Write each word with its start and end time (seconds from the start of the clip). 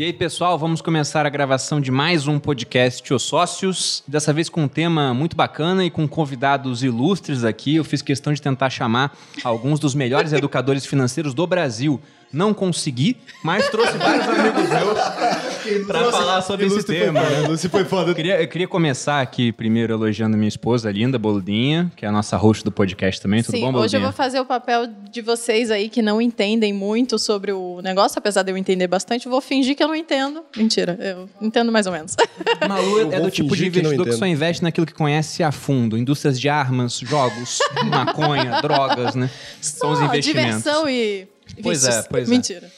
E 0.00 0.04
aí, 0.04 0.14
pessoal, 0.14 0.58
vamos 0.58 0.80
começar 0.80 1.26
a 1.26 1.28
gravação 1.28 1.78
de 1.78 1.90
mais 1.90 2.26
um 2.26 2.38
podcast 2.38 3.12
Os 3.12 3.22
Sócios. 3.22 4.02
Dessa 4.08 4.32
vez 4.32 4.48
com 4.48 4.62
um 4.62 4.66
tema 4.66 5.12
muito 5.12 5.36
bacana 5.36 5.84
e 5.84 5.90
com 5.90 6.08
convidados 6.08 6.82
ilustres 6.82 7.44
aqui. 7.44 7.76
Eu 7.76 7.84
fiz 7.84 8.00
questão 8.00 8.32
de 8.32 8.40
tentar 8.40 8.70
chamar 8.70 9.14
alguns 9.44 9.78
dos 9.78 9.94
melhores 9.94 10.32
educadores 10.32 10.86
financeiros 10.86 11.34
do 11.34 11.46
Brasil. 11.46 12.00
Não 12.32 12.54
consegui, 12.54 13.16
mas 13.42 13.68
trouxe 13.70 13.98
vários 13.98 14.28
amigos 14.28 14.68
meus 14.68 15.82
para 15.86 16.12
falar 16.12 16.42
sobre 16.42 16.66
esse 16.66 16.84
tema. 16.84 17.20
Foi, 17.20 17.36
né? 17.42 17.48
Lúcio 17.48 17.68
foi 17.68 17.84
foda. 17.84 18.12
Eu 18.12 18.14
queria, 18.14 18.40
eu 18.40 18.46
queria 18.46 18.68
começar 18.68 19.20
aqui 19.20 19.50
primeiro 19.50 19.92
elogiando 19.92 20.36
minha 20.36 20.48
esposa, 20.48 20.92
linda, 20.92 21.18
Boludinha, 21.18 21.90
que 21.96 22.04
é 22.04 22.08
a 22.08 22.12
nossa 22.12 22.36
host 22.36 22.62
do 22.64 22.70
podcast 22.70 23.20
também. 23.20 23.42
Tudo 23.42 23.56
Sim, 23.56 23.62
bom, 23.62 23.72
Boludinha? 23.72 23.84
hoje 23.84 23.96
eu 23.96 24.00
vou 24.02 24.12
fazer 24.12 24.38
o 24.38 24.44
papel 24.44 24.86
de 25.10 25.20
vocês 25.20 25.72
aí 25.72 25.88
que 25.88 26.00
não 26.00 26.22
entendem 26.22 26.72
muito 26.72 27.18
sobre 27.18 27.50
o 27.50 27.80
negócio, 27.82 28.16
apesar 28.18 28.42
de 28.44 28.52
eu 28.52 28.56
entender 28.56 28.86
bastante, 28.86 29.28
vou 29.28 29.40
fingir 29.40 29.74
que 29.76 29.82
eu 29.82 29.88
não 29.88 29.96
entendo. 29.96 30.44
Mentira, 30.56 30.96
eu 31.00 31.28
entendo 31.42 31.72
mais 31.72 31.86
ou 31.86 31.92
menos. 31.92 32.14
Malu 32.68 33.12
é 33.12 33.20
do 33.20 33.30
tipo 33.30 33.56
de 33.56 33.62
que 33.62 33.68
investidor 33.80 34.04
que, 34.04 34.10
entendo. 34.10 34.18
só 34.18 34.26
investe 34.26 34.62
naquilo 34.62 34.86
que 34.86 34.94
conhece 34.94 35.42
a 35.42 35.50
fundo. 35.50 35.98
Indústrias 35.98 36.38
de 36.40 36.48
armas, 36.48 36.96
jogos, 36.98 37.58
maconha, 37.90 38.60
drogas, 38.62 39.16
né? 39.16 39.28
São 39.60 39.90
os 39.90 39.98
Só 39.98 40.04
investimentos. 40.04 40.56
diversão 40.58 40.88
e 40.88 41.26
Pois 41.62 41.84
é, 41.84 42.02
pois 42.02 42.28
é. 42.28 42.30
Mentira. 42.30 42.70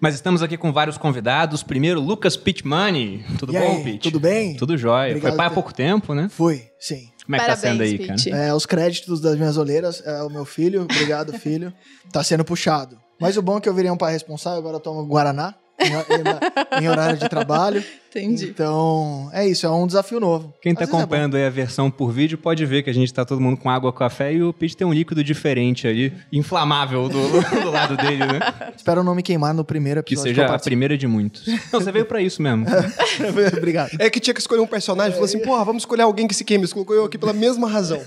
Mas 0.00 0.14
estamos 0.14 0.42
aqui 0.42 0.56
com 0.56 0.72
vários 0.72 0.96
convidados. 0.96 1.62
Primeiro, 1.62 2.00
Lucas 2.00 2.36
Pitmani. 2.36 3.24
Tudo 3.38 3.52
E 3.54 3.58
bom, 3.58 3.76
aí, 3.78 3.82
Pit? 3.84 4.02
tudo 4.04 4.20
bem? 4.20 4.56
Tudo 4.56 4.76
jóia. 4.78 5.08
Obrigado 5.10 5.30
Foi 5.32 5.36
pai 5.36 5.46
há 5.46 5.50
pouco 5.50 5.74
tempo, 5.74 6.14
né? 6.14 6.28
Fui, 6.30 6.62
sim. 6.78 7.08
Como 7.24 7.36
é 7.36 7.40
que 7.40 7.46
tá 7.46 7.56
sendo 7.56 7.82
aí, 7.82 7.98
Parabéns, 7.98 8.24
cara? 8.24 8.36
Pete. 8.38 8.48
É, 8.48 8.54
os 8.54 8.64
créditos 8.64 9.20
das 9.20 9.36
minhas 9.36 9.56
olheiras 9.56 10.00
é 10.06 10.22
o 10.22 10.30
meu 10.30 10.44
filho. 10.44 10.82
Obrigado, 10.82 11.32
filho. 11.38 11.72
Tá 12.12 12.22
sendo 12.22 12.44
puxado. 12.44 12.98
Mas 13.20 13.36
o 13.36 13.42
bom 13.42 13.58
é 13.58 13.60
que 13.60 13.68
eu 13.68 13.74
virei 13.74 13.90
um 13.90 13.96
pai 13.96 14.12
responsável, 14.12 14.58
agora 14.60 14.76
eu 14.76 14.80
tomo 14.80 15.04
Guaraná 15.04 15.54
em, 15.80 16.82
em- 16.84 16.88
horário 16.88 17.18
de 17.18 17.28
trabalho. 17.28 17.82
Entendi. 18.10 18.46
Então, 18.46 19.28
é 19.34 19.46
isso, 19.46 19.66
é 19.66 19.70
um 19.70 19.86
desafio 19.86 20.18
novo. 20.18 20.52
Quem 20.62 20.72
tá 20.72 20.80
vezes 20.80 20.94
é 20.94 20.96
acompanhando 20.96 21.36
aí 21.36 21.44
a 21.44 21.50
versão 21.50 21.90
por 21.90 22.10
vídeo 22.10 22.38
pode 22.38 22.64
ver 22.64 22.82
que 22.82 22.88
a 22.88 22.92
gente 22.92 23.12
tá 23.12 23.22
todo 23.22 23.38
mundo 23.38 23.58
com 23.58 23.68
água, 23.68 23.92
café 23.92 24.32
e 24.32 24.42
o 24.42 24.50
Pete 24.50 24.74
tem 24.74 24.86
um 24.86 24.94
líquido 24.94 25.22
diferente 25.22 25.86
ali, 25.86 26.12
inflamável 26.32 27.06
do, 27.06 27.20
do 27.62 27.70
lado 27.70 27.98
dele, 27.98 28.24
né? 28.24 28.40
Espero 28.74 29.04
não 29.04 29.14
me 29.14 29.22
queimar 29.22 29.52
no 29.52 29.62
primeiro 29.62 30.02
Que 30.02 30.14
episódio. 30.14 30.34
seja 30.34 30.48
eu 30.48 30.54
a 30.54 30.58
primeira 30.58 30.96
de 30.96 31.06
muitos. 31.06 31.46
Não, 31.70 31.80
você 31.80 31.92
veio 31.92 32.06
pra 32.06 32.22
isso 32.22 32.40
mesmo. 32.40 32.64
Obrigado. 33.56 33.90
É 33.98 34.08
que 34.08 34.18
tinha 34.18 34.32
que 34.32 34.40
escolher 34.40 34.62
um 34.62 34.66
personagem. 34.66 35.12
Falou 35.12 35.26
assim, 35.26 35.40
porra, 35.40 35.62
vamos 35.64 35.82
escolher 35.82 36.02
alguém 36.02 36.26
que 36.26 36.34
se 36.34 36.44
queime. 36.44 36.66
Você 36.66 36.72
colocou 36.72 36.96
eu 36.96 37.04
aqui 37.04 37.18
pela 37.18 37.34
mesma 37.34 37.68
razão. 37.68 38.00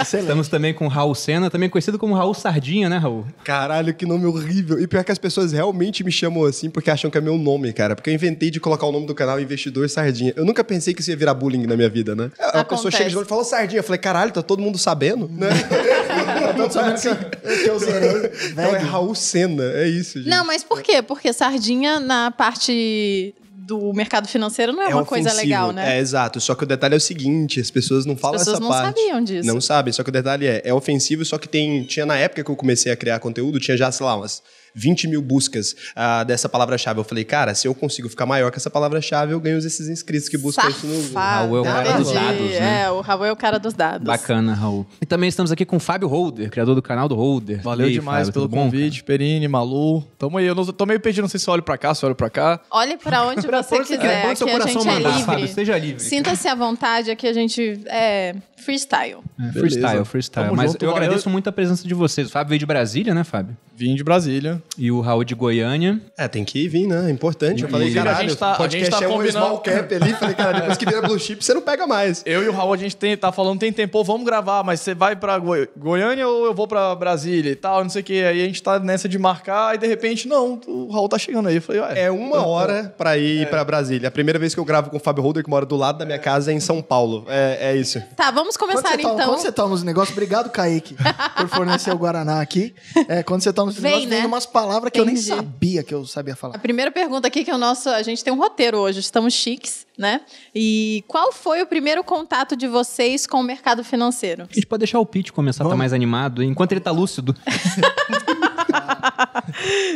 Estamos 0.00 0.46
também 0.48 0.72
com 0.72 0.86
o 0.86 0.88
Raul 0.88 1.14
Senna, 1.14 1.50
também 1.50 1.68
conhecido 1.68 1.98
como 1.98 2.14
Raul 2.14 2.34
Sardinha, 2.34 2.88
né, 2.88 2.98
Raul? 2.98 3.26
Caralho, 3.44 3.92
que 3.92 4.06
nome 4.06 4.26
horrível. 4.26 4.80
E 4.80 4.86
pior 4.86 5.02
que 5.04 5.12
as 5.12 5.18
pessoas 5.18 5.52
realmente 5.52 6.04
me 6.04 6.12
chamam 6.12 6.45
assim 6.46 6.70
porque 6.70 6.90
acham 6.90 7.10
que 7.10 7.18
é 7.18 7.20
meu 7.20 7.36
nome, 7.36 7.72
cara. 7.72 7.94
Porque 7.94 8.10
eu 8.10 8.14
inventei 8.14 8.50
de 8.50 8.60
colocar 8.60 8.86
o 8.86 8.92
nome 8.92 9.06
do 9.06 9.14
canal 9.14 9.40
Investidor 9.40 9.88
Sardinha. 9.88 10.32
Eu 10.36 10.44
nunca 10.44 10.62
pensei 10.64 10.94
que 10.94 11.00
isso 11.00 11.10
ia 11.10 11.16
virar 11.16 11.34
bullying 11.34 11.66
na 11.66 11.76
minha 11.76 11.88
vida, 11.88 12.14
né? 12.14 12.30
A 12.38 12.64
pessoa 12.64 12.90
chega 12.90 13.08
de 13.08 13.14
novo 13.14 13.26
e 13.26 13.28
fala 13.28 13.44
Sardinha. 13.44 13.80
Eu 13.80 13.84
falei, 13.84 13.98
caralho, 13.98 14.32
tá 14.32 14.42
todo 14.42 14.62
mundo 14.62 14.78
sabendo, 14.78 15.28
né? 15.28 15.48
Tá 15.48 16.54
todo 16.56 16.72
sabendo 16.72 17.00
que 17.00 17.08
eu, 17.08 17.16
que 17.62 17.70
eu 17.70 17.78
zerei. 17.78 18.06
Então 18.52 18.76
é. 18.76 18.78
Raul 18.78 19.14
Senna, 19.14 19.64
é 19.74 19.88
isso, 19.88 20.18
gente. 20.18 20.28
Não, 20.28 20.44
mas 20.44 20.62
por 20.62 20.82
quê? 20.82 21.02
Porque 21.02 21.32
sardinha 21.32 22.00
na 22.00 22.30
parte 22.30 23.34
do 23.66 23.92
mercado 23.92 24.28
financeiro 24.28 24.72
não 24.72 24.82
é, 24.82 24.88
uma 24.88 25.04
coisa 25.04 25.28
ofensivo. 25.28 25.44
legal, 25.44 25.72
né? 25.72 25.96
É, 25.96 26.00
exato. 26.00 26.40
Só 26.40 26.54
que 26.54 26.62
o 26.62 26.66
detalhe 26.66 26.94
é 26.94 26.96
o 26.96 27.00
seguinte, 27.00 27.60
as 27.60 27.70
pessoas 27.70 28.06
não 28.06 28.16
falam 28.16 28.38
pessoas 28.38 28.54
essa 28.56 28.62
não 28.62 28.70
parte. 28.70 28.98
sabiam 28.98 29.22
disso. 29.22 29.46
Não 29.46 29.60
sabem, 29.60 29.92
só 29.92 30.04
que 30.04 30.08
o 30.08 30.12
detalhe 30.12 30.46
é, 30.46 30.62
é 30.64 30.72
ofensivo, 30.72 31.24
só 31.24 31.36
que 31.36 31.48
tem, 31.48 31.82
tinha 31.82 32.06
na 32.06 32.16
época 32.16 32.44
que 32.44 32.50
eu 32.50 32.54
comecei 32.56 32.92
a 32.92 32.96
criar 32.96 33.18
conteúdo, 33.18 33.58
tinha 33.58 33.76
já, 33.76 33.90
sei 33.90 34.06
lá, 34.06 34.16
umas 34.16 34.42
20 34.76 35.08
mil 35.08 35.22
buscas 35.22 35.74
ah, 35.96 36.22
dessa 36.22 36.48
palavra-chave. 36.48 37.00
Eu 37.00 37.04
falei, 37.04 37.24
cara, 37.24 37.54
se 37.54 37.66
eu 37.66 37.74
consigo 37.74 38.08
ficar 38.08 38.26
maior 38.26 38.50
que 38.50 38.58
essa 38.58 38.70
palavra-chave, 38.70 39.32
eu 39.32 39.40
ganho 39.40 39.58
esses 39.58 39.88
inscritos 39.88 40.28
que 40.28 40.36
buscam 40.36 40.68
isso 40.68 40.86
no 40.86 40.92
Google. 40.92 41.08
Safado. 41.08 41.46
Raul 41.46 41.56
é 41.56 41.60
o 41.60 41.64
cara 41.64 41.92
dos 41.98 42.12
dados, 42.12 42.50
né? 42.50 42.82
É, 42.82 42.90
o 42.90 43.00
Raul 43.00 43.24
é 43.24 43.32
o 43.32 43.36
cara 43.36 43.58
dos 43.58 43.74
dados. 43.74 44.06
Bacana, 44.06 44.54
Raul. 44.54 44.86
E 45.00 45.06
também 45.06 45.28
estamos 45.28 45.50
aqui 45.50 45.64
com 45.64 45.76
o 45.76 45.80
Fábio 45.80 46.08
Holder, 46.08 46.50
criador 46.50 46.74
do 46.74 46.82
canal 46.82 47.08
do 47.08 47.14
Holder. 47.14 47.62
Valeu 47.62 47.86
aí, 47.86 47.92
demais 47.94 48.26
Fábio, 48.26 48.32
pelo 48.34 48.44
tudo 48.46 48.54
bom, 48.54 48.64
convite, 48.64 49.02
Perini, 49.02 49.48
Malu. 49.48 50.02
Tamo 50.18 50.36
aí, 50.36 50.46
eu 50.46 50.54
não, 50.54 50.64
tô 50.66 50.84
meio 50.84 51.00
perdido, 51.00 51.22
não 51.22 51.28
sei 51.28 51.40
se 51.40 51.48
eu 51.48 51.54
olho 51.54 51.62
pra 51.62 51.78
cá, 51.78 51.94
se 51.94 52.04
eu 52.04 52.08
olho 52.08 52.16
pra 52.16 52.28
cá. 52.28 52.60
Olhe 52.70 52.96
pra 52.96 53.24
onde 53.24 53.46
Pra 53.46 53.62
você 53.62 53.78
quiser, 53.78 54.22
pra 54.22 54.30
onde 54.30 54.38
seu 54.38 54.46
aqui 54.46 54.56
a 54.56 54.58
coração 54.58 54.82
gente 54.82 54.90
é 54.90 54.94
mandar, 54.94 55.08
livre. 55.10 55.24
Fábio, 55.24 55.48
seja 55.48 55.78
livre. 55.78 56.02
Sinta-se 56.02 56.48
à 56.48 56.54
vontade, 56.54 57.10
aqui 57.10 57.26
a 57.26 57.32
gente 57.32 57.80
é 57.86 58.34
freestyle. 58.56 59.18
É, 59.38 59.52
freestyle, 59.52 60.04
freestyle. 60.04 60.46
Tamo 60.48 60.56
Mas 60.56 60.72
junto, 60.72 60.84
eu 60.84 60.90
valeu. 60.90 61.04
agradeço 61.04 61.30
muito 61.30 61.48
a 61.48 61.52
presença 61.52 61.86
de 61.86 61.94
vocês. 61.94 62.28
O 62.28 62.30
Fábio 62.30 62.50
veio 62.50 62.58
de 62.58 62.66
Brasília, 62.66 63.14
né, 63.14 63.22
Fábio? 63.22 63.56
Vim 63.76 63.94
de 63.94 64.02
Brasília. 64.02 64.62
E 64.78 64.90
o 64.90 65.00
Raul 65.00 65.22
de 65.24 65.34
Goiânia. 65.34 66.00
É, 66.16 66.26
tem 66.26 66.44
que 66.44 66.66
vir, 66.68 66.86
né? 66.86 67.08
É 67.08 67.10
importante. 67.10 67.62
Eu 67.62 67.68
falei, 67.68 67.88
Inclusive, 67.88 67.98
a 68.00 68.04
caralho, 68.12 68.28
gente 68.30 68.38
tá- 68.38 68.52
a 68.52 68.56
podcast 68.56 68.84
gente 68.90 68.98
tá 68.98 69.04
é 69.04 69.08
um 69.08 69.12
combinando- 69.12 69.38
small 69.46 69.58
cap 69.58 69.94
ali. 69.94 70.12
Falei, 70.14 70.34
cara, 70.34 70.58
depois 70.60 70.78
que 70.78 70.86
vira 70.86 71.02
blue 71.02 71.18
chip, 71.18 71.44
você 71.44 71.52
não 71.54 71.60
pega 71.60 71.86
mais. 71.86 72.22
Eu 72.24 72.42
e 72.42 72.48
o 72.48 72.52
Raul, 72.52 72.72
a 72.72 72.76
gente 72.76 72.96
tem, 72.96 73.16
tá 73.16 73.30
falando, 73.30 73.58
tem 73.60 73.72
tempo, 73.72 74.02
vamos 74.02 74.24
gravar, 74.24 74.64
mas 74.64 74.80
você 74.80 74.94
vai 74.94 75.14
pra 75.14 75.38
Goi- 75.38 75.68
Goiânia 75.76 76.26
ou 76.26 76.46
eu 76.46 76.54
vou 76.54 76.66
pra 76.66 76.94
Brasília 76.94 77.50
e 77.52 77.56
tal, 77.56 77.82
não 77.82 77.90
sei 77.90 78.00
o 78.00 78.04
que. 78.04 78.22
Aí 78.24 78.42
a 78.42 78.46
gente 78.46 78.62
tá 78.62 78.78
nessa 78.78 79.08
de 79.08 79.18
marcar 79.18 79.74
e 79.74 79.78
de 79.78 79.86
repente, 79.86 80.26
não, 80.26 80.58
o 80.66 80.90
Raul 80.90 81.08
tá 81.08 81.18
chegando 81.18 81.48
aí. 81.48 81.56
Eu 81.56 81.62
falei, 81.62 81.82
ué. 81.82 82.00
É 82.04 82.10
uma 82.10 82.46
hora 82.46 82.94
pra 82.96 83.18
ir 83.18 83.46
pra 83.50 83.62
Brasília. 83.64 84.08
A 84.08 84.10
primeira 84.10 84.38
vez 84.38 84.54
que 84.54 84.60
eu 84.60 84.64
gravo 84.64 84.88
com 84.90 84.96
o 84.96 85.00
Fábio 85.00 85.22
Holder, 85.22 85.44
que 85.44 85.50
mora 85.50 85.66
do 85.66 85.76
lado 85.76 85.98
da 85.98 86.06
minha 86.06 86.18
casa, 86.18 86.50
é 86.50 86.54
em 86.54 86.60
São 86.60 86.80
Paulo. 86.80 87.24
É, 87.28 87.72
é 87.72 87.76
isso. 87.76 88.02
Tá, 88.16 88.30
vamos 88.30 88.56
Quando 88.56 88.70
começar 88.70 88.96
toma, 88.96 89.02
então. 89.14 89.28
quando 89.28 89.38
você 89.40 89.52
toma 89.52 89.74
os 89.74 89.82
negócios, 89.82 90.16
obrigado, 90.16 90.48
Kaique, 90.50 90.96
por 91.36 91.48
fornecer 91.48 91.90
o 91.92 91.98
Guaraná 91.98 92.40
aqui. 92.40 92.74
É, 93.08 93.22
quando 93.22 93.42
você 93.42 93.52
toma 93.52 93.65
Vem, 93.74 93.82
negócios, 93.82 94.10
vem 94.10 94.20
né? 94.20 94.26
umas 94.26 94.46
palavras 94.46 94.90
que 94.92 95.00
eu 95.00 95.04
nem 95.04 95.14
Entendi. 95.14 95.28
sabia 95.28 95.82
que 95.82 95.92
eu 95.94 96.06
sabia 96.06 96.34
A 96.34 96.36
falar. 96.36 96.58
primeira 96.58 96.90
pergunta 96.90 97.26
aqui 97.28 97.44
que 97.44 97.50
é 97.50 97.54
o 97.54 97.58
nosso, 97.58 97.88
a 97.88 98.02
gente 98.02 98.22
tem 98.22 98.32
um 98.32 98.36
roteiro 98.38 98.78
hoje, 98.78 99.00
estamos 99.00 99.34
chiques, 99.34 99.86
né? 99.98 100.20
E 100.54 101.04
qual 101.08 101.32
foi 101.32 101.62
o 101.62 101.66
primeiro 101.66 102.02
contato 102.04 102.54
de 102.56 102.66
vocês 102.68 103.26
com 103.26 103.38
o 103.40 103.42
mercado 103.42 103.82
financeiro? 103.84 104.44
A 104.50 104.54
gente 104.54 104.66
pode 104.66 104.80
deixar 104.80 105.00
o 105.00 105.06
Pete 105.06 105.32
começar 105.32 105.62
a 105.62 105.64
estar 105.64 105.70
Vamos. 105.70 105.78
mais 105.78 105.92
animado, 105.92 106.42
enquanto 106.42 106.72
ele 106.72 106.80
tá 106.80 106.90
lúcido. 106.90 107.34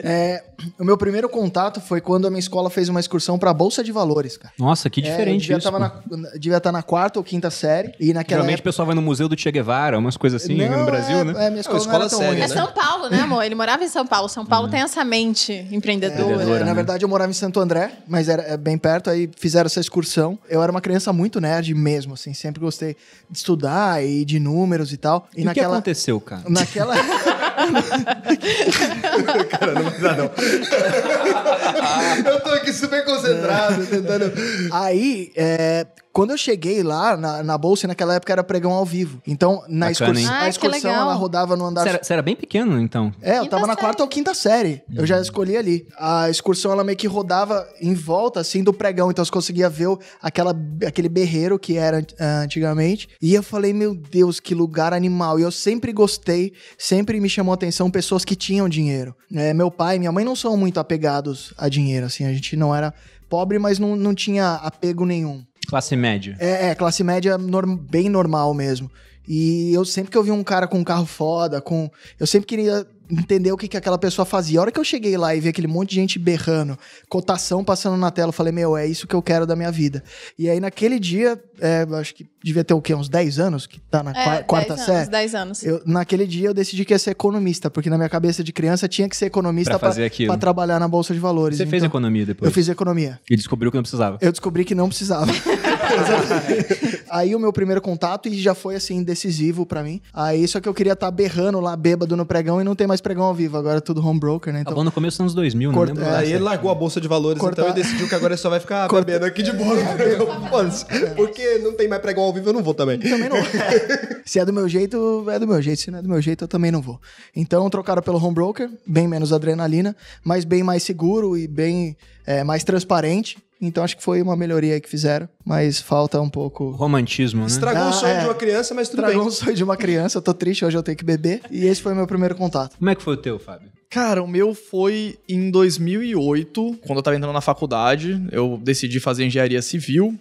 É, 0.03 0.43
o 0.79 0.85
meu 0.85 0.97
primeiro 0.97 1.29
contato 1.29 1.81
foi 1.81 2.01
quando 2.01 2.27
a 2.27 2.31
minha 2.31 2.41
escola 2.41 2.71
fez 2.71 2.89
uma 2.89 3.01
excursão 3.01 3.39
pra 3.39 3.53
Bolsa 3.53 3.83
de 3.83 3.93
Valores, 3.93 4.37
cara. 4.37 4.53
Nossa, 4.59 4.89
que 4.91 5.01
É, 5.01 5.05
eu 5.05 5.11
diferente 5.11 5.43
devia, 5.43 5.57
isso. 5.59 5.71
tava 5.71 5.91
pô. 6.09 6.17
na, 6.17 6.29
devia 6.31 6.57
estar 6.59 6.73
na 6.73 6.83
quarta 6.83 7.19
ou 7.19 7.25
quinta 7.25 7.51
série. 7.51 7.93
E 7.99 8.13
naquela 8.13 8.41
Geralmente 8.43 8.57
o 8.57 8.61
época. 8.61 8.69
pessoal 8.71 8.87
vai 8.87 8.95
no 8.95 9.03
Museu 9.03 9.29
do 9.29 9.39
Che 9.39 9.51
Guevara, 9.51 9.99
umas 9.99 10.17
coisas 10.17 10.43
assim 10.43 10.55
Não, 10.57 10.79
no 10.81 10.85
Brasil, 10.85 11.19
é, 11.19 11.25
né? 11.25 11.47
É, 11.47 11.51
minha 11.51 11.61
escola, 11.61 11.79
escola 11.79 11.99
não 11.99 12.01
era 12.03 12.11
tão 12.11 12.19
séria, 12.19 12.33
ruim. 12.35 12.43
É 12.43 12.49
né? 12.49 12.55
São 12.55 12.73
Paulo, 12.73 13.09
né, 13.09 13.21
amor? 13.21 13.43
Ele 13.45 13.55
morava 13.55 13.85
em 13.85 13.89
São 13.89 14.07
Paulo. 14.07 14.29
São 14.29 14.45
Paulo 14.47 14.69
tem 14.69 14.81
essa 14.81 15.05
mente 15.05 15.53
empreendedora. 15.73 16.21
Empreendedora. 16.23 16.57
É, 16.57 16.61
né? 16.61 16.65
na 16.67 16.75
verdade, 16.75 17.05
eu 17.05 17.09
morava 17.09 17.31
em 17.31 17.35
Santo 17.35 17.61
André, 17.61 17.93
mas 18.07 18.29
era 18.29 18.43
é, 18.43 18.57
bem 18.57 18.77
perto, 18.79 19.11
aí 19.11 19.31
fizeram 19.37 19.67
essa 19.67 19.81
excursão. 19.81 20.39
Eu 20.49 20.63
era 20.63 20.71
uma 20.71 20.81
criança 20.81 21.13
muito 21.13 21.41
nerd 21.41 21.75
mesmo, 21.75 22.15
assim, 22.15 22.33
sempre 22.35 22.61
gostei 22.61 22.97
de 23.31 23.39
estudar 23.39 24.05
e 24.05 24.25
de 24.25 24.39
números 24.39 24.93
e 24.93 24.97
tal. 24.97 25.29
E, 25.35 25.39
E 25.39 25.39
o 25.39 25.41
que 25.41 25.45
naquela. 25.45 25.75
aconteceu, 25.75 26.21
cara? 26.21 26.43
Naquela. 26.49 26.95
Cara, 29.51 29.73
não 29.75 29.83
vai 29.91 30.01
dar, 30.01 30.17
não. 30.17 30.31
eu 32.33 32.41
tô 32.41 32.51
aqui 32.51 32.73
super 32.73 33.05
concentrado, 33.05 33.87
tentando. 33.87 34.33
Aí, 34.73 35.31
é, 35.37 35.87
quando 36.13 36.31
eu 36.31 36.39
cheguei 36.39 36.83
lá 36.83 37.17
na, 37.17 37.43
na 37.43 37.59
bolsa, 37.59 37.87
naquela 37.87 38.15
época 38.15 38.33
era 38.33 38.43
pregão 38.43 38.73
ao 38.73 38.85
vivo. 38.85 39.21
Então, 39.27 39.63
na 39.69 39.89
Bacana, 39.91 40.11
excursão? 40.13 40.33
Ah, 40.35 40.41
a 40.43 40.49
excursão 40.49 40.91
ela 40.91 41.15
rodava 41.15 41.57
no 41.57 41.67
andar 41.67 41.83
Você 41.83 41.89
era, 41.89 42.03
você 42.03 42.13
era 42.15 42.23
bem 42.23 42.35
pequeno, 42.37 42.81
então. 42.81 43.13
É, 43.23 43.39
eu 43.39 43.43
Quinta 43.43 43.51
tava 43.57 43.67
na 43.67 43.75
série. 43.75 43.81
quarta 43.85 44.03
ou 44.03 44.09
quinta 44.09 44.35
série. 44.35 44.83
Eu 44.95 45.07
já 45.07 45.21
escolhi 45.21 45.57
ali. 45.57 45.87
A 45.99 46.29
excursão, 46.29 46.73
ela 46.73 46.83
meio 46.83 46.99
que 46.99 47.07
rodava 47.07 47.67
em 47.81 47.95
volta, 47.95 48.41
assim, 48.41 48.63
do 48.63 48.73
pregão. 48.73 49.11
Então 49.11 49.25
você 49.25 49.31
conseguia 49.31 49.69
ver 49.69 49.89
o- 49.89 49.99
aquela, 50.21 50.55
aquele 50.87 51.09
berreiro 51.09 51.59
que 51.59 51.77
era 51.77 52.05
ah, 52.19 52.41
antigamente. 52.41 53.09
E 53.23 53.35
eu 53.35 53.43
falei, 53.43 53.73
meu 53.73 53.95
Deus, 53.95 54.41
que 54.41 54.55
lugar 54.55 54.93
animal. 54.93 55.39
E 55.39 55.43
eu 55.43 55.53
sempre 55.53 55.93
gostei, 55.93 56.53
sempre 56.77 57.21
me 57.21 57.29
chamou 57.29 57.50
a 57.53 57.55
atenção 57.55 57.91
pessoas 57.91 58.25
que 58.25 58.35
tinham 58.37 58.69
dinheiro. 58.69 59.15
É, 59.35 59.53
meu 59.55 59.71
pai 59.71 59.97
e 59.97 59.99
minha 59.99 60.13
mãe 60.13 60.25
não 60.25 60.37
são 60.37 60.57
muito 60.57 60.79
apegados 60.81 61.53
a 61.59 61.69
dinheiro, 61.69 62.07
assim. 62.07 62.25
A 62.25 62.33
gente 62.33 62.57
não 62.57 62.75
era 62.75 62.93
pobre, 63.29 63.59
mas 63.59 63.79
não, 63.79 63.95
não 63.97 64.15
tinha 64.15 64.55
apego 64.55 65.05
nenhum. 65.05 65.45
Classe 65.69 65.95
média. 65.95 66.37
É, 66.41 66.69
é, 66.71 66.75
classe 66.75 67.05
média 67.05 67.39
norm- 67.39 67.77
bem 67.77 68.09
normal 68.09 68.53
mesmo. 68.55 68.91
E 69.29 69.73
eu 69.73 69.85
sempre 69.85 70.11
que 70.11 70.19
eu 70.19 70.23
vi 70.25 70.31
um 70.33 70.43
cara 70.43 70.67
com 70.67 70.79
um 70.79 70.85
carro 70.85 71.07
foda, 71.07 71.61
com. 71.61 71.89
Eu 72.19 72.27
sempre 72.27 72.47
queria 72.47 72.85
entender 73.11 73.53
o 73.53 73.57
que, 73.57 73.67
que 73.69 73.77
aquela 73.77 73.99
pessoa 73.99 74.25
fazia. 74.25 74.59
A 74.59 74.63
hora 74.63 74.73
que 74.73 74.79
eu 74.81 74.85
cheguei 74.85 75.17
lá 75.17 75.35
e 75.35 75.41
vi 75.41 75.49
aquele 75.49 75.67
monte 75.67 75.91
de 75.91 75.97
gente 75.97 76.19
berrando, 76.19 76.79
cotação 77.09 77.65
passando 77.65 77.97
na 77.97 78.11
tela, 78.11 78.29
eu 78.29 78.33
falei, 78.33 78.53
meu, 78.53 78.77
é 78.77 78.87
isso 78.87 79.07
que 79.07 79.15
eu 79.15 79.23
quero 79.23 79.47
da 79.47 79.57
minha 79.57 79.71
vida. 79.71 80.03
E 80.39 80.49
aí 80.49 80.61
naquele 80.61 80.99
dia, 80.99 81.41
é, 81.61 81.87
eu 81.89 81.97
acho 81.97 82.15
que 82.15 82.29
devia 82.43 82.65
ter 82.65 82.75
o 82.75 82.81
quê? 82.81 82.95
Uns 82.95 83.09
10 83.09 83.39
anos 83.39 83.67
que 83.67 83.79
tá 83.81 84.03
na 84.03 84.13
É, 84.13 84.25
qua- 84.25 84.43
quarta 84.45 84.75
10 84.75 84.87
série? 84.87 84.97
anos, 84.99 85.09
10 85.09 85.35
anos. 85.35 85.63
Eu, 85.65 85.83
naquele 85.85 86.27
dia 86.27 86.49
eu 86.49 86.55
decidi 86.55 86.85
que 86.85 86.95
ia 86.95 86.99
ser 86.99 87.11
economista, 87.11 87.71
porque 87.71 87.91
na 87.91 87.97
minha 87.97 88.09
cabeça 88.09 88.43
de 88.45 88.53
criança 88.53 88.89
tinha 88.89 89.09
que 89.09 89.17
ser 89.17 89.27
economista 89.27 89.79
pra 89.79 90.37
trabalhar 90.39 90.79
na 90.79 90.89
Bolsa 90.89 91.13
de 91.13 91.21
Valores. 91.21 91.59
Você 91.59 91.67
fez 91.67 91.83
Então, 91.83 91.89
economia 91.89 92.25
depois. 92.27 92.49
Eu 92.49 92.55
fiz 92.55 92.69
economia. 92.69 93.21
E 93.31 93.37
descobriu 93.37 93.71
que 93.71 93.77
não 93.77 93.83
precisava. 93.83 94.19
Eu 94.21 94.31
descobri 94.33 94.65
que 94.65 94.75
não 94.75 94.89
precisava. 94.89 95.31
Aí 97.11 97.35
o 97.35 97.39
meu 97.41 97.53
primeiro 97.53 97.81
contato 97.81 98.29
e 98.29 98.39
já 98.41 98.55
foi 98.55 98.77
assim 98.77 99.03
decisivo 99.03 99.67
pra 99.67 99.83
mim. 99.83 100.01
Aí 100.13 100.47
só 100.47 100.61
que 100.61 100.69
eu 100.69 100.75
queria 100.75 100.93
estar 100.93 101.11
berrando 101.11 101.61
lá 101.61 101.77
bêbado 101.77 102.17
no 102.17 102.25
pregão 102.25 102.61
e 102.61 102.65
não 102.65 102.75
tem 102.75 102.87
mais 102.87 103.01
pregão 103.01 103.25
ao 103.25 103.35
vivo, 103.35 103.57
agora 103.57 103.79
é 103.79 103.81
tudo 103.81 104.05
home 104.07 104.21
broker, 104.21 104.53
né? 104.53 104.61
Tava 104.65 104.73
Então 104.75 104.85
no 104.85 104.93
começo 104.93 105.17
dos 105.17 105.21
anos 105.21 105.35
2000, 105.35 105.71
não 105.73 105.79
Corta- 105.79 105.93
lembro. 105.95 106.09
é, 106.09 106.17
Aí 106.19 106.31
ele 106.33 106.39
largou 106.43 106.71
a 106.71 106.75
bolsa 106.75 107.01
de 107.01 107.09
valores, 107.09 107.41
Cortar- 107.41 107.63
então 107.63 107.77
e 107.77 107.83
decidiu 107.83 108.09
que 108.09 108.15
agora 108.15 108.35
ele 108.35 108.41
só 108.41 108.49
vai 108.51 108.61
ficar 108.61 108.89
bebendo 108.89 109.25
aqui 109.27 109.43
de 109.43 109.53
boa 109.53 109.75
no 109.75 109.93
pregão. 109.97 110.49
Foda-se. 110.49 110.85
Porque 111.17 111.59
não 111.59 111.73
tem 111.73 111.89
mais 111.89 112.01
pregão 112.03 112.25
ao 112.25 112.33
vivo, 112.33 112.49
eu 112.49 112.53
não 112.53 112.63
vou 112.63 112.75
também. 112.75 112.99
também 112.99 113.29
não. 113.29 113.37
se 114.25 114.39
é 114.39 114.45
do 114.45 114.53
meu 114.53 114.69
jeito, 114.69 115.25
é 115.31 115.39
do 115.39 115.47
meu 115.47 115.61
jeito. 115.61 115.81
Se 115.81 115.91
não 115.91 115.99
é 115.99 116.03
do 116.03 116.09
meu 116.09 116.21
jeito, 116.23 116.45
eu 116.45 116.49
também 116.49 116.71
não 116.71 116.81
vou. 116.81 117.01
Então 117.35 117.69
trocaram 117.71 118.03
pelo 118.03 118.23
home 118.23 118.35
broker, 118.35 118.71
bem 118.87 119.09
menos 119.09 119.33
adrenalina, 119.33 119.97
mas 120.25 120.45
bem 120.45 120.63
mais 120.63 120.83
seguro 120.83 121.37
e 121.37 121.47
bem 121.49 121.97
é, 122.27 122.45
mais 122.45 122.63
transparente. 122.65 123.39
Então 123.61 123.85
acho 123.85 123.97
que 123.97 124.03
foi 124.03 124.23
uma 124.23 124.37
melhoria 124.37 124.75
aí 124.75 124.81
que 124.81 124.89
fizeram, 124.89 125.29
mas 125.45 125.81
falta 125.81 126.21
um 126.21 126.31
pouco. 126.31 126.71
Romantismo, 126.71 127.41
né? 127.43 127.47
Estragou 127.47 127.83
Ah, 127.83 127.91
o 127.91 127.93
sonho 127.93 128.13
é. 128.15 128.21
de 128.21 128.25
uma 128.27 128.35
criança, 128.35 128.75
mas 128.75 128.89
tudo 128.89 129.01
Tragou 129.01 129.19
bem. 129.21 129.29
um 129.29 129.31
sonho 129.31 129.55
de 129.55 129.65
uma 129.65 129.77
criança, 129.77 130.19
eu 130.19 130.23
tô 130.23 130.33
triste, 130.33 130.65
hoje 130.65 130.77
eu 130.79 130.83
tenho 130.83 130.97
que 130.97 131.05
beber. 131.05 131.43
E 131.51 131.67
esse 131.67 131.83
foi 131.83 131.95
meu 131.95 132.07
primeiro 132.07 132.35
contato. 132.35 132.77
Como 132.79 132.89
é 132.91 132.95
que 132.95 133.03
foi 133.03 133.15
o 133.15 133.19
teu, 133.19 133.39
Fábio? 133.39 133.69
Cara, 133.91 134.23
o 134.23 134.29
meu 134.29 134.55
foi 134.55 135.19
em 135.29 135.51
2008, 135.51 136.79
quando 136.87 136.99
eu 136.99 137.03
tava 137.03 137.17
entrando 137.17 137.33
na 137.35 137.41
faculdade. 137.41 138.21
Eu 138.31 138.59
decidi 138.63 139.01
fazer 139.01 139.25
engenharia 139.25 139.61
civil. 139.63 140.19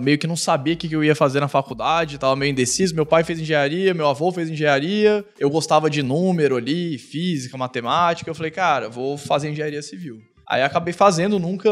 Meio 0.00 0.18
que 0.18 0.26
não 0.26 0.34
sabia 0.36 0.74
o 0.74 0.76
que 0.76 0.88
que 0.88 0.96
eu 0.96 1.04
ia 1.04 1.14
fazer 1.14 1.38
na 1.38 1.46
faculdade, 1.46 2.18
tava 2.18 2.34
meio 2.34 2.50
indeciso. 2.50 2.92
Meu 2.94 3.06
pai 3.06 3.22
fez 3.22 3.38
engenharia, 3.38 3.94
meu 3.94 4.08
avô 4.08 4.32
fez 4.32 4.50
engenharia. 4.50 5.24
Eu 5.38 5.48
gostava 5.48 5.88
de 5.88 6.02
número 6.02 6.56
ali, 6.56 6.98
física, 6.98 7.56
matemática. 7.56 8.28
Eu 8.28 8.34
falei, 8.34 8.50
cara, 8.50 8.88
vou 8.88 9.16
fazer 9.16 9.48
engenharia 9.48 9.80
civil. 9.80 10.20
Aí 10.50 10.62
acabei 10.62 10.92
fazendo, 10.92 11.38
nunca 11.38 11.70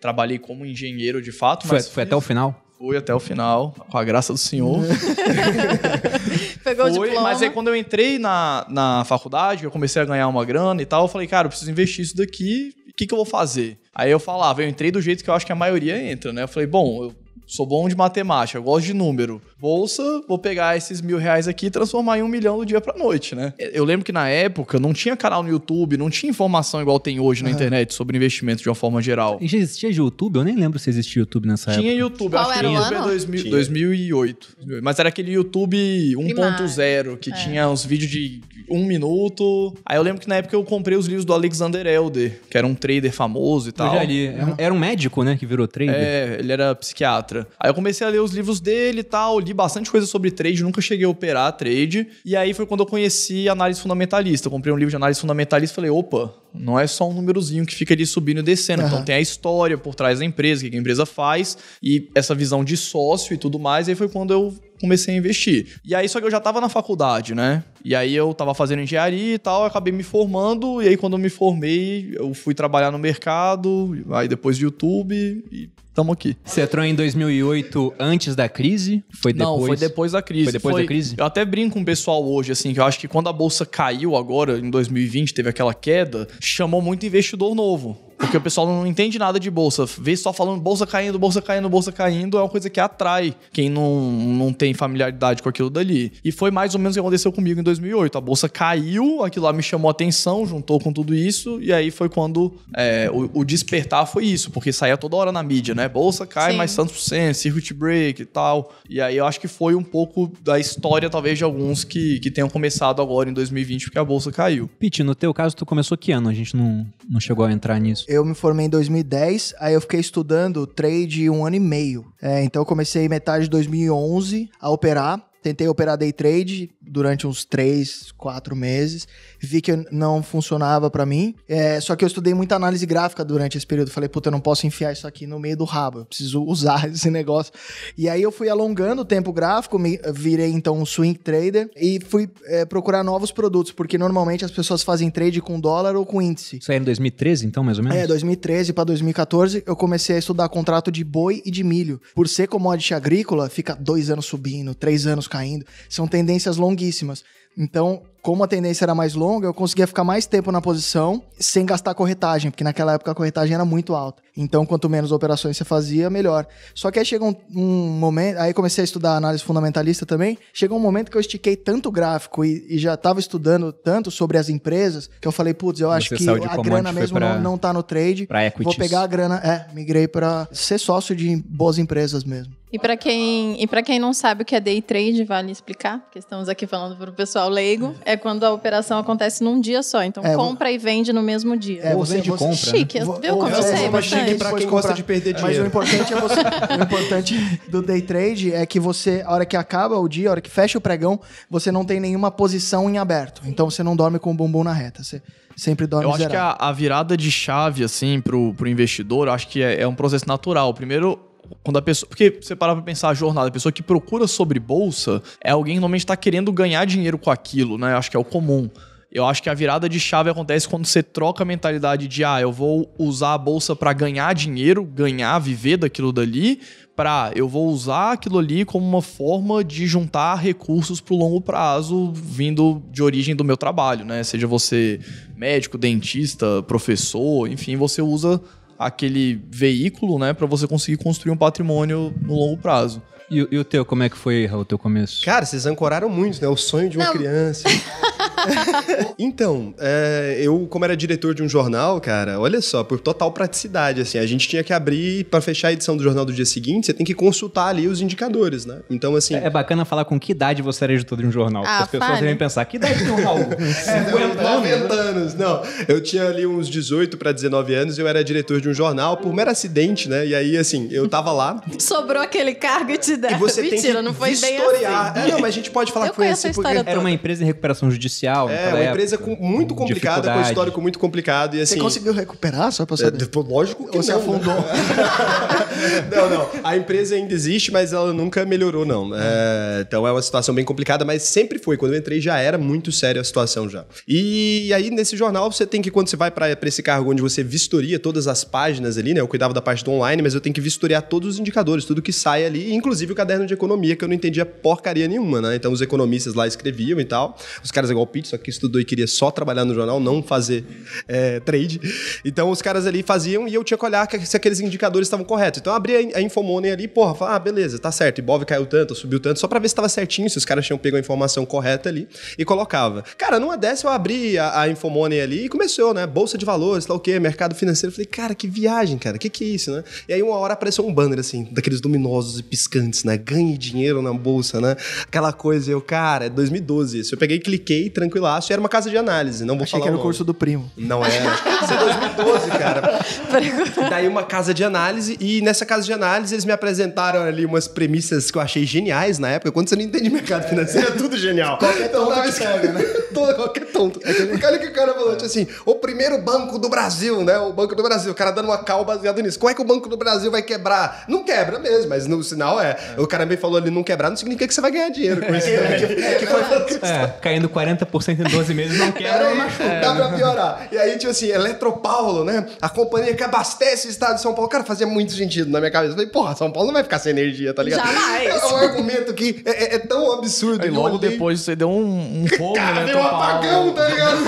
trabalhei 0.00 0.38
como 0.38 0.64
engenheiro 0.64 1.20
de 1.20 1.30
fato, 1.30 1.66
Foi, 1.66 1.76
mas 1.76 1.88
foi 1.88 2.02
fiz- 2.04 2.08
até 2.08 2.16
o 2.16 2.20
final? 2.20 2.60
fui 2.78 2.96
até 2.96 3.14
o 3.14 3.20
final, 3.20 3.72
com 3.90 3.96
a 3.96 4.02
graça 4.04 4.32
do 4.32 4.38
senhor. 4.38 4.82
Pegou 6.64 6.86
o 6.86 6.94
Foi, 6.94 7.08
diploma. 7.08 7.28
mas 7.28 7.42
aí 7.42 7.50
quando 7.50 7.68
eu 7.68 7.76
entrei 7.76 8.18
na, 8.18 8.66
na 8.68 9.04
faculdade, 9.04 9.64
eu 9.64 9.70
comecei 9.70 10.02
a 10.02 10.04
ganhar 10.04 10.28
uma 10.28 10.44
grana 10.44 10.80
e 10.82 10.86
tal, 10.86 11.04
eu 11.04 11.08
falei, 11.08 11.26
cara, 11.26 11.46
eu 11.46 11.50
preciso 11.50 11.70
investir 11.70 12.04
isso 12.04 12.16
daqui, 12.16 12.74
o 12.88 12.92
que, 12.96 13.06
que 13.06 13.14
eu 13.14 13.16
vou 13.16 13.24
fazer? 13.26 13.78
Aí 13.94 14.10
eu 14.10 14.18
falava, 14.20 14.62
eu 14.62 14.68
entrei 14.68 14.90
do 14.90 15.00
jeito 15.00 15.22
que 15.24 15.30
eu 15.30 15.34
acho 15.34 15.46
que 15.46 15.52
a 15.52 15.56
maioria 15.56 16.00
entra, 16.10 16.32
né? 16.32 16.42
Eu 16.42 16.48
falei, 16.48 16.66
bom, 16.66 17.04
eu 17.04 17.14
sou 17.46 17.66
bom 17.66 17.88
de 17.88 17.96
matemática, 17.96 18.58
eu 18.58 18.62
gosto 18.62 18.86
de 18.86 18.94
número. 18.94 19.40
Bolsa, 19.58 20.02
vou 20.28 20.38
pegar 20.38 20.76
esses 20.76 21.00
mil 21.00 21.18
reais 21.18 21.48
aqui 21.48 21.66
e 21.66 21.70
transformar 21.70 22.18
em 22.18 22.22
um 22.22 22.28
milhão 22.28 22.58
do 22.58 22.66
dia 22.66 22.80
pra 22.80 22.96
noite, 22.96 23.34
né? 23.34 23.52
Eu 23.58 23.84
lembro 23.84 24.04
que 24.04 24.12
na 24.12 24.28
época 24.28 24.78
não 24.78 24.92
tinha 24.92 25.16
canal 25.16 25.42
no 25.42 25.48
YouTube, 25.48 25.96
não 25.96 26.10
tinha 26.10 26.30
informação 26.30 26.80
igual 26.80 26.98
tem 27.00 27.20
hoje 27.20 27.42
na 27.42 27.50
internet 27.50 27.94
sobre 27.94 28.16
investimento 28.16 28.62
de 28.62 28.68
uma 28.68 28.74
forma 28.74 29.00
geral. 29.00 29.38
E 29.40 29.48
já 29.48 29.58
existia 29.58 29.90
YouTube? 29.90 30.36
Eu 30.36 30.44
nem 30.44 30.56
lembro 30.56 30.78
se 30.78 30.90
existia 30.90 31.20
YouTube 31.20 31.46
nessa 31.46 31.72
Tinha 31.72 31.92
época. 31.92 31.94
YouTube, 31.98 32.32
Qual 32.32 32.42
acho 32.42 32.52
que 32.52 32.58
era 32.58 32.68
o 32.68 32.72
YouTube 32.72 32.92
é 32.92 32.96
ano? 32.96 33.06
2000, 33.06 33.40
Tinha. 33.40 33.50
2008. 33.50 34.56
Mas 34.82 34.98
era 34.98 35.08
aquele 35.08 35.32
YouTube 35.32 35.76
1.0, 36.16 37.18
que 37.18 37.32
tinha 37.32 37.68
uns 37.68 37.84
vídeos 37.84 38.10
de 38.10 38.40
um 38.70 38.84
minuto. 38.86 39.74
Aí 39.84 39.96
eu 39.96 40.02
lembro 40.02 40.20
que 40.20 40.28
na 40.28 40.36
época 40.36 40.54
eu 40.56 40.64
comprei 40.64 40.96
os 40.96 41.06
livros 41.06 41.24
do 41.24 41.32
Alexander 41.32 41.86
Elder, 41.86 42.40
que 42.50 42.56
era 42.56 42.66
um 42.66 42.74
trader 42.74 43.12
famoso 43.12 43.68
e 43.68 43.70
Eu 43.70 43.72
tal. 43.72 43.94
já 43.94 44.02
li. 44.02 44.26
Era 44.26 44.46
um- 44.46 44.54
Era 44.58 44.74
um 44.74 44.78
médico, 44.78 45.22
né, 45.22 45.36
que 45.36 45.46
virou 45.46 45.66
trader. 45.68 45.94
É, 45.94 46.36
ele 46.38 46.52
era 46.52 46.74
psiquiatra. 46.74 47.46
Aí 47.58 47.70
eu 47.70 47.74
comecei 47.74 48.06
a 48.06 48.10
ler 48.10 48.20
os 48.20 48.32
livros 48.32 48.60
dele 48.60 49.00
e 49.00 49.04
tal, 49.04 49.38
li 49.38 49.52
bastante 49.52 49.90
coisa 49.90 50.06
sobre 50.06 50.30
trade, 50.30 50.62
nunca 50.62 50.80
cheguei 50.80 51.04
a 51.06 51.08
operar 51.08 51.52
trade. 51.56 52.06
E 52.24 52.34
aí 52.36 52.54
foi 52.54 52.66
quando 52.66 52.80
eu 52.80 52.86
conheci 52.86 53.48
análise 53.48 53.80
fundamentalista. 53.80 54.46
Eu 54.48 54.50
comprei 54.52 54.72
um 54.72 54.76
livro 54.76 54.90
de 54.90 54.96
análise 54.96 55.20
fundamentalista 55.20 55.72
e 55.72 55.76
falei, 55.76 55.90
opa, 55.90 56.32
não 56.54 56.78
é 56.78 56.86
só 56.86 57.08
um 57.08 57.12
númerozinho 57.12 57.66
que 57.66 57.74
fica 57.74 57.94
ali 57.94 58.06
subindo 58.06 58.40
e 58.40 58.42
descendo. 58.42 58.82
Então 58.84 59.04
tem 59.04 59.16
a 59.16 59.20
história 59.20 59.76
por 59.76 59.94
trás 59.94 60.18
da 60.20 60.24
empresa, 60.24 60.66
o 60.66 60.70
que 60.70 60.76
a 60.76 60.80
empresa 60.80 61.04
faz, 61.04 61.58
e 61.82 62.08
essa 62.14 62.34
visão 62.34 62.64
de 62.64 62.76
sócio 62.76 63.34
e 63.34 63.36
tudo 63.36 63.58
mais. 63.58 63.88
E 63.88 63.90
aí 63.90 63.94
foi 63.96 64.08
quando 64.08 64.32
eu 64.32 64.54
comecei 64.84 65.14
a 65.14 65.16
investir. 65.18 65.80
E 65.84 65.94
aí, 65.94 66.08
só 66.08 66.20
que 66.20 66.26
eu 66.26 66.30
já 66.30 66.40
tava 66.40 66.60
na 66.60 66.68
faculdade, 66.68 67.34
né? 67.34 67.64
E 67.84 67.94
aí 67.94 68.14
eu 68.14 68.32
tava 68.32 68.54
fazendo 68.54 68.80
engenharia 68.80 69.34
e 69.34 69.38
tal, 69.38 69.64
acabei 69.64 69.92
me 69.92 70.02
formando, 70.02 70.82
e 70.82 70.88
aí 70.88 70.96
quando 70.96 71.14
eu 71.14 71.18
me 71.18 71.28
formei, 71.28 72.14
eu 72.16 72.32
fui 72.32 72.54
trabalhar 72.54 72.90
no 72.90 72.98
mercado, 72.98 73.96
aí 74.12 74.26
depois 74.26 74.56
de 74.56 74.64
YouTube, 74.64 75.44
e 75.52 75.68
tamo 75.94 76.12
aqui. 76.12 76.36
Você 76.44 76.62
entrou 76.62 76.84
em 76.84 76.94
2008 76.94 77.94
antes 77.98 78.34
da 78.34 78.48
crise? 78.48 79.04
Foi 79.10 79.32
depois? 79.32 79.60
Não, 79.60 79.66
foi 79.66 79.76
depois 79.76 80.12
da 80.12 80.22
crise. 80.22 80.44
Foi 80.44 80.52
depois 80.52 80.76
da 80.76 80.84
crise? 80.84 81.14
Eu 81.16 81.24
até 81.24 81.44
brinco 81.44 81.74
com 81.74 81.82
o 81.82 81.84
pessoal 81.84 82.24
hoje, 82.26 82.52
assim, 82.52 82.72
que 82.72 82.80
eu 82.80 82.84
acho 82.84 82.98
que 82.98 83.06
quando 83.06 83.28
a 83.28 83.32
bolsa 83.32 83.66
caiu 83.66 84.16
agora, 84.16 84.58
em 84.58 84.70
2020, 84.70 85.34
teve 85.34 85.48
aquela 85.48 85.74
queda, 85.74 86.26
chamou 86.40 86.80
muito 86.80 87.04
investidor 87.04 87.54
novo. 87.54 87.98
Porque 88.18 88.36
o 88.36 88.40
pessoal 88.40 88.66
não 88.66 88.86
entende 88.86 89.18
nada 89.18 89.38
de 89.38 89.50
bolsa. 89.50 89.86
Vê 89.98 90.16
só 90.16 90.32
falando 90.32 90.60
bolsa 90.60 90.86
caindo, 90.86 91.18
bolsa 91.18 91.42
caindo, 91.42 91.68
bolsa 91.68 91.92
caindo, 91.92 92.38
é 92.38 92.42
uma 92.42 92.48
coisa 92.48 92.70
que 92.70 92.80
atrai 92.80 93.34
quem 93.52 93.68
não, 93.68 94.10
não 94.10 94.52
tem 94.52 94.74
familiaridade 94.74 95.42
com 95.42 95.48
aquilo 95.48 95.70
dali. 95.70 96.12
E 96.24 96.32
foi 96.32 96.50
mais 96.50 96.74
ou 96.74 96.80
menos 96.80 96.94
o 96.94 96.96
que 96.96 97.00
aconteceu 97.00 97.32
comigo 97.32 97.60
em 97.60 97.62
2008. 97.62 98.18
A 98.18 98.20
bolsa 98.20 98.48
caiu, 98.48 99.24
aquilo 99.24 99.44
lá 99.44 99.52
me 99.52 99.62
chamou 99.62 99.88
a 99.88 99.92
atenção, 99.92 100.46
juntou 100.46 100.80
com 100.80 100.92
tudo 100.92 101.14
isso, 101.14 101.60
e 101.60 101.72
aí 101.72 101.90
foi 101.90 102.08
quando 102.08 102.54
é, 102.76 103.10
o, 103.12 103.40
o 103.40 103.44
despertar 103.44 104.06
foi 104.06 104.24
isso, 104.26 104.50
porque 104.50 104.72
saía 104.72 104.96
toda 104.96 105.16
hora 105.16 105.32
na 105.32 105.42
mídia, 105.42 105.74
né? 105.74 105.88
Bolsa 105.88 106.26
cai 106.26 106.52
Sim. 106.52 106.58
mais 106.58 106.74
tantos 106.74 106.94
por 106.94 107.00
cento, 107.00 107.34
circuit 107.34 107.74
break 107.74 108.22
e 108.22 108.24
tal. 108.24 108.72
E 108.88 109.00
aí 109.00 109.16
eu 109.16 109.26
acho 109.26 109.40
que 109.40 109.48
foi 109.48 109.74
um 109.74 109.82
pouco 109.82 110.32
da 110.42 110.58
história, 110.58 111.08
talvez, 111.10 111.38
de 111.38 111.44
alguns 111.44 111.84
que, 111.84 112.18
que 112.20 112.30
tenham 112.30 112.48
começado 112.48 113.00
agora 113.00 113.28
em 113.28 113.32
2020, 113.32 113.84
porque 113.84 113.98
a 113.98 114.04
bolsa 114.04 114.30
caiu. 114.32 114.68
Pete, 114.78 115.02
no 115.02 115.14
teu 115.14 115.32
caso, 115.32 115.56
tu 115.56 115.66
começou 115.66 115.96
que 115.96 116.12
ano? 116.12 116.28
A 116.28 116.34
gente 116.34 116.56
não, 116.56 116.86
não 117.08 117.20
chegou 117.20 117.44
a 117.44 117.52
entrar 117.52 117.78
nisso. 117.78 118.04
Eu 118.14 118.24
me 118.24 118.34
formei 118.34 118.66
em 118.66 118.68
2010, 118.68 119.54
aí 119.58 119.74
eu 119.74 119.80
fiquei 119.80 119.98
estudando 119.98 120.66
trade 120.66 121.28
um 121.28 121.44
ano 121.44 121.56
e 121.56 121.60
meio. 121.60 122.06
É, 122.22 122.44
então 122.44 122.62
eu 122.62 122.66
comecei 122.66 123.08
metade 123.08 123.44
de 123.44 123.50
2011 123.50 124.50
a 124.60 124.70
operar. 124.70 125.20
Tentei 125.42 125.68
operar 125.68 125.98
day 125.98 126.12
trade 126.12 126.70
durante 126.80 127.26
uns 127.26 127.44
3, 127.44 128.12
4 128.12 128.54
meses. 128.56 129.06
Vi 129.44 129.60
que 129.60 129.76
não 129.90 130.22
funcionava 130.22 130.90
pra 130.90 131.04
mim. 131.04 131.34
É, 131.48 131.80
só 131.80 131.94
que 131.96 132.04
eu 132.04 132.06
estudei 132.06 132.34
muita 132.34 132.56
análise 132.56 132.84
gráfica 132.86 133.24
durante 133.24 133.56
esse 133.56 133.66
período. 133.66 133.90
Falei, 133.90 134.08
puta, 134.08 134.28
eu 134.28 134.32
não 134.32 134.40
posso 134.40 134.66
enfiar 134.66 134.92
isso 134.92 135.06
aqui 135.06 135.26
no 135.26 135.38
meio 135.38 135.56
do 135.56 135.64
rabo. 135.64 136.00
Eu 136.00 136.04
preciso 136.04 136.42
usar 136.46 136.88
esse 136.88 137.10
negócio. 137.10 137.52
E 137.96 138.08
aí 138.08 138.22
eu 138.22 138.32
fui 138.32 138.48
alongando 138.48 139.02
o 139.02 139.04
tempo 139.04 139.32
gráfico, 139.32 139.78
me, 139.78 140.00
virei 140.12 140.50
então 140.50 140.78
um 140.78 140.86
swing 140.86 141.18
trader 141.18 141.70
e 141.76 142.00
fui 142.08 142.28
é, 142.46 142.64
procurar 142.64 143.02
novos 143.02 143.30
produtos, 143.30 143.72
porque 143.72 143.98
normalmente 143.98 144.44
as 144.44 144.50
pessoas 144.50 144.82
fazem 144.82 145.10
trade 145.10 145.40
com 145.40 145.60
dólar 145.60 145.96
ou 145.96 146.06
com 146.06 146.20
índice. 146.20 146.58
Isso 146.58 146.70
aí 146.70 146.76
era 146.76 146.82
em 146.82 146.86
2013, 146.86 147.46
então, 147.46 147.62
mais 147.62 147.78
ou 147.78 147.84
menos? 147.84 147.98
É, 147.98 148.06
2013 148.06 148.72
para 148.72 148.84
2014, 148.84 149.62
eu 149.66 149.76
comecei 149.76 150.16
a 150.16 150.18
estudar 150.18 150.48
contrato 150.48 150.90
de 150.90 151.04
boi 151.04 151.42
e 151.44 151.50
de 151.50 151.64
milho. 151.64 152.00
Por 152.14 152.28
ser 152.28 152.48
commodity 152.48 152.94
agrícola, 152.94 153.48
fica 153.48 153.74
dois 153.74 154.10
anos 154.10 154.26
subindo, 154.26 154.74
três 154.74 155.06
anos 155.06 155.28
caindo. 155.28 155.64
São 155.88 156.06
tendências 156.06 156.56
longuíssimas. 156.56 157.24
Então, 157.56 158.02
como 158.22 158.42
a 158.42 158.48
tendência 158.48 158.84
era 158.84 158.94
mais 158.94 159.14
longa, 159.14 159.46
eu 159.46 159.52
conseguia 159.54 159.86
ficar 159.86 160.02
mais 160.02 160.24
tempo 160.26 160.50
na 160.50 160.60
posição 160.60 161.22
sem 161.38 161.66
gastar 161.66 161.94
corretagem, 161.94 162.50
porque 162.50 162.64
naquela 162.64 162.94
época 162.94 163.10
a 163.10 163.14
corretagem 163.14 163.54
era 163.54 163.64
muito 163.64 163.94
alta. 163.94 164.22
Então, 164.36 164.64
quanto 164.66 164.88
menos 164.88 165.12
operações 165.12 165.56
você 165.56 165.64
fazia, 165.64 166.08
melhor. 166.10 166.46
Só 166.74 166.90
que 166.90 166.98
aí 166.98 167.04
chega 167.04 167.24
um, 167.24 167.34
um 167.54 167.88
momento, 167.98 168.38
aí 168.38 168.52
comecei 168.54 168.82
a 168.82 168.84
estudar 168.84 169.16
análise 169.16 169.44
fundamentalista 169.44 170.04
também. 170.06 170.38
Chegou 170.52 170.78
um 170.78 170.80
momento 170.80 171.10
que 171.10 171.16
eu 171.16 171.20
estiquei 171.20 171.54
tanto 171.54 171.90
o 171.90 171.92
gráfico 171.92 172.44
e, 172.44 172.66
e 172.68 172.78
já 172.78 172.94
estava 172.94 173.20
estudando 173.20 173.72
tanto 173.72 174.10
sobre 174.10 174.38
as 174.38 174.48
empresas, 174.48 175.08
que 175.20 175.28
eu 175.28 175.32
falei, 175.32 175.52
putz, 175.54 175.80
eu 175.80 175.90
acho 175.90 176.08
Você 176.08 176.16
que 176.16 176.24
a 176.30 176.56
grana 176.56 176.92
mesmo 176.92 177.18
pra- 177.18 177.34
não, 177.34 177.42
não 177.52 177.58
tá 177.58 177.72
no 177.72 177.82
trade. 177.82 178.26
Vou 178.64 178.74
pegar 178.88 179.02
a 179.02 179.06
grana, 179.06 179.36
é, 179.36 179.72
migrei 179.74 180.08
para 180.08 180.48
ser 180.50 180.78
sócio 180.78 181.14
de 181.14 181.36
boas 181.36 181.78
empresas 181.78 182.24
mesmo. 182.24 182.52
E 182.74 182.78
para 182.80 182.96
quem, 182.96 183.62
e 183.62 183.68
pra 183.68 183.84
quem 183.84 184.00
não 184.00 184.12
sabe 184.12 184.42
o 184.42 184.44
que 184.44 184.52
é 184.56 184.58
day 184.58 184.82
trade, 184.82 185.22
vale 185.22 185.52
explicar, 185.52 186.00
porque 186.00 186.18
estamos 186.18 186.48
aqui 186.48 186.66
falando 186.66 186.96
para 186.96 187.08
o 187.08 187.12
pessoal 187.12 187.48
leigo, 187.48 187.94
é 188.04 188.16
quando 188.16 188.42
a 188.42 188.50
operação 188.52 188.98
acontece 188.98 189.44
num 189.44 189.60
dia 189.60 189.80
só. 189.80 190.02
Então 190.02 190.24
É, 190.26 190.34
compra 190.34 190.72
e 190.72 190.76
vende 190.76 191.12
no 191.12 191.22
mesmo 191.22 191.56
dia. 191.56 191.80
É, 191.82 191.94
Ou 191.94 192.04
você- 192.04 192.16
vende 192.16 192.30
você- 192.30 192.44
compra, 192.44 192.72
né? 192.72 192.78
Chique, 192.78 193.00
Vou- 193.04 193.20
viu 193.20 193.36
como 193.36 193.54
é, 193.54 193.58
eu 193.58 193.62
sei 193.62 193.84
é, 193.84 193.88
mas 193.90 194.04
chique 194.06 194.34
Depois 194.34 194.54
quem 194.56 194.68
gosta 194.68 194.92
de 194.92 195.04
perder 195.04 195.34
Mas 195.34 195.42
o 195.42 195.46
dinheiro. 195.46 195.66
importante 195.68 196.12
é 196.12 196.20
você. 196.20 196.40
o 196.40 196.82
importante 196.82 197.60
do 197.68 197.80
day 197.80 198.02
trade 198.02 198.52
é 198.52 198.66
que 198.66 198.80
você, 198.80 199.22
a 199.24 199.32
hora 199.32 199.46
que 199.46 199.56
acaba 199.56 199.96
o 199.96 200.08
dia, 200.08 200.28
a 200.28 200.32
hora 200.32 200.40
que 200.40 200.50
fecha 200.50 200.76
o 200.76 200.80
pregão, 200.80 201.20
você 201.48 201.70
não 201.70 201.84
tem 201.84 202.00
nenhuma 202.00 202.32
posição 202.32 202.90
em 202.90 202.98
aberto. 202.98 203.40
Então 203.46 203.70
você 203.70 203.84
não 203.84 203.94
dorme 203.94 204.18
com 204.18 204.32
o 204.32 204.34
bumbum 204.34 204.64
na 204.64 204.72
reta. 204.72 205.04
Você 205.04 205.22
sempre 205.56 205.86
dorme 205.86 206.06
Eu 206.06 206.12
acho 206.12 206.28
que 206.28 206.34
a, 206.34 206.56
a 206.58 206.72
virada 206.72 207.16
de 207.16 207.30
chave, 207.30 207.84
assim, 207.84 208.20
pro, 208.20 208.52
pro 208.54 208.68
investidor, 208.68 209.28
eu 209.28 209.32
acho 209.32 209.46
que 209.46 209.62
é, 209.62 209.82
é 209.82 209.86
um 209.86 209.94
processo 209.94 210.26
natural. 210.26 210.74
Primeiro, 210.74 211.20
quando 211.62 211.76
a 211.76 211.82
pessoa. 211.82 212.08
Porque 212.08 212.38
você 212.40 212.54
parar 212.54 212.74
pra 212.74 212.82
pensar 212.82 213.08
a 213.08 213.14
jornada, 213.14 213.48
a 213.48 213.50
pessoa 213.50 213.72
que 213.72 213.82
procura 213.82 214.26
sobre 214.26 214.58
bolsa 214.58 215.22
é 215.42 215.50
alguém 215.50 215.74
que 215.74 215.80
normalmente 215.80 216.06
tá 216.06 216.16
querendo 216.16 216.52
ganhar 216.52 216.84
dinheiro 216.84 217.18
com 217.18 217.30
aquilo, 217.30 217.78
né? 217.78 217.92
Eu 217.92 217.98
acho 217.98 218.10
que 218.10 218.16
é 218.16 218.20
o 218.20 218.24
comum. 218.24 218.68
Eu 219.14 219.24
acho 219.24 219.40
que 219.40 219.48
a 219.48 219.54
virada 219.54 219.88
de 219.88 220.00
chave 220.00 220.28
acontece 220.28 220.68
quando 220.68 220.84
você 220.84 221.00
troca 221.00 221.44
a 221.44 221.46
mentalidade 221.46 222.08
de, 222.08 222.24
ah, 222.24 222.40
eu 222.40 222.50
vou 222.50 222.92
usar 222.98 223.34
a 223.34 223.38
bolsa 223.38 223.76
para 223.76 223.92
ganhar 223.92 224.34
dinheiro, 224.34 224.82
ganhar, 224.84 225.38
viver 225.38 225.76
daquilo 225.76 226.12
dali, 226.12 226.60
para 226.96 227.30
eu 227.36 227.48
vou 227.48 227.68
usar 227.68 228.12
aquilo 228.12 228.40
ali 228.40 228.64
como 228.64 228.84
uma 228.84 229.00
forma 229.00 229.62
de 229.62 229.86
juntar 229.86 230.34
recursos 230.34 231.00
pro 231.00 231.14
longo 231.14 231.40
prazo, 231.40 232.12
vindo 232.12 232.82
de 232.90 233.04
origem 233.04 233.36
do 233.36 233.44
meu 233.44 233.56
trabalho, 233.56 234.04
né? 234.04 234.24
Seja 234.24 234.48
você 234.48 234.98
médico, 235.36 235.78
dentista, 235.78 236.60
professor, 236.64 237.48
enfim, 237.48 237.76
você 237.76 238.02
usa 238.02 238.40
aquele 238.78 239.42
veículo, 239.50 240.18
né, 240.18 240.32
para 240.32 240.46
você 240.46 240.66
conseguir 240.66 241.02
construir 241.02 241.32
um 241.32 241.36
patrimônio 241.36 242.14
no 242.22 242.34
longo 242.34 242.60
prazo. 242.60 243.02
E, 243.34 243.42
o- 243.42 243.48
e 243.50 243.58
o 243.58 243.64
teu, 243.64 243.84
como 243.84 244.02
é 244.02 244.08
que 244.08 244.16
foi, 244.16 244.46
Raul, 244.46 244.62
o 244.62 244.64
teu 244.64 244.78
começo? 244.78 245.24
Cara, 245.24 245.44
vocês 245.44 245.66
ancoraram 245.66 246.08
muito, 246.08 246.40
né? 246.40 246.46
O 246.48 246.56
sonho 246.56 246.88
de 246.88 246.96
uma 246.96 247.06
Não. 247.06 247.12
criança. 247.12 247.64
então, 249.18 249.74
é, 249.78 250.38
eu, 250.40 250.66
como 250.70 250.84
era 250.84 250.96
diretor 250.96 251.34
de 251.34 251.42
um 251.42 251.48
jornal, 251.48 252.00
cara, 252.00 252.38
olha 252.38 252.60
só, 252.60 252.84
por 252.84 253.00
total 253.00 253.32
praticidade, 253.32 254.00
assim, 254.00 254.18
a 254.18 254.26
gente 254.26 254.48
tinha 254.48 254.62
que 254.62 254.72
abrir, 254.72 255.24
pra 255.24 255.40
fechar 255.40 255.68
a 255.68 255.72
edição 255.72 255.96
do 255.96 256.02
jornal 256.02 256.24
do 256.24 256.32
dia 256.32 256.44
seguinte, 256.46 256.86
você 256.86 256.92
tem 256.94 257.04
que 257.04 257.14
consultar 257.14 257.68
ali 257.68 257.88
os 257.88 258.00
indicadores, 258.00 258.64
né? 258.66 258.80
Então, 258.90 259.14
assim. 259.16 259.34
É 259.34 259.50
bacana 259.50 259.84
falar 259.84 260.04
com 260.04 260.18
que 260.18 260.32
idade 260.32 260.62
você 260.62 260.84
era 260.84 260.92
editor 260.92 261.18
de 261.18 261.26
um 261.26 261.32
jornal. 261.32 261.62
porque 261.62 261.74
Ah, 261.74 261.82
as 261.82 261.88
pessoas 261.90 262.08
fale. 262.10 262.20
devem 262.22 262.36
pensar, 262.36 262.64
que 262.64 262.76
idade 262.76 262.98
tem 262.98 263.10
o 263.10 263.22
Raul? 263.22 263.44
É, 263.86 264.34
90 264.44 264.94
anos. 264.94 265.34
Não, 265.34 265.62
eu 265.88 266.00
tinha 266.00 266.26
ali 266.28 266.46
uns 266.46 266.68
18 266.68 267.16
para 267.16 267.32
19 267.32 267.74
anos, 267.74 267.98
eu 267.98 268.06
era 268.06 268.22
diretor 268.22 268.60
de 268.60 268.68
um 268.68 268.74
jornal 268.74 269.16
por 269.16 269.32
mero 269.32 269.50
acidente, 269.50 270.08
né? 270.08 270.26
E 270.26 270.34
aí, 270.34 270.56
assim, 270.56 270.88
eu 270.90 271.08
tava 271.08 271.32
lá. 271.32 271.62
Sobrou 271.78 272.22
aquele 272.22 272.54
cargo 272.54 272.92
e 272.92 272.98
te 272.98 273.16
deram. 273.28 273.36
E 273.36 273.40
você 273.40 273.62
Mentira, 273.62 273.82
tem 273.82 273.92
que 273.94 274.02
não 274.02 274.14
foi 274.14 274.36
bem 274.36 274.56
vistoriar. 274.56 275.10
assim. 275.18 275.28
É, 275.28 275.32
não, 275.32 275.40
mas 275.40 275.48
a 275.48 275.56
gente 275.56 275.70
pode 275.70 275.92
falar 275.92 276.06
Eu 276.06 276.10
que 276.10 276.16
foi 276.16 276.28
assim 276.28 276.48
porque. 276.52 276.60
história 276.68 276.84
Era 276.90 277.00
uma 277.00 277.10
empresa 277.10 277.42
em 277.42 277.46
recuperação 277.46 277.90
judicial. 277.90 278.48
É, 278.48 278.52
uma 278.68 278.78
época. 278.78 278.90
empresa 278.90 279.18
com- 279.18 279.36
muito 279.36 279.74
complicada, 279.74 280.14
com 280.16 280.20
Dificuldade. 280.22 280.48
histórico 280.48 280.80
muito 280.80 280.98
complicado. 280.98 281.56
E, 281.56 281.60
assim, 281.60 281.74
Você 281.76 281.80
conseguiu 281.80 282.12
recuperar, 282.12 282.70
só 282.72 282.84
pra 282.86 282.94
É, 282.94 282.98
saber? 282.98 283.16
depois, 283.18 283.46
lógico 283.48 283.88
que 283.88 283.96
Ou 283.96 284.02
você 284.02 284.12
não, 284.12 284.18
afundou? 284.20 284.54
né? 284.54 284.62
não, 286.14 286.30
não. 286.30 286.48
A 286.62 286.76
empresa 286.76 287.14
ainda 287.14 287.32
existe, 287.32 287.70
mas 287.72 287.92
ela 287.92 288.12
nunca 288.12 288.44
melhorou, 288.44 288.84
não. 288.84 289.10
É, 289.14 289.84
então 289.86 290.06
é 290.06 290.12
uma 290.12 290.22
situação 290.22 290.54
bem 290.54 290.64
complicada, 290.64 291.04
mas 291.04 291.22
sempre 291.22 291.58
foi. 291.58 291.76
Quando 291.76 291.92
eu 291.94 291.98
entrei 291.98 292.20
já 292.20 292.38
era 292.38 292.56
muito 292.58 292.92
séria 292.92 293.20
a 293.20 293.24
situação 293.24 293.68
já. 293.68 293.84
E 294.06 294.72
aí 294.74 294.90
nesse 294.90 295.16
jornal 295.16 295.50
você 295.50 295.66
tem 295.66 295.80
que, 295.82 295.90
quando 295.90 296.08
você 296.08 296.16
vai 296.16 296.30
para 296.30 296.56
esse 296.64 296.82
cargo 296.82 297.10
onde 297.10 297.22
você 297.22 297.42
vistoria 297.42 297.98
todas 297.98 298.26
as 298.26 298.44
páginas 298.44 298.96
ali, 298.98 299.14
né? 299.14 299.20
Eu 299.20 299.28
cuidava 299.28 299.52
da 299.52 299.60
parte 299.60 299.84
do 299.84 299.90
online, 299.90 300.22
mas 300.22 300.34
eu 300.34 300.40
tenho 300.40 300.54
que 300.54 300.60
vistoriar 300.60 301.02
todos 301.02 301.34
os 301.34 301.38
indicadores, 301.38 301.84
tudo 301.84 302.00
que 302.02 302.12
sai 302.12 302.44
ali, 302.44 302.72
inclusive 302.74 303.03
o 303.12 303.14
caderno 303.14 303.46
de 303.46 303.54
economia, 303.54 303.96
que 303.96 304.04
eu 304.04 304.08
não 304.08 304.14
entendia 304.14 304.44
porcaria 304.44 305.06
nenhuma, 305.06 305.40
né? 305.40 305.56
Então 305.56 305.72
os 305.72 305.80
economistas 305.80 306.34
lá 306.34 306.46
escreviam 306.46 307.00
e 307.00 307.04
tal. 307.04 307.36
Os 307.62 307.70
caras 307.70 307.90
igual 307.90 308.04
o 308.04 308.06
Pete, 308.06 308.28
só 308.28 308.38
que 308.38 308.50
estudou 308.50 308.80
e 308.80 308.84
queria 308.84 309.06
só 309.06 309.30
trabalhar 309.30 309.64
no 309.64 309.74
jornal, 309.74 310.00
não 310.00 310.22
fazer 310.22 310.64
é, 311.06 311.40
trade. 311.40 311.80
Então 312.24 312.50
os 312.50 312.62
caras 312.62 312.86
ali 312.86 313.02
faziam 313.02 313.46
e 313.46 313.54
eu 313.54 313.62
tinha 313.62 313.78
que 313.78 313.84
olhar 313.84 314.08
se 314.24 314.36
aqueles 314.36 314.60
indicadores 314.60 315.06
estavam 315.06 315.24
corretos. 315.24 315.60
Então 315.60 315.72
eu 315.72 315.76
abria 315.76 315.98
a 316.14 316.20
Infomoney 316.20 316.70
ali, 316.70 316.88
porra, 316.88 317.14
falava, 317.14 317.36
ah, 317.36 317.38
beleza, 317.38 317.78
tá 317.78 317.92
certo. 317.92 318.18
Ibov 318.18 318.44
caiu 318.44 318.66
tanto, 318.66 318.94
subiu 318.94 319.20
tanto, 319.20 319.40
só 319.40 319.48
pra 319.48 319.58
ver 319.58 319.68
se 319.68 319.74
tava 319.74 319.88
certinho, 319.88 320.28
se 320.30 320.38
os 320.38 320.44
caras 320.44 320.64
tinham 320.64 320.78
pego 320.78 320.96
a 320.96 321.00
informação 321.00 321.44
correta 321.44 321.88
ali 321.88 322.08
e 322.38 322.44
colocava. 322.44 323.04
Cara, 323.18 323.38
numa 323.38 323.56
dessa 323.56 323.86
eu 323.86 323.90
abri 323.90 324.38
a, 324.38 324.60
a 324.60 324.68
Infomoney 324.68 325.20
ali 325.20 325.44
e 325.46 325.48
começou, 325.48 325.92
né? 325.92 326.06
Bolsa 326.06 326.38
de 326.38 326.44
valores, 326.44 326.86
tal 326.86 326.96
o 326.96 327.00
quê, 327.00 327.18
mercado 327.18 327.54
financeiro. 327.54 327.90
Eu 327.90 327.94
falei, 327.94 328.06
cara, 328.06 328.34
que 328.34 328.46
viagem, 328.46 328.98
cara, 328.98 329.18
que 329.18 329.28
que 329.28 329.44
é 329.44 329.48
isso, 329.48 329.72
né? 329.72 329.84
E 330.08 330.12
aí 330.12 330.22
uma 330.22 330.36
hora 330.36 330.54
apareceu 330.54 330.86
um 330.86 330.94
banner 330.94 331.18
assim, 331.18 331.48
daqueles 331.50 331.80
luminosos 331.82 332.38
e 332.38 332.42
piscantes, 332.42 332.93
né? 333.02 333.16
Ganhe 333.16 333.56
dinheiro 333.58 334.00
na 334.02 334.12
bolsa, 334.12 334.60
né? 334.60 334.76
Aquela 335.02 335.32
coisa, 335.32 335.70
eu, 335.70 335.80
cara, 335.80 336.26
é 336.26 336.28
2012 336.28 337.00
isso. 337.00 337.14
Eu 337.14 337.18
peguei, 337.18 337.38
cliquei, 337.40 337.90
tranquilaço, 337.90 338.50
e 338.50 338.52
era 338.52 338.60
uma 338.60 338.68
casa 338.68 338.90
de 338.90 338.96
análise, 338.96 339.44
não 339.44 339.56
vou 339.56 339.64
Achei 339.64 339.72
falar 339.72 339.82
que 339.82 339.88
era 339.88 339.96
o 339.96 339.98
nome. 339.98 340.06
curso 340.06 340.24
do 340.24 340.34
primo. 340.34 340.70
Não 340.76 341.04
era. 341.04 341.34
Isso 341.62 341.72
é 341.72 341.76
2012, 341.76 342.50
cara. 342.50 343.00
Daí 343.90 344.06
uma 344.06 344.22
casa 344.22 344.52
de 344.52 344.62
análise, 344.62 345.16
e 345.20 345.40
nessa 345.40 345.64
casa 345.66 345.82
de 345.84 345.92
análise 345.92 346.34
eles 346.34 346.44
me 346.44 346.52
apresentaram 346.52 347.22
ali 347.22 347.44
umas 347.44 347.66
premissas 347.66 348.30
que 348.30 348.38
eu 348.38 348.42
achei 348.42 348.64
geniais 348.64 349.18
na 349.18 349.30
época. 349.30 349.50
Quando 349.50 349.68
você 349.68 349.76
não 349.76 349.82
entende 349.82 350.10
mercado 350.10 350.48
financeiro, 350.48 350.88
é 350.88 350.90
tudo 350.92 351.16
genial. 351.16 351.58
Qualquer 351.58 351.88
tonto 351.90 352.22
te 352.22 352.38
pega, 352.38 352.72
né? 352.72 352.82
Todo, 353.14 353.34
qualquer 353.36 353.66
tonto. 353.66 354.00
Olha 354.04 354.56
o 354.56 354.60
que 354.60 354.66
o 354.66 354.72
cara 354.72 354.92
falou, 354.92 355.12
tipo 355.12 355.24
assim, 355.26 355.46
o 355.64 355.76
primeiro 355.76 356.18
banco 356.18 356.58
do 356.58 356.68
Brasil, 356.68 357.22
né? 357.24 357.38
O 357.38 357.52
Banco 357.52 357.74
do 357.74 357.82
Brasil. 357.82 358.10
O 358.10 358.14
cara 358.14 358.32
dando 358.32 358.46
uma 358.46 358.58
cal 358.58 358.84
baseado 358.84 359.20
nisso. 359.22 359.38
Como 359.38 359.50
é 359.50 359.54
que 359.54 359.62
o 359.62 359.64
Banco 359.64 359.88
do 359.88 359.96
Brasil 359.96 360.30
vai 360.30 360.42
quebrar? 360.42 361.04
Não 361.08 361.22
quebra 361.22 361.58
mesmo, 361.58 361.88
mas 361.88 362.06
no 362.06 362.22
sinal 362.22 362.60
é. 362.60 362.76
O 362.98 363.06
cara 363.06 363.24
me 363.26 363.36
falou 363.36 363.56
ali, 363.58 363.70
não 363.70 363.82
quebrar, 363.82 364.10
não 364.10 364.16
significa 364.16 364.46
que 364.46 364.54
você 364.54 364.60
vai 364.60 364.70
ganhar 364.70 364.88
dinheiro 364.90 365.20
com 365.24 365.34
isso. 365.34 365.46
né? 365.50 366.14
Que 366.18 366.26
foi 366.26 366.88
É, 366.88 367.06
caindo 367.20 367.48
40% 367.48 368.20
em 368.20 368.22
12 368.30 368.54
meses 368.54 368.78
não 368.78 368.92
quebra, 368.92 369.34
mas 369.34 369.52
isso, 369.52 369.62
dá 369.62 369.94
pra 369.94 370.08
piorar. 370.10 370.68
E 370.72 370.78
aí, 370.78 370.96
tipo 370.98 371.10
assim, 371.10 371.28
Eletropaulo, 371.28 372.24
né? 372.24 372.46
A 372.60 372.68
companhia 372.68 373.14
que 373.14 373.22
abastece 373.22 373.86
o 373.88 373.90
estado 373.90 374.16
de 374.16 374.22
São 374.22 374.34
Paulo. 374.34 374.48
Cara, 374.48 374.64
fazia 374.64 374.86
muito 374.86 375.12
sentido 375.12 375.50
na 375.50 375.58
minha 375.60 375.70
cabeça. 375.70 375.92
Eu 375.92 375.96
falei, 375.96 376.10
porra, 376.10 376.34
São 376.36 376.50
Paulo 376.50 376.66
não 376.68 376.74
vai 376.74 376.82
ficar 376.82 376.98
sem 376.98 377.10
energia, 377.10 377.52
tá 377.54 377.62
ligado? 377.62 377.86
Jamais. 377.86 378.28
É 378.42 378.46
um 378.46 378.56
argumento 378.56 379.12
que 379.14 379.42
é, 379.44 379.50
é- 379.50 379.74
é 379.76 379.78
tão 379.78 380.12
absurdo. 380.12 380.62
Aí 380.62 380.68
Eu 380.68 380.74
logo 380.74 380.96
olhei, 380.98 381.10
depois 381.10 381.40
você 381.40 381.54
deu 381.56 381.70
um, 381.70 382.22
um 382.24 382.26
fogo, 382.36 382.54
Cara, 382.54 382.80
né? 382.80 382.86
deu 382.86 382.98
um 382.98 383.02
apagão, 383.06 383.72
tá 383.72 383.88
ligado? 383.88 384.18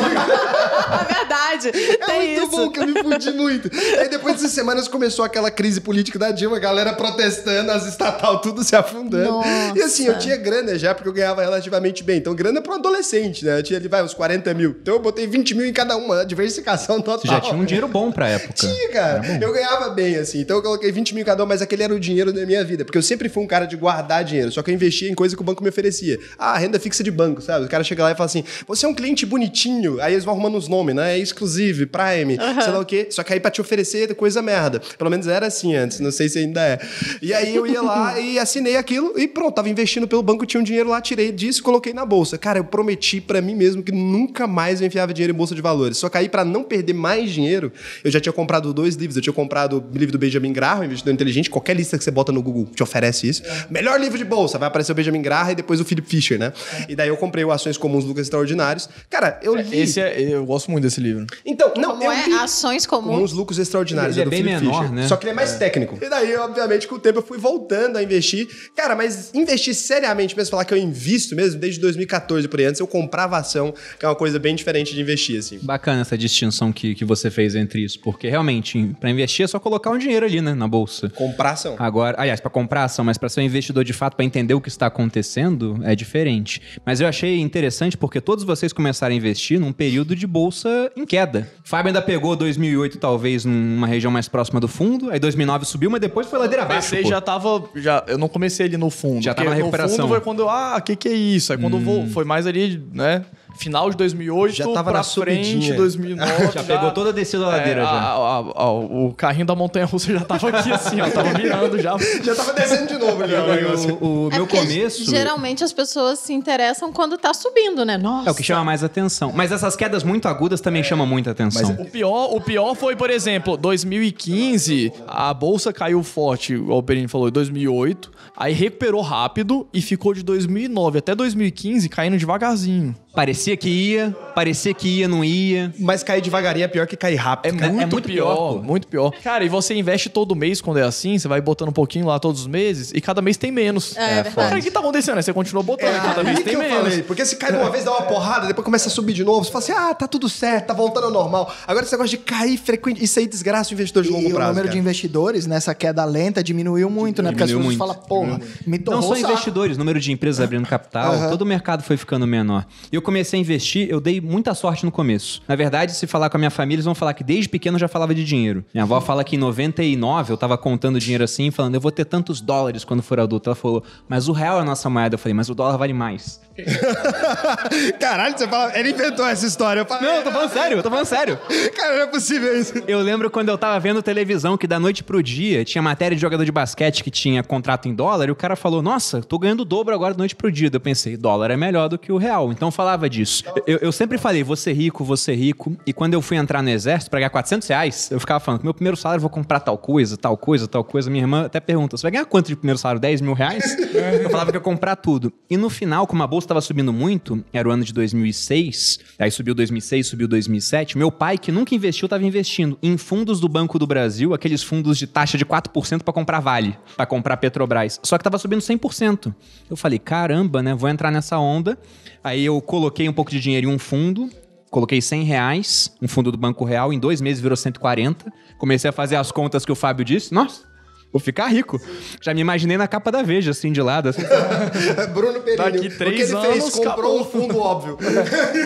É 1.10 1.14
verdade. 1.14 1.68
É 1.68 2.06
Tem 2.06 2.36
muito 2.36 2.42
isso. 2.42 2.50
bom 2.50 2.70
que 2.70 2.80
eu 2.80 2.86
me 2.86 3.02
fudi 3.02 3.30
muito. 3.32 3.70
Aí 3.98 4.08
depois 4.08 4.36
dessas 4.36 4.52
semanas 4.52 4.88
começou 4.88 5.24
aquela 5.24 5.50
crise 5.50 5.80
política 5.80 6.18
da 6.18 6.30
Dilma, 6.30 6.56
a 6.56 6.60
galera 6.60 6.92
protestando, 6.92 7.70
as 7.72 7.86
estatal 7.86 8.40
tudo 8.46 8.62
se 8.62 8.76
afundando. 8.76 9.30
Nossa. 9.30 9.72
E 9.76 9.82
assim, 9.82 10.06
eu 10.06 10.18
tinha 10.18 10.36
grana 10.36 10.78
já, 10.78 10.94
porque 10.94 11.08
eu 11.08 11.12
ganhava 11.12 11.42
relativamente 11.42 12.02
bem. 12.02 12.18
Então, 12.18 12.34
grana 12.34 12.60
pra 12.60 12.72
um 12.72 12.76
adolescente, 12.76 13.44
né? 13.44 13.58
Eu 13.58 13.62
tinha 13.62 13.78
ali, 13.78 13.88
vai, 13.88 14.02
uns 14.02 14.14
40 14.14 14.54
mil. 14.54 14.76
Então 14.80 14.94
eu 14.94 15.00
botei 15.00 15.26
20 15.26 15.54
mil 15.54 15.66
em 15.66 15.72
cada 15.72 15.96
uma, 15.96 16.24
diversificação 16.24 17.00
total. 17.00 17.20
Você 17.20 17.28
já 17.28 17.40
tinha 17.40 17.56
um 17.56 17.64
dinheiro 17.64 17.88
bom 17.88 18.12
pra 18.12 18.28
época. 18.28 18.54
Tinha, 18.66 18.88
cara. 18.90 19.38
Eu 19.40 19.52
ganhava 19.52 19.90
bem, 19.90 20.16
assim. 20.16 20.40
Então 20.40 20.56
eu 20.56 20.62
coloquei 20.62 20.90
20 20.90 21.14
mil 21.14 21.22
em 21.22 21.24
cada 21.24 21.42
um, 21.42 21.46
mas 21.46 21.60
aquele 21.62 21.82
era 21.82 21.94
o 21.94 22.00
dinheiro 22.00 22.32
da 22.32 22.44
minha 22.46 22.64
vida. 22.64 22.84
Porque 22.84 22.98
eu 22.98 23.02
sempre 23.02 23.28
fui 23.28 23.42
um 23.42 23.46
cara 23.46 23.66
de 23.66 23.76
guardar 23.76 24.24
dinheiro. 24.24 24.50
Só 24.50 24.62
que 24.62 24.70
eu 24.70 24.74
investia 24.74 25.10
em 25.10 25.14
coisa 25.14 25.36
que 25.36 25.42
o 25.42 25.44
banco 25.44 25.62
me 25.62 25.68
oferecia. 25.68 26.18
Ah, 26.38 26.56
renda 26.56 26.78
fixa 26.78 27.02
de 27.02 27.10
banco, 27.10 27.40
sabe? 27.40 27.66
O 27.66 27.68
cara 27.68 27.84
chega 27.84 28.02
lá 28.02 28.12
e 28.12 28.14
fala 28.14 28.26
assim: 28.26 28.44
você 28.66 28.86
é 28.86 28.88
um 28.88 28.94
cliente 28.94 29.26
bonitinho. 29.26 30.00
Aí 30.00 30.14
eles 30.14 30.24
vão 30.24 30.34
arrumando 30.34 30.56
os 30.56 30.68
nomes, 30.68 30.94
né? 30.94 31.16
É 31.16 31.18
exclusive, 31.18 31.86
Prime, 31.86 32.38
sei 32.62 32.72
lá 32.72 32.78
o 32.78 32.84
quê. 32.84 33.08
Só 33.10 33.22
que 33.22 33.32
aí 33.32 33.40
pra 33.40 33.50
te 33.50 33.60
oferecer 33.60 34.14
coisa 34.14 34.42
merda. 34.42 34.80
Pelo 34.98 35.10
menos 35.10 35.26
era 35.26 35.46
assim 35.46 35.74
antes, 35.74 36.00
não 36.00 36.10
sei 36.10 36.28
se 36.28 36.38
ainda 36.38 36.60
é. 36.60 36.78
E 37.20 37.32
aí 37.32 37.54
eu 37.54 37.66
ia 37.66 37.82
lá 37.82 38.18
e 38.18 38.35
assinei 38.38 38.76
aquilo 38.76 39.12
e 39.18 39.26
pronto, 39.28 39.54
tava 39.54 39.68
investindo 39.68 40.06
pelo 40.08 40.22
banco, 40.22 40.44
tinha 40.46 40.60
um 40.60 40.64
dinheiro 40.64 40.88
lá, 40.88 41.00
tirei 41.00 41.30
disso 41.32 41.60
e 41.60 41.62
coloquei 41.62 41.92
na 41.92 42.04
bolsa. 42.04 42.36
Cara, 42.38 42.58
eu 42.58 42.64
prometi 42.64 43.20
pra 43.20 43.40
mim 43.40 43.54
mesmo 43.54 43.82
que 43.82 43.92
nunca 43.92 44.46
mais 44.46 44.80
eu 44.80 44.86
enfiava 44.86 45.12
dinheiro 45.14 45.32
em 45.32 45.36
bolsa 45.36 45.54
de 45.54 45.60
valores. 45.62 45.98
Só 45.98 46.08
que 46.08 46.18
aí 46.18 46.28
pra 46.28 46.44
não 46.44 46.62
perder 46.62 46.92
mais 46.92 47.30
dinheiro, 47.30 47.72
eu 48.04 48.10
já 48.10 48.20
tinha 48.20 48.32
comprado 48.32 48.72
dois 48.72 48.94
livros. 48.96 49.16
Eu 49.16 49.22
tinha 49.22 49.32
comprado 49.32 49.78
o 49.92 49.98
livro 49.98 50.12
do 50.12 50.18
Benjamin 50.18 50.52
Graham, 50.52 50.84
Investidor 50.84 51.12
Inteligente. 51.14 51.50
Qualquer 51.50 51.74
lista 51.74 51.96
que 51.98 52.04
você 52.04 52.10
bota 52.10 52.32
no 52.32 52.42
Google 52.42 52.66
te 52.74 52.82
oferece 52.82 53.28
isso. 53.28 53.42
Melhor 53.70 53.98
livro 54.00 54.18
de 54.18 54.24
bolsa, 54.24 54.58
vai 54.58 54.68
aparecer 54.68 54.92
o 54.92 54.94
Benjamin 54.94 55.22
Graham 55.22 55.52
e 55.52 55.54
depois 55.54 55.80
o 55.80 55.84
Philip 55.84 56.08
Fisher, 56.08 56.38
né? 56.38 56.52
E 56.88 56.94
daí 56.96 57.08
eu 57.08 57.16
comprei 57.16 57.44
o 57.44 57.50
Ações 57.50 57.76
Comuns 57.76 58.04
Lucas 58.04 58.22
Extraordinários. 58.26 58.88
Cara, 59.10 59.38
eu 59.42 59.54
li. 59.54 59.78
Esse 59.80 60.00
é, 60.00 60.20
eu 60.20 60.44
gosto 60.44 60.70
muito 60.70 60.84
desse 60.84 61.00
livro. 61.00 61.26
Então, 61.44 61.72
não, 61.76 61.90
Como 61.90 62.04
eu 62.04 62.12
é? 62.12 62.24
li. 62.26 62.32
Ações 62.34 62.86
comuns. 62.86 63.14
Comuns 63.14 63.32
lucros 63.32 63.58
extraordinários. 63.58 64.16
Ele 64.16 64.22
é 64.22 64.24
do 64.24 64.30
bem 64.30 64.42
Philip 64.42 64.60
menor, 64.64 64.82
Fisher. 64.82 64.94
né? 64.94 65.08
Só 65.08 65.16
que 65.16 65.24
ele 65.24 65.30
é 65.30 65.34
mais 65.34 65.54
técnico. 65.56 65.98
E 66.02 66.08
daí, 66.08 66.36
obviamente, 66.36 66.86
com 66.86 66.94
o 66.96 66.98
tempo 66.98 67.18
eu 67.18 67.22
fui 67.22 67.38
voltando 67.38 67.96
a 67.96 68.02
investir. 68.02 68.25
Cara, 68.74 68.96
mas 68.96 69.34
investir 69.34 69.74
seriamente 69.74 70.36
mesmo, 70.36 70.50
falar 70.50 70.64
que 70.64 70.74
eu 70.74 70.78
invisto 70.78 71.34
mesmo, 71.34 71.60
desde 71.60 71.80
2014 71.80 72.48
por 72.48 72.60
aí. 72.60 72.66
Antes 72.66 72.80
eu 72.80 72.86
comprava 72.86 73.36
ação, 73.36 73.74
que 73.98 74.04
é 74.04 74.08
uma 74.08 74.14
coisa 74.14 74.38
bem 74.38 74.54
diferente 74.54 74.94
de 74.94 75.00
investir, 75.00 75.38
assim. 75.38 75.58
Bacana 75.62 76.00
essa 76.00 76.16
distinção 76.16 76.72
que, 76.72 76.94
que 76.94 77.04
você 77.04 77.30
fez 77.30 77.54
entre 77.54 77.84
isso, 77.84 78.00
porque 78.00 78.28
realmente, 78.28 78.94
pra 79.00 79.10
investir 79.10 79.44
é 79.44 79.46
só 79.46 79.58
colocar 79.58 79.90
um 79.90 79.98
dinheiro 79.98 80.26
ali, 80.26 80.40
né, 80.40 80.54
na 80.54 80.66
bolsa. 80.66 81.08
Comprar 81.10 81.50
ação. 81.50 81.76
Agora, 81.78 82.16
aliás, 82.20 82.40
pra 82.40 82.50
comprar 82.50 82.84
ação, 82.84 83.04
mas 83.04 83.18
pra 83.18 83.28
ser 83.28 83.40
um 83.40 83.44
investidor 83.44 83.84
de 83.84 83.92
fato, 83.92 84.16
pra 84.16 84.24
entender 84.24 84.54
o 84.54 84.60
que 84.60 84.68
está 84.68 84.86
acontecendo, 84.86 85.78
é 85.82 85.94
diferente. 85.94 86.60
Mas 86.84 87.00
eu 87.00 87.08
achei 87.08 87.40
interessante 87.40 87.96
porque 87.96 88.20
todos 88.20 88.44
vocês 88.44 88.72
começaram 88.72 89.12
a 89.12 89.16
investir 89.16 89.60
num 89.60 89.72
período 89.72 90.14
de 90.16 90.26
bolsa 90.26 90.90
em 90.96 91.04
queda. 91.04 91.50
Fábio 91.64 91.88
ainda 91.88 92.02
pegou 92.02 92.36
2008 92.36 92.98
talvez 92.98 93.44
numa 93.44 93.86
região 93.86 94.10
mais 94.10 94.28
próxima 94.28 94.60
do 94.60 94.68
fundo, 94.68 95.10
aí 95.10 95.18
2009 95.18 95.64
subiu, 95.64 95.90
mas 95.90 96.00
depois 96.00 96.26
foi 96.26 96.38
ladeira 96.38 96.62
abaixo. 96.62 96.96
Pô. 96.96 97.08
já 97.08 97.20
tava. 97.20 97.64
Já, 97.74 98.04
eu 98.06 98.15
não 98.18 98.28
comecei 98.28 98.66
ali 98.66 98.76
no 98.76 98.90
fundo. 98.90 99.22
Já 99.22 99.34
tava 99.34 99.50
na 99.50 99.56
recuperação. 99.56 99.96
No 99.96 100.02
fundo 100.02 100.08
foi 100.08 100.20
quando 100.20 100.40
eu. 100.40 100.50
Ah, 100.50 100.76
o 100.78 100.82
que, 100.82 100.96
que 100.96 101.08
é 101.08 101.12
isso? 101.12 101.52
Aí 101.52 101.58
quando 101.58 101.76
eu 101.76 101.80
vou, 101.80 102.06
foi 102.08 102.24
mais 102.24 102.46
ali, 102.46 102.82
né? 102.92 103.24
Final 103.56 103.90
de 103.90 103.96
2008 103.96 104.54
Já 104.56 104.64
tava 104.64 104.90
pra 104.90 104.98
na 104.98 105.04
frente, 105.04 105.46
subidinha. 105.48 105.74
2009. 105.76 106.52
Já 106.52 106.62
pegou 106.62 106.90
toda 106.92 107.10
a 107.10 107.12
descida 107.12 107.44
da 107.44 107.48
ladeira 107.50 107.80
é, 107.80 107.84
já. 107.84 107.90
a- 107.90 108.14
a- 108.14 108.62
a- 108.62 108.72
o 108.72 109.14
carrinho 109.16 109.46
da 109.46 109.54
montanha 109.54 109.86
russa 109.86 110.12
já 110.12 110.20
tava 110.20 110.48
aqui 110.50 110.70
assim, 110.70 111.00
ó. 111.00 111.08
Tava 111.10 111.32
virando 111.32 111.78
já. 111.80 111.96
Já 112.22 112.34
tava 112.34 112.52
descendo 112.52 112.86
de 112.88 112.98
novo 112.98 113.22
ali 113.22 113.34
o. 113.34 114.26
O, 114.26 114.28
É 114.32 114.36
meu 114.36 114.46
começo. 114.46 115.04
Geralmente 115.08 115.62
as 115.64 115.72
pessoas 115.72 116.18
se 116.18 116.32
interessam 116.32 116.92
quando 116.92 117.16
tá 117.16 117.32
subindo, 117.32 117.84
né? 117.84 117.96
Nossa. 117.96 118.28
É 118.28 118.32
o 118.32 118.34
que 118.34 118.42
chama 118.42 118.64
mais 118.64 118.82
atenção. 118.84 119.32
Mas 119.34 119.52
essas 119.52 119.74
quedas 119.76 120.02
muito 120.04 120.26
agudas 120.28 120.60
também 120.60 120.82
chamam 120.82 121.06
muita 121.06 121.30
atenção. 121.30 121.70
O 121.78 121.84
pior, 121.86 122.34
o 122.34 122.40
pior 122.40 122.74
foi, 122.74 122.94
por 122.96 123.10
exemplo, 123.10 123.56
2015, 123.56 124.92
a 125.06 125.32
bolsa 125.32 125.72
caiu 125.72 126.02
forte, 126.02 126.56
o 126.56 126.82
Perini 126.82 127.08
falou, 127.08 127.28
em 127.28 127.32
2008, 127.32 128.10
aí 128.36 128.52
recuperou 128.52 129.00
rápido 129.00 129.66
e 129.72 129.80
ficou 129.80 130.12
de 130.14 130.22
2009 130.22 130.98
até 130.98 131.14
2015 131.14 131.88
caindo 131.88 132.16
devagarzinho. 132.18 132.94
Parecia 133.16 133.56
que 133.56 133.68
ia, 133.70 134.14
parecia 134.34 134.74
que 134.74 134.86
ia, 134.98 135.08
não 135.08 135.24
ia. 135.24 135.72
Mas 135.78 136.02
cair 136.02 136.20
devagarinho 136.20 136.64
é 136.64 136.68
pior 136.68 136.86
que 136.86 136.96
cair 136.98 137.14
rápido. 137.16 137.64
É, 137.64 137.68
muito, 137.70 137.90
muito 137.90 138.06
pior, 138.06 138.34
pior, 138.52 138.62
muito 138.62 138.86
pior. 138.86 139.10
Cara, 139.24 139.42
e 139.42 139.48
você 139.48 139.74
investe 139.74 140.10
todo 140.10 140.36
mês 140.36 140.60
quando 140.60 140.76
é 140.78 140.82
assim, 140.82 141.18
você 141.18 141.26
vai 141.26 141.40
botando 141.40 141.70
um 141.70 141.72
pouquinho 141.72 142.04
lá 142.06 142.18
todos 142.18 142.42
os 142.42 142.46
meses 142.46 142.92
e 142.94 143.00
cada 143.00 143.22
mês 143.22 143.38
tem 143.38 143.50
menos. 143.50 143.96
É, 143.96 144.02
é 144.18 144.22
verdade. 144.24 144.34
Cara, 144.34 144.58
o 144.58 144.62
que 144.62 144.70
tá 144.70 144.80
acontecendo? 144.80 145.16
Aí 145.16 145.22
você 145.22 145.32
continua 145.32 145.62
botando, 145.62 145.88
É 145.88 145.96
e 145.96 146.00
cada 146.02 146.34
que 146.34 146.44
tem 146.44 146.52
eu 146.52 146.58
menos. 146.60 146.76
falei. 146.78 147.02
Porque 147.04 147.24
se 147.24 147.36
cai 147.36 147.52
de 147.52 147.56
uma 147.58 147.70
vez, 147.70 147.84
dá 147.84 147.92
uma 147.92 148.02
porrada, 148.02 148.46
depois 148.46 148.62
começa 148.62 148.88
a 148.88 148.92
subir 148.92 149.14
de 149.14 149.24
novo. 149.24 149.44
Você 149.44 149.50
fala 149.50 149.64
assim, 149.64 149.72
ah, 149.72 149.94
tá 149.94 150.06
tudo 150.06 150.28
certo, 150.28 150.66
tá 150.66 150.74
voltando 150.74 151.04
ao 151.04 151.10
normal. 151.10 151.50
Agora 151.66 151.86
esse 151.86 151.94
negócio 151.94 152.10
de 152.18 152.22
cair 152.22 152.58
frequente, 152.58 153.02
isso 153.02 153.18
aí 153.18 153.26
desgraça 153.26 153.70
o 153.70 153.72
investidor 153.72 154.02
de 154.02 154.10
E 154.10 154.12
longo 154.12 154.28
o 154.28 154.32
prazo. 154.34 154.48
número 154.50 154.66
cara. 154.68 154.72
de 154.74 154.78
investidores 154.78 155.46
nessa 155.46 155.74
queda 155.74 156.04
lenta 156.04 156.42
diminuiu 156.42 156.90
muito, 156.90 157.22
né? 157.22 157.30
Porque 157.30 157.44
as 157.44 157.48
Diminuiu 157.48 157.78
pessoas 157.78 157.96
falam, 157.96 158.06
porra, 158.06 158.40
me 158.66 158.78
torrou 158.78 159.00
Não 159.00 159.08
só 159.08 159.14
o 159.14 159.18
investidores, 159.18 159.78
número 159.78 159.98
de 159.98 160.12
empresas 160.12 160.44
abrindo 160.44 160.66
capital, 160.68 161.30
todo 161.30 161.40
o 161.40 161.46
mercado 161.46 161.82
foi 161.82 161.96
ficando 161.96 162.26
menor. 162.26 162.66
E 162.92 162.96
eu 162.96 163.05
comecei 163.06 163.38
a 163.38 163.40
investir, 163.40 163.88
eu 163.88 164.00
dei 164.00 164.20
muita 164.20 164.52
sorte 164.52 164.84
no 164.84 164.90
começo. 164.90 165.40
Na 165.46 165.54
verdade, 165.54 165.92
se 165.92 166.06
falar 166.06 166.28
com 166.28 166.36
a 166.36 166.40
minha 166.40 166.50
família, 166.50 166.76
eles 166.76 166.84
vão 166.84 166.94
falar 166.94 167.14
que 167.14 167.22
desde 167.22 167.48
pequeno 167.48 167.76
eu 167.76 167.80
já 167.80 167.88
falava 167.88 168.12
de 168.14 168.24
dinheiro. 168.24 168.64
Minha 168.74 168.82
avó 168.82 169.00
fala 169.00 169.22
que 169.22 169.36
em 169.36 169.38
99 169.38 170.32
eu 170.32 170.36
tava 170.36 170.58
contando 170.58 170.98
dinheiro 170.98 171.22
assim, 171.22 171.50
falando, 171.52 171.76
eu 171.76 171.80
vou 171.80 171.92
ter 171.92 172.04
tantos 172.04 172.40
dólares 172.40 172.84
quando 172.84 173.02
for 173.02 173.20
adulto. 173.20 173.48
Ela 173.48 173.56
falou, 173.56 173.84
mas 174.08 174.28
o 174.28 174.32
real 174.32 174.58
é 174.58 174.62
a 174.62 174.64
nossa 174.64 174.90
moeda. 174.90 175.14
Eu 175.14 175.18
falei, 175.18 175.34
mas 175.34 175.48
o 175.48 175.54
dólar 175.54 175.76
vale 175.76 175.92
mais. 175.92 176.40
Caralho, 178.00 178.36
você 178.36 178.48
fala, 178.48 178.78
ele 178.78 178.90
inventou 178.90 179.26
essa 179.26 179.46
história. 179.46 179.80
Eu 179.80 179.86
falei, 179.86 180.08
Não, 180.08 180.16
eu 180.16 180.24
tô 180.24 180.32
falando 180.32 180.50
sério, 180.50 180.78
eu 180.78 180.82
tô 180.82 180.90
falando 180.90 181.06
sério. 181.06 181.38
Cara, 181.76 181.94
não 181.94 182.02
é 182.02 182.06
possível 182.06 182.58
isso. 182.58 182.74
Eu 182.88 183.00
lembro 183.00 183.30
quando 183.30 183.48
eu 183.50 183.58
tava 183.58 183.78
vendo 183.78 184.02
televisão 184.02 184.56
que 184.56 184.66
da 184.66 184.80
noite 184.80 185.04
pro 185.04 185.22
dia 185.22 185.64
tinha 185.64 185.80
matéria 185.80 186.16
de 186.16 186.20
jogador 186.20 186.44
de 186.44 186.52
basquete 186.52 187.04
que 187.04 187.10
tinha 187.10 187.42
contrato 187.42 187.88
em 187.88 187.94
dólar 187.94 188.28
e 188.28 188.30
o 188.32 188.36
cara 188.36 188.56
falou: 188.56 188.82
Nossa, 188.82 189.20
tô 189.20 189.38
ganhando 189.38 189.60
o 189.60 189.64
dobro 189.64 189.94
agora 189.94 190.14
da 190.14 190.18
noite 190.18 190.34
pro 190.34 190.50
dia. 190.50 190.70
Eu 190.72 190.80
pensei: 190.80 191.16
dólar 191.16 191.50
é 191.50 191.56
melhor 191.56 191.88
do 191.88 191.98
que 191.98 192.10
o 192.10 192.16
real. 192.16 192.50
Então 192.50 192.68
eu 192.68 192.72
falava 192.96 193.10
disso. 193.10 193.44
Eu, 193.66 193.78
eu 193.78 193.92
sempre 193.92 194.18
falei: 194.18 194.42
Vou 194.42 194.56
ser 194.56 194.72
rico, 194.72 195.04
vou 195.04 195.16
ser 195.16 195.34
rico. 195.34 195.76
E 195.86 195.92
quando 195.92 196.14
eu 196.14 196.22
fui 196.22 196.36
entrar 196.36 196.62
no 196.62 196.70
exército 196.70 197.10
pra 197.10 197.20
ganhar 197.20 197.30
400 197.30 197.68
reais, 197.68 198.10
eu 198.10 198.18
ficava 198.18 198.40
falando: 198.40 198.62
meu 198.64 198.74
primeiro 198.74 198.96
salário 198.96 199.18
eu 199.18 199.22
vou 199.22 199.30
comprar 199.30 199.60
tal 199.60 199.78
coisa, 199.78 200.16
tal 200.16 200.36
coisa, 200.36 200.66
tal 200.66 200.82
coisa. 200.82 201.10
Minha 201.10 201.22
irmã 201.22 201.44
até 201.46 201.60
pergunta: 201.60 201.96
Você 201.96 202.02
vai 202.02 202.10
ganhar 202.10 202.24
quanto 202.24 202.48
de 202.48 202.56
primeiro 202.56 202.78
salário? 202.78 203.00
10 203.00 203.20
mil 203.20 203.34
reais? 203.34 203.76
eu 204.22 204.30
falava 204.30 204.50
que 204.50 204.56
ia 204.56 204.60
comprar 204.60 204.96
tudo. 204.96 205.32
E 205.48 205.56
no 205.56 205.70
final, 205.70 206.06
como 206.06 206.22
a 206.22 206.26
bolsa 206.26 206.48
tava 206.48 206.60
subindo 206.60 206.92
muito, 206.92 207.44
era 207.52 207.68
o 207.68 207.70
ano 207.70 207.84
de 207.84 207.92
2006, 207.92 209.00
aí 209.18 209.30
subiu 209.30 209.54
2006, 209.54 210.06
subiu 210.06 210.26
2007. 210.26 210.98
Meu 210.98 211.12
pai, 211.12 211.38
que 211.38 211.52
nunca 211.52 211.74
investiu, 211.74 212.08
tava 212.08 212.24
investindo 212.24 212.78
em 212.82 212.96
fundos 212.96 213.40
do 213.40 213.48
Banco 213.48 213.78
do 213.78 213.86
Brasil, 213.86 214.34
aqueles 214.34 214.62
fundos 214.62 214.98
de 214.98 215.06
taxa 215.06 215.36
de 215.36 215.44
4% 215.44 216.02
pra 216.02 216.12
comprar 216.12 216.40
Vale, 216.40 216.76
pra 216.96 217.06
comprar 217.06 217.36
Petrobras. 217.36 218.00
Só 218.02 218.16
que 218.16 218.24
tava 218.24 218.38
subindo 218.38 218.60
100%. 218.60 219.34
Eu 219.68 219.76
falei, 219.76 219.98
caramba, 219.98 220.62
né? 220.62 220.74
Vou 220.74 220.88
entrar 220.88 221.10
nessa 221.10 221.38
onda. 221.38 221.78
Aí 222.22 222.44
eu 222.44 222.60
coloquei 222.76 223.08
um 223.08 223.12
pouco 223.12 223.30
de 223.30 223.40
dinheiro 223.40 223.68
em 223.68 223.72
um 223.72 223.78
fundo, 223.78 224.28
Coloquei 224.68 225.00
100 225.00 225.22
reais, 225.22 225.96
um 226.02 226.08
fundo 226.08 226.30
do 226.30 226.36
Banco 226.36 226.62
Real, 226.64 226.92
em 226.92 226.98
dois 226.98 227.20
meses 227.20 227.40
virou 227.40 227.56
140. 227.56 228.30
Comecei 228.58 228.90
a 228.90 228.92
fazer 228.92 229.16
as 229.16 229.30
contas 229.32 229.64
que 229.64 229.72
o 229.72 229.76
Fábio 229.76 230.04
disse. 230.04 230.34
Nossa, 230.34 230.62
vou 231.10 231.20
ficar 231.20 231.46
rico. 231.46 231.80
Já 232.20 232.34
me 232.34 232.40
imaginei 232.42 232.76
na 232.76 232.86
capa 232.86 233.10
da 233.10 233.22
Veja, 233.22 233.52
assim, 233.52 233.72
de 233.72 233.80
lado. 233.80 234.08
Assim. 234.10 234.22
Bruno 235.14 235.40
Perini. 235.40 235.56
Daqui 235.56 235.78
o 235.78 235.90
que 235.90 235.96
três 235.96 236.30
ele 236.30 236.40
fez? 236.40 236.62
anos, 236.62 236.74
Comprou 236.74 236.92
acabou. 236.92 237.20
um 237.20 237.24
fundo 237.24 237.58
óbvio. 237.58 237.96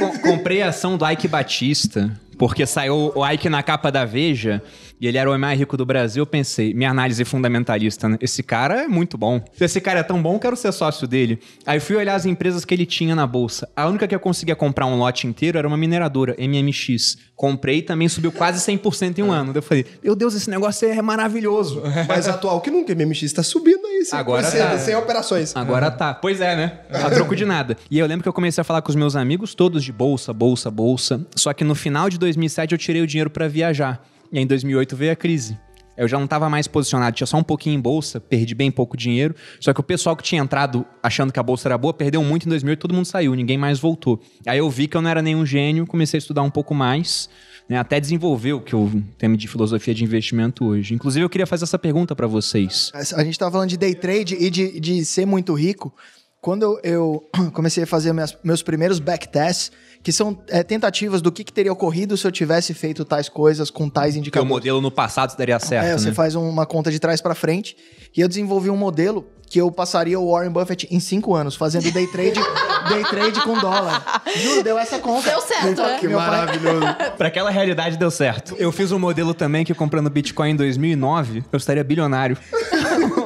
Com- 0.00 0.18
comprei 0.30 0.62
a 0.62 0.70
ação 0.70 0.96
do 0.96 1.08
Ike 1.08 1.28
Batista, 1.28 2.10
porque 2.36 2.66
saiu 2.66 3.12
o 3.14 3.24
Ike 3.30 3.48
na 3.48 3.62
capa 3.62 3.92
da 3.92 4.04
Veja 4.04 4.60
e 5.00 5.06
ele 5.06 5.16
era 5.16 5.28
o 5.28 5.32
homem 5.32 5.40
mais 5.40 5.58
rico 5.58 5.76
do 5.76 5.86
Brasil. 5.86 6.22
Eu 6.22 6.26
pensei, 6.26 6.74
minha 6.74 6.90
análise 6.90 7.24
fundamentalista, 7.24 8.08
né? 8.08 8.18
Esse 8.20 8.42
cara 8.42 8.82
é 8.82 8.88
muito 8.88 9.16
bom. 9.16 9.42
Se 9.54 9.64
esse 9.64 9.80
cara 9.80 10.00
é 10.00 10.02
tão 10.02 10.20
bom, 10.20 10.34
eu 10.34 10.38
quero 10.38 10.56
ser 10.56 10.70
sócio 10.72 11.08
dele. 11.08 11.40
Aí 11.64 11.80
fui 11.80 11.96
olhar 11.96 12.14
as 12.14 12.26
empresas 12.26 12.64
que 12.64 12.74
ele 12.74 12.84
tinha 12.84 13.14
na 13.14 13.26
bolsa. 13.26 13.68
A 13.74 13.86
única 13.86 14.06
que 14.06 14.14
eu 14.14 14.20
conseguia 14.20 14.54
comprar 14.54 14.86
um 14.86 14.98
lote 14.98 15.26
inteiro 15.26 15.56
era 15.56 15.66
uma 15.66 15.76
mineradora, 15.76 16.36
MMX. 16.38 17.16
Comprei 17.34 17.78
e 17.78 17.82
também 17.82 18.08
subiu 18.08 18.30
quase 18.30 18.60
100% 18.70 19.18
em 19.18 19.22
um 19.22 19.32
ano. 19.32 19.52
Eu 19.54 19.62
falei, 19.62 19.86
meu 20.04 20.14
Deus, 20.14 20.34
esse 20.34 20.50
negócio 20.50 20.86
é 20.86 21.00
maravilhoso. 21.00 21.82
Mas 22.06 22.28
atual 22.28 22.60
que 22.60 22.70
nunca, 22.70 22.94
MMX 22.94 23.32
tá 23.32 23.42
subindo 23.42 23.86
aí. 23.86 24.02
100%, 24.02 24.18
Agora 24.18 24.42
sem, 24.42 24.60
tá. 24.60 24.78
sem 24.78 24.94
operações. 24.94 25.56
Agora 25.56 25.90
tá. 25.90 26.12
Pois 26.12 26.40
é, 26.42 26.54
né? 26.54 26.80
A 26.90 27.08
troco 27.08 27.34
de 27.34 27.46
nada. 27.46 27.76
E 27.90 27.98
eu 27.98 28.06
lembro 28.06 28.22
que 28.22 28.28
eu 28.28 28.32
comecei 28.32 28.60
a 28.60 28.64
falar 28.64 28.82
com 28.82 28.90
os 28.90 28.96
meus 28.96 29.16
amigos 29.16 29.54
todos 29.54 29.82
de 29.82 29.92
bolsa, 29.92 30.32
bolsa, 30.34 30.70
bolsa. 30.70 31.26
Só 31.34 31.54
que 31.54 31.64
no 31.64 31.74
final 31.74 32.10
de 32.10 32.18
2007 32.18 32.72
eu 32.72 32.78
tirei 32.78 33.00
o 33.00 33.06
dinheiro 33.06 33.30
pra 33.30 33.48
viajar. 33.48 34.04
E 34.32 34.38
aí 34.38 34.44
em 34.44 34.46
2008 34.46 34.96
veio 34.96 35.12
a 35.12 35.16
crise. 35.16 35.58
Eu 36.00 36.08
já 36.08 36.18
não 36.18 36.26
tava 36.26 36.48
mais 36.48 36.66
posicionado, 36.66 37.14
tinha 37.14 37.26
só 37.26 37.36
um 37.36 37.42
pouquinho 37.42 37.76
em 37.76 37.80
bolsa, 37.80 38.18
perdi 38.18 38.54
bem 38.54 38.70
pouco 38.70 38.96
dinheiro. 38.96 39.34
Só 39.60 39.74
que 39.74 39.80
o 39.80 39.82
pessoal 39.82 40.16
que 40.16 40.22
tinha 40.22 40.40
entrado 40.40 40.86
achando 41.02 41.30
que 41.30 41.38
a 41.38 41.42
bolsa 41.42 41.68
era 41.68 41.76
boa, 41.76 41.92
perdeu 41.92 42.24
muito 42.24 42.46
em 42.46 42.48
2008, 42.48 42.80
todo 42.80 42.94
mundo 42.94 43.04
saiu, 43.04 43.34
ninguém 43.34 43.58
mais 43.58 43.78
voltou. 43.78 44.18
Aí 44.46 44.56
eu 44.56 44.70
vi 44.70 44.88
que 44.88 44.96
eu 44.96 45.02
não 45.02 45.10
era 45.10 45.20
nenhum 45.20 45.44
gênio, 45.44 45.86
comecei 45.86 46.16
a 46.16 46.20
estudar 46.20 46.40
um 46.40 46.48
pouco 46.48 46.74
mais, 46.74 47.28
né, 47.68 47.76
até 47.76 48.00
desenvolver 48.00 48.54
o 48.54 48.60
que 48.62 48.72
eu 48.72 48.90
tenho 49.18 49.36
de 49.36 49.46
filosofia 49.46 49.92
de 49.92 50.02
investimento 50.02 50.64
hoje. 50.64 50.94
Inclusive 50.94 51.22
eu 51.22 51.28
queria 51.28 51.46
fazer 51.46 51.64
essa 51.64 51.78
pergunta 51.78 52.16
pra 52.16 52.26
vocês. 52.26 52.90
A 52.94 53.22
gente 53.22 53.38
tava 53.38 53.50
falando 53.50 53.68
de 53.68 53.76
day 53.76 53.94
trade 53.94 54.36
e 54.40 54.48
de, 54.48 54.80
de 54.80 55.04
ser 55.04 55.26
muito 55.26 55.52
rico. 55.52 55.92
Quando 56.40 56.80
eu, 56.82 57.22
comecei 57.52 57.84
a 57.84 57.86
fazer 57.86 58.12
minhas- 58.12 58.36
meus 58.42 58.62
primeiros 58.62 58.98
backtests, 58.98 59.70
que 60.02 60.10
são 60.10 60.42
é, 60.48 60.62
tentativas 60.62 61.20
do 61.20 61.30
que, 61.30 61.44
que 61.44 61.52
teria 61.52 61.72
ocorrido 61.72 62.16
se 62.16 62.26
eu 62.26 62.32
tivesse 62.32 62.72
feito 62.72 63.04
tais 63.04 63.28
coisas 63.28 63.70
com 63.70 63.88
tais 63.90 64.14
Porque 64.14 64.18
o 64.18 64.20
indicadores. 64.20 64.48
modelo 64.50 64.80
no 64.80 64.90
passado 64.90 65.36
daria 65.36 65.58
certo, 65.58 65.86
é, 65.86 65.98
você 65.98 66.08
né? 66.08 66.14
faz 66.14 66.34
uma 66.34 66.64
conta 66.64 66.90
de 66.90 66.98
trás 66.98 67.20
pra 67.20 67.34
frente. 67.34 67.76
E 68.16 68.20
eu 68.22 68.26
desenvolvi 68.28 68.70
um 68.70 68.76
modelo 68.76 69.26
que 69.50 69.60
eu 69.60 69.68
passaria 69.70 70.18
o 70.18 70.32
Warren 70.32 70.50
Buffett 70.52 70.86
em 70.92 71.00
cinco 71.00 71.34
anos, 71.34 71.56
fazendo 71.56 71.90
day 71.90 72.06
trade, 72.06 72.40
day 72.88 73.02
trade 73.10 73.40
com 73.42 73.58
dólar. 73.58 74.22
Juro, 74.36 74.62
deu 74.62 74.78
essa 74.78 75.00
conta. 75.00 75.28
Deu 75.28 75.40
certo, 75.40 75.82
né? 75.82 75.96
Que 75.98 76.06
Meu 76.06 76.18
pai- 76.18 76.30
maravilhoso. 76.30 76.86
Pra 77.18 77.26
aquela 77.26 77.50
realidade 77.50 77.96
deu 77.96 78.12
certo. 78.12 78.54
Eu 78.58 78.70
fiz 78.70 78.92
um 78.92 78.98
modelo 79.00 79.34
também 79.34 79.64
que 79.64 79.74
comprando 79.74 80.08
Bitcoin 80.08 80.50
em 80.50 80.56
2009, 80.56 81.44
eu 81.52 81.56
estaria 81.56 81.82
bilionário. 81.82 82.38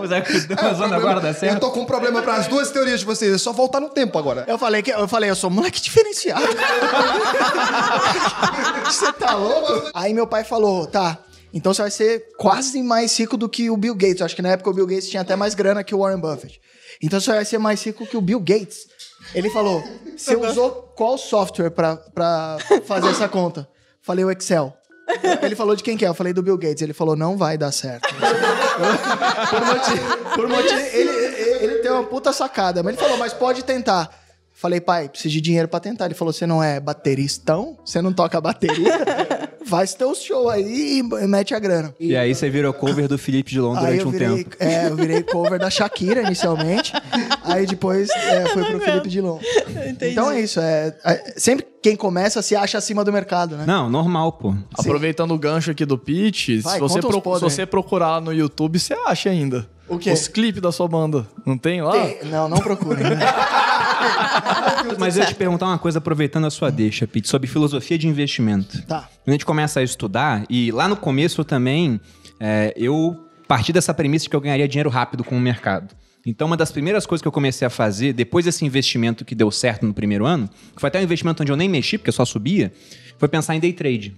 Será 0.09 0.23
que 0.23 0.33
Deus 0.33 0.81
agora 0.81 1.21
dá 1.21 1.29
Eu 1.29 1.35
certo? 1.35 1.61
tô 1.61 1.71
com 1.71 1.81
um 1.81 1.85
problema 1.87 2.23
para 2.23 2.37
as 2.37 2.47
duas 2.47 2.71
teorias 2.71 3.01
de 3.01 3.07
vocês. 3.07 3.35
É 3.35 3.39
só 3.39 3.53
voltar 3.53 3.81
no 3.81 3.91
tempo 3.91 4.19
agora. 4.19 4.45
Eu 4.49 4.57
falei 4.57 4.83
que 4.83 4.91
eu 4.91 5.07
falei, 5.07 5.29
eu 5.29 5.37
sou 5.37 5.51
moleque 5.51 5.79
diferenciado. 5.81 6.43
você 8.87 9.13
tá 9.13 9.35
louco? 9.35 9.91
Aí 9.95 10.13
meu 10.15 10.27
pai 10.27 10.45
falou, 10.45 10.87
tá. 10.87 11.19
Então 11.55 11.73
você 11.73 11.83
vai 11.83 11.91
ser 11.93 12.27
quase 12.37 12.83
mais 12.83 13.17
rico 13.17 13.37
do 13.37 13.49
que 13.49 13.71
o 13.71 13.77
Bill 13.77 13.95
Gates. 13.95 14.21
Acho 14.21 14.35
que 14.35 14.43
na 14.43 14.51
época 14.51 14.71
o 14.71 14.75
Bill 14.75 14.89
Gates 14.89 15.09
tinha 15.09 15.23
até 15.23 15.37
mais 15.37 15.55
grana 15.55 15.85
que 15.85 15.95
o 15.95 16.01
Warren 16.01 16.19
Buffett. 16.19 16.61
Então 17.01 17.21
você 17.21 17.31
vai 17.31 17.45
ser 17.45 17.59
mais 17.59 17.81
rico 17.83 18.05
que 18.05 18.17
o 18.17 18.21
Bill 18.21 18.41
Gates. 18.41 18.87
Ele 19.33 19.49
falou: 19.49 19.83
você 20.17 20.35
usou 20.35 20.93
qual 20.97 21.17
software 21.17 21.71
pra 21.71 22.59
fazer 22.85 23.09
essa 23.09 23.29
conta? 23.29 23.69
Falei 24.03 24.25
o 24.25 24.31
Excel. 24.33 24.77
Ele 25.43 25.55
falou 25.55 25.77
de 25.77 25.83
quem 25.83 25.97
que 25.97 26.05
é? 26.05 26.09
Eu 26.09 26.15
falei 26.15 26.33
do 26.33 26.43
Bill 26.43 26.59
Gates. 26.59 26.83
Ele 26.83 26.93
falou: 26.93 27.15
não 27.15 27.37
vai 27.37 27.57
dar 27.57 27.71
certo. 27.71 28.09
por 29.51 29.65
motivo. 29.65 30.35
Por 30.35 30.49
motivo 30.49 30.81
ele, 30.93 31.11
ele 31.65 31.75
tem 31.77 31.91
uma 31.93 32.05
puta 32.05 32.33
sacada. 32.33 32.83
Mas 32.83 32.95
ele 32.95 33.03
falou: 33.03 33.17
mas 33.17 33.33
pode 33.33 33.65
tentar. 33.65 34.11
Falei, 34.53 34.81
pai, 34.81 35.09
preciso 35.09 35.33
de 35.33 35.41
dinheiro 35.41 35.69
pra 35.69 35.79
tentar. 35.79 36.07
Ele 36.07 36.15
falou: 36.15 36.33
você 36.33 36.47
não 36.47 36.63
é 36.63 36.81
bateristão? 36.81 37.79
Você 37.85 38.03
não 38.03 38.13
toca 38.13 38.41
bateria? 38.41 38.99
Faz 39.67 39.95
teu 39.95 40.15
show 40.15 40.49
aí 40.51 40.99
e 40.99 41.03
mete 41.27 41.55
a 41.55 41.59
grana. 41.59 41.95
E 41.99 42.15
aí 42.17 42.35
você 42.35 42.51
virou 42.51 42.73
cover 42.73 43.09
do 43.09 43.17
Felipe 43.19 43.51
Dilon 43.51 43.75
durante 43.75 44.01
eu 44.01 44.09
um 44.09 44.11
virei, 44.11 44.45
tempo. 44.45 44.57
é, 44.61 44.89
eu 44.89 44.97
virei 44.97 45.23
cover 45.23 45.59
da 45.59 45.71
Shakira 45.71 46.23
inicialmente. 46.23 46.93
aí 47.43 47.67
depois 47.67 48.09
é, 48.11 48.47
foi 48.53 48.65
pro 48.65 48.81
Felipe 48.81 49.09
Dilon. 49.09 49.39
Então 50.01 50.31
é 50.31 50.41
isso. 50.41 50.61
É, 50.61 50.95
é, 51.05 51.35
sempre 51.37 51.67
quem 51.83 51.97
começa 51.97 52.41
se 52.43 52.55
acha 52.57 52.79
acima 52.79 53.05
do 53.05 53.13
mercado, 53.13 53.57
né? 53.57 53.65
Não, 53.67 53.89
normal, 53.91 54.33
pô. 54.33 54.55
Aproveitando 54.79 55.33
o 55.35 55.39
gancho 55.39 55.71
aqui 55.71 55.85
do 55.85 55.99
pitch, 55.99 56.61
Vai, 56.63 56.75
se, 56.75 56.81
você 56.81 57.01
pro- 57.01 57.35
se 57.37 57.41
você 57.43 57.67
procurar 57.67 58.21
no 58.21 58.33
YouTube, 58.33 58.79
você 58.79 58.95
acha 59.07 59.29
ainda. 59.31 59.69
O 59.87 59.99
quê? 59.99 60.11
Os 60.11 60.27
clipes 60.29 60.63
da 60.63 60.73
sua 60.73 60.89
banda. 60.89 61.27
Não 61.45 61.59
tem 61.59 61.83
lá? 61.83 61.93
Tem- 61.93 62.25
não, 62.31 62.49
não 62.49 62.57
procurem. 62.59 63.05
né? 63.05 63.19
Mas 64.99 65.17
eu 65.17 65.23
ia 65.23 65.29
te 65.29 65.35
perguntar 65.35 65.67
uma 65.67 65.79
coisa, 65.79 65.99
aproveitando 65.99 66.47
a 66.47 66.51
sua 66.51 66.71
deixa, 66.71 67.07
Pete, 67.07 67.29
sobre 67.29 67.47
filosofia 67.47 67.99
de 67.99 68.09
investimento. 68.09 68.83
Tá. 68.87 69.09
Quando 69.25 69.29
a 69.29 69.33
gente 69.33 69.47
começa 69.47 69.81
a 69.81 69.83
estudar, 69.83 70.45
e 70.49 70.71
lá 70.71 70.89
no 70.89 70.97
começo 70.97 71.41
eu 71.41 71.45
também, 71.45 72.01
é, 72.41 72.73
eu 72.77 73.17
parti 73.47 73.73
dessa 73.73 73.93
premissa 73.93 74.25
de 74.25 74.31
que 74.31 74.37
eu 74.37 74.41
ganharia 74.41 74.69
dinheiro 74.69 74.91
rápido 74.91 75.23
com 75.25 75.37
o 75.37 75.41
mercado. 75.41 75.95
Então, 76.27 76.47
uma 76.47 76.57
das 76.57 76.73
primeiras 76.73 77.05
coisas 77.05 77.21
que 77.21 77.29
eu 77.29 77.33
comecei 77.33 77.67
a 77.67 77.71
fazer, 77.71 78.15
depois 78.15 78.47
desse 78.47 78.65
investimento 78.65 79.25
que 79.25 79.35
deu 79.35 79.51
certo 79.51 79.85
no 79.87 79.93
primeiro 79.93 80.25
ano, 80.25 80.49
que 80.75 80.81
foi 80.81 80.89
até 80.89 80.99
um 80.99 81.03
investimento 81.03 81.43
onde 81.43 81.53
eu 81.53 81.57
nem 81.57 81.69
mexi, 81.69 81.99
porque 81.99 82.09
eu 82.09 82.15
só 82.15 82.25
subia, 82.25 82.73
foi 83.19 83.29
pensar 83.29 83.55
em 83.55 83.61
day 83.61 83.73
trade. 83.73 84.17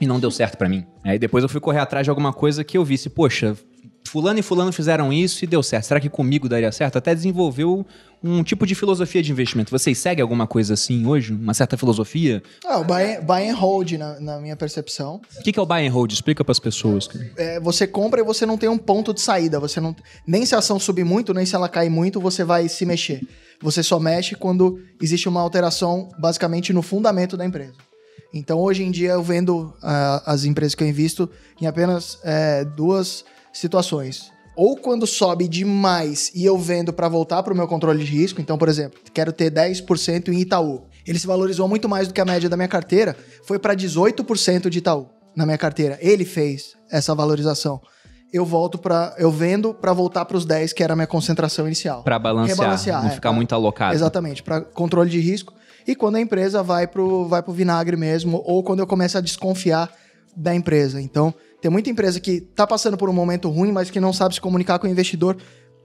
E 0.00 0.06
não 0.06 0.18
deu 0.18 0.30
certo 0.30 0.56
pra 0.56 0.68
mim. 0.68 0.84
Aí 1.04 1.18
depois 1.18 1.44
eu 1.44 1.48
fui 1.48 1.60
correr 1.60 1.78
atrás 1.78 2.06
de 2.06 2.10
alguma 2.10 2.32
coisa 2.32 2.64
que 2.64 2.76
eu 2.76 2.84
visse, 2.84 3.10
poxa, 3.10 3.56
fulano 4.12 4.38
e 4.38 4.42
fulano 4.42 4.70
fizeram 4.70 5.10
isso 5.10 5.42
e 5.42 5.46
deu 5.46 5.62
certo. 5.62 5.86
Será 5.86 5.98
que 5.98 6.10
comigo 6.10 6.46
daria 6.46 6.70
certo? 6.70 6.98
Até 6.98 7.14
desenvolveu 7.14 7.86
um 8.22 8.42
tipo 8.44 8.66
de 8.66 8.74
filosofia 8.74 9.22
de 9.22 9.32
investimento. 9.32 9.70
Vocês 9.70 9.96
seguem 9.96 10.20
alguma 10.20 10.46
coisa 10.46 10.74
assim 10.74 11.06
hoje? 11.06 11.32
Uma 11.32 11.54
certa 11.54 11.78
filosofia? 11.78 12.42
Ah, 12.62 12.78
o 12.78 12.84
buy, 12.84 13.22
buy 13.22 13.48
and 13.48 13.54
hold, 13.54 13.92
na, 13.92 14.20
na 14.20 14.38
minha 14.38 14.54
percepção. 14.54 15.22
O 15.40 15.42
que, 15.42 15.50
que 15.50 15.58
é 15.58 15.62
o 15.62 15.64
buy 15.64 15.86
and 15.86 15.90
hold? 15.90 16.12
Explica 16.12 16.44
para 16.44 16.52
as 16.52 16.58
pessoas. 16.58 17.08
É, 17.38 17.58
você 17.58 17.86
compra 17.86 18.20
e 18.20 18.22
você 18.22 18.44
não 18.44 18.58
tem 18.58 18.68
um 18.68 18.76
ponto 18.76 19.14
de 19.14 19.20
saída. 19.22 19.58
Você 19.58 19.80
não, 19.80 19.96
nem 20.26 20.44
se 20.44 20.54
a 20.54 20.58
ação 20.58 20.78
subir 20.78 21.04
muito, 21.04 21.32
nem 21.32 21.46
se 21.46 21.54
ela 21.54 21.66
cair 21.66 21.88
muito, 21.88 22.20
você 22.20 22.44
vai 22.44 22.68
se 22.68 22.84
mexer. 22.84 23.26
Você 23.62 23.82
só 23.82 23.98
mexe 23.98 24.34
quando 24.34 24.78
existe 25.00 25.26
uma 25.26 25.40
alteração, 25.40 26.10
basicamente, 26.18 26.70
no 26.70 26.82
fundamento 26.82 27.34
da 27.34 27.46
empresa. 27.46 27.76
Então, 28.34 28.60
hoje 28.60 28.82
em 28.82 28.90
dia, 28.90 29.12
eu 29.12 29.22
vendo 29.22 29.74
uh, 29.82 30.22
as 30.26 30.44
empresas 30.44 30.74
que 30.74 30.84
eu 30.84 30.88
invisto 30.88 31.30
em 31.58 31.66
apenas 31.66 32.18
é, 32.22 32.62
duas 32.62 33.24
situações. 33.52 34.32
Ou 34.54 34.76
quando 34.76 35.06
sobe 35.06 35.48
demais 35.48 36.30
e 36.34 36.44
eu 36.44 36.58
vendo 36.58 36.92
para 36.92 37.08
voltar 37.08 37.42
para 37.42 37.54
o 37.54 37.56
meu 37.56 37.66
controle 37.66 38.04
de 38.04 38.10
risco. 38.10 38.40
Então, 38.40 38.58
por 38.58 38.68
exemplo, 38.68 39.00
quero 39.12 39.32
ter 39.32 39.50
10% 39.50 40.28
em 40.28 40.40
Itaú. 40.40 40.82
Ele 41.06 41.18
se 41.18 41.26
valorizou 41.26 41.66
muito 41.66 41.88
mais 41.88 42.06
do 42.06 42.14
que 42.14 42.20
a 42.20 42.24
média 42.24 42.48
da 42.48 42.56
minha 42.56 42.68
carteira. 42.68 43.16
Foi 43.44 43.58
para 43.58 43.74
18% 43.74 44.68
de 44.68 44.78
Itaú 44.78 45.08
na 45.34 45.46
minha 45.46 45.58
carteira. 45.58 45.98
Ele 46.00 46.24
fez 46.24 46.76
essa 46.90 47.14
valorização 47.14 47.80
eu 48.32 48.46
volto 48.46 48.78
para 48.78 49.14
eu 49.18 49.30
vendo 49.30 49.74
para 49.74 49.92
voltar 49.92 50.24
para 50.24 50.36
os 50.36 50.46
10 50.46 50.72
que 50.72 50.82
era 50.82 50.94
a 50.94 50.96
minha 50.96 51.06
concentração 51.06 51.66
inicial. 51.66 52.02
Para 52.02 52.18
balancear, 52.18 53.02
não 53.02 53.10
é, 53.10 53.14
ficar 53.14 53.28
pra, 53.28 53.32
muito 53.32 53.54
alocado. 53.54 53.94
Exatamente, 53.94 54.42
para 54.42 54.62
controle 54.62 55.10
de 55.10 55.20
risco. 55.20 55.52
E 55.86 55.94
quando 55.94 56.16
a 56.16 56.20
empresa 56.20 56.62
vai 56.62 56.86
pro 56.86 57.26
vai 57.26 57.42
pro 57.42 57.52
vinagre 57.52 57.96
mesmo 57.96 58.42
ou 58.46 58.62
quando 58.62 58.80
eu 58.80 58.86
começo 58.86 59.18
a 59.18 59.20
desconfiar 59.20 59.90
da 60.36 60.54
empresa. 60.54 61.00
Então, 61.00 61.34
tem 61.60 61.70
muita 61.70 61.90
empresa 61.90 62.18
que 62.18 62.32
está 62.50 62.66
passando 62.66 62.96
por 62.96 63.08
um 63.08 63.12
momento 63.12 63.48
ruim, 63.48 63.72
mas 63.72 63.90
que 63.90 64.00
não 64.00 64.12
sabe 64.12 64.34
se 64.34 64.40
comunicar 64.40 64.78
com 64.78 64.86
o 64.86 64.90
investidor 64.90 65.36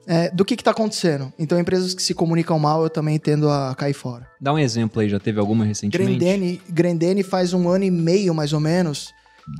é, 0.07 0.31
do 0.31 0.45
que 0.45 0.53
está 0.53 0.71
acontecendo. 0.71 1.31
Então, 1.37 1.59
empresas 1.59 1.93
que 1.93 2.01
se 2.01 2.13
comunicam 2.13 2.57
mal, 2.57 2.83
eu 2.83 2.89
também 2.89 3.19
tendo 3.19 3.49
a 3.49 3.75
cair 3.75 3.93
fora. 3.93 4.27
Dá 4.39 4.53
um 4.53 4.57
exemplo 4.57 5.01
aí, 5.01 5.09
já 5.09 5.19
teve 5.19 5.39
alguma 5.39 5.65
recentemente? 5.65 6.17
Grendene, 6.17 6.61
Grendene 6.69 7.23
faz 7.23 7.53
um 7.53 7.67
ano 7.67 7.83
e 7.83 7.91
meio, 7.91 8.33
mais 8.33 8.53
ou 8.53 8.59
menos, 8.59 9.13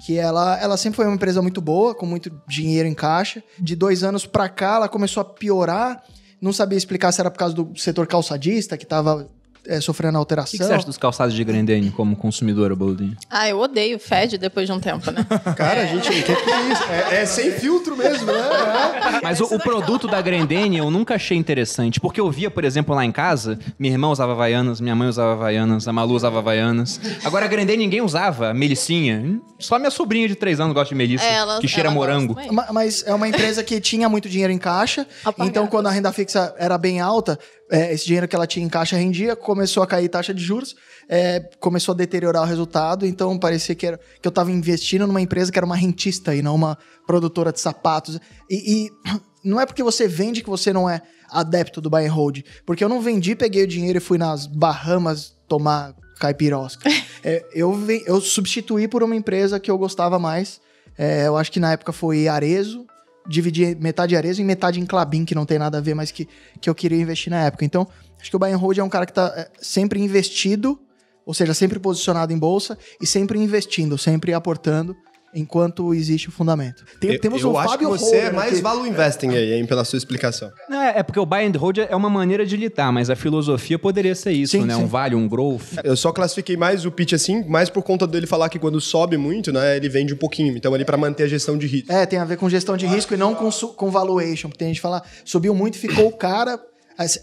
que 0.06 0.18
ela, 0.18 0.58
ela 0.60 0.78
sempre 0.78 0.96
foi 0.96 1.06
uma 1.06 1.16
empresa 1.16 1.42
muito 1.42 1.62
boa, 1.62 1.94
com 1.94 2.06
muito 2.06 2.32
dinheiro 2.48 2.88
em 2.88 2.94
caixa. 2.94 3.44
De 3.60 3.76
dois 3.76 4.04
anos 4.04 4.26
para 4.26 4.48
cá, 4.48 4.76
ela 4.76 4.90
começou 4.90 5.22
a 5.22 5.26
piorar. 5.26 6.02
Não 6.42 6.54
sabia 6.54 6.78
explicar 6.78 7.12
se 7.12 7.20
era 7.20 7.30
por 7.30 7.38
causa 7.38 7.54
do 7.54 7.76
setor 7.76 8.08
calçadista, 8.08 8.78
que 8.78 8.84
estava 8.86 9.28
é, 9.68 9.82
sofrendo 9.82 10.18
alteração. 10.18 10.48
O 10.48 10.52
que, 10.52 10.58
que, 10.58 10.64
você 10.64 10.74
acha 10.74 10.86
dos 10.86 10.98
calçados 10.98 11.34
de 11.34 11.44
Grendene 11.44 11.92
como 11.92 12.16
consumidora, 12.16 12.76
Boldin? 12.76 13.16
Ah, 13.30 13.50
eu 13.50 13.60
odeio 13.60 14.00
fed 14.00 14.38
depois 14.38 14.66
de 14.66 14.72
um 14.72 14.80
tempo, 14.80 15.12
né? 15.12 15.26
Cara, 15.56 15.86
gente, 15.86 16.10
o 16.10 16.12
que, 16.12 16.24
que, 16.24 16.50
é 16.50 16.72
isso? 16.72 16.84
É, 16.84 17.22
é, 17.22 17.26
sem 17.26 17.52
filtro 17.52 17.96
mesmo, 17.96 18.26
né? 18.26 18.34
É. 18.34 19.20
Mas 19.22 19.40
o, 19.40 19.46
o, 19.46 19.60
produto 19.60 20.08
da 20.08 20.22
Grendene 20.22 20.78
eu 20.78 20.90
nunca 20.90 21.16
achei 21.16 21.38
interessante, 21.38 22.00
porque 22.00 22.20
eu 22.20 22.32
via, 22.32 22.50
por 22.50 22.64
exemplo, 22.64 22.96
lá 22.96 23.04
em 23.04 23.12
casa, 23.12 23.60
minha 23.78 23.94
irmã 23.94 24.10
usava 24.10 24.32
Havaianas, 24.32 24.80
minha 24.80 24.96
mãe 24.96 25.08
usava 25.08 25.34
Havaianas, 25.34 25.88
a 25.88 25.94
Malu 25.94 26.16
usava 26.16 26.40
Havaianas. 26.40 27.00
Agora 27.24 27.46
a 27.46 27.48
Grendene 27.48 27.84
ninguém 27.84 28.02
usava, 28.02 28.54
Melicinha. 28.54 29.40
Só 29.60 29.78
minha 29.78 29.92
sobrinha 29.92 30.28
de 30.28 30.36
3 30.36 30.60
anos 30.60 30.74
gosta 30.74 30.90
de 30.90 30.96
Melissa, 30.96 31.26
é, 31.26 31.34
ela, 31.34 31.60
que 31.60 31.68
cheira 31.68 31.92
morango. 31.92 32.36
Mas 32.72 33.04
é 33.06 33.14
uma 33.14 33.28
empresa 33.28 33.64
que 33.64 33.82
tinha 33.82 34.08
muito 34.08 34.30
dinheiro 34.30 34.54
em 34.54 34.58
caixa, 34.58 35.06
então 35.40 35.68
quando 35.68 35.88
a 35.88 35.92
renda 35.92 36.12
fixa 36.12 36.54
era 36.58 36.78
bem 36.78 37.00
alta, 37.00 37.38
é, 37.70 37.94
esse 37.94 38.06
dinheiro 38.06 38.28
que 38.28 38.36
ela 38.36 38.48
tinha 38.48 38.66
em 38.66 38.70
caixa 38.70 38.96
rendia, 38.96 39.36
começou 39.36 39.84
a 39.84 39.88
cair 39.88 40.08
taxa 40.10 40.34
de 40.34 40.44
juros, 40.44 40.76
é, 41.10 41.40
começou 41.60 41.94
a 41.94 41.96
deteriorar 41.96 42.44
o 42.44 42.46
resultado, 42.46 43.06
então 43.06 43.38
parecia 43.38 43.76
que, 43.76 43.86
era, 43.86 44.00
que 44.22 44.28
eu 44.28 44.30
estava 44.30 44.52
investindo 44.52 45.06
numa 45.06 45.22
empresa 45.22 45.52
que 45.52 45.60
era 45.60 45.66
uma 45.66 45.76
rentista 45.76 46.34
e 46.34 46.42
não 46.42 46.56
uma 46.56 46.78
produtora 47.06 47.52
de 47.52 47.60
sapatos. 47.60 48.20
E, 48.50 48.86
e, 48.86 48.92
não 49.44 49.60
é 49.60 49.66
porque 49.66 49.84
você 49.84 50.08
vende 50.08 50.42
que 50.42 50.50
você 50.50 50.72
não 50.72 50.90
é 50.90 51.02
adepto 51.30 51.82
do 51.82 51.90
buy 51.90 52.06
and 52.06 52.12
hold, 52.12 52.40
porque 52.66 52.84
eu 52.84 52.90
não 52.90 53.02
vendi, 53.02 53.36
peguei 53.36 53.64
o 53.64 53.68
dinheiro 53.68 53.98
e 53.98 54.02
fui 54.02 54.18
nas 54.18 54.48
Bahamas 54.48 55.36
tomar 55.48 55.94
caipirosca. 56.20 56.90
é, 57.24 57.46
eu, 57.54 57.78
eu 58.06 58.22
substituí 58.22 58.88
por 58.88 59.04
uma 59.04 59.16
empresa 59.16 59.60
que 59.60 59.70
eu 59.70 59.78
gostava 59.78 60.18
mais, 60.18 60.62
é, 60.98 61.28
eu 61.28 61.38
acho 61.38 61.52
que 61.52 61.60
na 61.60 61.74
época 61.74 61.92
foi 61.92 62.28
Arezo, 62.28 62.86
dividi 63.28 63.76
metade 63.76 64.14
em 64.14 64.18
Arezo 64.18 64.42
e 64.42 64.44
metade 64.44 64.80
em 64.80 64.86
Clabin, 64.86 65.26
que 65.26 65.36
não 65.36 65.46
tem 65.46 65.60
nada 65.60 65.78
a 65.78 65.82
ver, 65.82 65.94
mas 65.94 66.12
que, 66.12 66.28
que 66.62 66.70
eu 66.70 66.76
queria 66.76 67.02
investir 67.02 67.30
na 67.30 67.44
época. 67.44 67.66
Então, 67.66 67.88
acho 68.20 68.30
que 68.30 68.36
o 68.36 68.40
buy 68.40 68.52
and 68.52 68.58
hold 68.58 68.78
é 68.78 68.84
um 68.84 68.90
cara 68.90 69.06
que 69.06 69.12
está 69.12 69.34
é, 69.36 69.50
sempre 69.60 70.00
investido, 70.00 70.80
ou 71.26 71.34
seja, 71.34 71.54
sempre 71.54 71.80
posicionado 71.80 72.32
em 72.32 72.38
bolsa 72.38 72.78
e 73.02 73.06
sempre 73.06 73.38
investindo, 73.40 73.98
sempre 73.98 74.34
aportando 74.34 74.96
enquanto 75.38 75.94
existe 75.94 76.30
o 76.30 76.32
fundamento. 76.32 76.84
Tem, 77.00 77.14
eu, 77.14 77.22
temos 77.22 77.42
eu 77.42 77.52
um 77.52 77.58
acho 77.58 77.70
Fábio 77.70 77.92
que 77.92 77.98
você 77.98 78.06
Holder 78.06 78.26
é 78.26 78.32
mais 78.32 78.54
aqui. 78.54 78.62
value 78.62 78.88
investing 78.88 79.30
aí, 79.30 79.54
hein, 79.54 79.66
pela 79.66 79.86
sua 79.86 79.98
explicação. 79.98 80.52
Não, 80.70 80.82
é, 80.82 81.00
é 81.00 81.04
porque 81.04 81.20
o 81.20 81.26
buy 81.26 81.46
and 81.46 81.58
hold 81.58 81.78
é 81.78 81.96
uma 81.96 82.10
maneira 82.10 82.46
de 82.46 82.58
lidar, 82.58 82.92
mas 82.92 83.10
a 83.10 83.16
filosofia 83.16 83.78
poderia 83.78 84.16
ser 84.16 84.32
isso, 84.32 84.52
sim, 84.52 84.66
né? 84.66 84.76
Sim. 84.76 84.84
Um 84.84 84.88
vale, 84.88 85.16
um 85.16 85.28
growth. 85.28 85.78
Eu 85.84 85.96
só 85.96 86.12
classifiquei 86.12 86.58
mais 86.58 86.86
o 86.86 86.92
pitch 86.92 87.14
assim, 87.14 87.44
mais 87.48 87.70
por 87.70 87.84
conta 87.84 88.08
dele 88.08 88.26
falar 88.26 88.50
que 88.50 88.58
quando 88.58 88.82
sobe 88.82 89.18
muito, 89.18 89.52
né, 89.52 89.78
ele 89.78 89.90
vende 89.90 90.14
um 90.14 90.18
pouquinho. 90.18 90.56
Então 90.58 90.74
ali 90.74 90.84
para 90.84 90.98
manter 90.98 91.24
a 91.24 91.28
gestão 91.28 91.58
de 91.58 91.68
risco. 91.68 91.92
É, 91.92 92.06
tem 92.06 92.20
a 92.20 92.26
ver 92.26 92.38
com 92.38 92.50
gestão 92.50 92.76
de 92.76 92.88
risco 92.88 93.14
e 93.14 93.18
não 93.18 93.36
com, 93.36 93.50
com 93.50 93.92
valuation, 93.92 94.50
porque 94.50 94.60
tem 94.60 94.70
gente 94.70 94.78
que 94.78 94.82
fala, 94.82 95.04
subiu 95.24 95.54
muito 95.54 95.76
e 95.76 95.80
ficou 95.80 96.08
o 96.08 96.12
cara 96.12 96.60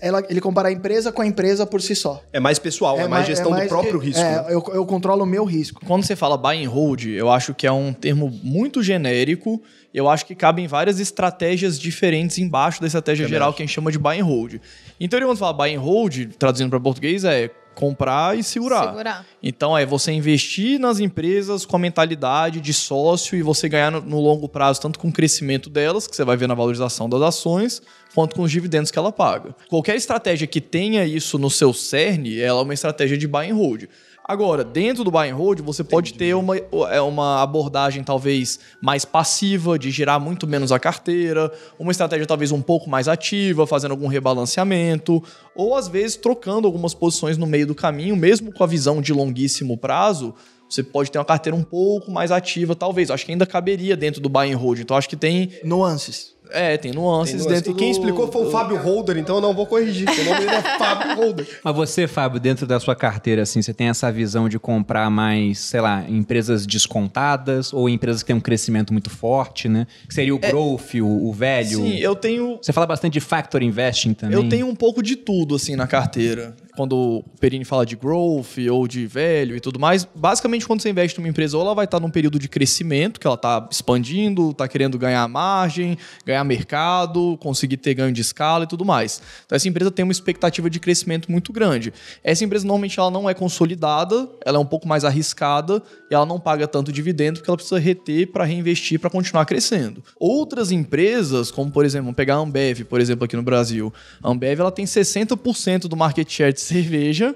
ela, 0.01 0.25
ele 0.29 0.41
compara 0.41 0.69
a 0.69 0.73
empresa 0.73 1.11
com 1.11 1.23
a 1.23 1.27
empresa 1.27 1.67
por 1.67 1.83
si 1.83 1.97
só. 1.97 2.23
É 2.33 2.39
mais 2.39 2.59
pessoal, 2.59 2.99
é, 2.99 3.03
é 3.03 3.09
mais, 3.09 3.27
gestão 3.27 3.49
é 3.49 3.57
mais 3.59 3.65
do 3.65 3.69
próprio 3.69 3.99
que, 3.99 4.07
risco. 4.07 4.23
É, 4.23 4.43
né? 4.43 4.47
eu, 4.49 4.63
eu 4.73 4.87
controlo 4.87 5.25
o 5.25 5.27
meu 5.27 5.45
risco. 5.45 5.85
Quando 5.85 6.05
você 6.05 6.15
fala 6.15 6.37
buy 6.37 6.65
and 6.65 6.69
hold, 6.69 7.05
eu 7.07 7.31
acho 7.31 7.53
que 7.53 7.67
é 7.67 7.73
um 7.73 7.93
termo 7.93 8.31
muito 8.43 8.83
genérico. 8.83 9.61
Eu 9.93 10.09
acho 10.09 10.27
que 10.27 10.35
cabem 10.35 10.67
várias 10.67 11.01
estratégias 11.01 11.79
diferentes 11.79 12.39
embaixo 12.39 12.81
da 12.81 12.87
estratégia 12.87 13.27
geral 13.29 13.53
que 13.53 13.63
a 13.63 13.67
gente 13.67 13.75
chama 13.75 13.91
de 13.91 13.99
buy 13.99 14.21
and 14.21 14.25
hold. 14.25 14.61
Então, 14.99 15.21
quando 15.21 15.39
fala 15.39 15.53
buy 15.53 15.75
and 15.75 15.81
hold, 15.81 16.35
traduzindo 16.39 16.71
para 16.71 16.81
português, 16.81 17.25
é 17.25 17.51
comprar 17.75 18.39
e 18.39 18.43
segurar. 18.43 18.89
segurar. 18.89 19.27
Então 19.43 19.77
é 19.77 19.85
você 19.85 20.13
investir 20.13 20.79
nas 20.79 21.01
empresas 21.01 21.67
com 21.67 21.77
a 21.77 21.79
mentalidade 21.79 22.61
de 22.61 22.73
sócio 22.73 23.37
e 23.37 23.43
você 23.43 23.69
ganhar 23.69 23.91
no, 23.91 24.01
no, 24.01 24.21
longo 24.21 24.49
prazo, 24.49 24.81
tanto 24.81 24.99
com 24.99 25.09
o 25.09 25.13
crescimento 25.13 25.69
delas, 25.69 26.07
que 26.07 26.17
você 26.17 26.25
vai 26.25 26.37
ver 26.37 26.47
na 26.47 26.55
valorização 26.55 27.09
das 27.09 27.21
ações, 27.21 27.83
quanto 28.15 28.37
com 28.37 28.43
os 28.43 28.51
dividendos 28.51 28.91
que 28.91 28.99
ela 28.99 29.13
paga. 29.13 29.55
Qualquer 29.69 29.97
estratégia 29.97 30.47
que 30.47 30.61
tenha 30.61 31.05
isso 31.05 31.39
no 31.39 31.51
seu 31.51 31.73
cerne, 31.73 32.41
ela 32.41 32.61
é 32.61 32.63
uma 32.63 32.75
estratégia 32.75 33.19
de 33.19 33.27
buy 33.27 33.51
and 33.51 33.55
hold. 33.55 33.89
Agora, 34.27 34.65
dentro 34.65 35.05
do 35.05 35.11
buy 35.11 35.29
and 35.29 35.35
hold, 35.35 35.61
você 35.61 35.85
pode 35.85 36.15
ter 36.15 36.35
uma, 36.35 36.57
é, 36.57 36.99
uma 36.99 37.43
abordagem 37.43 38.03
talvez 38.03 38.59
mais 38.81 39.05
passiva, 39.05 39.79
de 39.79 39.91
girar 39.91 40.19
muito 40.19 40.47
menos 40.47 40.73
a 40.73 40.79
carteira, 40.79 41.53
uma 41.79 41.93
estratégia 41.93 42.27
talvez 42.27 42.51
um 42.51 42.63
pouco 42.63 42.89
mais 42.89 43.07
ativa, 43.07 43.67
fazendo 43.67 43.91
algum 43.91 44.07
rebalanceamento, 44.07 45.23
ou 45.55 45.77
às 45.77 45.89
vezes 45.89 46.17
trocando 46.17 46.67
algumas 46.67 46.95
posições 46.95 47.37
no 47.37 47.47
meio 47.47 47.67
do 47.67 47.75
caminho, 47.75 48.17
mesmo 48.17 48.51
com 48.51 48.65
a 48.65 48.67
visão 48.67 49.03
de 49.03 49.13
longuíssimo 49.13 49.77
prazo, 49.77 50.35
você 50.71 50.83
pode 50.83 51.11
ter 51.11 51.19
uma 51.19 51.25
carteira 51.25 51.55
um 51.55 51.63
pouco 51.63 52.11
mais 52.11 52.31
ativa, 52.31 52.75
talvez. 52.75 53.11
Acho 53.11 53.27
que 53.27 53.33
ainda 53.33 53.45
caberia 53.45 53.95
dentro 53.95 54.23
do 54.23 54.31
buy 54.31 54.51
and 54.51 54.57
hold. 54.57 54.81
Então 54.81 54.97
acho 54.97 55.09
que 55.09 55.17
tem 55.17 55.51
nuances. 55.63 56.35
É, 56.55 56.77
tem 56.77 56.93
nuances, 56.93 57.45
tem 57.45 57.55
dentro 57.55 57.73
E 57.73 57.75
quem 57.75 57.91
do... 57.91 57.93
explicou 57.93 58.31
foi 58.31 58.47
o 58.47 58.51
Fábio 58.51 58.77
Holder, 58.77 59.19
então 59.19 59.37
eu 59.37 59.41
não 59.41 59.53
vou 59.53 59.67
corrigir. 59.67 60.09
O 60.09 60.25
nome 60.25 60.41
dele 60.41 60.51
é 60.53 60.63
Fábio 60.79 61.17
Holder. 61.17 61.61
Mas 61.63 61.75
você, 61.75 62.07
Fábio, 62.07 62.39
dentro 62.39 62.67
da 62.67 62.79
sua 62.79 62.95
carteira, 62.95 63.43
assim, 63.43 63.61
você 63.61 63.75
tem 63.75 63.89
essa 63.89 64.11
visão 64.13 64.49
de 64.49 64.59
comprar 64.59 65.11
mais, 65.11 65.59
sei 65.59 65.81
lá, 65.81 66.05
empresas 66.09 66.67
descontadas 66.67 67.73
ou 67.73 67.89
empresas 67.89 68.23
que 68.23 68.29
têm 68.29 68.37
um 68.37 68.41
crescimento 68.41 68.93
muito 68.93 69.11
forte, 69.11 69.69
né? 69.69 69.87
Que 70.09 70.15
seria 70.15 70.35
o 70.35 70.39
é... 70.41 70.49
growth, 70.49 70.95
o, 70.95 71.29
o, 71.29 71.33
velho. 71.33 71.79
Sim, 71.79 71.99
eu 71.99 72.15
tenho... 72.15 72.59
Você 72.63 72.73
fala 72.73 72.87
bastante 72.87 73.15
de 73.15 73.21
factor 73.21 73.63
investing 73.63 74.15
também. 74.15 74.37
Eu 74.37 74.49
tenho 74.49 74.67
um 74.67 74.75
pouco 74.75 75.03
de 75.03 75.17
tudo, 75.17 75.57
assim, 75.57 75.75
na 75.75 75.87
carteira 75.87 76.55
quando 76.77 76.97
o 76.97 77.25
Perini 77.41 77.65
fala 77.65 77.87
de 77.87 77.97
growth 77.97 78.59
ou 78.71 78.87
de 78.87 79.07
velho 79.07 79.57
e 79.57 79.61
tudo 79.61 79.79
mais, 79.79 80.07
basicamente 80.15 80.67
quando 80.67 80.81
você 80.81 80.91
investe 80.91 81.19
numa 81.19 81.29
empresa, 81.29 81.57
ou 81.57 81.63
ela 81.63 81.75
vai 81.75 81.85
estar 81.85 82.01
num 82.01 82.11
período 82.11 82.39
de 82.39 82.49
crescimento, 82.49 83.21
que 83.21 83.27
ela 83.27 83.37
está 83.37 83.67
expandindo, 83.71 84.51
está 84.51 84.67
querendo 84.67 84.99
ganhar 84.99 85.27
margem, 85.29 85.97
ganhar 86.25 86.43
mercado, 86.45 87.39
conseguir 87.41 87.77
ter 87.77 87.95
ganho 87.95 88.13
de 88.13 88.21
escala 88.21 88.65
e 88.65 88.67
tudo 88.67 88.85
mais. 88.85 89.21
Então 89.47 89.57
essa 89.57 89.69
empresa 89.69 89.91
tem 89.91 90.05
uma 90.05 90.13
expectativa 90.13 90.69
de 90.69 90.81
crescimento 90.81 91.31
muito 91.31 91.53
grande. 91.53 91.93
Essa 92.23 92.45
empresa 92.45 92.67
normalmente 92.67 92.99
ela 92.99 93.11
não 93.11 93.29
é 93.29 93.35
consolidada, 93.35 94.29
ela 94.45 94.59
é 94.59 94.61
um 94.61 94.67
pouco 94.67 94.89
mais 94.89 95.05
arriscada 95.05 95.83
e 96.11 96.15
ela 96.15 96.27
não 96.27 96.41
paga 96.41 96.67
tanto 96.67 96.93
dividendo 96.93 97.39
porque 97.39 97.51
ela 97.51 97.57
precisa 97.57 97.79
reter 97.79 98.31
para 98.33 98.45
reinvestir 98.45 98.99
para 98.99 99.11
continuar 99.11 99.45
crescendo. 99.45 100.03
Outras 100.19 100.71
empresas, 100.71 101.51
como 101.51 101.71
por 101.71 101.85
exemplo, 101.85 102.07
vamos 102.07 102.17
pegar 102.17 102.35
a 102.35 102.39
Ambev, 102.39 102.85
por 102.85 103.01
exemplo, 103.01 103.25
aqui 103.25 103.37
no 103.37 103.43
Brasil. 103.43 103.93
A 104.23 104.31
Ambev 104.31 104.61
ela 104.61 104.73
tem 104.73 104.85
60% 104.85 105.89
do 105.89 105.97
market 105.97 106.31
share 106.31 106.53
de 106.53 106.64
cerveja. 106.65 107.35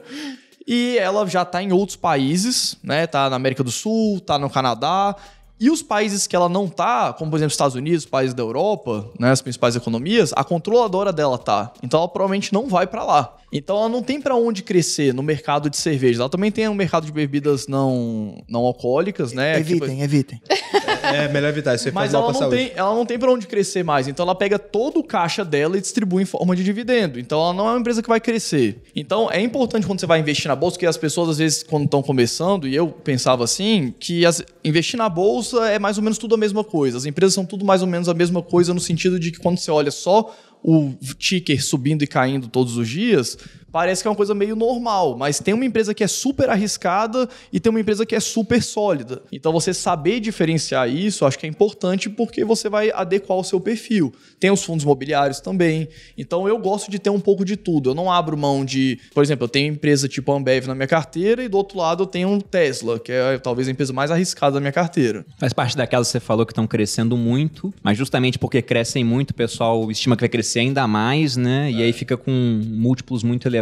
E 0.66 0.98
ela 0.98 1.26
já 1.26 1.42
está 1.42 1.62
em 1.62 1.72
outros 1.72 1.96
países, 1.96 2.76
né? 2.82 3.06
Tá 3.06 3.30
na 3.30 3.36
América 3.36 3.64
do 3.64 3.70
Sul, 3.70 4.20
tá 4.20 4.38
no 4.38 4.50
Canadá. 4.50 5.16
E 5.60 5.70
os 5.70 5.82
países 5.82 6.26
que 6.26 6.36
ela 6.36 6.48
não 6.48 6.68
tá, 6.68 7.12
como 7.12 7.30
por 7.30 7.36
exemplo 7.36 7.50
Estados 7.52 7.74
Unidos, 7.74 8.04
países 8.06 8.34
da 8.34 8.42
Europa, 8.42 9.10
né, 9.18 9.30
as 9.30 9.42
principais 9.42 9.74
economias, 9.76 10.32
a 10.36 10.44
controladora 10.44 11.12
dela 11.12 11.36
tá. 11.38 11.72
Então 11.82 11.98
ela 12.00 12.08
provavelmente 12.08 12.52
não 12.52 12.68
vai 12.68 12.86
para 12.86 13.04
lá. 13.04 13.34
Então 13.52 13.76
ela 13.78 13.88
não 13.88 14.02
tem 14.02 14.20
para 14.20 14.36
onde 14.36 14.62
crescer 14.62 15.12
no 15.14 15.22
mercado 15.22 15.70
de 15.70 15.76
cerveja. 15.76 16.20
Ela 16.20 16.28
também 16.28 16.50
tem 16.52 16.68
um 16.68 16.74
mercado 16.74 17.06
de 17.06 17.12
bebidas 17.12 17.66
não 17.66 18.42
não 18.48 18.60
alcoólicas, 18.64 19.32
né? 19.32 19.58
Evitem, 19.58 19.94
Aqui, 19.94 20.02
evitem. 20.02 20.42
É 21.00 21.28
melhor 21.28 21.48
evitar, 21.48 21.74
isso 21.74 21.88
aí 21.88 21.94
Mas 21.94 22.10
faz 22.12 22.14
ela 22.14 22.32
não, 22.32 22.38
saúde. 22.38 22.56
tem, 22.56 22.72
ela 22.74 22.94
não 22.94 23.06
tem 23.06 23.18
pra 23.18 23.30
onde 23.32 23.46
crescer 23.46 23.82
mais. 23.82 24.08
Então 24.08 24.24
ela 24.24 24.34
pega 24.34 24.58
todo 24.58 24.98
o 25.00 25.04
caixa 25.04 25.44
dela 25.44 25.78
e 25.78 25.80
distribui 25.80 26.22
em 26.22 26.26
forma 26.26 26.54
de 26.54 26.62
dividendo. 26.62 27.18
Então 27.18 27.40
ela 27.40 27.52
não 27.54 27.66
é 27.68 27.70
uma 27.72 27.80
empresa 27.80 28.02
que 28.02 28.08
vai 28.08 28.20
crescer. 28.20 28.82
Então 28.94 29.30
é 29.30 29.40
importante 29.40 29.86
quando 29.86 30.00
você 30.00 30.06
vai 30.06 30.18
investir 30.20 30.48
na 30.48 30.56
bolsa, 30.56 30.78
que 30.78 30.84
as 30.84 30.96
pessoas, 30.96 31.30
às 31.30 31.38
vezes, 31.38 31.62
quando 31.62 31.84
estão 31.84 32.02
começando, 32.02 32.66
e 32.68 32.74
eu 32.74 32.88
pensava 32.88 33.44
assim, 33.44 33.94
que 33.98 34.26
as- 34.26 34.42
investir 34.62 34.98
na 34.98 35.08
bolsa 35.08 35.47
é 35.54 35.78
mais 35.78 35.96
ou 35.98 36.02
menos 36.02 36.18
tudo 36.18 36.34
a 36.34 36.38
mesma 36.38 36.62
coisa. 36.62 36.98
As 36.98 37.04
empresas 37.04 37.34
são 37.34 37.44
tudo 37.44 37.64
mais 37.64 37.82
ou 37.82 37.88
menos 37.88 38.08
a 38.08 38.14
mesma 38.14 38.42
coisa, 38.42 38.74
no 38.74 38.80
sentido 38.80 39.18
de 39.18 39.30
que 39.30 39.38
quando 39.38 39.58
você 39.58 39.70
olha 39.70 39.90
só 39.90 40.34
o 40.62 40.92
ticker 41.18 41.62
subindo 41.64 42.02
e 42.02 42.06
caindo 42.06 42.48
todos 42.48 42.76
os 42.76 42.88
dias, 42.88 43.38
parece 43.70 44.02
que 44.02 44.08
é 44.08 44.10
uma 44.10 44.16
coisa 44.16 44.34
meio 44.34 44.56
normal, 44.56 45.16
mas 45.16 45.38
tem 45.38 45.54
uma 45.54 45.64
empresa 45.64 45.94
que 45.94 46.02
é 46.02 46.06
super 46.06 46.48
arriscada 46.48 47.28
e 47.52 47.60
tem 47.60 47.70
uma 47.70 47.80
empresa 47.80 48.06
que 48.06 48.14
é 48.14 48.20
super 48.20 48.62
sólida. 48.62 49.22
Então 49.30 49.52
você 49.52 49.74
saber 49.74 50.20
diferenciar 50.20 50.88
isso, 50.88 51.24
acho 51.24 51.38
que 51.38 51.46
é 51.46 51.48
importante 51.48 52.08
porque 52.08 52.44
você 52.44 52.68
vai 52.68 52.90
adequar 52.90 53.38
o 53.38 53.44
seu 53.44 53.60
perfil. 53.60 54.12
Tem 54.40 54.50
os 54.50 54.64
fundos 54.64 54.84
imobiliários 54.84 55.40
também. 55.40 55.88
Então 56.16 56.48
eu 56.48 56.58
gosto 56.58 56.90
de 56.90 56.98
ter 56.98 57.10
um 57.10 57.20
pouco 57.20 57.44
de 57.44 57.56
tudo. 57.56 57.90
Eu 57.90 57.94
não 57.94 58.10
abro 58.10 58.36
mão 58.36 58.64
de, 58.64 58.98
por 59.12 59.22
exemplo, 59.22 59.44
eu 59.44 59.48
tenho 59.48 59.72
empresa 59.72 60.08
tipo 60.08 60.32
Ambev 60.32 60.66
na 60.66 60.74
minha 60.74 60.88
carteira 60.88 61.42
e 61.42 61.48
do 61.48 61.56
outro 61.56 61.78
lado 61.78 62.04
eu 62.04 62.06
tenho 62.06 62.28
um 62.28 62.40
Tesla, 62.40 62.98
que 62.98 63.12
é 63.12 63.38
talvez 63.38 63.68
a 63.68 63.70
empresa 63.70 63.92
mais 63.92 64.10
arriscada 64.10 64.54
da 64.54 64.60
minha 64.60 64.72
carteira. 64.72 65.24
Faz 65.38 65.52
parte 65.52 65.76
daquelas 65.76 66.08
que 66.08 66.12
você 66.12 66.20
falou 66.20 66.46
que 66.46 66.52
estão 66.52 66.66
crescendo 66.66 67.16
muito, 67.16 67.72
mas 67.82 67.98
justamente 67.98 68.38
porque 68.38 68.62
crescem 68.62 69.04
muito, 69.04 69.30
o 69.30 69.34
pessoal 69.34 69.90
estima 69.90 70.16
que 70.16 70.22
vai 70.22 70.28
crescer 70.28 70.60
ainda 70.60 70.86
mais, 70.86 71.36
né? 71.36 71.70
E 71.70 71.82
aí 71.82 71.92
fica 71.92 72.16
com 72.16 72.30
múltiplos 72.64 73.22
muito 73.22 73.46
elevados 73.46 73.57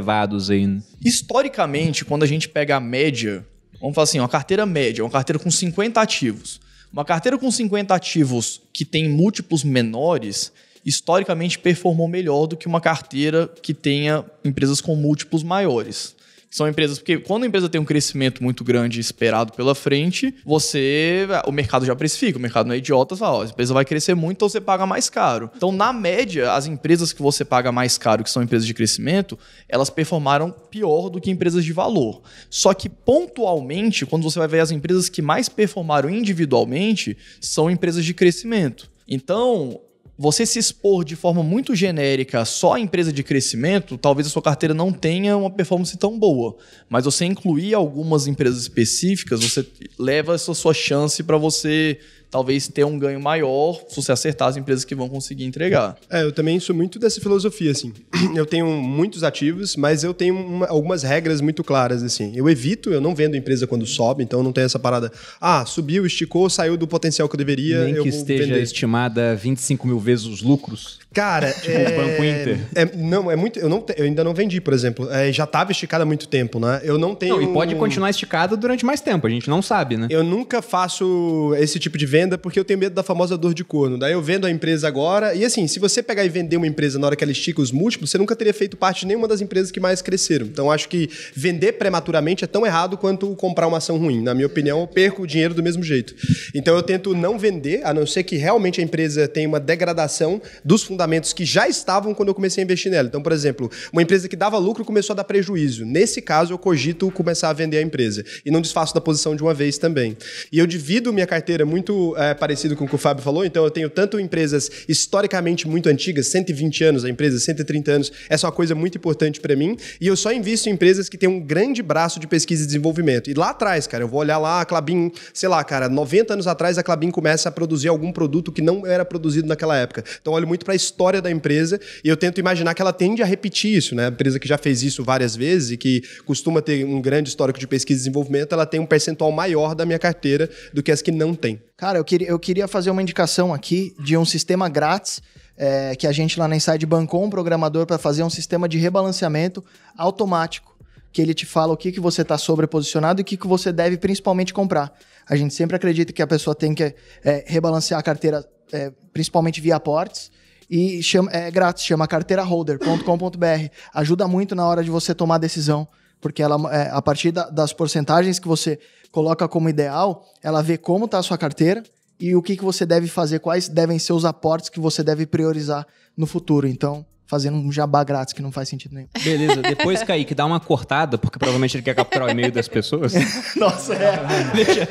aí. 0.50 0.66
né? 0.66 0.82
Historicamente, 1.04 2.04
quando 2.04 2.22
a 2.22 2.26
gente 2.26 2.48
pega 2.48 2.76
a 2.76 2.80
média, 2.80 3.46
vamos 3.80 3.94
falar 3.94 4.04
assim, 4.04 4.18
uma 4.18 4.28
carteira 4.28 4.66
média, 4.66 5.04
uma 5.04 5.10
carteira 5.10 5.38
com 5.38 5.50
50 5.50 6.00
ativos. 6.00 6.60
Uma 6.92 7.04
carteira 7.04 7.36
com 7.36 7.50
50 7.50 7.94
ativos 7.94 8.62
que 8.72 8.84
tem 8.84 9.08
múltiplos 9.08 9.62
menores, 9.62 10.52
historicamente 10.84 11.58
performou 11.58 12.08
melhor 12.08 12.46
do 12.46 12.56
que 12.56 12.66
uma 12.66 12.80
carteira 12.80 13.48
que 13.60 13.74
tenha 13.74 14.24
empresas 14.44 14.80
com 14.80 14.96
múltiplos 14.96 15.42
maiores. 15.42 16.15
São 16.50 16.68
empresas, 16.68 16.98
porque 16.98 17.18
quando 17.18 17.44
a 17.44 17.46
empresa 17.46 17.68
tem 17.68 17.80
um 17.80 17.84
crescimento 17.84 18.42
muito 18.42 18.64
grande 18.64 19.00
esperado 19.00 19.52
pela 19.52 19.74
frente, 19.74 20.34
você. 20.44 21.26
O 21.46 21.52
mercado 21.52 21.84
já 21.84 21.94
precifica, 21.94 22.38
o 22.38 22.40
mercado 22.40 22.66
não 22.66 22.74
é 22.74 22.78
idiota, 22.78 23.14
você 23.14 23.20
fala, 23.20 23.38
ó, 23.38 23.42
a 23.42 23.46
empresa 23.46 23.74
vai 23.74 23.84
crescer 23.84 24.14
muito, 24.14 24.36
então 24.36 24.48
você 24.48 24.60
paga 24.60 24.86
mais 24.86 25.10
caro. 25.10 25.50
Então, 25.56 25.72
na 25.72 25.92
média, 25.92 26.52
as 26.52 26.66
empresas 26.66 27.12
que 27.12 27.20
você 27.20 27.44
paga 27.44 27.70
mais 27.72 27.98
caro, 27.98 28.24
que 28.24 28.30
são 28.30 28.42
empresas 28.42 28.66
de 28.66 28.74
crescimento, 28.74 29.38
elas 29.68 29.90
performaram 29.90 30.50
pior 30.50 31.08
do 31.08 31.20
que 31.20 31.30
empresas 31.30 31.64
de 31.64 31.72
valor. 31.72 32.22
Só 32.48 32.72
que, 32.72 32.88
pontualmente, 32.88 34.06
quando 34.06 34.22
você 34.22 34.38
vai 34.38 34.48
ver 34.48 34.60
as 34.60 34.70
empresas 34.70 35.08
que 35.08 35.20
mais 35.20 35.48
performaram 35.48 36.08
individualmente, 36.08 37.16
são 37.40 37.70
empresas 37.70 38.04
de 38.04 38.14
crescimento. 38.14 38.90
Então, 39.08 39.80
você 40.18 40.46
se 40.46 40.58
expor 40.58 41.04
de 41.04 41.14
forma 41.14 41.42
muito 41.42 41.74
genérica 41.74 42.44
só 42.44 42.74
a 42.74 42.80
empresa 42.80 43.12
de 43.12 43.22
crescimento, 43.22 43.98
talvez 43.98 44.26
a 44.26 44.30
sua 44.30 44.42
carteira 44.42 44.72
não 44.74 44.90
tenha 44.92 45.36
uma 45.36 45.50
performance 45.50 45.96
tão 45.98 46.18
boa. 46.18 46.56
Mas 46.88 47.04
você 47.04 47.24
incluir 47.24 47.74
algumas 47.74 48.26
empresas 48.26 48.62
específicas, 48.62 49.42
você 49.42 49.66
leva 49.98 50.34
essa 50.34 50.54
sua 50.54 50.72
chance 50.72 51.22
para 51.22 51.36
você 51.36 51.98
talvez 52.36 52.68
ter 52.68 52.84
um 52.84 52.98
ganho 52.98 53.18
maior 53.18 53.80
se 53.88 53.96
você 53.96 54.12
acertar 54.12 54.48
as 54.48 54.58
empresas 54.58 54.84
que 54.84 54.94
vão 54.94 55.08
conseguir 55.08 55.44
entregar. 55.44 55.96
É, 56.10 56.22
eu 56.22 56.30
também 56.30 56.60
sou 56.60 56.76
muito 56.76 56.98
dessa 56.98 57.18
filosofia, 57.18 57.70
assim. 57.70 57.94
Eu 58.36 58.44
tenho 58.44 58.66
muitos 58.66 59.24
ativos, 59.24 59.74
mas 59.76 60.04
eu 60.04 60.12
tenho 60.12 60.36
uma- 60.36 60.66
algumas 60.66 61.02
regras 61.02 61.40
muito 61.40 61.64
claras, 61.64 62.02
assim. 62.02 62.32
Eu 62.34 62.50
evito, 62.50 62.90
eu 62.92 63.00
não 63.00 63.14
vendo 63.14 63.34
empresa 63.36 63.66
quando 63.66 63.86
sobe, 63.86 64.22
então 64.22 64.42
não 64.42 64.52
tem 64.52 64.64
essa 64.64 64.78
parada. 64.78 65.10
Ah, 65.40 65.64
subiu, 65.64 66.04
esticou, 66.04 66.50
saiu 66.50 66.76
do 66.76 66.86
potencial 66.86 67.26
que 67.28 67.34
eu 67.34 67.38
deveria, 67.38 67.84
Nem 67.84 67.94
eu 67.94 68.02
que 68.02 68.08
esteja 68.10 68.44
vender. 68.44 68.62
estimada 68.62 69.34
25 69.36 69.86
mil 69.86 69.98
vezes 69.98 70.26
os 70.26 70.42
lucros. 70.42 70.98
Cara, 71.14 71.50
Tipo 71.62 71.78
o 71.78 71.96
Banco 71.96 72.24
Inter. 72.24 72.58
é- 72.74 72.96
não, 72.96 73.30
é 73.30 73.36
muito. 73.36 73.58
Eu, 73.58 73.68
não, 73.70 73.82
eu 73.96 74.04
ainda 74.04 74.22
não 74.22 74.34
vendi, 74.34 74.60
por 74.60 74.74
exemplo. 74.74 75.10
É, 75.10 75.32
já 75.32 75.44
estava 75.44 75.72
esticado 75.72 76.02
há 76.02 76.06
muito 76.06 76.28
tempo, 76.28 76.60
né? 76.60 76.80
Eu 76.82 76.98
não 76.98 77.14
tenho. 77.14 77.36
Não, 77.36 77.42
e 77.42 77.52
pode 77.54 77.74
continuar 77.76 78.10
esticada 78.10 78.54
durante 78.56 78.84
mais 78.84 79.00
tempo, 79.00 79.26
a 79.26 79.30
gente 79.30 79.48
não 79.48 79.62
sabe, 79.62 79.96
né? 79.96 80.08
Eu 80.10 80.22
nunca 80.22 80.60
faço 80.60 81.54
esse 81.58 81.78
tipo 81.78 81.96
de 81.96 82.04
venda 82.06 82.25
porque 82.36 82.58
eu 82.58 82.64
tenho 82.64 82.78
medo 82.78 82.94
da 82.94 83.02
famosa 83.02 83.36
dor 83.36 83.54
de 83.54 83.62
corno. 83.62 83.98
Daí 83.98 84.12
eu 84.12 84.22
vendo 84.22 84.46
a 84.46 84.50
empresa 84.50 84.88
agora. 84.88 85.34
E 85.34 85.44
assim, 85.44 85.66
se 85.68 85.78
você 85.78 86.02
pegar 86.02 86.24
e 86.24 86.28
vender 86.28 86.56
uma 86.56 86.66
empresa 86.66 86.98
na 86.98 87.06
hora 87.06 87.16
que 87.16 87.22
ela 87.22 87.32
estica 87.32 87.60
os 87.60 87.70
múltiplos, 87.70 88.10
você 88.10 88.18
nunca 88.18 88.34
teria 88.34 88.52
feito 88.52 88.76
parte 88.76 89.00
de 89.00 89.06
nenhuma 89.06 89.28
das 89.28 89.40
empresas 89.40 89.70
que 89.70 89.78
mais 89.78 90.02
cresceram. 90.02 90.46
Então 90.46 90.70
acho 90.70 90.88
que 90.88 91.08
vender 91.34 91.72
prematuramente 91.72 92.44
é 92.44 92.46
tão 92.46 92.66
errado 92.66 92.96
quanto 92.96 93.34
comprar 93.36 93.66
uma 93.66 93.78
ação 93.78 93.98
ruim. 93.98 94.22
Na 94.22 94.34
minha 94.34 94.46
opinião, 94.46 94.80
eu 94.80 94.86
perco 94.86 95.22
o 95.22 95.26
dinheiro 95.26 95.54
do 95.54 95.62
mesmo 95.62 95.82
jeito. 95.82 96.14
Então 96.54 96.74
eu 96.74 96.82
tento 96.82 97.14
não 97.14 97.38
vender, 97.38 97.82
a 97.84 97.92
não 97.92 98.06
ser 98.06 98.22
que 98.22 98.36
realmente 98.36 98.80
a 98.80 98.84
empresa 98.84 99.28
tenha 99.28 99.48
uma 99.48 99.60
degradação 99.60 100.40
dos 100.64 100.82
fundamentos 100.82 101.32
que 101.32 101.44
já 101.44 101.68
estavam 101.68 102.14
quando 102.14 102.28
eu 102.28 102.34
comecei 102.34 102.62
a 102.62 102.64
investir 102.64 102.90
nela. 102.90 103.08
Então, 103.08 103.22
por 103.22 103.32
exemplo, 103.32 103.70
uma 103.92 104.02
empresa 104.02 104.28
que 104.28 104.36
dava 104.36 104.58
lucro 104.58 104.84
começou 104.84 105.14
a 105.14 105.16
dar 105.16 105.24
prejuízo. 105.24 105.84
Nesse 105.84 106.22
caso, 106.22 106.52
eu 106.52 106.58
cogito 106.58 107.10
começar 107.10 107.50
a 107.50 107.52
vender 107.52 107.78
a 107.78 107.82
empresa. 107.82 108.24
E 108.44 108.50
não 108.50 108.60
desfaço 108.60 108.94
da 108.94 109.00
posição 109.00 109.34
de 109.34 109.42
uma 109.42 109.54
vez 109.54 109.78
também. 109.78 110.16
E 110.52 110.58
eu 110.58 110.66
divido 110.66 111.12
minha 111.12 111.26
carteira 111.26 111.66
muito 111.66 112.05
é, 112.16 112.34
parecido 112.34 112.76
com 112.76 112.84
o 112.84 112.88
que 112.88 112.94
o 112.94 112.98
Fábio 112.98 113.22
falou. 113.22 113.44
Então, 113.44 113.64
eu 113.64 113.70
tenho 113.70 113.88
tanto 113.88 114.20
empresas 114.20 114.70
historicamente 114.86 115.66
muito 115.66 115.88
antigas, 115.88 116.26
120 116.26 116.84
anos 116.84 117.04
a 117.04 117.08
empresa, 117.08 117.38
130 117.38 117.90
anos. 117.90 118.12
Essa 118.28 118.46
é 118.46 118.48
uma 118.48 118.52
coisa 118.52 118.74
muito 118.74 118.98
importante 118.98 119.40
para 119.40 119.56
mim. 119.56 119.76
E 120.00 120.06
eu 120.06 120.16
só 120.16 120.32
invisto 120.32 120.68
em 120.68 120.72
empresas 120.72 121.08
que 121.08 121.16
têm 121.16 121.28
um 121.28 121.40
grande 121.40 121.82
braço 121.82 122.20
de 122.20 122.26
pesquisa 122.26 122.64
e 122.64 122.66
desenvolvimento. 122.66 123.30
E 123.30 123.34
lá 123.34 123.50
atrás, 123.50 123.86
cara, 123.86 124.04
eu 124.04 124.08
vou 124.08 124.20
olhar 124.20 124.38
lá 124.38 124.60
a 124.60 124.64
Clabin, 124.64 125.10
sei 125.32 125.48
lá, 125.48 125.64
cara, 125.64 125.88
90 125.88 126.34
anos 126.34 126.46
atrás 126.46 126.76
a 126.76 126.82
Clabin 126.82 127.10
começa 127.10 127.48
a 127.48 127.52
produzir 127.52 127.88
algum 127.88 128.12
produto 128.12 128.52
que 128.52 128.60
não 128.60 128.86
era 128.86 129.04
produzido 129.04 129.48
naquela 129.48 129.76
época. 129.76 130.04
Então, 130.20 130.32
olho 130.32 130.46
muito 130.46 130.64
para 130.64 130.74
a 130.74 130.76
história 130.76 131.22
da 131.22 131.30
empresa 131.30 131.80
e 132.04 132.08
eu 132.08 132.16
tento 132.16 132.38
imaginar 132.38 132.74
que 132.74 132.82
ela 132.82 132.92
tende 132.92 133.22
a 133.22 133.26
repetir 133.26 133.76
isso, 133.76 133.94
né? 133.94 134.06
A 134.06 134.08
empresa 134.08 134.38
que 134.38 134.48
já 134.48 134.58
fez 134.58 134.82
isso 134.82 135.02
várias 135.02 135.34
vezes 135.34 135.70
e 135.70 135.76
que 135.76 136.02
costuma 136.24 136.60
ter 136.60 136.84
um 136.84 137.00
grande 137.00 137.28
histórico 137.28 137.58
de 137.58 137.66
pesquisa 137.66 137.98
e 137.98 138.02
desenvolvimento, 138.02 138.52
ela 138.52 138.66
tem 138.66 138.80
um 138.80 138.86
percentual 138.86 139.32
maior 139.32 139.74
da 139.74 139.86
minha 139.86 139.98
carteira 139.98 140.48
do 140.72 140.82
que 140.82 140.92
as 140.92 141.02
que 141.02 141.10
não 141.10 141.34
tem. 141.34 141.60
Cara, 141.76 141.98
eu 141.98 142.04
queria, 142.04 142.28
eu 142.28 142.38
queria 142.38 142.66
fazer 142.66 142.90
uma 142.90 143.02
indicação 143.02 143.52
aqui 143.52 143.94
de 144.02 144.16
um 144.16 144.24
sistema 144.24 144.66
grátis 144.66 145.20
é, 145.58 145.94
que 145.94 146.06
a 146.06 146.12
gente 146.12 146.38
lá 146.38 146.48
na 146.48 146.56
Inside 146.56 146.86
bancou 146.86 147.22
um 147.22 147.28
programador 147.28 147.84
para 147.84 147.98
fazer 147.98 148.22
um 148.22 148.30
sistema 148.30 148.66
de 148.66 148.78
rebalanceamento 148.78 149.62
automático. 149.96 150.74
Que 151.12 151.20
ele 151.20 151.34
te 151.34 151.44
fala 151.44 151.74
o 151.74 151.76
que, 151.76 151.92
que 151.92 152.00
você 152.00 152.22
está 152.22 152.38
sobreposicionado 152.38 153.20
e 153.20 153.22
o 153.22 153.24
que, 153.24 153.36
que 153.36 153.46
você 153.46 153.72
deve 153.72 153.98
principalmente 153.98 154.54
comprar. 154.54 154.90
A 155.28 155.36
gente 155.36 155.52
sempre 155.52 155.76
acredita 155.76 156.14
que 156.14 156.22
a 156.22 156.26
pessoa 156.26 156.54
tem 156.54 156.74
que 156.74 156.94
é, 157.22 157.44
rebalancear 157.46 158.00
a 158.00 158.02
carteira, 158.02 158.46
é, 158.72 158.90
principalmente 159.12 159.60
via 159.60 159.76
aportes. 159.76 160.30
E 160.70 161.02
chama, 161.02 161.30
é 161.30 161.50
grátis, 161.50 161.84
chama 161.84 162.08
carteiraholder.com.br. 162.08 163.68
Ajuda 163.92 164.26
muito 164.26 164.54
na 164.54 164.66
hora 164.66 164.82
de 164.82 164.90
você 164.90 165.14
tomar 165.14 165.34
a 165.34 165.38
decisão 165.38 165.86
porque 166.20 166.42
ela, 166.42 166.56
é, 166.74 166.90
a 166.90 167.02
partir 167.02 167.30
da- 167.30 167.48
das 167.50 167.72
porcentagens 167.72 168.38
que 168.38 168.48
você 168.48 168.78
coloca 169.16 169.48
como 169.48 169.70
ideal, 169.70 170.26
ela 170.42 170.60
vê 170.60 170.76
como 170.76 171.06
está 171.06 171.16
a 171.16 171.22
sua 171.22 171.38
carteira 171.38 171.82
e 172.20 172.36
o 172.36 172.42
que, 172.42 172.54
que 172.54 172.62
você 172.62 172.84
deve 172.84 173.08
fazer, 173.08 173.38
quais 173.38 173.66
devem 173.66 173.98
ser 173.98 174.12
os 174.12 174.26
aportes 174.26 174.68
que 174.68 174.78
você 174.78 175.02
deve 175.02 175.24
priorizar 175.24 175.86
no 176.14 176.26
futuro. 176.26 176.66
Então, 176.66 177.02
fazendo 177.26 177.56
um 177.56 177.72
jabá 177.72 178.02
grátis 178.04 178.32
que 178.32 178.40
não 178.40 178.52
faz 178.52 178.68
sentido 178.68 178.94
nenhum. 178.94 179.08
Beleza, 179.22 179.62
depois, 179.62 180.02
Kaique, 180.02 180.34
dá 180.34 180.46
uma 180.46 180.60
cortada, 180.60 181.18
porque 181.18 181.38
provavelmente 181.38 181.76
ele 181.76 181.82
quer 181.82 181.94
capturar 181.94 182.28
o 182.28 182.30
e-mail 182.30 182.52
das 182.52 182.68
pessoas. 182.68 183.12
Nossa, 183.56 183.94
é. 183.94 184.16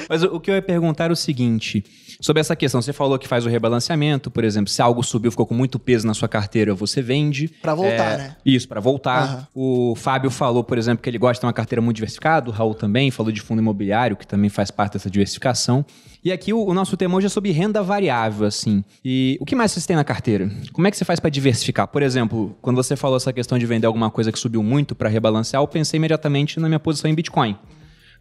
Mas 0.09 0.23
o, 0.23 0.39
que 0.39 0.51
eu 0.51 0.55
ia 0.55 0.61
perguntar 0.61 1.09
é 1.09 1.13
o 1.13 1.15
seguinte: 1.15 1.83
sobre 2.19 2.39
essa 2.41 2.55
questão, 2.55 2.81
você 2.81 2.93
falou 2.93 3.17
que 3.17 3.27
faz 3.27 3.45
o 3.45 3.49
rebalanceamento, 3.49 4.29
por 4.29 4.43
exemplo, 4.43 4.69
se 4.69 4.81
algo 4.81 5.03
subiu, 5.03 5.31
ficou 5.31 5.45
com 5.45 5.53
muito 5.53 5.79
peso 5.79 6.05
na 6.05 6.13
sua 6.13 6.27
carteira, 6.27 6.73
você 6.73 7.01
vende. 7.01 7.47
Pra 7.61 7.73
voltar, 7.73 8.11
É, 8.13 8.17
né? 8.17 8.35
Isso, 8.45 8.67
pra 8.67 8.79
voltar. 8.79 9.23
Aham. 9.23 9.47
O 9.53 9.95
Fábio 9.95 10.29
falou, 10.29 10.63
por 10.63 10.77
exemplo, 10.77 11.01
que 11.01 11.09
ele 11.09 11.17
gosta 11.17 11.35
de 11.35 11.41
ter 11.41 11.47
uma 11.47 11.53
carteira 11.53 11.81
muito 11.81 11.95
diversificada, 11.95 12.49
o 12.49 12.53
Raul 12.53 12.73
também 12.75 13.11
falou 13.11 13.31
de 13.31 13.41
fundo 13.41 13.61
imobiliário, 13.61 14.15
que 14.17 14.27
também 14.27 14.49
faz 14.49 14.69
parte 14.71 14.93
dessa 14.93 15.09
diversificação. 15.09 15.85
E 16.25 16.31
aqui 16.31 16.51
o, 16.51 16.65
o 16.65 16.73
nosso 16.73 16.97
tema 16.97 17.15
hoje 17.15 17.27
é 17.27 17.29
sobre 17.29 17.51
renda 17.51 17.83
variável, 17.83 18.47
assim. 18.47 18.83
E 19.03 19.37
o 19.39 19.45
que 19.45 19.55
mais 19.55 19.71
vocês 19.71 19.85
têm 19.85 19.95
na 19.95 20.03
carteira? 20.03 20.49
Como 20.73 20.87
é 20.87 20.89
que 20.89 20.97
você 20.97 21.05
faz 21.05 21.19
pra 21.19 21.29
diversificar? 21.29 21.87
Por 21.87 22.01
exemplo, 22.01 22.57
quando 22.63 22.77
você 22.77 22.95
falou 22.95 23.17
essa 23.17 23.31
questão 23.31 23.59
de 23.59 23.65
vender 23.67 23.85
alguma 23.85 24.09
coisa 24.09 24.31
que 24.31 24.39
subiu 24.39 24.63
muito 24.63 24.95
pra 24.95 25.07
rebalancear, 25.07 25.61
eu 25.61 25.67
pensei 25.67 25.99
imediatamente 25.99 26.59
na 26.59 26.67
minha 26.67 26.79
posição 26.79 27.11
em 27.11 27.13
Bitcoin. 27.13 27.55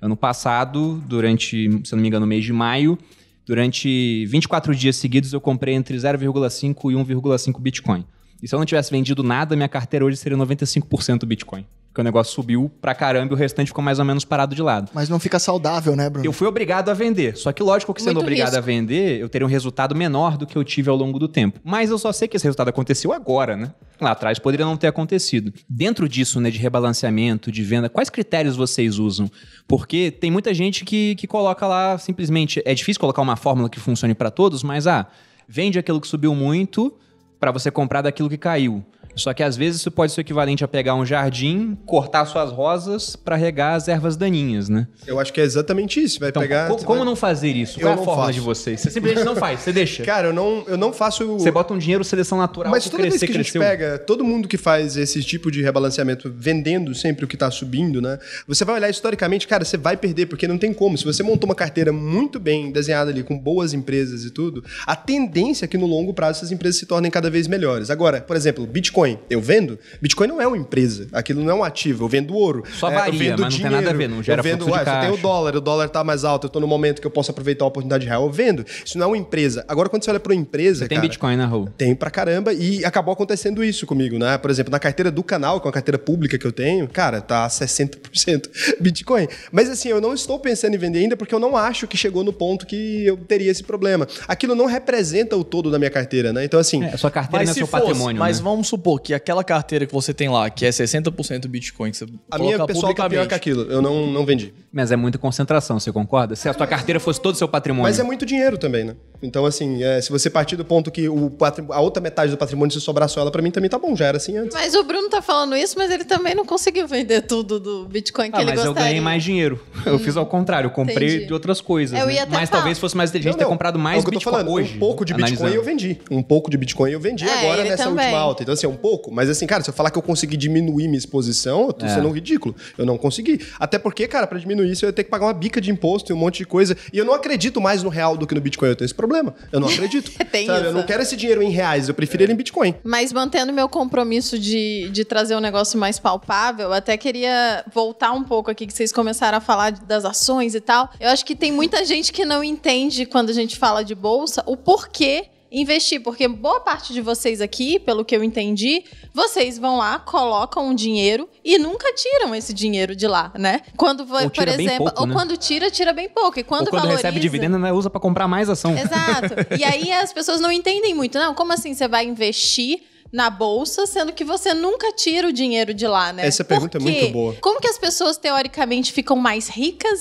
Ano 0.02 0.18
passado, 0.18 1.02
durante, 1.06 1.80
se 1.82 1.94
não 1.94 2.02
me 2.02 2.08
engano, 2.08 2.26
no 2.26 2.28
mês 2.28 2.44
de 2.44 2.52
maio, 2.52 2.98
durante 3.46 4.26
24 4.26 4.74
dias 4.74 4.96
seguidos 4.96 5.32
eu 5.32 5.40
comprei 5.40 5.72
entre 5.74 5.96
0,5 5.96 6.92
e 6.92 6.94
1,5 6.94 7.58
Bitcoin. 7.58 8.04
E 8.42 8.46
se 8.46 8.54
eu 8.54 8.58
não 8.58 8.66
tivesse 8.66 8.90
vendido 8.90 9.22
nada, 9.22 9.56
minha 9.56 9.68
carteira 9.68 10.04
hoje 10.04 10.18
seria 10.18 10.36
95% 10.36 11.24
Bitcoin. 11.24 11.64
Porque 11.94 12.00
o 12.00 12.04
negócio 12.04 12.34
subiu 12.34 12.68
pra 12.80 12.92
caramba 12.92 13.32
e 13.32 13.36
o 13.36 13.38
restante 13.38 13.68
ficou 13.68 13.82
mais 13.82 14.00
ou 14.00 14.04
menos 14.04 14.24
parado 14.24 14.52
de 14.52 14.60
lado. 14.60 14.90
Mas 14.92 15.08
não 15.08 15.20
fica 15.20 15.38
saudável, 15.38 15.94
né, 15.94 16.10
Bruno? 16.10 16.26
Eu 16.26 16.32
fui 16.32 16.44
obrigado 16.48 16.88
a 16.88 16.92
vender. 16.92 17.36
Só 17.36 17.52
que, 17.52 17.62
lógico 17.62 17.94
que 17.94 18.02
sendo 18.02 18.14
Muito 18.14 18.24
obrigado 18.24 18.48
risco. 18.48 18.58
a 18.58 18.60
vender, 18.60 19.20
eu 19.20 19.28
teria 19.28 19.46
um 19.46 19.48
resultado 19.48 19.94
menor 19.94 20.36
do 20.36 20.44
que 20.44 20.58
eu 20.58 20.64
tive 20.64 20.90
ao 20.90 20.96
longo 20.96 21.20
do 21.20 21.28
tempo. 21.28 21.60
Mas 21.62 21.90
eu 21.90 21.98
só 21.98 22.10
sei 22.10 22.26
que 22.26 22.36
esse 22.36 22.42
resultado 22.42 22.66
aconteceu 22.66 23.12
agora, 23.12 23.56
né? 23.56 23.72
Lá 24.00 24.10
atrás 24.10 24.40
poderia 24.40 24.66
não 24.66 24.76
ter 24.76 24.88
acontecido. 24.88 25.52
Dentro 25.68 26.08
disso, 26.08 26.40
né, 26.40 26.50
de 26.50 26.58
rebalanceamento, 26.58 27.52
de 27.52 27.62
venda, 27.62 27.88
quais 27.88 28.10
critérios 28.10 28.56
vocês 28.56 28.98
usam? 28.98 29.30
Porque 29.68 30.10
tem 30.10 30.32
muita 30.32 30.52
gente 30.52 30.84
que, 30.84 31.14
que 31.14 31.28
coloca 31.28 31.64
lá 31.64 31.96
simplesmente. 31.96 32.60
É 32.64 32.74
difícil 32.74 32.98
colocar 32.98 33.22
uma 33.22 33.36
fórmula 33.36 33.68
que 33.68 33.78
funcione 33.78 34.16
para 34.16 34.32
todos, 34.32 34.64
mas 34.64 34.88
ah, 34.88 35.06
vende 35.46 35.78
aquilo 35.78 36.00
que 36.00 36.08
subiu 36.08 36.34
muito 36.34 36.92
para 37.38 37.52
você 37.52 37.70
comprar 37.70 38.02
daquilo 38.02 38.28
que 38.28 38.38
caiu. 38.38 38.84
Só 39.16 39.32
que 39.32 39.42
às 39.42 39.56
vezes 39.56 39.80
isso 39.80 39.90
pode 39.90 40.12
ser 40.12 40.20
o 40.20 40.22
equivalente 40.22 40.64
a 40.64 40.68
pegar 40.68 40.94
um 40.94 41.04
jardim, 41.06 41.76
cortar 41.86 42.24
suas 42.26 42.50
rosas 42.50 43.14
para 43.16 43.36
regar 43.36 43.74
as 43.74 43.86
ervas 43.88 44.16
daninhas, 44.16 44.68
né? 44.68 44.88
Eu 45.06 45.20
acho 45.20 45.32
que 45.32 45.40
é 45.40 45.44
exatamente 45.44 46.02
isso. 46.02 46.18
Vai 46.20 46.30
Então, 46.30 46.42
pegar. 46.42 46.68
co- 46.68 46.76
como 46.84 46.98
vai- 47.00 47.06
não 47.06 47.14
fazer 47.16 47.50
isso? 47.54 47.78
Eu 47.78 47.82
Qual 47.82 47.90
é 47.90 47.94
a 47.94 47.96
fórmula 48.04 48.26
faço. 48.26 48.32
de 48.38 48.40
vocês? 48.40 48.80
Você 48.80 48.90
simplesmente 48.90 49.24
não 49.24 49.36
faz, 49.36 49.60
você 49.60 49.72
deixa. 49.72 50.02
Cara, 50.04 50.28
eu 50.28 50.32
não, 50.32 50.64
eu 50.66 50.76
não 50.76 50.92
faço. 50.92 51.26
Você 51.38 51.50
bota 51.50 51.72
um 51.74 51.78
dinheiro 51.78 52.02
seleção 52.04 52.38
natural 52.38 52.70
Mas 52.70 52.84
toda 52.88 53.02
vez 53.02 53.14
crescer, 53.14 53.26
que 53.26 53.32
a 53.32 53.36
gente 53.36 53.52
cresceu. 53.52 53.60
pega 53.62 53.98
todo 53.98 54.24
mundo 54.24 54.48
que 54.48 54.56
faz 54.56 54.96
esse 54.96 55.22
tipo 55.22 55.50
de 55.50 55.62
rebalanceamento 55.62 56.32
vendendo 56.36 56.94
sempre 56.94 57.24
o 57.24 57.28
que 57.28 57.36
tá 57.36 57.50
subindo, 57.50 58.00
né? 58.02 58.18
Você 58.48 58.64
vai 58.64 58.74
olhar 58.76 58.90
historicamente, 58.90 59.46
cara, 59.46 59.64
você 59.64 59.76
vai 59.76 59.96
perder, 59.96 60.26
porque 60.26 60.48
não 60.48 60.58
tem 60.58 60.72
como. 60.72 60.98
Se 60.98 61.04
você 61.04 61.22
montou 61.22 61.48
uma 61.48 61.54
carteira 61.54 61.92
muito 61.92 62.40
bem 62.40 62.72
desenhada 62.72 63.10
ali, 63.10 63.22
com 63.22 63.38
boas 63.38 63.72
empresas 63.72 64.24
e 64.24 64.30
tudo, 64.30 64.64
a 64.86 64.96
tendência 64.96 65.66
é 65.66 65.68
que 65.68 65.78
no 65.78 65.86
longo 65.86 66.12
prazo 66.12 66.38
essas 66.38 66.50
empresas 66.52 66.78
se 66.80 66.86
tornem 66.86 67.10
cada 67.10 67.30
vez 67.30 67.46
melhores. 67.46 67.90
Agora, 67.90 68.20
por 68.20 68.34
exemplo, 68.36 68.66
Bitcoin. 68.66 69.03
Eu 69.30 69.40
vendo? 69.40 69.78
Bitcoin 70.00 70.26
não 70.28 70.40
é 70.40 70.46
uma 70.46 70.56
empresa. 70.56 71.06
Aquilo 71.12 71.42
não 71.42 71.50
é 71.50 71.54
um 71.54 71.64
ativo. 71.64 72.04
Eu 72.04 72.08
vendo 72.08 72.34
ouro. 72.34 72.64
Só 72.78 72.90
É, 72.90 72.94
varia, 72.94 73.12
eu 73.12 73.18
vendo 73.18 73.40
mas 73.42 73.54
não 73.54 73.60
tem 73.60 73.70
nada 73.70 73.90
a 73.90 73.92
ver, 73.92 74.08
não 74.08 74.22
gera 74.22 74.40
eu 74.40 74.42
vendo, 74.44 74.68
ué, 74.70 74.84
você 74.84 75.00
tem 75.00 75.10
o 75.10 75.16
dólar, 75.16 75.56
o 75.56 75.60
dólar 75.60 75.88
tá 75.88 76.02
mais 76.04 76.24
alto, 76.24 76.46
eu 76.46 76.50
tô 76.50 76.60
no 76.60 76.66
momento 76.66 77.00
que 77.00 77.06
eu 77.06 77.10
posso 77.10 77.30
aproveitar 77.30 77.64
a 77.64 77.68
oportunidade 77.68 78.06
real, 78.06 78.24
eu 78.24 78.30
vendo. 78.32 78.64
Isso 78.84 78.96
não 78.98 79.04
é 79.04 79.08
uma 79.08 79.16
empresa. 79.18 79.64
Agora, 79.68 79.88
quando 79.88 80.04
você 80.04 80.10
olha 80.10 80.20
para 80.20 80.32
uma 80.32 80.40
empresa, 80.40 80.88
Tem 80.88 80.96
cara, 80.96 81.08
Bitcoin 81.08 81.36
na 81.36 81.46
rua. 81.46 81.72
tem 81.76 81.94
pra 81.94 82.10
caramba 82.10 82.52
e 82.52 82.84
acabou 82.84 83.12
acontecendo 83.12 83.62
isso 83.62 83.86
comigo, 83.86 84.18
né? 84.18 84.36
Por 84.38 84.50
exemplo, 84.50 84.70
na 84.70 84.78
carteira 84.78 85.10
do 85.10 85.22
canal, 85.22 85.60
com 85.60 85.68
a 85.68 85.72
carteira 85.72 85.98
pública 85.98 86.38
que 86.38 86.46
eu 86.46 86.52
tenho, 86.52 86.88
cara, 86.88 87.20
tá 87.20 87.46
60% 87.48 88.48
Bitcoin. 88.80 89.26
Mas 89.52 89.68
assim, 89.68 89.88
eu 89.88 90.00
não 90.00 90.14
estou 90.14 90.38
pensando 90.38 90.74
em 90.74 90.78
vender 90.78 91.00
ainda 91.00 91.16
porque 91.16 91.34
eu 91.34 91.38
não 91.40 91.56
acho 91.56 91.86
que 91.86 91.96
chegou 91.96 92.22
no 92.24 92.32
ponto 92.32 92.66
que 92.66 93.04
eu 93.06 93.16
teria 93.16 93.50
esse 93.50 93.62
problema. 93.62 94.06
Aquilo 94.28 94.54
não 94.54 94.66
representa 94.66 95.36
o 95.36 95.44
todo 95.44 95.70
da 95.70 95.78
minha 95.78 95.90
carteira, 95.90 96.32
né? 96.32 96.44
Então 96.44 96.58
assim, 96.60 96.84
É, 96.84 96.94
a 96.94 96.98
sua 96.98 97.10
carteira 97.10 97.44
não 97.44 97.50
é 97.50 97.54
se 97.54 97.58
seu 97.60 97.66
fosse, 97.66 97.84
patrimônio, 97.86 98.18
mas 98.18 98.38
né? 98.38 98.44
vamos 98.44 98.68
supor 98.68 98.93
que 98.98 99.14
aquela 99.14 99.44
carteira 99.44 99.86
que 99.86 99.92
você 99.92 100.12
tem 100.12 100.28
lá, 100.28 100.48
que 100.50 100.64
é 100.64 100.70
60% 100.70 101.46
Bitcoin, 101.46 101.90
que 101.90 101.96
você 101.96 102.06
a 102.30 102.38
minha 102.38 102.56
coloca 102.56 102.72
pessoal 102.72 102.94
tá 102.94 103.08
pior 103.08 103.26
que 103.26 103.34
aquilo. 103.34 103.62
Eu 103.62 103.80
não, 103.80 104.06
não 104.06 104.24
vendi. 104.24 104.52
Mas 104.72 104.92
é 104.92 104.96
muita 104.96 105.18
concentração, 105.18 105.78
você 105.78 105.92
concorda? 105.92 106.36
Se 106.36 106.48
a 106.48 106.52
sua 106.52 106.66
carteira 106.66 106.98
fosse 106.98 107.20
todo 107.20 107.34
o 107.34 107.38
seu 107.38 107.48
patrimônio. 107.48 107.84
Mas 107.84 107.98
é 107.98 108.02
muito 108.02 108.26
dinheiro 108.26 108.58
também, 108.58 108.84
né? 108.84 108.96
Então, 109.24 109.46
assim, 109.46 109.82
é, 109.82 110.00
se 110.00 110.10
você 110.10 110.28
partir 110.28 110.56
do 110.56 110.64
ponto 110.64 110.90
que 110.90 111.08
o 111.08 111.32
a 111.70 111.80
outra 111.80 112.02
metade 112.02 112.30
do 112.30 112.36
patrimônio, 112.36 112.72
se 112.72 112.80
sobrar 112.80 113.08
só 113.08 113.20
ela, 113.20 113.30
pra 113.30 113.40
mim 113.42 113.50
também 113.50 113.70
tá 113.70 113.78
bom, 113.78 113.96
já 113.96 114.06
era 114.06 114.16
assim 114.18 114.36
antes. 114.36 114.54
Mas 114.54 114.74
o 114.74 114.82
Bruno 114.84 115.08
tá 115.08 115.20
falando 115.22 115.56
isso, 115.56 115.74
mas 115.78 115.90
ele 115.90 116.04
também 116.04 116.34
não 116.34 116.44
conseguiu 116.44 116.86
vender 116.86 117.22
tudo 117.22 117.58
do 117.58 117.86
Bitcoin 117.88 118.30
que 118.30 118.36
Ah, 118.36 118.42
ele 118.42 118.50
mas 118.50 118.60
eu 118.60 118.66
gostaria. 118.66 118.88
ganhei 118.90 119.00
mais 119.00 119.22
dinheiro. 119.22 119.60
Eu 119.86 119.98
fiz 119.98 120.16
ao 120.16 120.26
contrário, 120.26 120.66
eu 120.68 120.70
comprei 120.70 121.08
Entendi. 121.08 121.26
de 121.26 121.32
outras 121.32 121.60
coisas. 121.60 121.98
Eu 121.98 122.06
né? 122.06 122.14
ia 122.14 122.22
até 122.24 122.32
Mas 122.32 122.48
falar. 122.50 122.60
talvez 122.62 122.78
fosse 122.78 122.96
mais 122.96 123.10
inteligente 123.10 123.32
Não, 123.32 123.38
ter 123.38 123.44
não. 123.44 123.50
comprado 123.50 123.78
É 123.78 123.82
mais 123.82 123.98
o 124.02 124.02
que 124.02 124.08
eu 124.08 124.12
tô 124.12 124.18
Bitcoin 124.18 124.32
falando. 124.32 124.50
hoje. 124.52 124.74
Um 124.74 124.78
pouco 124.78 125.04
de 125.04 125.14
Bitcoin 125.14 125.36
analisando. 125.36 125.54
eu 125.54 125.64
vendi. 125.64 125.98
Um 126.10 126.22
pouco 126.22 126.50
de 126.50 126.56
Bitcoin 126.56 126.90
eu 126.92 127.00
vendi 127.00 127.26
É, 127.26 127.38
agora 127.40 127.64
nessa 127.64 127.84
também. 127.84 128.04
última 128.06 128.18
alta. 128.20 128.42
Então, 128.42 128.52
assim, 128.52 128.66
é 128.66 128.68
um 128.68 128.76
pouco. 128.76 129.10
Mas 129.12 129.30
assim, 129.30 129.46
cara, 129.46 129.62
se 129.62 129.70
eu 129.70 129.74
falar 129.74 129.90
que 129.90 129.98
eu 129.98 130.02
consegui 130.02 130.36
diminuir 130.36 130.86
minha 130.86 130.98
exposição, 130.98 131.66
eu 131.68 131.72
tô 131.72 131.86
É. 131.86 131.88
sendo 131.88 132.08
um 132.08 132.12
ridículo. 132.12 132.54
Eu 132.76 132.84
não 132.84 132.98
consegui. 132.98 133.40
Até 133.58 133.78
porque, 133.78 134.06
cara, 134.06 134.26
pra 134.26 134.38
diminuir 134.38 134.70
isso 134.70 134.84
eu 134.84 134.88
ia 134.88 134.92
ter 134.92 135.04
que 135.04 135.10
pagar 135.10 135.26
uma 135.26 135.32
bica 135.34 135.60
de 135.60 135.70
imposto 135.70 136.12
e 136.12 136.14
um 136.14 136.18
monte 136.18 136.38
de 136.38 136.46
coisa. 136.46 136.76
E 136.92 136.98
eu 136.98 137.04
não 137.04 137.14
acredito 137.14 137.60
mais 137.60 137.82
no 137.82 137.88
real 137.88 138.16
do 138.16 138.26
que 138.26 138.34
no 138.34 138.40
Bitcoin. 138.40 138.68
Eu 138.70 138.76
tenho 138.76 138.86
esse 138.86 138.94
problema. 138.94 139.13
Eu 139.52 139.60
não 139.60 139.68
acredito. 139.68 140.10
Tem 140.30 140.46
Sabe? 140.46 140.60
Eu 140.60 140.64
isso. 140.66 140.72
não 140.74 140.82
quero 140.82 141.02
esse 141.02 141.16
dinheiro 141.16 141.42
em 141.42 141.50
reais. 141.50 141.88
Eu 141.88 141.94
prefiro 141.94 142.22
ele 142.22 142.32
em 142.32 142.36
Bitcoin. 142.36 142.74
Mas 142.82 143.12
mantendo 143.12 143.52
meu 143.52 143.68
compromisso 143.68 144.38
de, 144.38 144.88
de 144.90 145.04
trazer 145.04 145.36
um 145.36 145.40
negócio 145.40 145.78
mais 145.78 145.98
palpável, 145.98 146.66
eu 146.66 146.72
até 146.72 146.96
queria 146.96 147.64
voltar 147.72 148.12
um 148.12 148.24
pouco 148.24 148.50
aqui 148.50 148.66
que 148.66 148.72
vocês 148.72 148.92
começaram 148.92 149.38
a 149.38 149.40
falar 149.40 149.72
das 149.72 150.04
ações 150.04 150.54
e 150.54 150.60
tal. 150.60 150.90
Eu 150.98 151.10
acho 151.10 151.24
que 151.24 151.34
tem 151.36 151.52
muita 151.52 151.84
gente 151.84 152.12
que 152.12 152.24
não 152.24 152.42
entende 152.42 153.06
quando 153.06 153.30
a 153.30 153.34
gente 153.34 153.56
fala 153.56 153.84
de 153.84 153.94
bolsa 153.94 154.42
o 154.46 154.56
porquê 154.56 155.26
investir, 155.54 156.02
porque 156.02 156.26
boa 156.26 156.60
parte 156.60 156.92
de 156.92 157.00
vocês 157.00 157.40
aqui, 157.40 157.78
pelo 157.78 158.04
que 158.04 158.14
eu 158.14 158.24
entendi, 158.24 158.84
vocês 159.12 159.58
vão 159.58 159.78
lá, 159.78 159.98
colocam 159.98 160.68
um 160.68 160.74
dinheiro 160.74 161.28
e 161.44 161.56
nunca 161.58 161.92
tiram 161.94 162.34
esse 162.34 162.52
dinheiro 162.52 162.96
de 162.96 163.06
lá, 163.06 163.32
né? 163.38 163.60
Quando 163.76 164.04
vai, 164.04 164.24
Ou 164.24 164.30
por 164.30 164.48
exemplo, 164.48 164.86
pouco, 164.86 165.00
ou 165.00 165.06
né? 165.06 165.14
quando 165.14 165.36
tira, 165.36 165.70
tira 165.70 165.92
bem 165.92 166.08
pouco, 166.08 166.38
e 166.40 166.42
quando, 166.42 166.66
Ou 166.66 166.70
quando 166.70 166.82
valoriza, 166.82 167.08
recebe 167.08 167.20
dividendo, 167.20 167.58
né, 167.58 167.72
usa 167.72 167.88
pra 167.88 168.00
comprar 168.00 168.26
mais 168.26 168.50
ação. 168.50 168.72
Exato. 168.76 169.34
E 169.58 169.64
aí 169.64 169.92
as 169.92 170.12
pessoas 170.12 170.40
não 170.40 170.50
entendem 170.50 170.94
muito. 170.94 171.18
Não, 171.18 171.34
como 171.34 171.52
assim 171.52 171.72
você 171.72 171.86
vai 171.86 172.04
investir 172.04 172.82
na 173.14 173.30
bolsa, 173.30 173.86
sendo 173.86 174.12
que 174.12 174.24
você 174.24 174.52
nunca 174.52 174.92
tira 174.92 175.28
o 175.28 175.32
dinheiro 175.32 175.72
de 175.72 175.86
lá, 175.86 176.12
né? 176.12 176.26
Essa 176.26 176.42
pergunta 176.42 176.78
é 176.78 176.80
Por 176.80 176.86
quê? 176.90 177.00
muito 177.02 177.12
boa. 177.12 177.36
Como 177.40 177.60
que 177.60 177.68
as 177.68 177.78
pessoas, 177.78 178.16
teoricamente, 178.16 178.92
ficam 178.92 179.14
mais 179.16 179.46
ricas 179.48 180.00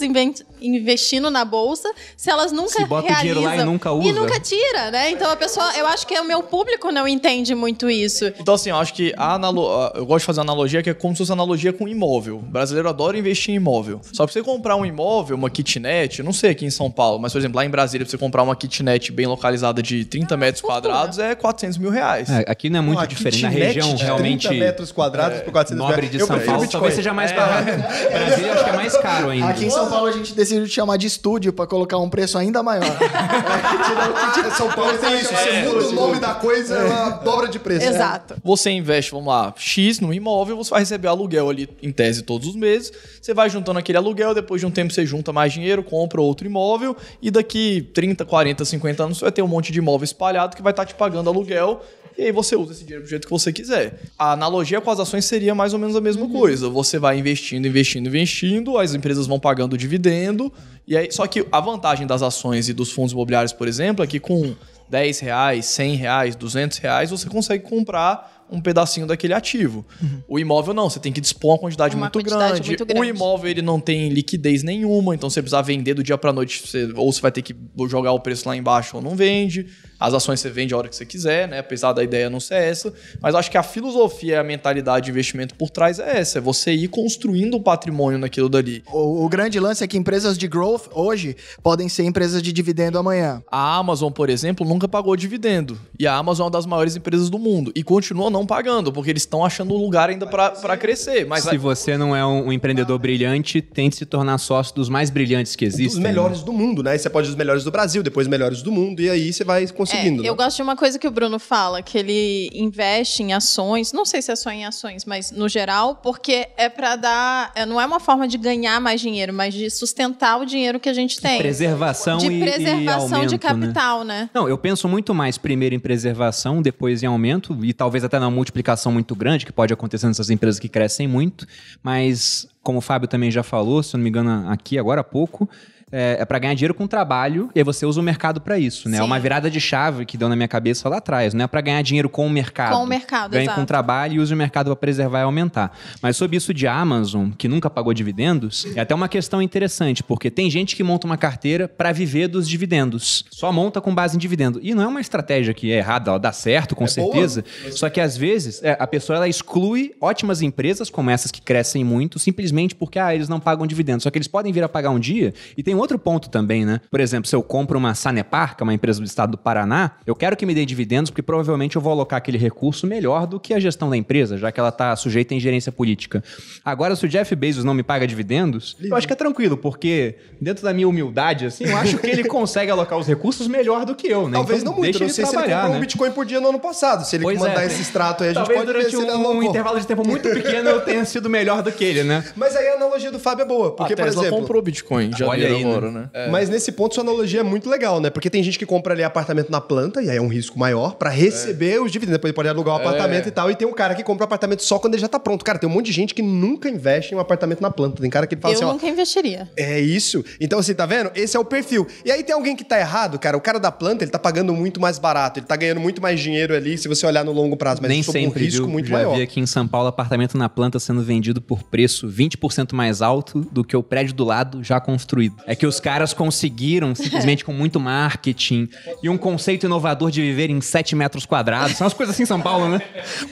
investindo 0.60 1.30
na 1.30 1.46
bolsa 1.46 1.94
se 2.18 2.32
elas 2.32 2.52
nunca 2.52 2.70
Se 2.72 2.86
bota 2.86 3.14
o 3.14 3.16
dinheiro 3.18 3.40
lá 3.42 3.46
e 3.46 3.50
realizam 3.58 3.72
nunca 3.72 3.90
E 3.90 3.94
usa. 4.10 4.20
nunca 4.20 4.40
tira, 4.40 4.90
né? 4.90 5.12
Então 5.12 5.30
a 5.30 5.36
pessoa... 5.36 5.72
Eu 5.78 5.86
acho 5.86 6.08
que 6.08 6.20
o 6.20 6.24
meu 6.24 6.42
público 6.42 6.92
não 6.92 7.08
entende 7.08 7.54
muito 7.54 7.88
isso. 7.88 8.26
Então, 8.40 8.56
assim, 8.56 8.72
eu 8.72 8.78
acho 8.78 8.94
que 8.96 9.14
a 9.16 9.36
analo... 9.36 9.68
eu 9.94 10.08
gosto 10.08 10.22
de 10.22 10.26
fazer 10.26 10.40
uma 10.40 10.46
analogia 10.52 10.82
que 10.82 10.90
é 10.90 10.94
como 10.96 11.14
se 11.14 11.20
fosse 11.20 11.32
analogia 11.32 11.72
com 11.72 11.88
imóvel. 11.88 12.38
O 12.38 12.40
brasileiro 12.42 12.90
adora 12.90 13.16
investir 13.16 13.54
em 13.54 13.58
imóvel. 13.58 14.02
Só 14.12 14.26
pra 14.26 14.34
você 14.34 14.42
comprar 14.42 14.76
um 14.76 14.84
imóvel, 14.86 15.36
uma 15.38 15.52
kitnet, 15.52 16.18
eu 16.18 16.26
não 16.26 16.34
sei 16.34 16.50
aqui 16.50 16.66
em 16.66 16.72
São 16.72 16.90
Paulo, 16.90 17.20
mas, 17.20 17.32
por 17.32 17.38
exemplo, 17.38 17.58
lá 17.58 17.66
em 17.66 17.70
Brasília, 17.70 18.06
pra 18.06 18.10
você 18.12 18.18
comprar 18.18 18.42
uma 18.42 18.56
kitnet 18.56 19.12
bem 19.12 19.28
localizada 19.28 19.84
de 19.84 20.04
30 20.04 20.36
metros 20.36 20.62
fortuna. 20.62 20.82
quadrados, 20.82 21.20
é 21.20 21.36
400 21.36 21.78
mil 21.78 21.92
reais. 21.92 22.28
É, 22.28 22.44
aqui 22.48 22.72
não 22.72 22.80
é 22.80 22.82
muito 22.82 23.03
Diferente. 23.06 23.42
Na 23.42 23.50
região 23.50 23.96
de 23.96 24.04
realmente 24.04 24.48
30 24.48 24.66
metros 24.66 24.92
quadrados 24.92 25.42
por 25.42 25.52
400 25.52 25.88
nobre 25.88 26.08
de 26.08 26.20
Eu 26.20 26.28
São 26.28 26.36
prefiro 26.36 26.52
Paulo, 26.52 26.62
Bitcoin. 26.62 26.80
talvez 26.80 26.96
seja 26.96 27.14
mais 27.14 27.32
barato. 27.32 27.66
Brasília 28.12 28.48
eu 28.48 28.54
acho 28.54 28.64
que 28.64 28.70
é 28.70 28.74
mais 28.74 28.98
caro 28.98 29.30
ainda. 29.30 29.48
Aqui 29.48 29.66
em 29.66 29.70
São 29.70 29.90
Paulo 29.90 30.08
a 30.08 30.12
gente 30.12 30.34
decidiu 30.34 30.66
te 30.66 30.74
chamar 30.74 30.98
de 30.98 31.08
estúdio 31.08 31.54
pra 31.54 31.66
colocar 31.68 31.98
um 31.98 32.10
preço 32.10 32.38
ainda 32.38 32.62
maior. 32.64 32.84
São 34.58 34.70
Paulo 34.72 34.98
tem 34.98 35.20
isso. 35.20 35.34
Você 35.34 35.62
muda 35.64 35.88
o 35.88 35.92
nome 35.92 36.20
da 36.20 36.34
coisa, 36.36 36.76
ela 36.76 37.10
dobra 37.10 37.48
de 37.48 37.60
preço. 37.60 37.86
Exato. 37.86 38.36
Você 38.44 38.70
investe, 38.70 39.12
vamos 39.12 39.28
lá, 39.28 39.54
X 39.58 40.00
no 40.00 40.14
imóvel, 40.14 40.58
você 40.58 40.70
vai 40.70 40.80
receber 40.82 41.08
aluguel 41.08 41.50
ali, 41.50 41.70
em 41.82 41.92
tese, 41.92 42.22
todos 42.22 42.48
os 42.48 42.56
meses. 42.56 42.92
Você 43.22 43.34
vai 43.34 43.50
juntando 43.50 43.80
aquele 43.80 43.98
aluguel, 43.98 44.34
depois 44.34 44.62
de 44.62 44.68
um 44.68 44.72
tempo 44.72 44.94
você 44.94 45.06
junta 45.06 45.34
mais 45.34 45.54
dinheiro, 45.54 45.84
compra 45.84 46.22
outro 46.22 46.46
imóvel, 46.46 46.96
e 47.22 47.32
daqui 47.32 47.90
30, 47.94 48.26
40, 48.26 48.66
50 48.66 49.04
anos 49.04 49.18
você 49.18 49.26
vai 49.26 49.32
ter 49.32 49.42
um 49.42 49.48
monte 49.48 49.72
de 49.72 49.80
imóvel 49.80 50.04
espalhado 50.04 50.56
que 50.56 50.62
vai 50.62 50.72
estar 50.72 50.86
te 50.86 50.94
pagando 50.94 51.30
aluguel. 51.30 51.82
E 52.18 52.24
aí 52.24 52.32
você 52.32 52.56
usa 52.56 52.74
esse 52.74 52.84
dinheiro 52.84 53.04
do 53.04 53.10
jeito 53.10 53.26
que 53.26 53.32
você 53.32 53.52
quiser. 53.52 54.02
A 54.18 54.34
analogia 54.34 54.80
com 54.80 54.92
as 54.92 55.00
ações 55.00 55.26
seria 55.26 55.56
mais 55.56 55.74
ou 55.74 55.80
menos 55.80 55.96
a 55.96 56.02
mesma 56.02 56.28
coisa. 56.30 56.70
Você 56.70 57.00
vai 57.00 57.18
investindo, 57.18 57.68
investindo, 57.68 58.08
investindo, 58.08 58.78
as 58.78 58.94
empresas 58.94 59.26
vão 59.28 59.40
pagando 59.40 59.78
dividendo. 59.78 60.52
E 60.88 60.96
aí, 60.98 61.12
só 61.12 61.26
que 61.28 61.46
a 61.52 61.60
vantagem 61.60 62.06
das 62.06 62.22
ações 62.22 62.70
e 62.70 62.74
dos 62.74 62.92
fundos 62.92 63.14
imobiliários, 63.14 63.54
por 63.54 63.68
exemplo, 63.68 64.04
é 64.04 64.08
que 64.08 64.20
com 64.20 64.54
10 64.90 65.20
reais, 65.20 65.66
100 65.66 65.96
reais, 65.96 66.36
200 66.36 66.78
reais, 66.78 67.10
você 67.10 67.28
consegue 67.30 67.64
comprar 67.64 68.32
um 68.52 68.62
pedacinho 68.62 69.08
daquele 69.08 69.34
ativo. 69.34 69.84
O 70.28 70.38
imóvel 70.38 70.76
não, 70.76 70.88
você 70.88 71.00
tem 71.00 71.12
que 71.12 71.20
dispor 71.20 71.54
uma 71.54 71.58
quantidade, 71.58 71.96
Uma 71.96 72.02
muito, 72.02 72.14
quantidade 72.20 72.52
grande. 72.56 72.68
muito 72.68 72.82
O 72.84 72.86
grande. 72.86 73.10
imóvel 73.10 73.50
ele 73.50 73.62
não 73.64 73.80
tem 73.80 74.10
liquidez 74.10 74.62
nenhuma, 74.62 75.16
então 75.16 75.28
você 75.28 75.42
precisar 75.42 75.64
vender 75.64 75.96
do 75.96 76.04
dia 76.04 76.18
para 76.20 76.32
noite, 76.32 76.62
você- 76.68 76.92
ou 76.96 77.12
você 77.12 77.20
vai 77.22 77.32
ter 77.32 77.42
que 77.42 77.56
jogar 77.90 78.12
o 78.12 78.20
preço 78.20 78.48
lá 78.48 78.56
embaixo 78.56 78.98
ou 78.98 79.02
não 79.02 79.16
vende. 79.16 79.66
As 80.04 80.14
ações 80.14 80.42
você 80.42 80.50
vende 80.50 80.74
a 80.74 80.78
hora 80.78 80.90
que 80.90 80.96
você 80.98 81.06
quiser, 81.06 81.48
né? 81.48 81.60
Apesar 81.60 81.94
da 81.94 82.04
ideia 82.04 82.30
não 82.30 82.42
ser 82.42 82.56
essa, 82.56 82.94
mas 83.22 83.34
acho 83.36 83.50
que 83.50 83.58
a 83.58 83.64
filosofia 83.64 84.34
e 84.34 84.36
a 84.36 84.44
mentalidade 84.44 85.06
de 85.06 85.12
investimento 85.12 85.56
por 85.56 85.70
trás 85.70 85.98
é 85.98 86.20
essa, 86.20 86.40
é 86.40 86.42
você 86.42 86.74
ir 86.74 86.90
construindo 86.90 87.56
o 87.56 87.62
patrimônio 87.62 88.20
naquilo 88.20 88.50
dali. 88.50 88.84
O, 88.92 89.24
o 89.24 89.30
grande 89.30 89.60
lance 89.62 89.82
é 89.82 89.88
que 89.88 89.98
empresas 89.98 90.38
de 90.38 90.46
growth 90.46 90.88
hoje 90.92 91.38
podem 91.62 91.88
ser 91.88 92.04
empresas 92.04 92.42
de 92.42 92.52
dividendo 92.52 92.98
amanhã. 92.98 93.42
A 93.50 93.78
Amazon, 93.78 94.12
por 94.12 94.30
exemplo, 94.30 94.68
nunca 94.68 94.90
pagou 94.90 95.16
dividendo. 95.16 95.80
E 95.98 96.06
a 96.06 96.16
Amazon 96.16 96.44
é 96.44 96.46
uma 96.48 96.52
das 96.52 96.66
maiores 96.66 96.96
empresas 96.98 97.30
do 97.30 97.40
mundo. 97.40 97.72
E 97.74 97.82
continua 97.82 98.30
não 98.30 98.46
pagando, 98.46 98.92
porque 98.92 99.10
eles 99.10 99.22
estão 99.22 99.46
achando 99.46 99.74
um 99.74 99.78
lugar 99.78 100.10
ainda 100.10 100.28
para 100.28 100.76
crescer. 100.76 101.26
Mas 101.26 101.44
Se 101.44 101.58
você 101.58 101.98
não 101.98 102.16
é 102.16 102.26
um, 102.26 102.48
um 102.48 102.52
empreendedor 102.52 103.00
brilhante, 103.00 103.62
tente 103.62 103.96
se 103.96 104.06
tornar 104.06 104.38
sócio 104.38 104.76
dos 104.76 104.90
mais 104.90 105.10
brilhantes 105.10 105.56
que 105.56 105.66
Dos 105.66 105.76
existem. 105.76 106.02
melhores 106.02 106.44
do 106.44 106.52
mundo, 106.52 106.84
né? 106.84 106.98
Você 106.98 107.10
pode 107.10 107.28
dos 107.28 107.38
melhores 107.38 107.64
do 107.64 107.72
Brasil, 107.72 108.04
depois 108.04 108.28
os 108.28 108.32
melhores 108.32 108.62
do 108.62 108.72
mundo, 108.72 109.02
e 109.02 109.10
aí 109.10 109.32
você 109.32 109.44
vai 109.44 109.64
É, 109.64 109.93
conseguindo. 109.94 110.26
eu 110.26 110.34
né? 110.34 110.38
gosto 110.38 110.58
de 110.58 110.62
uma 110.62 110.76
coisa 110.76 111.00
que 111.00 111.08
o 111.08 111.12
Bruno 111.12 111.40
fala, 111.40 111.82
que 111.82 111.98
ele 111.98 112.50
investe 112.54 113.24
em 113.24 113.34
ações, 113.34 113.92
não 113.94 114.06
sei 114.06 114.22
se 114.22 114.32
é 114.32 114.36
só 114.36 114.52
em 114.52 114.66
ações, 114.66 115.06
mas 115.06 115.32
no 115.32 115.48
geral, 115.48 115.96
porque 115.96 116.48
é 116.58 116.70
pra 116.70 116.96
dar, 116.96 117.52
é, 117.56 117.66
não 117.66 117.80
é 117.80 117.86
uma 117.86 118.00
forma 118.00 118.28
de 118.28 118.38
ganhar 118.38 118.80
mais 118.80 119.02
dinheiro, 119.02 119.34
mas 119.34 119.54
de 119.54 119.70
sustentar 119.70 120.40
o 120.40 120.46
dinheiro 120.46 120.80
que 120.80 120.90
a 120.90 120.94
gente 120.94 121.20
tem. 121.20 121.40
Preservação 121.40 122.18
de 122.18 122.28
e, 122.28 122.40
preservação 122.40 123.10
e 123.10 123.14
aumento, 123.14 123.30
de 123.30 123.36
né? 123.36 123.40
capital, 123.40 124.04
né? 124.04 124.30
Não, 124.34 124.48
eu 124.48 124.58
penso 124.58 124.88
muito 124.88 125.14
mais 125.14 125.38
primeiro 125.38 125.76
em 125.76 125.80
preservação, 125.80 126.62
depois 126.62 127.04
em 127.04 127.06
aumento, 127.06 127.58
e 127.64 127.74
talvez 127.74 128.04
até 128.04 128.20
não 128.20 128.32
multiplicação 128.32 128.92
muito 128.92 129.16
grande 129.16 129.46
que 129.46 129.52
pode 129.52 129.74
acontecer 129.74 130.08
nessas 130.08 130.30
empresas 130.30 130.60
que 130.60 130.70
crescem 130.70 131.08
muito, 131.08 131.48
mas 131.82 132.48
como 132.64 132.78
o 132.78 132.82
Fábio 132.82 133.08
também 133.08 133.30
já 133.30 133.44
falou, 133.44 133.84
se 133.84 133.96
eu 133.96 133.98
não 133.98 134.04
me 134.04 134.10
engano 134.10 134.50
aqui 134.50 134.80
agora 134.80 135.02
há 135.02 135.04
pouco, 135.04 135.50
é, 135.94 136.18
é 136.20 136.26
para 136.26 136.40
ganhar 136.40 136.56
dinheiro 136.56 136.74
com 136.74 136.88
trabalho 136.88 137.50
e 137.54 137.60
aí 137.60 137.64
você 137.64 137.86
usa 137.86 138.00
o 138.02 138.04
mercado 138.04 138.42
para 138.42 138.58
isso, 138.58 138.90
né? 138.90 138.98
É 138.98 139.00
Sim. 139.00 139.06
uma 139.06 139.20
virada 139.20 139.50
de 139.50 139.60
chave 139.62 140.06
que 140.06 140.18
deu 140.18 140.28
na 140.28 140.36
minha 140.36 140.48
cabeça 140.48 140.90
lá 140.90 140.98
atrás, 140.98 141.34
não 141.34 141.46
é 141.46 141.48
para 141.48 141.62
ganhar 141.62 141.82
dinheiro 141.84 142.10
com 142.10 142.26
o 142.26 142.30
mercado. 142.30 142.76
Com 142.76 142.84
o 142.84 142.88
mercado, 142.88 143.32
Ganha 143.32 143.44
exato. 143.44 143.60
com 143.60 143.66
trabalho 143.66 144.16
e 144.16 144.20
use 144.20 144.34
o 144.34 144.38
mercado 144.38 144.66
para 144.68 144.76
preservar 144.76 145.20
e 145.20 145.24
aumentar. 145.24 145.78
Mas 146.02 146.18
sobre 146.18 146.36
isso 146.36 146.54
de 146.54 146.66
Amazon, 146.66 147.30
que 147.38 147.48
nunca 147.48 147.70
pagou 147.70 147.94
dividendos, 147.94 148.66
é 148.76 148.80
até 148.82 148.96
uma 148.96 149.08
questão 149.08 149.42
interessante, 149.42 150.04
porque 150.04 150.32
tem 150.32 150.50
gente 150.50 150.76
que 150.76 150.84
monta 150.84 151.06
uma 151.06 151.18
carteira 151.18 151.68
para 151.68 151.92
viver 151.92 152.28
dos 152.28 152.50
dividendos. 152.50 153.26
Só 153.30 153.52
monta 153.52 153.80
com 153.80 153.94
base 153.94 154.16
em 154.16 154.20
dividendo. 154.20 154.60
E 154.64 154.74
não 154.74 154.84
é 154.84 154.88
uma 154.88 155.02
estratégia 155.02 155.54
que 155.54 155.72
é 155.72 155.78
errada, 155.78 156.10
ela 156.12 156.20
dá 156.20 156.32
certo, 156.32 156.76
com 156.76 156.86
É 156.86 156.88
boa. 156.88 157.12
certeza. 157.14 157.46
Só 157.72 157.90
que 157.90 158.02
às 158.02 158.18
vezes 158.18 158.62
é, 158.64 158.76
a 158.80 158.88
pessoa 158.88 159.18
ela 159.18 159.28
exclui 159.28 159.94
ótimas 160.02 160.42
empresas 160.42 160.90
como 160.90 161.10
essas 161.10 161.32
que 161.32 161.42
crescem 161.42 161.84
muito, 161.84 162.18
simplesmente 162.18 162.74
porque 162.74 162.98
ah, 162.98 163.14
eles 163.14 163.30
não 163.30 163.40
pagam 163.40 163.68
dividendos. 163.68 164.04
Só 164.04 164.10
que 164.10 164.18
eles 164.18 164.28
podem 164.28 164.52
vir 164.52 164.64
a 164.64 164.70
pagar 164.70 164.90
um 164.90 165.00
dia. 165.00 165.34
E 165.58 165.62
tem 165.64 165.76
outro 165.84 166.00
ponto 166.00 166.30
também, 166.30 166.66
né? 166.66 166.82
Por 166.90 167.00
exemplo, 167.00 167.28
se 167.28 167.36
eu 167.36 167.44
compro 167.44 167.78
uma 167.78 167.94
Sanepar, 167.94 168.56
que 168.56 168.64
é 168.64 168.66
uma 168.66 168.74
empresa 168.74 169.00
do 169.00 169.06
estado 169.06 169.32
do 169.32 169.38
Paraná, 169.38 169.92
eu 170.06 170.16
quero 170.16 170.36
que 170.36 170.46
me 170.46 170.54
dê 170.54 170.66
dividendos, 170.66 171.10
porque 171.12 171.22
provavelmente 171.22 171.76
eu 171.76 171.82
vou 171.82 171.92
alocar 171.92 172.18
aquele 172.18 172.38
recurso 172.38 172.88
melhor 172.88 173.28
do 173.28 173.40
que 173.40 173.54
a 173.54 173.60
gestão 173.60 173.90
da 173.90 173.98
empresa, 173.98 174.38
já 174.38 174.52
que 174.52 174.60
ela 174.60 174.70
está 174.70 174.96
sujeita 174.96 175.34
à 175.34 175.38
ingerência 175.38 175.72
política. 175.72 176.24
Agora, 176.64 176.96
se 176.96 177.06
o 177.06 177.10
Jeff 177.10 177.36
Bezos 177.36 177.64
não 177.64 177.74
me 177.74 177.84
paga 177.84 178.08
dividendos, 178.08 178.76
eu 178.82 178.96
acho 178.96 179.08
que 179.08 179.14
é 179.14 179.16
tranquilo, 179.16 179.58
porque 179.58 180.16
dentro 180.42 180.64
da 180.64 180.74
minha 180.74 180.88
humildade, 180.88 181.46
assim, 181.46 181.66
eu 181.66 181.78
acho 181.78 181.98
que 181.98 182.08
ele 182.08 182.24
consegue 182.26 182.72
alocar 182.72 182.98
os 182.98 183.08
recursos 183.08 183.48
melhor 183.48 183.86
do 183.86 183.96
que 183.96 184.08
eu, 184.08 184.28
né? 184.28 184.34
Talvez 184.34 184.62
Então, 184.62 184.72
não 184.72 184.80
muito. 184.80 184.92
deixa 184.92 185.06
Não 185.06 185.14
sei 185.14 185.26
se 185.26 185.30
ele 185.30 185.32
trabalhar, 185.32 185.56
comprou 185.58 185.72
um 185.72 185.76
né? 185.76 185.82
Bitcoin 185.82 186.12
por 186.12 186.26
dia 186.26 186.40
no 186.40 186.50
ano 186.50 186.60
passado. 186.60 187.06
Se 187.06 187.16
ele 187.16 187.24
Pois 187.24 187.40
mandar 187.40 187.64
é. 187.64 187.68
esse 187.68 187.82
extrato 187.82 188.24
aí, 188.24 188.30
a 188.30 188.34
gente 188.34 188.46
Talvez 188.46 188.60
pode 188.60 188.72
ver 188.72 188.74
durante 188.74 188.96
se 188.96 189.02
ele 189.02 189.12
um, 189.12 189.44
intervalo 189.44 189.80
de 189.80 189.88
tempo 189.88 190.08
muito 190.08 190.30
pequeno 190.30 190.70
eu 190.70 190.82
tenha 190.82 191.06
sido 191.06 191.30
melhor 191.30 191.62
do 191.62 191.72
que 191.72 191.84
ele, 191.84 192.04
né? 192.04 192.24
Mas 192.36 192.56
aí 192.56 192.68
a 192.70 192.76
analogia 192.76 193.12
do 193.12 193.20
Fábio 193.20 193.44
é 193.44 193.46
boa. 193.46 193.76
Porque, 193.76 193.94
a 193.94 193.98
por 193.98 194.04
Tesla 194.06 194.22
exemplo... 194.24 194.40
comprou 194.40 194.62
Bitcoin 194.62 195.12
já 195.16 195.28
Olha 195.28 195.48
aí, 195.48 195.63
né? 195.92 196.10
né? 196.14 196.28
Mas 196.30 196.50
nesse 196.50 196.72
ponto, 196.72 196.94
sua 196.96 197.04
analogia 197.04 197.40
é 197.42 197.44
muito 197.44 197.70
legal, 197.70 198.00
né? 198.00 198.10
Porque 198.10 198.30
tem 198.30 198.44
gente 198.44 198.58
que 198.60 198.66
compra 198.66 198.94
ali 198.94 199.04
apartamento 199.04 199.50
na 199.52 199.62
planta, 199.62 200.02
e 200.02 200.10
aí 200.10 200.18
é 200.18 200.22
um 200.22 200.28
risco 200.28 200.58
maior, 200.58 200.96
pra 200.96 201.10
receber 201.10 201.82
os 201.82 201.92
dividendos. 201.92 202.18
Depois 202.18 202.30
ele 202.30 202.36
pode 202.36 202.50
alugar 202.50 202.76
o 202.76 202.78
apartamento 202.78 203.28
e 203.28 203.32
tal. 203.32 203.50
E 203.50 203.56
tem 203.56 203.68
um 203.68 203.74
cara 203.74 203.96
que 203.96 204.04
compra 204.04 204.24
o 204.24 204.26
apartamento 204.26 204.64
só 204.64 204.78
quando 204.80 204.94
ele 204.94 205.02
já 205.02 205.08
tá 205.08 205.20
pronto. 205.20 205.44
Cara, 205.44 205.58
tem 205.60 205.70
um 205.70 205.72
monte 205.72 205.88
de 205.88 205.92
gente 205.92 206.14
que 206.14 206.22
nunca 206.22 206.70
investe 206.70 207.14
em 207.14 207.18
um 207.18 207.20
apartamento 207.20 207.62
na 207.62 207.72
planta. 207.72 208.02
Tem 208.02 208.10
cara 208.10 208.28
que 208.28 208.36
fala 208.36 208.54
Eu 208.54 208.58
assim, 208.58 208.66
ó. 208.66 208.74
nunca 208.74 208.88
investiria. 208.88 209.50
É 209.58 209.80
isso. 209.80 210.24
Então, 210.40 210.60
assim, 210.60 210.74
tá 210.74 210.86
vendo? 210.86 211.12
Esse 211.16 211.36
é 211.36 211.40
o 211.40 211.46
perfil. 211.46 211.88
E 212.06 212.12
aí 212.12 212.24
tem 212.24 212.36
alguém 212.36 212.56
que 212.56 212.64
tá 212.64 212.80
errado, 212.80 213.18
cara. 213.20 213.36
O 213.38 213.42
cara 213.42 213.60
da 213.60 213.72
planta, 213.72 214.04
ele 214.04 214.12
tá 214.12 214.20
pagando 214.20 214.54
muito 214.54 214.80
mais 214.80 215.00
barato. 215.00 215.40
Ele 215.40 215.46
tá 215.46 215.56
ganhando 215.56 215.80
muito 215.80 216.02
mais 216.02 216.20
dinheiro 216.20 216.56
ali, 216.56 216.78
se 216.78 216.88
você 216.88 217.06
olhar 217.06 217.24
no 217.24 217.32
longo 217.32 217.56
prazo. 217.58 217.82
Mas 217.82 217.90
Nem 217.90 218.04
sempre, 218.04 218.42
um 218.42 218.46
risco 218.46 218.64
viu? 218.64 218.72
muito 218.72 218.90
Já 218.90 218.96
maior. 218.96 219.16
vi 219.16 219.22
aqui 219.22 219.40
em 219.40 219.46
São 219.46 219.68
Paulo 219.68 219.88
apartamento 219.88 220.38
na 220.38 220.50
planta 220.50 220.80
sendo 220.80 221.02
vendido 221.04 221.42
por 221.42 221.64
preço 221.64 222.08
20% 222.08 222.74
mais 222.74 223.02
alto 223.02 223.42
do 223.52 223.64
que 223.64 223.76
o 223.76 223.84
prédio 223.84 224.14
do 224.14 224.24
lado 224.24 224.64
já 224.64 224.80
construído. 224.80 225.36
É 225.46 225.53
que 225.56 225.66
os 225.66 225.80
caras 225.80 226.14
conseguiram, 226.14 226.94
simplesmente 226.96 227.44
com 227.46 227.54
muito 227.54 227.80
marketing 227.80 228.70
e 229.02 229.10
um 229.10 229.18
conceito 229.18 229.66
inovador 229.66 230.10
de 230.12 230.22
viver 230.22 230.50
em 230.50 230.62
7 230.62 230.96
metros 230.96 231.26
quadrados. 231.26 231.78
São 231.78 231.86
umas 231.86 231.94
coisas 231.94 232.16
assim 232.16 232.24
em 232.24 232.26
São 232.28 232.42
Paulo, 232.42 232.68
né? 232.70 232.82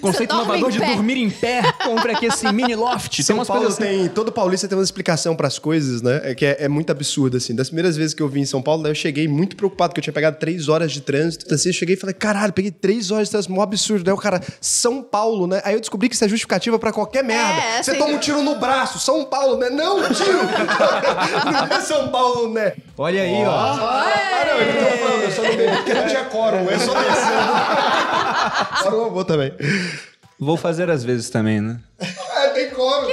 Conceito 0.01 0.33
inovador 0.33 0.71
de 0.71 0.79
pé. 0.79 0.93
dormir 0.95 1.17
em 1.17 1.29
pé, 1.29 1.61
compra 1.83 2.13
aqui 2.13 2.25
esse 2.25 2.51
mini 2.51 2.75
loft. 2.75 3.15
Tem 3.17 3.25
São 3.25 3.35
umas 3.37 3.47
Paulo 3.47 3.63
coisas 3.63 3.79
assim. 3.79 3.99
tem. 3.99 4.09
Todo 4.09 4.31
paulista 4.31 4.67
tem 4.67 4.77
uma 4.77 4.83
explicação 4.83 5.35
pras 5.35 5.57
coisas, 5.59 6.01
né? 6.01 6.21
É 6.23 6.35
que 6.35 6.45
é, 6.45 6.57
é 6.61 6.67
muito 6.67 6.91
absurdo, 6.91 7.37
assim. 7.37 7.55
Das 7.55 7.67
primeiras 7.69 7.95
vezes 7.97 8.13
que 8.13 8.21
eu 8.21 8.27
vim 8.29 8.41
em 8.41 8.45
São 8.45 8.61
Paulo, 8.61 8.83
daí 8.83 8.91
eu 8.91 8.95
cheguei 8.95 9.27
muito 9.27 9.55
preocupado, 9.55 9.89
porque 9.91 9.99
eu 9.99 10.03
tinha 10.03 10.13
pegado 10.13 10.37
três 10.37 10.67
horas 10.69 10.91
de 10.91 11.01
trânsito. 11.01 11.53
Assim, 11.53 11.69
eu 11.69 11.73
cheguei 11.73 11.95
e 11.95 11.97
falei, 11.99 12.13
caralho, 12.13 12.53
peguei 12.53 12.71
três 12.71 13.11
horas 13.11 13.27
de 13.27 13.31
trânsito, 13.31 13.53
mó 13.53 13.61
absurdo. 13.61 14.03
Daí 14.03 14.13
o 14.13 14.17
cara, 14.17 14.41
São 14.59 15.01
Paulo, 15.01 15.47
né? 15.47 15.61
Aí 15.63 15.73
eu 15.73 15.79
descobri 15.79 16.07
que 16.09 16.15
isso 16.15 16.23
é 16.25 16.29
justificativa 16.29 16.77
pra 16.79 16.91
qualquer 16.91 17.23
merda. 17.23 17.61
É, 17.61 17.83
Você 17.83 17.91
assim- 17.91 17.99
toma 17.99 18.13
um 18.13 18.17
tiro 18.19 18.41
no 18.41 18.55
braço, 18.59 18.99
São 18.99 19.25
Paulo, 19.25 19.57
né? 19.57 19.69
Não, 19.69 20.01
tiro! 20.13 20.39
não 21.45 21.77
é 21.77 21.81
São 21.81 22.09
Né? 22.53 22.73
Olha 22.97 23.21
aí, 23.23 23.43
ó. 23.45 23.51
Ah, 23.51 24.45
não, 24.45 24.53
eu 24.59 24.73
não 24.73 24.81
tô 24.91 24.97
falando, 24.97 25.23
eu 25.23 25.31
só 25.31 25.41
não 25.43 25.55
bebi 25.55 25.75
porque 25.77 25.93
não 25.93 26.07
tinha 26.07 26.25
quórum, 26.25 26.69
eu 26.69 26.79
só 26.79 26.93
descendo. 26.93 28.83
Quórum 28.83 28.97
eu 29.05 29.11
vou 29.11 29.23
também. 29.25 29.53
Vou 30.39 30.57
fazer 30.57 30.89
às 30.89 31.03
vezes 31.03 31.29
também, 31.29 31.61
né? 31.61 31.77
É, 31.99 32.47
tem 32.49 32.71
quórum. 32.71 33.07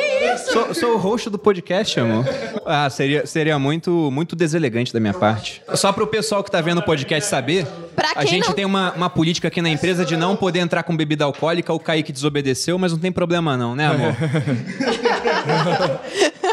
Sou, 0.51 0.74
sou 0.74 0.94
o 0.94 0.96
host 0.96 1.28
do 1.28 1.38
podcast, 1.38 2.01
amor. 2.01 2.24
Ah, 2.64 2.88
seria, 2.88 3.26
seria 3.26 3.59
muito, 3.59 3.90
muito 4.11 4.34
deselegante 4.34 4.94
da 4.94 5.01
minha 5.01 5.12
parte. 5.12 5.62
Só 5.74 5.92
pro 5.92 6.07
pessoal 6.07 6.42
que 6.42 6.51
tá 6.51 6.62
vendo 6.62 6.78
o 6.78 6.82
podcast 6.82 7.28
saber, 7.28 7.66
Pra 7.94 8.12
a 8.12 8.20
quem 8.20 8.28
gente 8.28 8.46
não- 8.49 8.55
tem 8.55 8.64
uma, 8.64 8.92
uma 8.92 9.11
política 9.11 9.49
aqui 9.49 9.61
na 9.61 9.68
empresa 9.68 10.07
de 10.07 10.16
não 10.16 10.34
poder 10.36 10.61
entrar 10.61 10.82
com 10.84 10.96
bebida 10.96 11.24
alcoólica. 11.26 11.70
O 11.72 11.78
Kaique 11.78 12.12
desobedeceu, 12.12 12.78
mas 12.78 12.92
não 12.92 12.99
tem 12.99 13.12
problema 13.12 13.59
não, 13.59 13.76
né, 13.76 13.88
amor? 13.88 14.16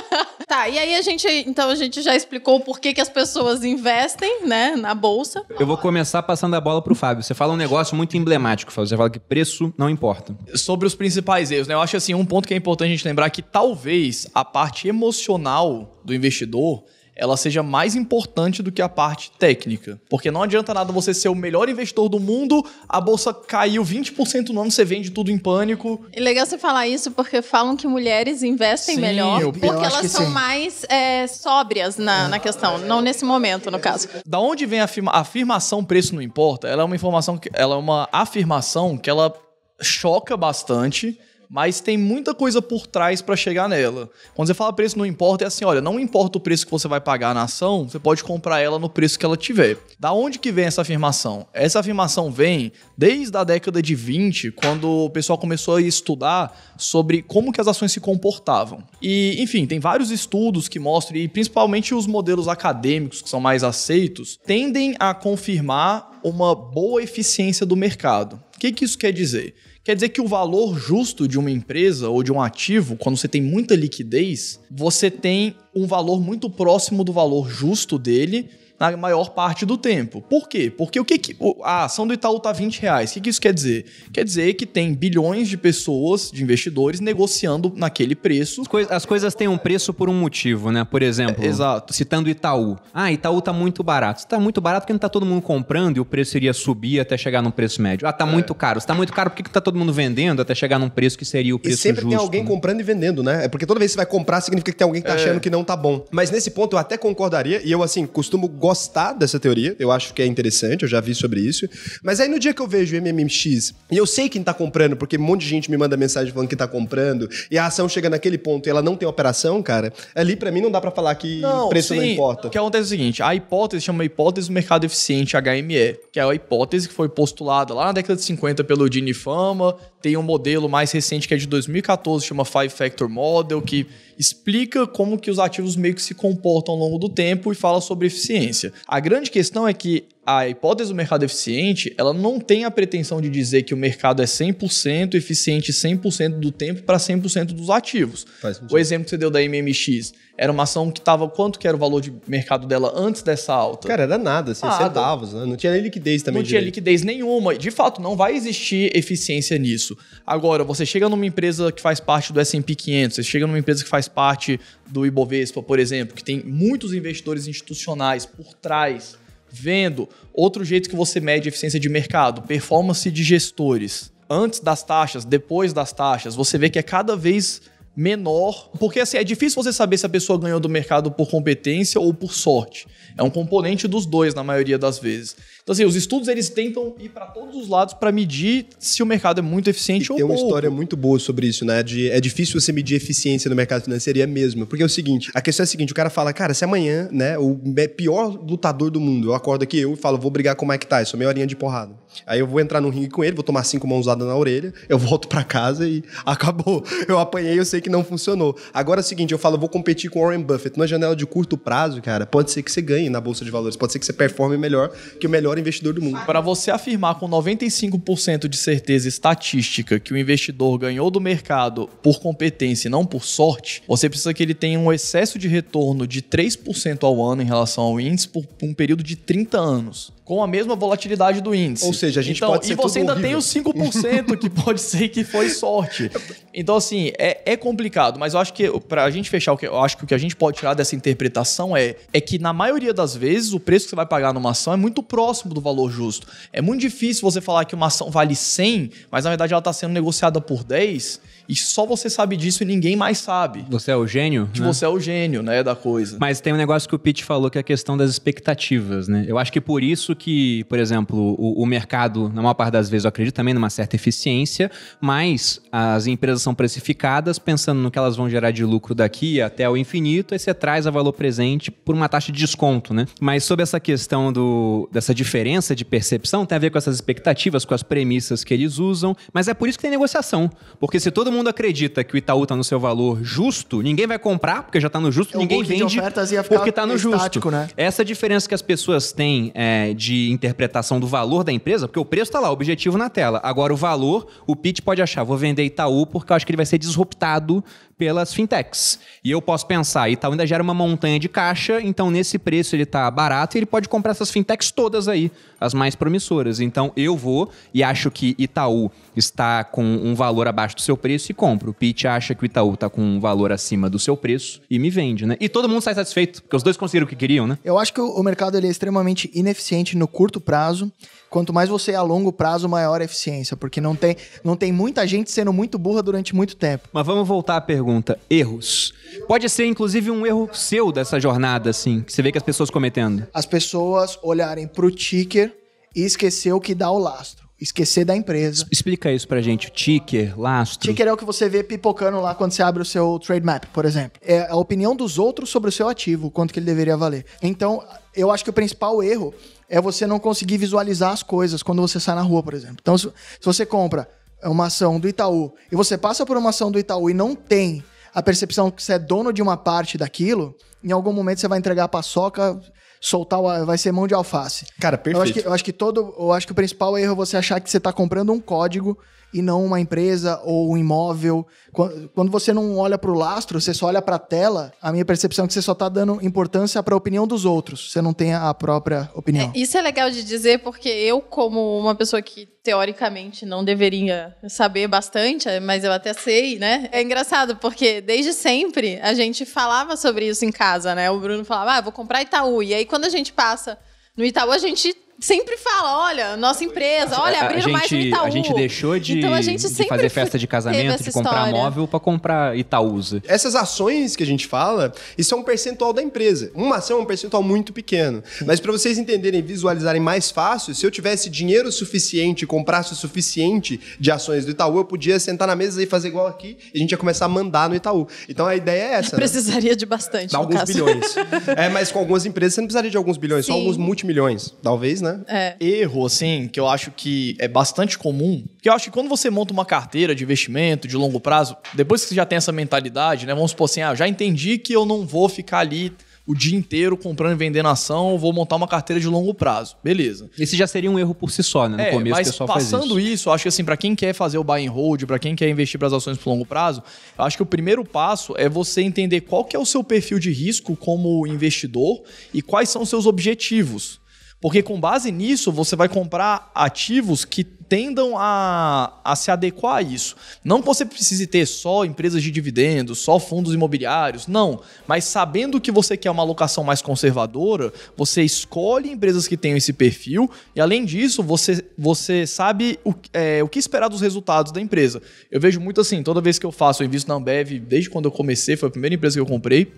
Tá, 0.55 0.69
e 0.69 0.79
aí 0.79 0.95
a 0.95 1.01
gente, 1.01 1.27
então 1.45 1.69
a 1.69 1.75
gente 1.75 2.01
já 2.01 2.15
explicou 2.15 2.61
por 2.61 2.79
que, 2.79 2.93
que 2.93 3.01
as 3.01 3.09
pessoas 3.09 3.65
investem, 3.65 4.47
né, 4.47 4.73
na 4.77 4.95
bolsa. 4.95 5.43
Eu 5.59 5.67
vou 5.67 5.75
começar 5.75 6.23
passando 6.23 6.53
a 6.53 6.61
bola 6.61 6.81
pro 6.81 6.95
Fábio. 6.95 7.21
Você 7.21 7.33
fala 7.33 7.51
um 7.51 7.57
negócio 7.57 7.93
muito 7.93 8.15
emblemático, 8.15 8.71
Fábio. 8.71 8.87
Você 8.87 8.95
fala 8.95 9.09
que 9.09 9.19
preço 9.19 9.73
não 9.77 9.89
importa. 9.89 10.33
Sobre 10.53 10.87
os 10.87 10.95
principais 10.95 11.51
erros, 11.51 11.67
né? 11.67 11.73
Eu 11.73 11.81
acho 11.81 11.97
assim, 11.97 12.13
um 12.13 12.25
ponto 12.25 12.47
que 12.47 12.53
é 12.53 12.57
importante 12.57 12.87
a 12.87 12.91
gente 12.91 13.05
lembrar 13.05 13.25
é 13.25 13.29
que 13.31 13.41
talvez 13.41 14.27
a 14.33 14.45
parte 14.45 14.87
emocional 14.87 15.99
do 16.05 16.15
investidor 16.15 16.85
ela 17.15 17.37
seja 17.37 17.63
mais 17.63 17.95
importante 17.95 18.61
do 18.61 18.71
que 18.71 18.81
a 18.81 18.89
parte 18.89 19.31
técnica. 19.39 19.99
Porque 20.09 20.29
não 20.29 20.43
adianta 20.43 20.73
nada 20.73 20.91
você 20.91 21.13
ser 21.13 21.29
o 21.29 21.35
melhor 21.35 21.69
investidor 21.69 22.09
do 22.09 22.19
mundo, 22.19 22.65
a 22.89 22.99
bolsa 22.99 23.33
caiu 23.33 23.83
20% 23.83 24.49
no 24.49 24.61
ano, 24.61 24.71
você 24.71 24.83
vende 24.83 25.09
tudo 25.11 25.31
em 25.31 25.37
pânico. 25.37 26.05
E 26.15 26.19
legal 26.19 26.45
você 26.45 26.57
falar 26.57 26.87
isso 26.87 27.11
porque 27.11 27.41
falam 27.41 27.75
que 27.77 27.87
mulheres 27.87 28.43
investem 28.43 28.95
Sim, 28.95 29.01
melhor 29.01 29.41
eu- 29.41 29.51
porque 29.53 29.65
eu 29.65 29.73
elas 29.73 30.01
que 30.01 30.09
são 30.09 30.25
sim. 30.25 30.31
mais 30.31 30.83
é, 30.89 31.25
sóbrias 31.27 31.97
na, 31.97 32.27
na 32.27 32.39
questão, 32.39 32.77
não 32.79 32.99
nesse 33.01 33.23
momento, 33.23 33.71
no 33.71 33.79
caso. 33.79 34.07
Da 34.25 34.39
onde 34.39 34.65
vem 34.65 34.79
a 34.81 34.83
afirma- 34.83 35.11
afirmação 35.13 35.83
preço 35.83 36.13
não 36.13 36.21
importa? 36.21 36.67
Ela 36.67 36.81
é 36.81 36.85
uma 36.85 36.95
informação 36.95 37.37
que 37.37 37.49
ela 37.53 37.75
é 37.75 37.77
uma 37.77 38.09
afirmação 38.11 38.97
que 38.97 39.09
ela 39.09 39.33
choca 39.81 40.37
bastante, 40.37 41.19
mas 41.49 41.79
tem 41.79 41.97
muita 41.97 42.33
coisa 42.33 42.61
por 42.61 42.87
trás 42.87 43.21
para 43.21 43.35
chegar 43.35 43.69
nela. 43.69 44.09
Quando 44.33 44.47
você 44.47 44.53
fala 44.53 44.73
preço 44.73 44.97
não 44.97 45.05
importa, 45.05 45.43
é 45.43 45.47
assim, 45.47 45.65
olha, 45.65 45.81
não 45.81 45.99
importa 45.99 46.37
o 46.37 46.41
preço 46.41 46.65
que 46.65 46.71
você 46.71 46.87
vai 46.87 47.01
pagar 47.01 47.33
na 47.33 47.43
ação, 47.43 47.87
você 47.87 47.99
pode 47.99 48.23
comprar 48.23 48.59
ela 48.59 48.79
no 48.79 48.89
preço 48.89 49.17
que 49.17 49.25
ela 49.25 49.37
tiver. 49.37 49.77
Da 49.99 50.11
onde 50.11 50.39
que 50.39 50.51
vem 50.51 50.65
essa 50.65 50.81
afirmação? 50.81 51.47
Essa 51.53 51.79
afirmação 51.79 52.31
vem 52.31 52.71
desde 52.97 53.35
a 53.37 53.43
década 53.43 53.81
de 53.81 53.95
20, 53.95 54.51
quando 54.51 54.89
o 54.89 55.09
pessoal 55.09 55.37
começou 55.37 55.75
a 55.75 55.81
estudar 55.81 56.57
sobre 56.77 57.21
como 57.21 57.51
que 57.51 57.61
as 57.61 57.67
ações 57.67 57.91
se 57.91 57.99
comportavam. 57.99 58.83
E, 59.01 59.41
enfim, 59.41 59.65
tem 59.65 59.79
vários 59.79 60.11
estudos 60.11 60.67
que 60.67 60.79
mostram, 60.79 61.17
e 61.17 61.27
principalmente 61.27 61.93
os 61.93 62.07
modelos 62.07 62.47
acadêmicos 62.47 63.21
que 63.21 63.29
são 63.29 63.39
mais 63.39 63.63
aceitos, 63.63 64.39
tendem 64.45 64.95
a 64.99 65.13
confirmar 65.13 66.19
uma 66.23 66.55
boa 66.55 67.03
eficiência 67.03 67.65
do 67.65 67.75
mercado. 67.75 68.41
O 68.55 68.59
que, 68.59 68.71
que 68.71 68.85
isso 68.85 68.97
quer 68.97 69.11
dizer? 69.11 69.53
Quer 69.85 69.93
dizer 69.93 70.09
que 70.09 70.19
o 70.19 70.27
valor 70.27 70.79
justo 70.79 71.27
de 71.27 71.37
uma 71.37 71.51
empresa 71.51 72.09
ou 72.09 72.23
de 72.23 72.31
um 72.31 72.41
ativo, 72.41 72.97
quando 72.97 73.17
você 73.17 73.27
tem 73.27 73.39
muita 73.39 73.75
liquidez, 73.75 74.59
você 74.69 75.11
tem 75.11 75.55
um 75.75 75.85
valor 75.85 76.19
muito 76.19 76.49
próximo 76.49 77.03
do 77.03 77.13
valor 77.13 77.51
justo 77.51 77.99
dele 77.99 78.49
na 78.79 78.95
maior 78.97 79.29
parte 79.31 79.65
do 79.65 79.77
tempo. 79.77 80.21
Por 80.21 80.47
quê? 80.49 80.71
Porque 80.75 80.99
o 80.99 81.05
que, 81.05 81.17
que 81.17 81.35
a 81.63 81.85
ação 81.85 82.05
do 82.05 82.13
Itaú 82.13 82.39
tá 82.39 82.51
20 82.51 82.79
reais. 82.81 83.11
O 83.11 83.13
que, 83.15 83.21
que 83.21 83.29
isso 83.29 83.39
quer 83.41 83.53
dizer? 83.53 83.85
Quer 84.11 84.23
dizer 84.25 84.53
que 84.55 84.65
tem 84.65 84.93
bilhões 84.93 85.47
de 85.47 85.57
pessoas, 85.57 86.29
de 86.31 86.43
investidores, 86.43 86.99
negociando 86.99 87.71
naquele 87.75 88.15
preço. 88.15 88.61
As, 88.61 88.67
coi- 88.67 88.87
as 88.89 89.05
coisas 89.05 89.33
têm 89.33 89.47
um 89.47 89.57
preço 89.57 89.93
por 89.93 90.09
um 90.09 90.13
motivo, 90.13 90.71
né? 90.71 90.83
Por 90.83 91.01
exemplo, 91.01 91.43
É, 91.43 91.47
exato. 91.47 91.93
citando 91.93 92.29
Itaú. 92.29 92.77
Ah, 92.93 93.11
Itaú 93.11 93.41
tá 93.41 93.53
muito 93.53 93.83
barato. 93.83 94.21
Se 94.21 94.27
tá 94.27 94.39
muito 94.39 94.59
barato 94.61 94.83
porque 94.83 94.93
não 94.93 94.99
tá 94.99 95.09
todo 95.09 95.25
mundo 95.25 95.41
comprando 95.41 95.97
e 95.97 95.99
o 95.99 96.05
preço 96.05 96.35
iria 96.37 96.53
subir 96.53 96.99
até 96.99 97.17
chegar 97.17 97.41
num 97.41 97.51
preço 97.51 97.81
médio. 97.81 98.07
Ah, 98.07 98.13
tá 98.13 98.25
muito 98.25 98.53
caro. 98.53 98.79
Se 98.81 98.87
tá 98.87 98.93
muito 98.93 99.13
caro, 99.13 99.29
por 99.29 99.37
que 99.37 99.43
que 99.43 99.49
tá 99.49 99.61
todo 99.61 99.77
mundo 99.77 99.93
vendendo 99.93 100.41
até 100.41 100.53
chegar 100.53 100.77
num 100.79 100.89
preço 100.89 101.17
que 101.17 101.25
seria 101.25 101.53
o 101.55 101.57
E 101.57 101.61
preço 101.61 101.81
sempre 101.81 102.01
justo? 102.01 102.09
tem 102.09 102.17
alguém 102.19 102.41
né? 102.43 102.47
comprando 102.49 102.79
e 102.79 102.83
vendendo, 102.83 103.23
né? 103.23 103.45
É 103.45 103.47
porque 103.47 103.65
toda 103.65 103.79
vez 103.79 103.91
que 103.91 103.93
você 103.93 103.97
vai 103.97 104.05
comprar, 104.05 104.41
significa 104.41 104.71
que 104.71 104.77
tem 104.77 104.85
alguém 104.85 105.01
que 105.01 105.07
tá 105.07 105.15
achando 105.15 105.39
que 105.39 105.49
não 105.49 105.63
tá 105.63 105.75
bom. 105.75 106.05
Mas 106.11 106.29
nesse 106.31 106.51
ponto 106.51 106.75
eu 106.75 106.79
até 106.79 106.97
concordaria, 106.97 107.61
e 107.63 107.71
eu, 107.71 107.81
assim, 107.83 108.05
costumo 108.05 108.47
gostar 108.65 109.13
dessa 109.13 109.39
teoria. 109.39 109.75
Eu 109.77 109.91
acho 109.91 110.11
que 110.11 110.23
é 110.23 110.25
interessante, 110.25 110.81
eu 110.81 110.89
já 110.89 110.99
vi 110.99 111.13
sobre 111.13 111.39
isso. 111.39 111.69
Mas 112.03 112.19
aí 112.19 112.27
no 112.27 112.39
dia 112.39 112.51
que 112.51 112.61
eu 112.61 112.67
vejo 112.67 112.97
o 112.97 113.01
MMX, 113.01 113.75
e 113.91 113.97
eu 113.97 114.07
sei 114.07 114.27
quem 114.27 114.41
tá 114.41 114.55
comprando, 114.55 114.95
porque 114.95 115.17
um 115.17 115.21
monte 115.21 115.41
de 115.41 115.47
gente 115.47 115.69
me 115.69 115.77
manda 115.77 115.95
mensagem 115.95 116.33
falando 116.33 116.49
que 116.49 116.55
tá 116.55 116.67
comprando, 116.67 117.29
e 117.51 117.59
a 117.59 117.67
ação 117.67 117.87
chega 117.87 118.09
naquele 118.09 118.39
ponto 118.39 118.65
e 118.65 118.69
ela 118.71 118.81
não 118.81 118.95
tem 118.95 119.07
operação, 119.07 119.61
cara, 119.61 119.93
ali 120.15 120.35
pra 120.35 120.51
mim 120.51 120.61
não 120.61 120.71
dá 120.71 120.81
pra 120.81 120.89
falar 120.89 121.13
que 121.13 121.41
preço 121.69 121.93
não 121.93 122.01
sim. 122.01 122.13
importa. 122.13 122.47
O 122.47 122.49
que 122.51 122.57
acontece 122.57 122.81
é 122.81 122.85
o 122.85 122.89
seguinte: 122.89 123.21
a 123.21 123.35
hipótese 123.35 123.85
chama 123.85 124.03
hipótese 124.03 124.47
do 124.47 124.53
mercado 124.53 124.83
eficiente 124.83 125.35
HME, 125.37 125.99
que 126.11 126.19
é 126.19 126.23
a 126.23 126.33
hipótese 126.33 126.87
que 126.87 126.93
foi 126.93 127.07
postulada 127.07 127.71
lá 127.71 127.85
na 127.85 127.91
década 127.91 128.15
de 128.15 128.23
50 128.23 128.63
pelo 128.63 128.91
Gini 128.91 129.13
Fama. 129.13 129.75
Tem 130.01 130.17
um 130.17 130.23
modelo 130.23 130.69
mais 130.69 130.91
recente 130.91 131.27
que 131.27 131.33
é 131.33 131.37
de 131.37 131.47
2014, 131.47 132.25
chama 132.25 132.45
Five 132.45 132.69
Factor 132.69 133.09
Model, 133.09 133.61
que 133.61 133.87
explica 134.17 134.87
como 134.87 135.17
que 135.17 135.29
os 135.29 135.39
ativos 135.39 135.75
meio 135.75 135.95
que 135.95 136.01
se 136.01 136.13
comportam 136.13 136.73
ao 136.73 136.79
longo 136.79 136.97
do 136.97 137.09
tempo 137.09 137.51
e 137.51 137.55
fala 137.55 137.81
sobre 137.81 138.07
eficiência. 138.07 138.54
A 138.87 138.99
grande 138.99 139.29
questão 139.31 139.67
é 139.67 139.73
que 139.73 140.07
a 140.25 140.47
hipótese 140.49 140.89
do 140.89 140.95
mercado 140.95 141.23
eficiente, 141.23 141.93
ela 141.97 142.11
não 142.11 142.39
tem 142.39 142.65
a 142.65 142.71
pretensão 142.71 143.21
de 143.21 143.29
dizer 143.29 143.61
que 143.63 143.73
o 143.73 143.77
mercado 143.77 144.23
é 144.23 144.25
100% 144.25 145.13
eficiente 145.13 145.71
100% 145.71 146.39
do 146.39 146.51
tempo 146.51 146.81
para 146.81 146.97
100% 146.97 147.47
dos 147.53 147.69
ativos. 147.69 148.25
O 148.71 148.77
exemplo 148.77 149.03
que 149.05 149.11
você 149.11 149.17
deu 149.17 149.29
da 149.29 149.39
MMX 149.39 150.13
era 150.37 150.51
uma 150.51 150.63
ação 150.63 150.91
que 150.91 150.99
estava 150.99 151.29
quanto 151.29 151.59
que 151.59 151.67
era 151.67 151.77
o 151.77 151.79
valor 151.79 152.01
de 152.01 152.11
mercado 152.27 152.67
dela 152.67 152.91
antes 152.95 153.21
dessa 153.21 153.53
alta? 153.53 153.87
Cara, 153.87 154.03
era 154.03 154.17
nada, 154.17 154.51
assim, 154.51 154.65
Nada. 154.65 154.85
centavos, 154.85 155.31
né? 155.33 155.45
Não 155.45 155.55
tinha 155.55 155.71
nem 155.71 155.81
liquidez 155.81 156.23
também. 156.23 156.41
não 156.41 156.43
tinha 156.47 156.59
direito. 156.59 156.75
liquidez 156.75 157.03
nenhuma. 157.03 157.55
De 157.55 157.69
fato, 157.71 158.01
não 158.01 158.17
vai 158.17 158.35
existir 158.35 158.91
eficiência 158.97 159.57
nisso. 159.57 159.95
Agora, 160.25 160.63
você 160.63 160.85
chega 160.85 161.07
numa 161.07 161.25
empresa 161.25 161.71
que 161.71 161.81
faz 161.81 161.99
parte 161.99 162.33
do 162.33 162.39
S&P 162.39 162.73
500, 162.75 163.15
você 163.15 163.23
chega 163.23 163.45
numa 163.47 163.59
empresa 163.59 163.83
que 163.83 163.89
faz 163.89 164.07
parte 164.07 164.59
do 164.89 165.05
Ibovespa, 165.05 165.61
por 165.61 165.79
exemplo, 165.79 166.15
que 166.15 166.23
tem 166.23 166.41
muitos 166.43 166.93
investidores 166.93 167.47
institucionais 167.47 168.25
por 168.25 168.53
trás, 168.55 169.17
vendo 169.55 170.09
outro 170.33 170.65
jeito 170.65 170.89
que 170.89 170.95
você 170.95 171.19
mede 171.19 171.47
eficiência 171.47 171.79
de 171.79 171.87
mercado, 171.87 172.41
performance 172.41 173.09
de 173.09 173.23
gestores. 173.23 174.11
Antes 174.29 174.59
das 174.59 174.83
taxas, 174.83 175.23
depois 175.23 175.71
das 175.71 175.93
taxas, 175.93 176.35
você 176.35 176.57
vê 176.57 176.69
que 176.69 176.79
é 176.79 176.83
cada 176.83 177.15
vez 177.15 177.61
menor, 177.95 178.71
porque 178.77 178.99
assim, 178.99 179.17
é 179.17 179.23
difícil 179.23 179.63
você 179.63 179.71
saber 179.71 179.97
se 179.97 180.05
a 180.05 180.09
pessoa 180.09 180.37
ganhou 180.37 180.59
do 180.59 180.67
mercado 180.67 181.09
por 181.09 181.29
competência 181.29 182.01
ou 182.01 182.13
por 182.13 182.33
sorte. 182.33 182.85
É 183.17 183.23
um 183.23 183.29
componente 183.29 183.87
dos 183.87 184.05
dois 184.05 184.33
na 184.33 184.43
maioria 184.43 184.77
das 184.77 184.99
vezes. 184.99 185.37
Então 185.65 185.73
assim, 185.73 185.83
os 185.83 185.95
estudos 185.95 186.27
eles 186.27 186.47
tentam 186.47 186.93
ir 186.99 187.09
para 187.09 187.25
todos 187.25 187.55
os 187.55 187.67
lados 187.67 187.95
para 187.95 188.11
medir 188.11 188.67
se 188.77 189.01
o 189.01 189.05
mercado 189.05 189.39
é 189.39 189.41
muito 189.41 189.67
eficiente 189.67 190.11
ou 190.11 190.15
Tem 190.15 190.23
uma 190.23 190.35
pouco. 190.35 190.47
história 190.47 190.69
muito 190.69 190.95
boa 190.95 191.17
sobre 191.17 191.47
isso, 191.47 191.65
né? 191.65 191.81
De, 191.81 192.07
é 192.11 192.21
difícil 192.21 192.61
você 192.61 192.71
medir 192.71 192.93
eficiência 192.93 193.49
no 193.49 193.55
mercado 193.55 193.81
financeiro 193.85 194.19
e 194.19 194.21
é 194.21 194.27
mesmo. 194.27 194.67
Porque 194.67 194.83
é 194.83 194.85
o 194.85 194.89
seguinte, 194.89 195.31
a 195.33 195.41
questão 195.41 195.63
é 195.63 195.65
a 195.65 195.67
seguinte, 195.67 195.91
o 195.91 195.95
cara 195.95 196.11
fala, 196.11 196.31
cara, 196.33 196.53
se 196.53 196.63
amanhã, 196.63 197.09
né, 197.11 197.35
o 197.39 197.59
pior 197.97 198.27
lutador 198.47 198.91
do 198.91 199.01
mundo, 199.01 199.29
eu 199.29 199.33
acordo 199.33 199.63
aqui 199.63 199.79
eu 199.79 199.93
e 199.93 199.95
falo, 199.95 200.19
vou 200.19 200.29
brigar 200.29 200.55
com 200.55 200.67
o 200.67 200.69
Mike 200.69 200.85
Tyson, 200.85 201.17
meia 201.17 201.29
horinha 201.29 201.47
de 201.47 201.55
porrada. 201.55 201.95
Aí 202.27 202.39
eu 202.39 202.45
vou 202.45 202.59
entrar 202.59 202.79
no 202.79 202.89
ringue 202.89 203.09
com 203.09 203.23
ele, 203.23 203.35
vou 203.35 203.43
tomar 203.43 203.63
cinco 203.63 203.87
mãozadas 203.87 204.27
na 204.27 204.35
orelha, 204.35 204.71
eu 204.87 204.99
volto 204.99 205.27
pra 205.27 205.43
casa 205.43 205.87
e 205.87 206.03
acabou. 206.23 206.83
Eu 207.07 207.17
apanhei, 207.17 207.57
eu 207.57 207.65
sei 207.65 207.81
que 207.81 207.89
não 207.89 208.03
funcionou. 208.03 208.55
Agora 208.71 208.99
é 208.99 209.03
o 209.03 209.03
seguinte, 209.03 209.31
eu 209.31 209.39
falo, 209.39 209.57
vou 209.57 209.67
competir 209.67 210.11
com 210.11 210.19
o 210.19 210.23
Warren 210.23 210.43
Buffett. 210.43 210.77
Na 210.77 210.85
janela 210.85 211.15
de 211.15 211.25
curto 211.25 211.57
prazo, 211.57 212.03
cara, 212.03 212.27
pode 212.27 212.51
ser 212.51 212.61
que 212.61 212.71
você 212.71 212.83
ganhe 212.83 213.09
na 213.09 213.19
Bolsa 213.19 213.43
de 213.43 213.49
Valores, 213.49 213.75
pode 213.75 213.93
ser 213.93 213.97
que 213.97 214.05
você 214.05 214.13
performe 214.13 214.57
melhor 214.57 214.91
que 215.19 215.25
o 215.25 215.29
melhor 215.29 215.54
investidor 215.59 215.93
do 215.93 216.01
mundo. 216.01 216.19
Para 216.25 216.41
você 216.41 216.71
afirmar 216.71 217.15
com 217.15 217.29
95% 217.29 218.47
de 218.47 218.57
certeza 218.57 219.07
estatística 219.07 219.99
que 219.99 220.13
o 220.13 220.17
investidor 220.17 220.77
ganhou 220.77 221.11
do 221.11 221.21
mercado 221.21 221.89
por 222.01 222.19
competência 222.19 222.87
e 222.87 222.91
não 222.91 223.05
por 223.05 223.23
sorte, 223.23 223.83
você 223.87 224.09
precisa 224.09 224.33
que 224.33 224.43
ele 224.43 224.53
tenha 224.53 224.79
um 224.79 224.91
excesso 224.91 225.37
de 225.37 225.47
retorno 225.47 226.07
de 226.07 226.21
3% 226.21 227.03
ao 227.03 227.23
ano 227.23 227.41
em 227.41 227.45
relação 227.45 227.83
ao 227.83 227.99
índice 227.99 228.27
por 228.27 228.45
um 228.61 228.73
período 228.73 229.03
de 229.03 229.15
30 229.15 229.57
anos. 229.57 230.14
Com 230.25 230.43
a 230.43 230.47
mesma 230.47 230.75
volatilidade 230.75 231.39
do 231.39 231.53
índice. 231.53 231.85
Ou 231.85 231.93
seja, 231.93 232.19
a 232.19 232.23
gente 232.23 232.37
então, 232.37 232.49
pode 232.49 232.65
ser 232.65 232.73
E 232.73 232.75
você 232.75 232.99
ainda 232.99 233.13
tem 233.13 233.35
horrível. 233.35 233.37
os 233.37 233.45
5% 234.33 234.37
que 234.37 234.49
pode 234.49 234.81
ser 234.81 235.07
que 235.09 235.23
foi 235.23 235.49
sorte. 235.49 236.11
Então, 236.53 236.75
assim, 236.75 237.11
é, 237.17 237.41
é 237.45 237.55
complicado, 237.55 238.19
mas 238.19 238.33
eu 238.33 238.39
acho 238.39 238.51
que 238.51 238.67
pra 238.81 239.09
gente 239.11 239.29
fechar 239.29 239.53
o 239.53 239.57
que 239.57 239.67
eu 239.67 239.79
acho 239.79 239.95
que 239.95 240.03
o 240.03 240.07
que 240.07 240.15
a 240.15 240.17
gente 240.17 240.35
pode 240.35 240.57
tirar 240.57 240.73
dessa 240.73 240.95
interpretação 240.95 241.77
é, 241.77 241.95
é 242.11 242.19
que 242.19 242.39
na 242.39 242.51
maioria 242.51 242.93
das 242.93 243.15
vezes 243.15 243.53
o 243.53 243.59
preço 243.59 243.85
que 243.85 243.91
você 243.91 243.95
vai 243.95 244.05
pagar 244.05 244.33
numa 244.33 244.51
ação 244.51 244.73
é 244.73 244.77
muito 244.77 245.03
próximo 245.03 245.53
do 245.53 245.61
valor 245.61 245.91
justo. 245.91 246.27
É 246.51 246.61
muito 246.61 246.81
difícil 246.81 247.21
você 247.21 247.39
falar 247.39 247.63
que 247.65 247.75
uma 247.75 247.87
ação 247.87 248.09
vale 248.09 248.35
100, 248.35 248.89
mas 249.11 249.23
na 249.23 249.29
verdade 249.29 249.53
ela 249.53 249.59
está 249.59 249.71
sendo 249.71 249.91
negociada 249.91 250.41
por 250.41 250.63
10 250.63 251.21
e 251.47 251.55
só 251.55 251.85
você 251.85 252.09
sabe 252.09 252.35
disso 252.35 252.63
e 252.63 252.65
ninguém 252.65 252.95
mais 252.95 253.17
sabe. 253.17 253.65
Você 253.69 253.91
é 253.91 253.95
o 253.95 254.07
gênio? 254.07 254.49
Que 254.53 254.59
né? 254.59 254.67
você 254.67 254.85
é 254.85 254.87
o 254.87 254.99
gênio, 254.99 255.43
né, 255.43 255.63
da 255.63 255.75
coisa. 255.75 256.17
Mas 256.19 256.39
tem 256.39 256.53
um 256.53 256.57
negócio 256.57 256.87
que 256.87 256.95
o 256.95 256.99
Pete 256.99 257.23
falou 257.23 257.49
que 257.49 257.57
é 257.57 257.61
a 257.61 257.63
questão 257.63 257.97
das 257.97 258.09
expectativas, 258.09 259.07
né? 259.07 259.25
Eu 259.27 259.37
acho 259.37 259.51
que 259.51 259.61
por 259.61 259.83
isso 259.83 260.15
que, 260.15 260.63
por 260.65 260.79
exemplo, 260.79 261.35
o, 261.37 261.61
o 261.61 261.65
mercado, 261.65 262.29
na 262.29 262.41
maior 262.41 262.53
parte 262.53 262.71
das 262.71 262.89
vezes, 262.89 263.05
eu 263.05 263.09
acredito 263.09 263.35
também 263.35 263.53
numa 263.53 263.69
certa 263.69 263.95
eficiência, 263.95 264.71
mas 264.99 265.61
as 265.71 266.07
empresas 266.07 266.41
são 266.41 266.53
precificadas 266.53 267.37
pensando 267.37 267.79
no 267.79 267.91
que 267.91 267.97
elas 267.97 268.15
vão 268.15 268.29
gerar 268.29 268.51
de 268.51 268.63
lucro 268.63 268.95
daqui 268.95 269.41
até 269.41 269.69
o 269.69 269.77
infinito, 269.77 270.33
aí 270.33 270.39
você 270.39 270.53
traz 270.53 270.87
a 270.87 270.91
valor 270.91 271.13
presente 271.13 271.69
por 271.69 271.93
uma 271.93 272.09
taxa 272.09 272.31
de 272.31 272.39
desconto, 272.39 272.93
né? 272.93 273.05
Mas 273.19 273.43
sobre 273.43 273.63
essa 273.63 273.79
questão 273.79 274.31
do, 274.31 274.89
dessa 274.91 275.13
diferença 275.13 275.75
de 275.75 275.85
percepção, 275.85 276.45
tem 276.45 276.55
a 276.55 276.59
ver 276.59 276.69
com 276.69 276.77
essas 276.77 276.95
expectativas, 276.95 277.65
com 277.65 277.73
as 277.73 277.83
premissas 277.83 278.43
que 278.43 278.53
eles 278.53 278.79
usam, 278.79 279.15
mas 279.33 279.47
é 279.47 279.53
por 279.53 279.67
isso 279.69 279.77
que 279.77 279.83
tem 279.83 279.91
negociação. 279.91 280.49
Porque 280.79 280.99
se 280.99 281.11
todo 281.11 281.31
mundo 281.31 281.34
acredita 281.41 282.03
que 282.03 282.13
o 282.13 282.17
Itaú 282.17 282.45
tá 282.45 282.55
no 282.55 282.63
seu 282.63 282.79
valor 282.79 283.19
justo, 283.23 283.81
ninguém 283.81 284.07
vai 284.07 284.17
comprar, 284.19 284.63
porque 284.63 284.79
já 284.79 284.89
tá 284.89 284.99
no 284.99 285.11
justo, 285.11 285.33
É, 285.33 285.37
o 285.37 285.39
ninguém 285.41 285.63
vende 285.63 285.99
porque 286.47 286.71
tá 286.71 286.85
no 286.85 286.97
justo. 286.97 287.15
estático, 287.17 287.51
né? 287.51 287.67
Essa 287.75 288.03
diferença 288.05 288.47
que 288.47 288.55
as 288.55 288.61
pessoas 288.61 289.11
têm 289.11 289.51
é, 289.53 289.93
de 289.93 290.31
interpretação 290.31 290.99
do 290.99 291.07
valor 291.07 291.43
da 291.43 291.51
empresa, 291.51 291.87
porque 291.87 291.99
o 291.99 292.05
preço 292.05 292.31
tá 292.31 292.39
lá, 292.39 292.49
o 292.49 292.53
objetivo 292.53 292.97
na 292.97 293.09
tela. 293.09 293.39
Agora, 293.43 293.73
o 293.73 293.77
valor, 293.77 294.27
o 294.47 294.55
Pete 294.55 294.81
pode 294.81 295.01
achar, 295.01 295.23
vou 295.23 295.37
vender 295.37 295.63
Itaú 295.63 296.05
porque 296.05 296.31
eu 296.31 296.35
acho 296.35 296.45
que 296.45 296.51
ele 296.51 296.57
vai 296.57 296.65
ser 296.65 296.77
disruptado 296.77 297.63
pelas 297.97 298.33
fintechs. 298.33 298.99
E 299.23 299.31
eu 299.31 299.41
posso 299.41 299.65
pensar, 299.67 300.09
Itaú 300.09 300.31
ainda 300.31 300.45
gera 300.45 300.63
uma 300.63 300.73
montanha 300.73 301.19
de 301.19 301.29
caixa, 301.29 301.79
então 301.81 302.09
nesse 302.09 302.37
preço 302.37 302.75
ele 302.75 302.85
tá 302.85 303.09
barato 303.11 303.55
e 303.55 303.59
ele 303.59 303.65
pode 303.65 303.87
comprar 303.87 304.11
essas 304.11 304.31
fintechs 304.31 304.71
todas 304.71 305.07
aí, 305.07 305.31
as 305.59 305.73
mais 305.73 305.95
promissoras. 305.95 306.59
Então 306.59 306.91
eu 306.95 307.15
vou 307.15 307.49
e 307.73 307.83
acho 307.83 308.09
que 308.09 308.35
Itaú 308.37 308.91
está 309.15 309.63
com 309.63 309.83
um 309.83 310.15
valor 310.15 310.47
abaixo 310.47 310.75
do 310.75 310.81
seu 310.81 310.97
preço 310.97 311.31
e 311.31 311.35
compro. 311.35 311.71
O 311.71 311.73
Pete 311.73 312.07
acha 312.07 312.35
que 312.35 312.43
o 312.43 312.45
Itaú 312.45 312.75
tá 312.75 312.89
com 312.89 313.01
um 313.01 313.19
valor 313.19 313.51
acima 313.51 313.89
do 313.89 313.99
seu 313.99 314.17
preço 314.17 314.61
e 314.69 314.79
me 314.79 314.89
vende, 314.89 315.25
né? 315.25 315.37
E 315.39 315.47
todo 315.47 315.69
mundo 315.69 315.81
sai 315.81 315.93
satisfeito, 315.95 316.41
porque 316.41 316.55
os 316.55 316.63
dois 316.63 316.75
conseguiram 316.75 317.05
o 317.05 317.09
que 317.09 317.15
queriam, 317.15 317.47
né? 317.47 317.57
Eu 317.63 317.77
acho 317.77 317.93
que 317.93 318.01
o 318.01 318.15
o 318.15 318.23
mercado 318.23 318.57
ele 318.57 318.67
é 318.67 318.69
extremamente 318.69 319.29
ineficiente 319.33 319.97
no 319.97 320.07
curto 320.07 320.39
prazo. 320.39 320.91
Quanto 321.29 321.51
mais 321.51 321.67
você 321.67 321.91
é 321.91 321.95
a 321.95 322.01
longo 322.01 322.31
prazo, 322.31 322.69
maior 322.69 323.01
a 323.01 323.03
eficiência, 323.03 323.57
porque 323.57 323.81
não 323.81 323.93
tem, 323.93 324.15
não 324.41 324.55
tem 324.55 324.71
muita 324.71 325.05
gente 325.05 325.29
sendo 325.29 325.51
muito 325.51 325.77
burra 325.77 326.01
durante 326.01 326.33
muito 326.33 326.55
tempo. 326.55 326.87
Mas 326.93 327.05
vamos 327.05 327.27
voltar 327.27 327.57
à 327.57 327.61
pergunta. 327.61 327.84
Erros. 328.29 328.93
Pode 329.27 329.49
ser, 329.49 329.65
inclusive, 329.65 330.11
um 330.11 330.25
erro 330.25 330.49
seu 330.53 330.91
dessa 330.91 331.19
jornada, 331.19 331.69
assim, 331.69 332.01
que 332.01 332.11
você 332.11 332.21
vê 332.21 332.31
que 332.31 332.37
as 332.37 332.43
pessoas 332.43 332.69
cometendo. 332.69 333.27
As 333.33 333.45
pessoas 333.45 334.19
olharem 334.21 334.67
pro 334.67 334.91
ticker 334.91 335.55
e 335.95 336.01
esquecer 336.01 336.53
o 336.53 336.59
que 336.59 336.75
dá 336.75 336.91
o 336.91 336.97
lastro. 336.97 337.45
Esquecer 337.59 338.03
da 338.03 338.13
empresa. 338.15 338.67
Explica 338.69 339.09
isso 339.11 339.27
pra 339.27 339.41
gente. 339.41 339.71
Ticker, 339.71 340.37
lastro. 340.37 340.89
Ticker 340.89 341.07
é 341.07 341.13
o 341.13 341.17
que 341.17 341.23
você 341.23 341.47
vê 341.47 341.63
pipocando 341.63 342.19
lá 342.19 342.35
quando 342.35 342.51
você 342.51 342.61
abre 342.61 342.81
o 342.81 342.85
seu 342.85 343.17
trade 343.17 343.45
map, 343.45 343.65
por 343.67 343.85
exemplo. 343.85 344.19
É 344.21 344.49
a 344.49 344.55
opinião 344.57 344.93
dos 344.93 345.17
outros 345.17 345.49
sobre 345.49 345.69
o 345.69 345.71
seu 345.71 345.87
ativo, 345.87 346.29
quanto 346.29 346.53
que 346.53 346.59
ele 346.59 346.65
deveria 346.65 346.97
valer. 346.97 347.25
Então, 347.41 347.81
eu 348.13 348.29
acho 348.29 348.43
que 348.43 348.49
o 348.49 348.53
principal 348.53 349.01
erro 349.01 349.33
é 349.69 349.79
você 349.79 350.05
não 350.05 350.19
conseguir 350.19 350.57
visualizar 350.57 351.13
as 351.13 351.23
coisas 351.23 351.63
quando 351.63 351.81
você 351.81 351.97
sai 351.97 352.15
na 352.15 352.21
rua, 352.21 352.43
por 352.43 352.53
exemplo. 352.53 352.77
Então, 352.81 352.97
se 352.97 353.09
você 353.41 353.65
compra 353.65 354.07
uma 354.49 354.67
ação 354.67 354.99
do 354.99 355.07
Itaú 355.07 355.53
e 355.71 355.75
você 355.75 355.97
passa 355.97 356.25
por 356.25 356.37
uma 356.37 356.49
ação 356.49 356.71
do 356.71 356.79
Itaú 356.79 357.09
e 357.09 357.13
não 357.13 357.35
tem 357.35 357.83
a 358.13 358.21
percepção 358.23 358.71
que 358.71 358.81
você 358.81 358.93
é 358.93 358.99
dono 358.99 359.33
de 359.33 359.41
uma 359.41 359.57
parte 359.57 359.97
daquilo, 359.97 360.55
em 360.83 360.91
algum 360.91 361.11
momento 361.11 361.39
você 361.41 361.47
vai 361.47 361.59
entregar 361.59 361.83
a 361.85 361.87
paçoca, 361.87 362.59
soltar, 363.01 363.39
o- 363.41 363.65
vai 363.65 363.77
ser 363.77 363.91
mão 363.91 364.07
de 364.07 364.13
alface. 364.13 364.65
Cara, 364.79 364.95
Eu 365.05 365.21
acho, 365.21 365.33
que, 365.33 365.33
perfeito. 365.33 365.47
eu 365.47 365.53
acho 365.53 365.63
que 365.63 365.73
todo. 365.73 366.15
Eu 366.17 366.31
acho 366.31 366.45
que 366.45 366.51
o 366.51 366.55
principal 366.55 366.97
erro 366.97 367.11
é 367.11 367.15
você 367.15 367.35
achar 367.37 367.59
que 367.59 367.69
você 367.69 367.77
está 367.77 367.91
comprando 367.91 368.31
um 368.31 368.39
código 368.39 368.97
e 369.35 369.41
não 369.41 369.65
uma 369.65 369.81
empresa 369.81 370.39
ou 370.45 370.71
um 370.71 370.77
imóvel. 370.77 371.45
Quando, 371.73 372.31
você 372.31 372.53
não 372.53 372.77
olha 372.77 372.97
para 372.97 373.11
o 373.11 373.13
lastro, 373.13 373.59
você 373.59 373.73
só 373.73 373.87
olha 373.87 374.01
para 374.01 374.15
a 374.15 374.19
tela, 374.19 374.71
a 374.81 374.93
minha 374.93 375.03
percepção 375.03 375.43
é 375.43 375.47
que 375.49 375.53
você 375.53 375.61
só 375.61 375.73
está 375.73 375.89
dando 375.89 376.25
importância 376.25 376.81
para 376.81 376.93
a 376.93 376.97
opinião 376.97 377.27
dos 377.27 377.43
outros. 377.43 377.91
Você 377.91 378.01
não 378.01 378.13
tem 378.13 378.33
a 378.33 378.53
própria 378.53 379.11
opinião. 379.13 379.51
É, 379.53 379.59
isso 379.59 379.77
é 379.77 379.81
legal 379.81 380.09
de 380.09 380.23
dizer 380.23 380.59
porque 380.59 380.87
eu, 380.87 381.19
como 381.19 381.77
uma 381.77 381.93
pessoa 381.93 382.21
que 382.21 382.47
teoricamente 382.63 383.45
não 383.45 383.61
deveria 383.61 384.33
saber 384.47 384.87
bastante, 384.87 385.47
mas 385.59 385.83
eu 385.83 385.91
até 385.91 386.13
sei, 386.13 386.57
né? 386.57 386.87
É 386.93 387.01
engraçado 387.01 387.57
porque 387.57 387.99
desde 387.99 388.31
sempre 388.31 389.01
a 389.01 389.13
gente 389.13 389.45
falava 389.45 389.97
sobre 389.97 390.29
isso 390.29 390.45
em 390.45 390.51
casa, 390.51 390.95
né? 390.95 391.11
O 391.11 391.19
Bruno 391.19 391.43
falava, 391.43 391.73
ah, 391.73 391.81
vou 391.81 391.91
comprar 391.91 392.21
Itaú. 392.21 392.63
E 392.63 392.73
aí 392.73 392.85
quando 392.85 393.03
a 393.03 393.09
gente 393.09 393.33
passa 393.33 393.77
no 394.15 394.23
Itaú, 394.23 394.51
a 394.51 394.57
gente 394.57 394.95
sempre 395.19 395.57
fala, 395.57 396.05
olha, 396.07 396.37
nossa 396.37 396.63
empresa, 396.63 397.19
olha, 397.19 397.41
abriram 397.41 397.71
mais 397.71 397.89
gente, 397.89 398.07
Itaú. 398.07 398.25
a 398.25 398.29
gente 398.29 398.53
deixou 398.53 398.99
de, 398.99 399.17
então, 399.17 399.33
a 399.33 399.41
gente 399.41 399.61
de 399.61 399.69
sempre 399.69 399.87
fazer 399.87 400.09
festa 400.09 400.37
de 400.37 400.47
casamento, 400.47 401.03
de 401.03 401.11
comprar 401.11 401.31
história. 401.31 401.53
móvel 401.53 401.87
pra 401.87 401.99
comprar 401.99 402.57
Itaúsa. 402.57 403.21
Essas 403.27 403.55
ações 403.55 404.15
que 404.15 404.23
a 404.23 404.25
gente 404.25 404.47
fala, 404.47 404.93
isso 405.17 405.33
é 405.33 405.37
um 405.37 405.43
percentual 405.43 405.93
da 405.93 406.01
empresa. 406.01 406.51
Uma 406.53 406.77
ação 406.77 406.99
é 406.99 407.01
um 407.01 407.05
percentual 407.05 407.41
muito 407.41 407.71
pequeno. 407.73 408.23
Mas 408.45 408.59
para 408.59 408.71
vocês 408.71 408.97
entenderem 408.97 409.39
e 409.39 409.43
visualizarem 409.43 410.01
mais 410.01 410.31
fácil, 410.31 410.75
se 410.75 410.85
eu 410.85 410.91
tivesse 410.91 411.29
dinheiro 411.29 411.71
suficiente 411.71 412.45
comprasse 412.45 412.93
o 412.93 412.95
suficiente 412.95 413.79
de 413.99 414.11
ações 414.11 414.45
do 414.45 414.51
Itaú, 414.51 414.77
eu 414.77 414.85
podia 414.85 415.19
sentar 415.19 415.47
na 415.47 415.55
mesa 415.55 415.81
e 415.81 415.85
fazer 415.85 416.09
igual 416.09 416.27
aqui 416.27 416.57
e 416.73 416.77
a 416.77 416.81
gente 416.81 416.91
ia 416.91 416.97
começar 416.97 417.25
a 417.25 417.29
mandar 417.29 417.69
no 417.69 417.75
Itaú. 417.75 418.07
Então 418.29 418.45
a 418.45 418.55
ideia 418.55 418.83
é 418.83 418.93
essa. 418.95 419.15
né? 419.15 419.19
Precisaria 419.19 419.75
de 419.75 419.85
bastante, 419.85 420.31
Dá 420.31 420.37
no 420.37 420.43
alguns 420.43 420.59
caso. 420.59 420.73
bilhões. 420.73 421.15
é, 421.55 421.69
mas 421.69 421.91
com 421.91 421.99
algumas 421.99 422.25
empresas 422.25 422.55
você 422.55 422.61
não 422.61 422.67
precisaria 422.67 422.91
de 422.91 422.97
alguns 422.97 423.17
bilhões, 423.17 423.45
só 423.45 423.53
Sim. 423.53 423.59
alguns 423.59 423.77
multimilhões. 423.77 424.53
Talvez, 424.61 425.01
né? 425.05 425.21
É. 425.27 425.55
erro, 425.59 426.05
assim, 426.05 426.49
que 426.51 426.59
eu 426.59 426.67
acho 426.67 426.91
que 426.91 427.35
é 427.39 427.47
bastante 427.47 427.97
comum, 427.97 428.43
que 428.61 428.67
eu 428.67 428.73
acho 428.73 428.85
que 428.85 428.91
quando 428.91 429.07
você 429.07 429.29
monta 429.29 429.53
uma 429.53 429.65
carteira 429.65 430.13
de 430.13 430.23
investimento 430.23 430.87
de 430.87 430.97
longo 430.97 431.19
prazo, 431.19 431.55
depois 431.73 432.01
que 432.03 432.09
você 432.09 432.15
já 432.15 432.25
tem 432.25 432.37
essa 432.37 432.51
mentalidade, 432.51 433.25
né? 433.25 433.33
Vamos 433.33 433.51
supor 433.51 433.65
assim, 433.65 433.81
ah, 433.81 433.91
eu 433.91 433.95
já 433.95 434.07
entendi 434.07 434.57
que 434.57 434.73
eu 434.73 434.85
não 434.85 435.05
vou 435.05 435.29
ficar 435.29 435.59
ali 435.59 435.93
o 436.27 436.33
dia 436.33 436.57
inteiro 436.57 436.97
comprando 436.97 437.33
e 437.33 437.35
vendendo 437.35 437.69
ação, 437.69 438.17
vou 438.17 438.33
montar 438.33 438.55
uma 438.55 438.67
carteira 438.67 438.99
de 438.99 439.05
longo 439.07 439.31
prazo. 439.31 439.75
Beleza. 439.83 440.27
Esse 440.39 440.57
já 440.57 440.65
seria 440.65 440.89
um 440.89 440.97
erro 440.97 441.13
por 441.13 441.29
si 441.29 441.43
só, 441.43 441.69
né? 441.69 441.77
No 441.77 441.83
É, 441.83 441.91
começo 441.91 442.15
mas 442.17 442.27
o 442.27 442.31
pessoal 442.31 442.47
faz 442.47 442.63
passando 442.63 442.99
isso. 442.99 443.13
isso. 443.13 443.29
acho 443.29 443.43
que 443.43 443.47
assim, 443.49 443.63
para 443.63 443.77
quem 443.77 443.95
quer 443.95 444.11
fazer 444.11 444.39
o 444.39 444.43
buy 444.43 444.65
and 444.65 444.71
hold, 444.71 445.03
para 445.05 445.19
quem 445.19 445.35
quer 445.35 445.47
investir 445.47 445.77
para 445.77 445.87
as 445.87 445.93
ações 445.93 446.17
por 446.17 446.31
longo 446.31 446.43
prazo, 446.43 446.81
eu 447.15 447.23
acho 447.23 447.37
que 447.37 447.43
o 447.43 447.45
primeiro 447.45 447.85
passo 447.85 448.33
é 448.37 448.49
você 448.49 448.81
entender 448.81 449.21
qual 449.21 449.45
que 449.45 449.55
é 449.55 449.59
o 449.59 449.65
seu 449.67 449.83
perfil 449.83 450.17
de 450.17 450.31
risco 450.31 450.75
como 450.75 451.27
investidor 451.27 452.01
e 452.33 452.41
quais 452.41 452.69
são 452.69 452.81
os 452.81 452.89
seus 452.89 453.05
objetivos. 453.05 453.99
Porque 454.45 454.61
com 454.61 454.79
base 454.79 455.11
nisso, 455.11 455.51
você 455.51 455.75
vai 455.75 455.89
comprar 455.89 456.51
ativos 456.53 457.25
que 457.25 457.43
tendam 457.43 458.13
a, 458.15 458.93
a 459.03 459.15
se 459.15 459.31
adequar 459.31 459.77
a 459.77 459.81
isso. 459.81 460.15
Não 460.43 460.59
que 460.61 460.67
você 460.67 460.85
precise 460.85 461.25
ter 461.25 461.47
só 461.47 461.83
empresas 461.83 462.21
de 462.21 462.29
dividendos, 462.29 462.99
só 462.99 463.17
fundos 463.17 463.55
imobiliários, 463.55 464.27
não. 464.27 464.61
Mas 464.87 465.05
sabendo 465.05 465.59
que 465.59 465.71
você 465.71 465.97
quer 465.97 466.11
uma 466.11 466.21
alocação 466.21 466.63
mais 466.63 466.79
conservadora, 466.79 467.73
você 467.97 468.21
escolhe 468.21 468.91
empresas 468.91 469.27
que 469.27 469.35
tenham 469.35 469.57
esse 469.57 469.73
perfil 469.73 470.29
e, 470.55 470.61
além 470.61 470.85
disso, 470.85 471.23
você, 471.23 471.65
você 471.75 472.27
sabe 472.27 472.77
o, 472.85 472.93
é, 473.13 473.41
o 473.41 473.49
que 473.49 473.57
esperar 473.57 473.87
dos 473.87 474.01
resultados 474.01 474.51
da 474.51 474.61
empresa. 474.61 475.01
Eu 475.31 475.41
vejo 475.41 475.59
muito 475.59 475.81
assim, 475.81 476.03
toda 476.03 476.21
vez 476.21 476.37
que 476.37 476.45
eu 476.45 476.51
faço, 476.51 476.83
eu 476.83 476.85
invisto 476.85 477.09
na 477.09 477.15
Ambev, 477.15 477.59
desde 477.61 477.89
quando 477.89 478.05
eu 478.05 478.11
comecei, 478.11 478.55
foi 478.55 478.69
a 478.69 478.71
primeira 478.71 478.93
empresa 478.93 479.15
que 479.15 479.21
eu 479.21 479.25
comprei. 479.25 479.73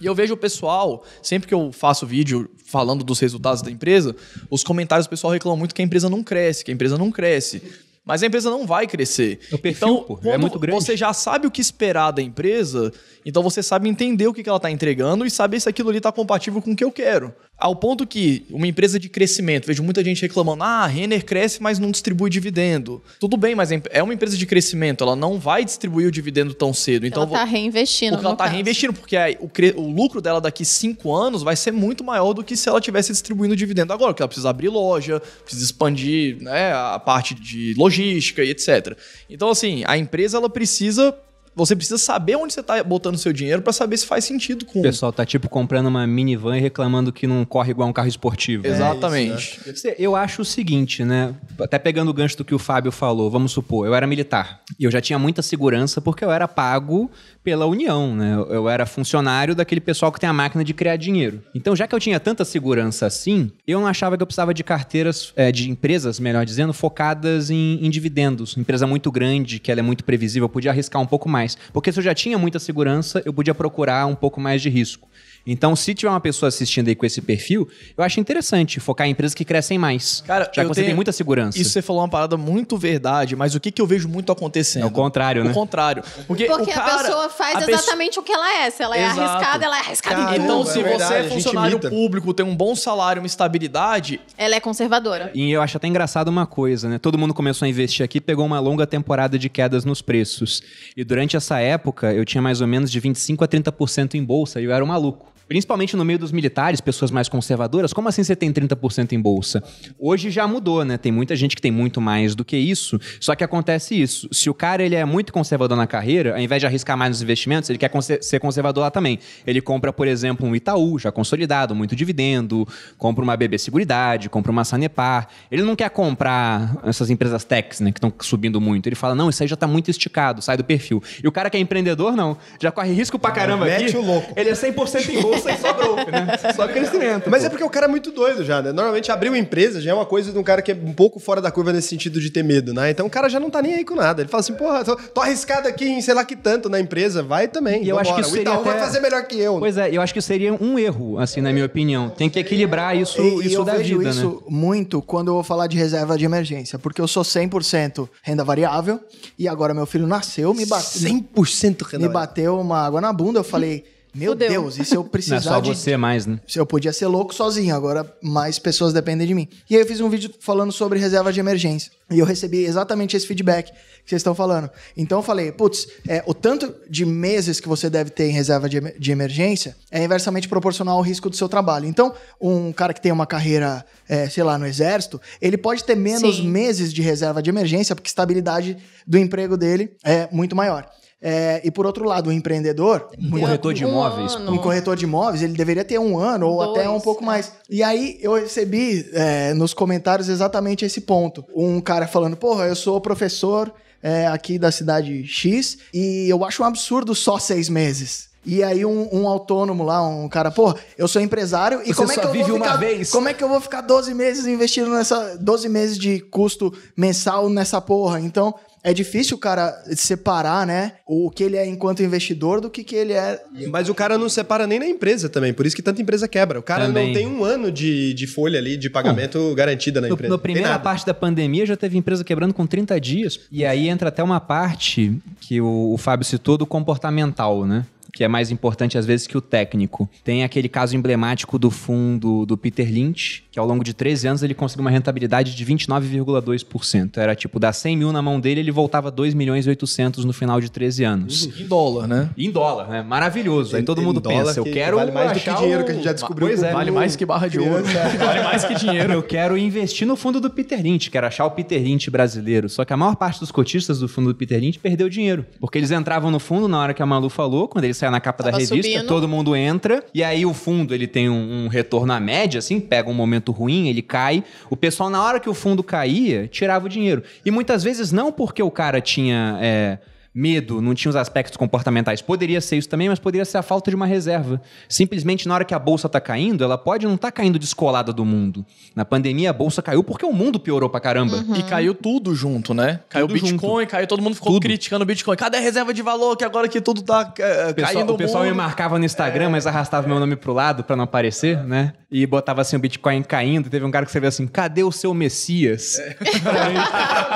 E 0.00 0.06
eu 0.06 0.14
vejo 0.14 0.34
o 0.34 0.36
pessoal, 0.36 1.04
sempre 1.22 1.48
que 1.48 1.54
eu 1.54 1.72
faço 1.72 2.06
vídeo 2.06 2.48
falando 2.64 3.02
dos 3.02 3.18
resultados 3.18 3.62
da 3.62 3.70
empresa, 3.70 4.14
os 4.50 4.62
comentários 4.62 5.06
do 5.06 5.10
pessoal 5.10 5.32
reclamam 5.32 5.58
muito 5.58 5.74
que 5.74 5.82
a 5.82 5.84
empresa 5.84 6.08
não 6.08 6.22
cresce, 6.22 6.64
que 6.64 6.70
a 6.70 6.74
empresa 6.74 6.96
não 6.96 7.10
cresce. 7.10 7.62
Mas 8.04 8.22
a 8.22 8.26
empresa 8.26 8.48
não 8.48 8.66
vai 8.66 8.86
crescer. 8.86 9.38
O 9.52 9.58
perfil, 9.58 9.88
então, 9.88 10.02
pô, 10.04 10.20
é 10.24 10.38
muito 10.38 10.58
grande. 10.58 10.82
Você 10.82 10.96
já 10.96 11.12
sabe 11.12 11.46
o 11.46 11.50
que 11.50 11.60
esperar 11.60 12.10
da 12.10 12.22
empresa, 12.22 12.90
então 13.22 13.42
você 13.42 13.62
sabe 13.62 13.86
entender 13.86 14.26
o 14.26 14.32
que 14.32 14.42
que 14.42 14.48
ela 14.48 14.56
está 14.56 14.70
entregando 14.70 15.26
e 15.26 15.30
saber 15.30 15.60
se 15.60 15.68
aquilo 15.68 15.90
ali 15.90 15.98
está 15.98 16.10
compatível 16.10 16.62
com 16.62 16.72
o 16.72 16.76
que 16.76 16.82
eu 16.82 16.90
quero. 16.90 17.34
Ao 17.58 17.74
ponto 17.74 18.06
que 18.06 18.46
uma 18.50 18.68
empresa 18.68 19.00
de 19.00 19.08
crescimento, 19.08 19.66
vejo 19.66 19.82
muita 19.82 20.04
gente 20.04 20.22
reclamando, 20.22 20.62
ah, 20.62 20.84
a 20.84 20.86
Renner 20.86 21.24
cresce, 21.24 21.60
mas 21.60 21.78
não 21.78 21.90
distribui 21.90 22.30
dividendo. 22.30 23.02
Tudo 23.18 23.36
bem, 23.36 23.54
mas 23.56 23.70
é 23.90 24.00
uma 24.00 24.14
empresa 24.14 24.36
de 24.36 24.46
crescimento, 24.46 25.02
ela 25.02 25.16
não 25.16 25.38
vai 25.40 25.64
distribuir 25.64 26.06
o 26.06 26.10
dividendo 26.10 26.54
tão 26.54 26.72
cedo. 26.72 27.04
Então, 27.04 27.24
ela 27.24 27.32
tá 27.32 27.44
reinvestindo. 27.44 28.12
porque 28.16 28.26
ela 28.26 28.34
está 28.34 28.46
reinvestindo, 28.46 28.92
porque 28.92 29.16
aí 29.16 29.36
o, 29.40 29.50
o 29.80 29.90
lucro 29.92 30.20
dela 30.20 30.40
daqui 30.40 30.64
cinco 30.64 31.12
anos 31.14 31.42
vai 31.42 31.56
ser 31.56 31.72
muito 31.72 32.04
maior 32.04 32.32
do 32.32 32.44
que 32.44 32.56
se 32.56 32.68
ela 32.68 32.80
tivesse 32.80 33.10
distribuindo 33.10 33.56
dividendo 33.56 33.92
agora, 33.92 34.12
porque 34.12 34.22
ela 34.22 34.28
precisa 34.28 34.50
abrir 34.50 34.68
loja, 34.68 35.20
precisa 35.42 35.64
expandir 35.64 36.40
né, 36.40 36.72
a 36.72 36.98
parte 36.98 37.34
de 37.34 37.74
logística 37.76 38.44
e 38.44 38.50
etc. 38.50 38.96
Então, 39.28 39.50
assim, 39.50 39.82
a 39.86 39.98
empresa 39.98 40.36
ela 40.38 40.48
precisa. 40.48 41.14
Você 41.54 41.74
precisa 41.74 41.98
saber 41.98 42.36
onde 42.36 42.52
você 42.52 42.60
está 42.60 42.82
botando 42.84 43.16
seu 43.18 43.32
dinheiro 43.32 43.62
para 43.62 43.72
saber 43.72 43.96
se 43.96 44.06
faz 44.06 44.24
sentido 44.24 44.64
com. 44.64 44.78
O 44.78 44.82
pessoal 44.82 45.12
tá 45.12 45.24
tipo 45.26 45.48
comprando 45.48 45.86
uma 45.86 46.06
minivan 46.06 46.56
e 46.56 46.60
reclamando 46.60 47.12
que 47.12 47.26
não 47.26 47.44
corre 47.44 47.70
igual 47.70 47.88
um 47.88 47.92
carro 47.92 48.08
esportivo. 48.08 48.66
Exatamente. 48.66 49.60
Você- 49.66 49.94
Eu 49.98 50.14
acho 50.16 50.42
o 50.42 50.44
seguinte, 50.44 51.04
né? 51.04 51.34
Até 51.60 51.78
pegando 51.78 52.08
o 52.10 52.14
gancho 52.14 52.36
do 52.36 52.44
que 52.44 52.54
o 52.54 52.58
Fábio 52.58 52.92
falou, 52.92 53.30
vamos 53.30 53.52
supor, 53.52 53.86
eu 53.86 53.94
era 53.94 54.06
militar 54.06 54.60
e 54.78 54.84
eu 54.84 54.90
já 54.90 55.00
tinha 55.00 55.18
muita 55.18 55.42
segurança 55.42 56.00
porque 56.00 56.24
eu 56.24 56.30
era 56.30 56.46
pago 56.46 57.10
pela 57.42 57.66
União, 57.66 58.14
né? 58.14 58.34
Eu- 58.34 58.58
Eu 58.58 58.68
era 58.68 58.84
funcionário 58.86 59.54
daquele 59.54 59.80
pessoal 59.80 60.10
que 60.10 60.18
tem 60.18 60.28
a 60.28 60.32
máquina 60.32 60.64
de 60.64 60.74
criar 60.74 60.96
dinheiro. 60.96 61.42
Então, 61.54 61.74
já 61.76 61.86
que 61.86 61.94
eu 61.94 62.00
tinha 62.00 62.18
tanta 62.18 62.44
segurança 62.44 63.06
assim, 63.06 63.50
eu 63.66 63.80
não 63.80 63.86
achava 63.86 64.16
que 64.16 64.22
eu 64.22 64.26
precisava 64.26 64.52
de 64.52 64.64
carteiras, 64.64 65.32
é, 65.36 65.52
de 65.52 65.70
empresas, 65.70 66.18
melhor 66.18 66.44
dizendo, 66.44 66.72
focadas 66.72 67.50
em, 67.50 67.78
em 67.80 67.88
dividendos. 67.88 68.56
Empresa 68.56 68.86
muito 68.86 69.10
grande, 69.12 69.58
que 69.58 69.70
ela 69.70 69.80
é 69.80 69.82
muito 69.82 70.04
previsível, 70.04 70.46
eu 70.46 70.48
podia 70.48 70.70
arriscar 70.72 71.00
um 71.00 71.06
pouco 71.06 71.28
mais. 71.28 71.47
Porque 71.72 71.92
se 71.92 71.98
eu 71.98 72.02
já 72.02 72.14
tinha 72.14 72.38
muita 72.38 72.58
segurança, 72.58 73.22
eu 73.24 73.32
podia 73.32 73.54
procurar 73.54 74.06
um 74.06 74.14
pouco 74.14 74.40
mais 74.40 74.60
de 74.60 74.68
risco. 74.68 75.08
Então, 75.50 75.74
se 75.74 75.94
tiver 75.94 76.10
uma 76.10 76.20
pessoa 76.20 76.48
assistindo 76.48 76.88
aí 76.88 76.94
com 76.94 77.06
esse 77.06 77.22
perfil, 77.22 77.66
eu 77.96 78.04
acho 78.04 78.20
interessante 78.20 78.78
focar 78.78 79.06
em 79.06 79.10
empresas 79.12 79.34
que 79.34 79.44
crescem 79.44 79.78
mais. 79.78 80.22
Cara, 80.26 80.44
já 80.54 80.62
que 80.62 80.68
você 80.68 80.80
tem 80.80 80.84
tenho- 80.84 80.96
muita 80.96 81.10
segurança. 81.10 81.58
Isso 81.58 81.70
você 81.70 81.80
falou 81.80 82.02
uma 82.02 82.08
parada 82.08 82.36
muito 82.36 82.76
verdade, 82.76 83.34
mas 83.34 83.54
o 83.54 83.60
que, 83.60 83.70
que 83.70 83.80
eu 83.80 83.86
vejo 83.86 84.08
muito 84.08 84.30
acontecendo? 84.30 84.82
É 84.82 84.86
o 84.86 84.90
contrário, 84.90 85.42
né? 85.42 85.50
O 85.50 85.54
contrário. 85.54 86.02
Porque, 86.26 86.44
Porque 86.44 86.70
o 86.70 86.74
cara, 86.74 86.94
a 86.94 86.98
pessoa 87.04 87.28
faz 87.30 87.56
a 87.56 87.58
pessoa- 87.60 87.78
exatamente 87.78 88.18
o 88.18 88.22
que 88.22 88.30
ela 88.30 88.62
é. 88.64 88.70
Se 88.70 88.82
ela 88.82 88.96
é 88.96 89.04
Exato. 89.06 89.20
arriscada, 89.20 89.64
ela 89.64 89.76
é 89.76 89.80
arriscada 89.80 90.20
em 90.20 90.24
Cara, 90.24 90.34
tudo. 90.36 90.44
Então, 90.44 90.60
É 90.60 90.64
se 90.66 90.82
verdade, 90.82 91.04
você 91.08 91.14
é 91.14 91.30
funcionário 91.30 91.80
público, 91.80 92.34
tem 92.34 92.44
um 92.44 92.54
bom 92.54 92.76
salário, 92.76 93.22
uma 93.22 93.26
estabilidade, 93.26 94.20
Ela 94.36 94.54
é 94.56 94.60
conservadora. 94.60 95.30
E 95.34 95.50
eu 95.50 95.62
acho 95.62 95.76
até 95.78 95.86
engraçado 95.88 96.28
uma 96.28 96.46
coisa, 96.46 96.88
né? 96.90 96.98
Todo 96.98 97.16
mundo 97.16 97.32
começou 97.32 97.64
a 97.64 97.68
investir 97.68 98.04
aqui, 98.04 98.20
pegou 98.20 98.44
uma 98.44 98.60
longa 98.60 98.86
temporada 98.86 99.38
de 99.38 99.48
quedas 99.48 99.84
nos 99.84 100.02
preços. 100.02 100.62
E 100.96 101.02
durante 101.04 101.36
essa 101.36 101.58
época, 101.58 102.12
eu 102.12 102.24
tinha 102.24 102.42
mais 102.42 102.60
ou 102.60 102.66
menos 102.66 102.90
de 102.90 103.00
25 103.00 103.42
a 103.44 103.48
30% 103.48 104.14
em 104.14 104.22
bolsa 104.22 104.60
e 104.60 104.64
eu 104.64 104.72
era 104.72 104.84
um 104.84 104.88
maluco. 104.88 105.26
Principalmente 105.48 105.96
no 105.96 106.04
meio 106.04 106.18
dos 106.18 106.30
militares, 106.30 106.80
pessoas 106.80 107.10
mais 107.10 107.28
conservadoras, 107.28 107.92
como 107.92 108.08
assim 108.08 108.22
você 108.22 108.36
tem 108.36 108.52
30% 108.52 109.12
em 109.12 109.20
bolsa? 109.20 109.62
Hoje 109.98 110.30
já 110.30 110.46
mudou, 110.46 110.84
né? 110.84 110.98
Tem 110.98 111.10
muita 111.10 111.34
gente 111.34 111.56
que 111.56 111.62
tem 111.62 111.70
muito 111.72 112.00
mais 112.00 112.34
do 112.34 112.44
que 112.44 112.56
isso. 112.56 113.00
Só 113.18 113.34
que 113.34 113.42
acontece 113.42 114.00
isso. 114.00 114.28
Se 114.30 114.50
o 114.50 114.54
cara 114.54 114.82
ele 114.84 114.94
é 114.94 115.04
muito 115.04 115.32
conservador 115.32 115.76
na 115.76 115.86
carreira, 115.86 116.34
ao 116.34 116.38
invés 116.40 116.60
de 116.60 116.66
arriscar 116.66 116.96
mais 116.98 117.10
nos 117.10 117.22
investimentos, 117.22 117.70
ele 117.70 117.78
quer 117.78 117.88
conser- 117.88 118.22
ser 118.22 118.38
conservador 118.40 118.82
lá 118.82 118.90
também. 118.90 119.18
Ele 119.46 119.60
compra, 119.60 119.92
por 119.92 120.06
exemplo, 120.06 120.46
um 120.46 120.54
Itaú, 120.54 120.98
já 120.98 121.10
consolidado, 121.10 121.74
muito 121.74 121.96
dividendo, 121.96 122.66
compra 122.98 123.24
uma 123.24 123.36
BB 123.36 123.58
Seguridade, 123.58 124.28
compra 124.28 124.52
uma 124.52 124.64
Sanepar. 124.64 125.28
Ele 125.50 125.62
não 125.62 125.74
quer 125.74 125.88
comprar 125.90 126.76
essas 126.84 127.08
empresas 127.08 127.44
techs, 127.44 127.80
né, 127.80 127.90
que 127.90 127.98
estão 127.98 128.12
subindo 128.20 128.60
muito. 128.60 128.86
Ele 128.86 128.96
fala, 128.96 129.14
não, 129.14 129.30
isso 129.30 129.42
aí 129.42 129.48
já 129.48 129.56
tá 129.56 129.66
muito 129.66 129.90
esticado, 129.90 130.42
sai 130.42 130.56
do 130.56 130.64
perfil. 130.64 131.02
E 131.24 131.26
o 131.26 131.32
cara 131.32 131.48
que 131.48 131.56
é 131.56 131.60
empreendedor, 131.60 132.14
não. 132.14 132.36
Já 132.60 132.70
corre 132.70 132.92
risco 132.92 133.18
pra 133.18 133.30
caramba 133.30 133.64
Mete 133.64 133.84
aqui. 133.86 133.96
o 133.96 134.02
louco. 134.02 134.32
Ele 134.36 134.50
é 134.50 134.52
100% 134.54 135.08
em 135.08 135.20
bolsa 135.22 135.37
e 135.46 135.56
só 135.58 135.72
growth, 135.72 136.08
né? 136.08 136.52
Só 136.54 136.68
crescimento. 136.68 137.30
Mas 137.30 137.40
pô. 137.42 137.46
é 137.46 137.50
porque 137.50 137.64
o 137.64 137.70
cara 137.70 137.86
é 137.86 137.88
muito 137.88 138.10
doido 138.10 138.44
já, 138.44 138.60
né? 138.62 138.72
Normalmente 138.72 139.10
abrir 139.12 139.28
uma 139.28 139.38
empresa 139.38 139.80
já 139.80 139.90
é 139.90 139.94
uma 139.94 140.06
coisa 140.06 140.32
de 140.32 140.38
um 140.38 140.42
cara 140.42 140.62
que 140.62 140.72
é 140.72 140.74
um 140.74 140.92
pouco 140.92 141.18
fora 141.20 141.40
da 141.40 141.50
curva 141.50 141.72
nesse 141.72 141.88
sentido 141.88 142.20
de 142.20 142.30
ter 142.30 142.42
medo, 142.42 142.72
né? 142.74 142.90
Então 142.90 143.06
o 143.06 143.10
cara 143.10 143.28
já 143.28 143.38
não 143.40 143.50
tá 143.50 143.60
nem 143.62 143.74
aí 143.74 143.84
com 143.84 143.94
nada. 143.94 144.22
Ele 144.22 144.28
fala 144.28 144.40
assim, 144.40 144.54
porra, 144.54 144.84
tô, 144.84 144.96
tô 144.96 145.20
arriscado 145.20 145.68
aqui 145.68 145.84
em 145.88 146.00
sei 146.00 146.14
lá 146.14 146.24
que 146.24 146.36
tanto 146.36 146.68
na 146.68 146.80
empresa, 146.80 147.22
vai 147.22 147.48
também. 147.48 147.84
E 147.84 147.88
eu 147.88 147.98
acho 147.98 148.14
que 148.14 148.20
isso 148.20 148.34
o 148.34 148.36
Itaú 148.36 148.54
seria 148.56 148.64
vai 148.64 148.74
até- 148.76 148.84
fazer 148.86 149.00
melhor 149.00 149.22
que 149.26 149.38
eu. 149.38 149.58
Pois 149.58 149.76
é, 149.76 149.90
eu 149.94 150.00
acho 150.00 150.12
que 150.14 150.20
seria 150.20 150.52
um 150.54 150.78
erro, 150.78 151.18
assim, 151.18 151.40
na 151.40 151.52
minha 151.52 151.66
opinião. 151.66 152.08
Tem 152.10 152.28
que 152.30 152.38
equilibrar 152.38 152.96
isso, 152.96 153.20
E, 153.20 153.42
e 153.42 153.46
isso 153.46 153.56
eu 153.56 153.64
da 153.64 153.74
vejo 153.74 153.98
vida, 153.98 154.10
isso 154.10 154.28
né? 154.30 154.36
muito 154.48 155.00
quando 155.02 155.28
eu 155.28 155.34
vou 155.34 155.42
falar 155.42 155.66
de 155.66 155.76
reserva 155.76 156.16
de 156.16 156.24
emergência, 156.24 156.78
porque 156.78 157.00
eu 157.00 157.08
sou 157.08 157.22
100% 157.22 158.08
renda 158.22 158.44
variável 158.44 159.00
e 159.38 159.48
agora 159.48 159.72
meu 159.74 159.86
filho 159.86 160.06
nasceu, 160.06 160.52
me 160.54 160.64
bateu, 160.66 161.00
100% 161.02 161.84
me 161.86 161.92
renda 161.92 162.08
bateu 162.08 162.58
uma 162.60 162.78
água 162.84 163.00
na 163.00 163.12
bunda, 163.12 163.38
eu 163.40 163.44
falei, 163.44 163.84
meu 164.14 164.32
Fudeu. 164.32 164.48
Deus, 164.48 164.78
e 164.78 164.84
se 164.84 164.94
eu 164.94 165.00
Não 165.02 165.06
é 165.06 165.10
precisar 165.10 165.40
só 165.40 165.60
de 165.60 165.70
você 165.70 165.96
mais, 165.96 166.26
né? 166.26 166.40
se 166.46 166.58
eu 166.58 166.66
podia 166.66 166.92
ser 166.92 167.06
louco 167.06 167.34
sozinho, 167.34 167.74
agora 167.74 168.10
mais 168.22 168.58
pessoas 168.58 168.92
dependem 168.92 169.26
de 169.26 169.34
mim. 169.34 169.48
E 169.68 169.74
aí 169.74 169.82
eu 169.82 169.86
fiz 169.86 170.00
um 170.00 170.08
vídeo 170.08 170.32
falando 170.40 170.72
sobre 170.72 170.98
reserva 170.98 171.32
de 171.32 171.40
emergência. 171.40 171.92
E 172.10 172.18
eu 172.18 172.24
recebi 172.24 172.64
exatamente 172.64 173.16
esse 173.16 173.26
feedback 173.26 173.70
que 173.70 174.10
vocês 174.10 174.20
estão 174.20 174.34
falando. 174.34 174.70
Então 174.96 175.18
eu 175.18 175.22
falei, 175.22 175.52
putz, 175.52 175.86
é, 176.08 176.22
o 176.26 176.32
tanto 176.32 176.74
de 176.88 177.04
meses 177.04 177.60
que 177.60 177.68
você 177.68 177.90
deve 177.90 178.10
ter 178.10 178.24
em 178.24 178.32
reserva 178.32 178.68
de, 178.68 178.80
de 178.98 179.12
emergência 179.12 179.76
é 179.90 180.02
inversamente 180.02 180.48
proporcional 180.48 180.96
ao 180.96 181.02
risco 181.02 181.28
do 181.28 181.36
seu 181.36 181.48
trabalho. 181.48 181.86
Então, 181.86 182.14
um 182.40 182.72
cara 182.72 182.94
que 182.94 183.00
tem 183.00 183.12
uma 183.12 183.26
carreira, 183.26 183.84
é, 184.08 184.28
sei 184.28 184.42
lá, 184.42 184.56
no 184.56 184.66
exército, 184.66 185.20
ele 185.40 185.58
pode 185.58 185.84
ter 185.84 185.94
menos 185.94 186.36
Sim. 186.36 186.48
meses 186.48 186.92
de 186.92 187.02
reserva 187.02 187.42
de 187.42 187.50
emergência, 187.50 187.94
porque 187.94 188.08
a 188.08 188.10
estabilidade 188.10 188.78
do 189.06 189.18
emprego 189.18 189.56
dele 189.56 189.90
é 190.02 190.28
muito 190.32 190.56
maior. 190.56 190.88
É, 191.20 191.60
e 191.64 191.70
por 191.70 191.84
outro 191.84 192.04
lado, 192.04 192.30
o 192.30 192.32
empreendedor, 192.32 193.08
Um 193.18 193.40
corretor 193.40 193.74
de 193.74 193.84
Um 193.84 193.88
imóveis, 193.88 194.34
ano. 194.34 194.52
um 194.52 194.58
corretor 194.58 194.96
de 194.96 195.04
imóveis, 195.04 195.42
ele 195.42 195.54
deveria 195.54 195.84
ter 195.84 195.98
um 195.98 196.16
ano 196.16 196.46
ou 196.46 196.64
Dois, 196.64 196.78
até 196.78 196.88
um 196.88 197.00
pouco 197.00 197.22
é. 197.24 197.26
mais. 197.26 197.52
E 197.68 197.82
aí 197.82 198.18
eu 198.20 198.34
recebi 198.34 199.08
é, 199.12 199.52
nos 199.54 199.74
comentários 199.74 200.28
exatamente 200.28 200.84
esse 200.84 201.00
ponto. 201.00 201.44
Um 201.54 201.80
cara 201.80 202.06
falando, 202.06 202.36
porra, 202.36 202.66
eu 202.66 202.76
sou 202.76 203.00
professor 203.00 203.72
é, 204.00 204.28
aqui 204.28 204.58
da 204.58 204.70
cidade 204.70 205.26
X 205.26 205.78
e 205.92 206.28
eu 206.28 206.44
acho 206.44 206.62
um 206.62 206.66
absurdo 206.66 207.14
só 207.14 207.38
seis 207.38 207.68
meses. 207.68 208.28
E 208.46 208.62
aí 208.62 208.84
um, 208.84 209.08
um 209.12 209.28
autônomo 209.28 209.82
lá, 209.84 210.00
um 210.06 210.28
cara, 210.28 210.50
pô, 210.50 210.74
eu 210.96 211.06
sou 211.08 211.20
empresário 211.20 211.82
e 211.84 211.88
Você 211.88 211.94
como 211.94 212.12
é 212.12 212.14
que 212.14 212.24
eu 212.24 212.32
vive 212.32 212.44
vou 212.44 212.56
uma 212.56 212.64
ficar, 212.66 212.76
vez. 212.78 213.10
como 213.10 213.28
é 213.28 213.34
que 213.34 213.44
eu 213.44 213.48
vou 213.48 213.60
ficar 213.60 213.80
12 213.82 214.14
meses 214.14 214.46
investindo 214.46 214.88
nessa 214.90 215.36
12 215.36 215.68
meses 215.68 215.98
de 215.98 216.20
custo 216.20 216.72
mensal 216.96 217.50
nessa 217.50 217.80
porra? 217.80 218.20
Então, 218.20 218.54
é 218.82 218.92
difícil 218.94 219.36
o 219.36 219.40
cara 219.40 219.72
separar, 219.94 220.66
né, 220.66 220.92
o 221.06 221.30
que 221.30 221.42
ele 221.42 221.56
é 221.56 221.66
enquanto 221.66 222.02
investidor 222.02 222.60
do 222.60 222.70
que 222.70 222.82
que 222.84 222.94
ele 222.94 223.12
é 223.12 223.42
Mas 223.70 223.88
o 223.88 223.94
cara 223.94 224.16
não 224.18 224.28
separa 224.28 224.66
nem 224.66 224.78
na 224.78 224.86
empresa 224.86 225.28
também, 225.28 225.52
por 225.52 225.66
isso 225.66 225.74
que 225.76 225.82
tanta 225.82 226.00
empresa 226.00 226.26
quebra. 226.28 226.58
O 226.58 226.62
cara 226.62 226.86
Também. 226.86 227.08
não 227.08 227.14
tem 227.14 227.26
um 227.26 227.44
ano 227.44 227.70
de, 227.72 228.14
de 228.14 228.26
folha 228.26 228.58
ali, 228.58 228.76
de 228.76 228.88
pagamento 228.90 229.54
garantida 229.54 230.00
na 230.00 230.08
No, 230.08 230.14
empresa. 230.14 230.32
na 230.32 230.38
primeira 230.38 230.68
nada. 230.70 230.82
parte 230.82 231.04
da 231.06 231.14
pandemia 231.14 231.66
já 231.66 231.76
teve 231.76 231.96
empresa 231.98 232.22
quebrando 232.24 232.54
com 232.54 232.66
30 232.66 233.00
dias. 233.00 233.40
E 233.50 233.64
aí 233.64 233.88
entra 233.88 234.08
até 234.08 234.22
uma 234.22 234.40
parte 234.40 235.18
que 235.40 235.60
o, 235.60 235.92
o 235.92 235.98
Fábio 235.98 236.24
citou 236.24 236.56
do 236.56 236.66
comportamental, 236.66 237.66
né? 237.66 237.84
que 238.10 238.24
é 238.24 238.28
mais 238.28 238.50
importante 238.50 238.98
às 238.98 239.06
vezes 239.06 239.26
que 239.28 239.36
o 239.38 239.40
técnico. 239.40 240.08
Tem 240.24 240.42
aquele 240.42 240.68
caso 240.68 240.96
emblemático 240.96 241.56
do 241.58 241.70
fundo 241.70 242.44
do 242.46 242.56
Peter 242.56 242.90
Lynch, 242.90 243.44
que 243.58 243.60
ao 243.60 243.66
longo 243.66 243.82
de 243.82 243.92
13 243.92 244.28
anos 244.28 244.42
ele 244.44 244.54
conseguiu 244.54 244.82
uma 244.84 244.90
rentabilidade 244.90 245.52
de 245.56 245.66
29,2%. 245.66 247.16
Era 247.18 247.34
tipo, 247.34 247.58
dar 247.58 247.72
100 247.72 247.96
mil 247.96 248.12
na 248.12 248.22
mão 248.22 248.38
dele, 248.38 248.60
ele 248.60 248.70
voltava 248.70 249.10
2 249.10 249.34
milhões 249.34 249.66
e 249.66 249.68
800 249.68 250.24
no 250.24 250.32
final 250.32 250.60
de 250.60 250.70
13 250.70 251.02
anos. 251.04 251.48
Em 251.60 251.66
dólar, 251.66 252.06
né? 252.06 252.30
Em 252.38 252.50
dólar, 252.52 252.88
né? 252.88 253.02
Maravilhoso. 253.02 253.74
Aí 253.74 253.82
Em- 253.82 253.84
todo 253.84 254.00
mundo 254.00 254.20
dólar 254.20 254.44
pensa, 254.46 254.60
eu 254.60 254.64
que 254.64 254.70
quero 254.70 254.96
vale 254.98 255.10
mais 255.10 255.32
do 255.32 255.40
que 255.40 255.52
dinheiro 255.54 255.82
o- 255.82 255.84
que 255.84 255.90
a 255.90 255.94
gente 255.94 256.04
já 256.04 256.12
descobriu 256.12 256.46
Pois 256.48 256.62
é. 256.62 256.72
Vale 256.72 256.90
mais 256.92 257.16
que 257.16 257.26
barra 257.26 257.48
de 257.48 257.58
ouro. 257.58 257.82
vale 258.18 258.42
mais 258.44 258.64
que 258.64 258.74
dinheiro. 258.76 259.12
Eu 259.12 259.22
quero 259.24 259.58
investir 259.58 260.06
no 260.06 260.14
fundo 260.14 260.40
do 260.40 260.48
Peter 260.50 260.80
Lynch, 260.80 261.10
quero 261.10 261.26
achar 261.26 261.44
o 261.46 261.50
Peter 261.50 261.82
Lynch 261.82 262.08
brasileiro. 262.10 262.68
Só 262.68 262.84
que 262.84 262.92
a 262.92 262.96
maior 262.96 263.16
parte 263.16 263.40
dos 263.40 263.50
cotistas 263.50 263.98
do 263.98 264.08
fundo 264.08 264.28
do 264.32 264.34
Peter 264.36 264.60
Lynch 264.60 264.78
perdeu 264.78 265.08
dinheiro. 265.08 265.44
Porque 265.60 265.78
eles 265.78 265.90
entravam 265.90 266.30
no 266.30 266.38
fundo 266.38 266.68
na 266.68 266.78
hora 266.78 266.94
que 266.94 267.02
a 267.02 267.06
Malu 267.06 267.28
falou, 267.28 267.66
quando 267.66 267.84
ele 267.84 267.94
saiu 267.94 268.10
na 268.12 268.20
capa 268.20 268.44
da 268.44 268.50
Tava 268.52 268.62
revista, 268.62 268.76
subindo. 268.76 269.06
todo 269.08 269.26
mundo 269.26 269.56
entra, 269.56 270.04
e 270.14 270.22
aí 270.22 270.46
o 270.46 270.54
fundo 270.54 270.94
ele 270.94 271.06
tem 271.08 271.28
um, 271.28 271.64
um 271.64 271.68
retorno 271.68 272.12
à 272.12 272.20
média, 272.20 272.58
assim, 272.58 272.78
pega 272.78 273.08
um 273.10 273.14
momento 273.14 273.47
ruim, 273.52 273.88
ele 273.88 274.02
cai. 274.02 274.44
O 274.70 274.76
pessoal, 274.76 275.10
na 275.10 275.22
hora 275.22 275.40
que 275.40 275.48
o 275.48 275.54
fundo 275.54 275.82
caía, 275.82 276.46
tirava 276.48 276.86
o 276.86 276.88
dinheiro. 276.88 277.22
E 277.44 277.50
muitas 277.50 277.82
vezes 277.82 278.12
não 278.12 278.32
porque 278.32 278.62
o 278.62 278.70
cara 278.70 279.00
tinha. 279.00 279.58
é, 279.60 279.98
Medo, 280.34 280.80
não 280.80 280.94
tinha 280.94 281.10
os 281.10 281.16
aspectos 281.16 281.56
comportamentais. 281.56 282.22
Poderia 282.22 282.60
ser 282.60 282.76
isso 282.76 282.88
também, 282.88 283.08
mas 283.08 283.18
poderia 283.18 283.44
ser 283.44 283.58
a 283.58 283.62
falta 283.62 283.90
de 283.90 283.96
uma 283.96 284.06
reserva. 284.06 284.60
Simplesmente 284.88 285.48
na 285.48 285.54
hora 285.54 285.64
que 285.64 285.74
a 285.74 285.78
bolsa 285.80 286.08
tá 286.08 286.20
caindo, 286.20 286.62
ela 286.62 286.78
pode 286.78 287.06
não 287.06 287.16
estar 287.16 287.32
caindo 287.32 287.58
descolada 287.58 288.12
do 288.12 288.24
mundo. 288.24 288.64
Na 288.94 289.04
pandemia, 289.04 289.50
a 289.50 289.52
bolsa 289.52 289.82
caiu 289.82 290.04
porque 290.04 290.24
o 290.24 290.32
mundo 290.32 290.60
piorou 290.60 290.88
pra 290.88 291.00
caramba. 291.00 291.38
Uhum. 291.38 291.56
E 291.56 291.62
caiu 291.64 291.92
tudo 291.92 292.36
junto, 292.36 292.72
né? 292.72 293.00
Caiu 293.08 293.24
o 293.24 293.28
Bitcoin, 293.28 293.86
caiu, 293.86 294.06
todo 294.06 294.22
mundo 294.22 294.36
ficou 294.36 294.52
Tudo. 294.52 294.62
criticando 294.62 295.02
o 295.02 295.06
Bitcoin. 295.06 295.34
Cadê 295.36 295.56
a 295.56 295.60
reserva 295.60 295.92
de 295.92 296.02
valor? 296.02 296.36
Que 296.36 296.44
agora 296.44 296.68
que 296.68 296.80
tudo 296.80 297.02
tá 297.02 297.32
é, 297.38 297.70
O 297.70 297.74
pessoal, 297.74 297.94
caindo 297.94 298.12
o 298.12 298.16
pessoal 298.16 298.42
me 298.44 298.50
mundo. 298.50 298.58
marcava 298.58 298.96
no 298.96 299.04
Instagram, 299.04 299.48
mas 299.50 299.66
arrastava 299.66 300.06
meu 300.06 300.20
nome 300.20 300.36
pro 300.36 300.52
lado 300.52 300.84
pra 300.84 300.94
não 300.94 301.02
aparecer, 301.04 301.64
né? 301.64 301.94
E 302.10 302.26
botava 302.26 302.62
assim 302.62 302.74
o 302.74 302.78
Bitcoin 302.78 303.22
caindo. 303.22 303.68
Teve 303.68 303.84
um 303.84 303.90
cara 303.90 304.06
que 304.06 304.10
escreveu 304.10 304.28
assim: 304.28 304.46
cadê 304.46 304.82
o 304.82 304.90
seu 304.90 305.12
Messias? 305.12 305.98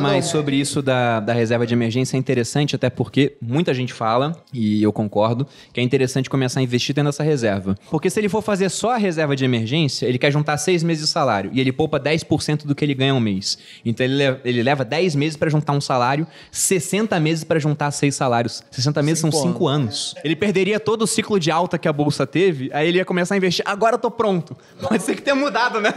Mas 0.00 0.26
sobre 0.26 0.56
isso 0.56 0.82
da, 0.82 1.20
da 1.20 1.32
reserva 1.32 1.66
de 1.66 1.72
emergência 1.72 2.16
é 2.16 2.18
interessante, 2.18 2.76
até 2.76 2.90
porque 2.90 3.36
muita 3.40 3.72
gente 3.72 3.92
fala, 3.92 4.36
e 4.52 4.82
eu 4.82 4.92
concordo, 4.92 5.46
que 5.72 5.80
é 5.80 5.82
interessante 5.82 6.28
começar 6.28 6.60
a 6.60 6.62
investir 6.62 6.94
tendo 6.94 7.08
essa 7.08 7.22
reserva. 7.22 7.76
Porque 7.90 8.10
se 8.10 8.20
ele 8.20 8.28
for 8.28 8.42
fazer 8.42 8.68
só 8.68 8.94
a 8.94 8.98
reserva 8.98 9.34
de 9.34 9.44
emergência, 9.44 10.06
ele 10.06 10.18
quer 10.18 10.30
juntar 10.30 10.58
seis 10.58 10.82
meses 10.82 11.04
de 11.06 11.10
salário 11.10 11.50
e 11.52 11.60
ele 11.60 11.72
poupa 11.72 11.98
10% 11.98 12.66
do 12.66 12.74
que 12.74 12.84
ele 12.84 12.94
ganha 12.94 13.14
um 13.14 13.20
mês. 13.20 13.56
Então 13.84 14.04
ele, 14.04 14.14
le- 14.16 14.40
ele 14.44 14.62
leva 14.62 14.84
10 14.84 15.14
meses 15.14 15.36
pra 15.36 15.48
juntar 15.48 15.72
um 15.72 15.80
salário, 15.80 16.26
60 16.50 17.18
meses 17.20 17.44
pra 17.44 17.58
juntar 17.58 17.90
seis 17.90 18.14
salários. 18.14 18.62
60 18.70 19.02
meses 19.02 19.20
Cinco 19.22 19.36
são 19.36 19.52
5 19.52 19.66
anos. 19.68 20.14
Ele 20.24 20.36
perderia 20.36 20.78
todo 20.78 21.02
o 21.02 21.06
ciclo 21.06 21.38
de 21.40 21.50
alta 21.50 21.78
que 21.78 21.88
a 21.88 21.92
bolsa 21.92 22.26
teve, 22.26 22.70
aí 22.72 22.88
ele 22.88 22.98
ia 22.98 23.04
começar 23.04 23.34
a 23.34 23.38
investir. 23.38 23.61
Agora 23.64 23.94
eu 23.96 23.98
tô 23.98 24.10
pronto. 24.10 24.56
Pode 24.80 25.02
ser 25.02 25.14
que 25.14 25.22
tenha 25.22 25.34
mudado, 25.36 25.80
né? 25.80 25.92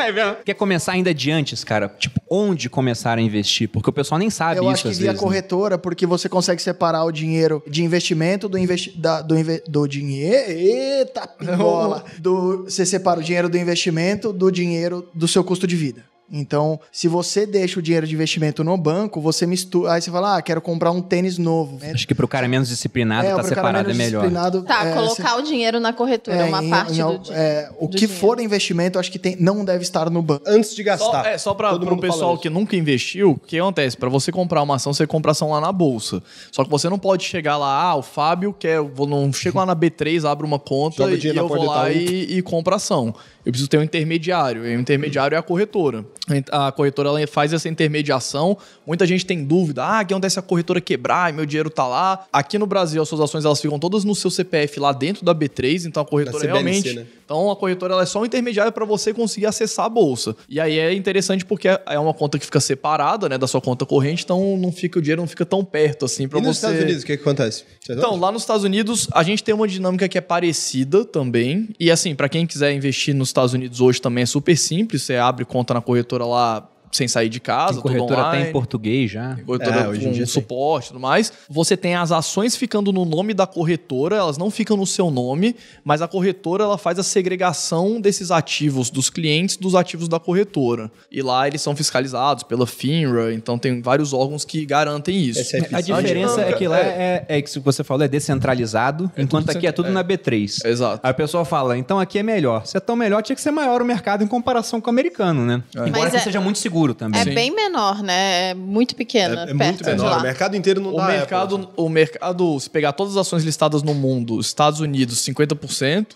Quer 0.46 0.54
começar 0.54 0.94
ainda 0.94 1.14
de 1.14 1.32
antes, 1.32 1.64
cara? 1.64 1.88
Tipo, 2.00 2.20
onde 2.30 2.70
começar 2.70 3.18
a 3.18 3.22
investir? 3.22 3.68
Porque 3.70 3.90
o 3.90 3.94
pessoal 3.94 4.20
nem 4.20 4.30
sabe 4.30 4.58
Eu 4.60 4.64
isso 4.64 4.72
acho 4.72 4.84
que 4.84 4.90
às 4.90 4.98
via 4.98 5.08
vezes. 5.12 5.22
né? 5.22 5.28
corretora, 5.28 5.78
porque 5.78 6.06
você 6.06 6.28
consegue 6.30 6.62
separar 6.62 7.04
o 7.04 7.12
dinheiro 7.12 7.64
de 7.68 7.84
investimento 7.84 8.48
do, 8.50 8.58
investi 8.58 8.92
da- 8.98 9.22
do, 9.22 9.38
inve 9.38 9.62
do 9.68 9.88
dinheiro. 9.88 10.52
Eita, 10.52 11.28
pingola! 11.38 12.04
do, 12.20 12.64
você 12.66 12.86
separa 12.86 13.20
o 13.20 13.24
dinheiro 13.24 13.50
do 13.50 13.58
investimento 13.58 14.32
do 14.34 14.52
dinheiro 14.52 15.08
do 15.14 15.28
seu 15.28 15.44
custo 15.44 15.66
de 15.68 15.76
vida. 15.76 16.04
Então, 16.32 16.80
se 16.92 17.08
você 17.08 17.46
deixa 17.46 17.80
o 17.80 17.82
dinheiro 17.82 18.08
de 18.08 18.16
investimento 18.16 18.64
no 18.64 18.76
banco, 18.78 19.22
você 19.22 19.46
mistura. 19.46 19.94
Aí 19.94 20.02
você 20.02 20.10
fala, 20.10 20.38
ah, 20.38 20.42
quero 20.42 20.60
comprar 20.60 20.92
um 20.92 21.02
tênis 21.02 21.38
novo. 21.38 21.80
Acho 21.94 22.08
que 22.08 22.16
pro 22.16 22.28
cara 22.28 22.48
menos 22.48 22.68
disciplinado, 22.68 23.28
tá 23.28 23.34
pro 23.36 23.44
cara 23.44 23.56
separado 23.56 23.92
é 23.92 23.94
melhor. 23.94 24.32
Tá, 24.64 24.86
é, 24.86 24.94
colocar 24.94 25.38
o 25.38 25.44
dinheiro 25.44 25.80
na 25.80 25.94
corretora 25.94 26.38
é, 26.38 26.44
uma 26.46 26.64
em- 26.64 26.70
parte 26.70 26.94
em 26.94 26.98
do 27.04 27.22
é, 27.32 27.70
O 27.80 27.88
do 27.88 27.92
que 27.92 28.06
dinheiro. 28.08 28.20
for 28.20 28.40
investimento, 28.40 28.98
eu 28.98 29.00
acho 29.00 29.12
que 29.12 29.20
tem, 29.20 29.36
não 29.40 29.64
deve 29.64 29.84
estar 29.84 30.10
no 30.10 30.22
banco. 30.22 30.44
Antes 30.48 30.76
de 30.76 30.82
gastar. 30.84 31.06
Só, 31.24 31.30
é, 31.30 31.38
só 31.38 31.54
para 31.54 31.70
Todo 31.70 31.84
o 31.84 31.90
mundo 31.92 32.02
fala 32.02 32.12
pessoal 32.14 32.38
que 32.38 32.50
nunca 32.50 32.76
investiu, 32.76 33.32
o 33.32 33.38
que 33.40 33.60
acontece? 33.60 33.96
Para 33.96 34.10
você 34.10 34.32
comprar 34.32 34.62
uma 34.64 34.76
ação, 34.76 34.94
você 34.94 35.06
compra 35.06 35.32
ação 35.32 35.52
lá 35.52 35.62
na 35.62 35.72
bolsa. 35.72 36.24
Só 36.52 36.64
que 36.64 36.70
você 36.70 36.90
não 36.90 36.98
pode 36.98 37.24
chegar 37.24 37.58
lá, 37.58 37.84
ah, 37.84 37.96
o 37.96 38.02
Fábio 38.02 38.52
quer, 38.52 38.82
vou, 38.82 39.06
não 39.06 39.32
chego 39.32 39.60
lá 39.60 39.66
na 39.66 39.76
B3, 39.76 40.28
abro 40.30 40.48
uma 40.48 40.60
conta 40.60 41.04
e 41.12 41.28
eu 41.28 41.48
vou 41.48 41.64
lá 41.66 41.92
e, 41.92 42.38
e 42.38 42.42
compro 42.42 42.74
ação. 42.74 43.14
Eu 43.46 43.52
preciso 43.52 43.70
ter 43.70 43.78
um 43.78 43.84
intermediário. 43.84 44.66
E 44.66 44.76
o 44.76 44.80
intermediário 44.80 45.36
é 45.36 45.38
a 45.38 45.42
corretora. 45.44 46.04
A 46.52 46.72
corretora 46.72 47.10
ela 47.10 47.28
faz 47.28 47.54
essa 47.54 47.70
intermediação. 47.70 48.58
Muita 48.86 49.06
gente 49.06 49.26
tem 49.26 49.44
dúvida. 49.44 49.86
Ah, 49.86 50.04
que 50.04 50.14
acontece 50.14 50.34
se 50.34 50.40
a 50.40 50.42
corretora 50.42 50.82
quebrar 50.82 51.32
e 51.32 51.36
meu 51.36 51.46
dinheiro 51.46 51.70
tá 51.70 51.88
lá? 51.88 52.26
Aqui 52.34 52.58
no 52.58 52.66
Brasil, 52.66 53.02
as 53.02 53.08
suas 53.08 53.22
ações 53.22 53.46
elas 53.46 53.62
ficam 53.62 53.78
todas 53.78 54.04
no 54.04 54.16
seu 54.16 54.32
CPF 54.32 54.80
lá 54.80 54.92
dentro 54.92 55.24
da 55.24 55.36
B3. 55.36 55.86
Então 55.86 56.02
a 56.02 56.06
corretora 56.06 56.40
CBNC, 56.40 56.64
realmente. 56.64 56.94
né? 56.94 57.06
Então 57.26 57.50
a 57.52 57.56
corretora 57.56 57.94
ela 57.94 58.04
é 58.04 58.06
só 58.06 58.22
um 58.22 58.26
intermediário 58.26 58.72
para 58.72 58.86
você 58.86 59.14
conseguir 59.14 59.48
acessar 59.48 59.86
a 59.86 59.90
bolsa. 59.90 60.36
E 60.48 60.60
aí 60.60 60.78
é 60.78 60.94
interessante 60.94 61.44
porque 61.44 61.68
é 61.68 62.00
uma 62.00 62.14
conta 62.14 62.38
que 62.38 62.46
fica 62.46 62.60
separada, 62.60 63.28
né, 63.28 63.38
da 63.38 63.48
sua 63.48 63.60
conta 63.60 63.86
corrente, 63.86 64.24
então 64.24 64.56
não 64.58 64.72
fica 64.72 65.00
o 65.00 65.02
dinheiro 65.02 65.22
não 65.22 65.28
fica 65.28 65.46
tão 65.46 65.66
perto 65.66 66.06
assim 66.06 66.28
para 66.28 66.38
E 66.38 66.42
você. 66.42 66.48
nos 66.48 66.58
Estados 66.58 66.82
Unidos, 66.82 67.04
o 67.04 67.06
que, 67.06 67.18
que 67.18 67.22
acontece? 67.24 67.64
Você 67.82 67.94
Então, 67.94 68.12
sabe? 68.12 68.22
lá 68.22 68.32
nos 68.32 68.44
Estados 68.44 68.64
Unidos, 68.64 69.08
a 69.12 69.24
gente 69.24 69.44
tem 69.44 69.54
uma 69.56 69.68
dinâmica 69.68 70.08
que 70.08 70.18
é 70.18 70.22
parecida 70.22 71.04
também. 71.04 71.70
E 71.80 71.90
assim, 71.90 72.14
para 72.16 72.30
quem 72.30 72.46
quiser 72.46 72.72
investir 72.74 73.16
nos 73.16 73.30
Estados 73.30 73.54
Unidos 73.54 73.82
hoje 73.82 74.02
também 74.02 74.22
é 74.24 74.26
super 74.26 74.56
simples. 74.58 75.04
Você 75.04 75.16
abre 75.16 75.46
conta 75.46 75.74
na 75.74 75.82
corretora 75.82 76.26
lá 76.26 76.70
sem 76.92 77.08
sair 77.08 77.30
de 77.30 77.40
casa, 77.40 77.74
Tem 77.74 77.82
tudo 77.82 77.84
corretora 77.84 78.22
até 78.22 78.30
online. 78.38 78.50
em 78.50 78.52
português 78.52 79.12
já. 79.12 79.38
Corretora 79.46 79.76
É, 79.82 79.88
hoje 79.88 80.02
em 80.02 80.06
com 80.06 80.12
dia 80.12 80.24
tem. 80.26 80.34
suporte 80.34 80.86
e 80.86 80.88
tudo 80.90 81.00
mais. 81.00 81.32
Você 81.50 81.76
tem 81.76 81.96
as 81.96 82.12
ações 82.12 82.56
ficando 82.56 82.92
no 82.94 83.04
nome 83.06 83.34
da 83.34 83.46
corretora, 83.46 84.16
elas 84.16 84.38
não 84.38 84.50
ficam 84.50 84.78
no 84.78 84.86
seu 84.86 85.10
nome, 85.12 85.56
mas 85.84 86.02
a 86.02 86.08
corretora 86.08 86.64
ela 86.64 86.78
faz 86.78 86.98
a 87.00 87.04
segregação 87.04 88.00
desses 88.00 88.32
ativos 88.32 88.90
dos 88.90 89.10
clientes 89.10 89.58
dos 89.58 89.76
ativos 89.76 90.08
da 90.08 90.20
corretora. 90.20 90.92
E 91.12 91.22
lá 91.22 91.48
eles 91.48 91.62
são 91.62 91.76
fiscalizados 91.76 92.44
pela 92.44 92.66
FINRA, 92.66 93.34
então 93.34 93.58
tem 93.58 93.82
vários 93.82 94.14
órgãos 94.14 94.46
que 94.46 94.66
garantem 94.66 95.18
isso. 95.20 95.56
É 95.56 95.76
A 95.76 95.82
diferença 95.82 96.42
é 96.42 96.54
que 96.54 96.68
lá 96.68 96.80
é, 96.80 97.26
é 97.28 97.42
que 97.42 97.50
se 97.50 97.60
você 97.60 97.84
falou 97.84 98.04
é 98.04 98.08
descentralizado, 98.08 99.12
enquanto 99.18 99.48
tudo 99.48 99.58
aqui 99.58 99.68
é 99.68 99.72
tudo 99.72 99.90
na 99.90 100.04
B3. 100.04 100.66
Exato. 100.66 101.00
Aí 101.04 101.12
o 101.12 101.16
pessoal 101.16 101.44
fala, 101.46 101.78
então 101.78 102.00
aqui 102.00 102.20
é 102.20 102.24
melhor. 102.24 102.66
Se 102.66 102.78
é 102.78 102.80
tão 102.80 102.96
melhor, 102.96 103.22
tinha 103.24 103.36
que 103.36 103.42
ser 103.42 103.52
maior 103.52 103.82
o 103.82 103.86
mercado 103.86 104.24
em 104.24 104.28
comparação 104.28 104.80
com 104.80 104.88
o 104.88 104.90
americano, 104.92 105.46
né? 105.46 105.64
Embora 105.74 105.90
Mas 106.04 106.12
que 106.12 106.18
é- 106.18 106.20
seja 106.20 106.40
muito 106.42 106.60
seguro 106.60 106.75
também. 106.94 107.20
É 107.22 107.24
Sim. 107.24 107.34
bem 107.34 107.52
menor, 107.56 108.02
né? 108.04 108.50
É 108.50 108.54
muito 108.54 108.96
pequena, 108.96 109.42
É, 109.42 109.44
é 109.44 109.46
perto 109.48 109.64
muito 109.64 109.84
de 109.84 109.90
menor. 109.92 110.10
lá. 110.12 110.18
O 110.20 110.22
mercado 110.22 110.56
inteiro 110.58 110.82
não 110.82 110.94
O 110.94 110.98
dá 110.98 111.08
mercado, 111.08 111.56
Apple. 111.56 111.70
o 111.78 111.90
mercado, 111.90 112.60
se 112.60 112.70
pegar 112.70 112.92
todas 112.94 113.14
as 113.16 113.22
ações 113.28 113.44
listadas 113.44 113.82
no 113.84 113.94
mundo, 113.94 114.40
Estados 114.40 114.80
Unidos 114.80 115.20
50%, 115.24 116.08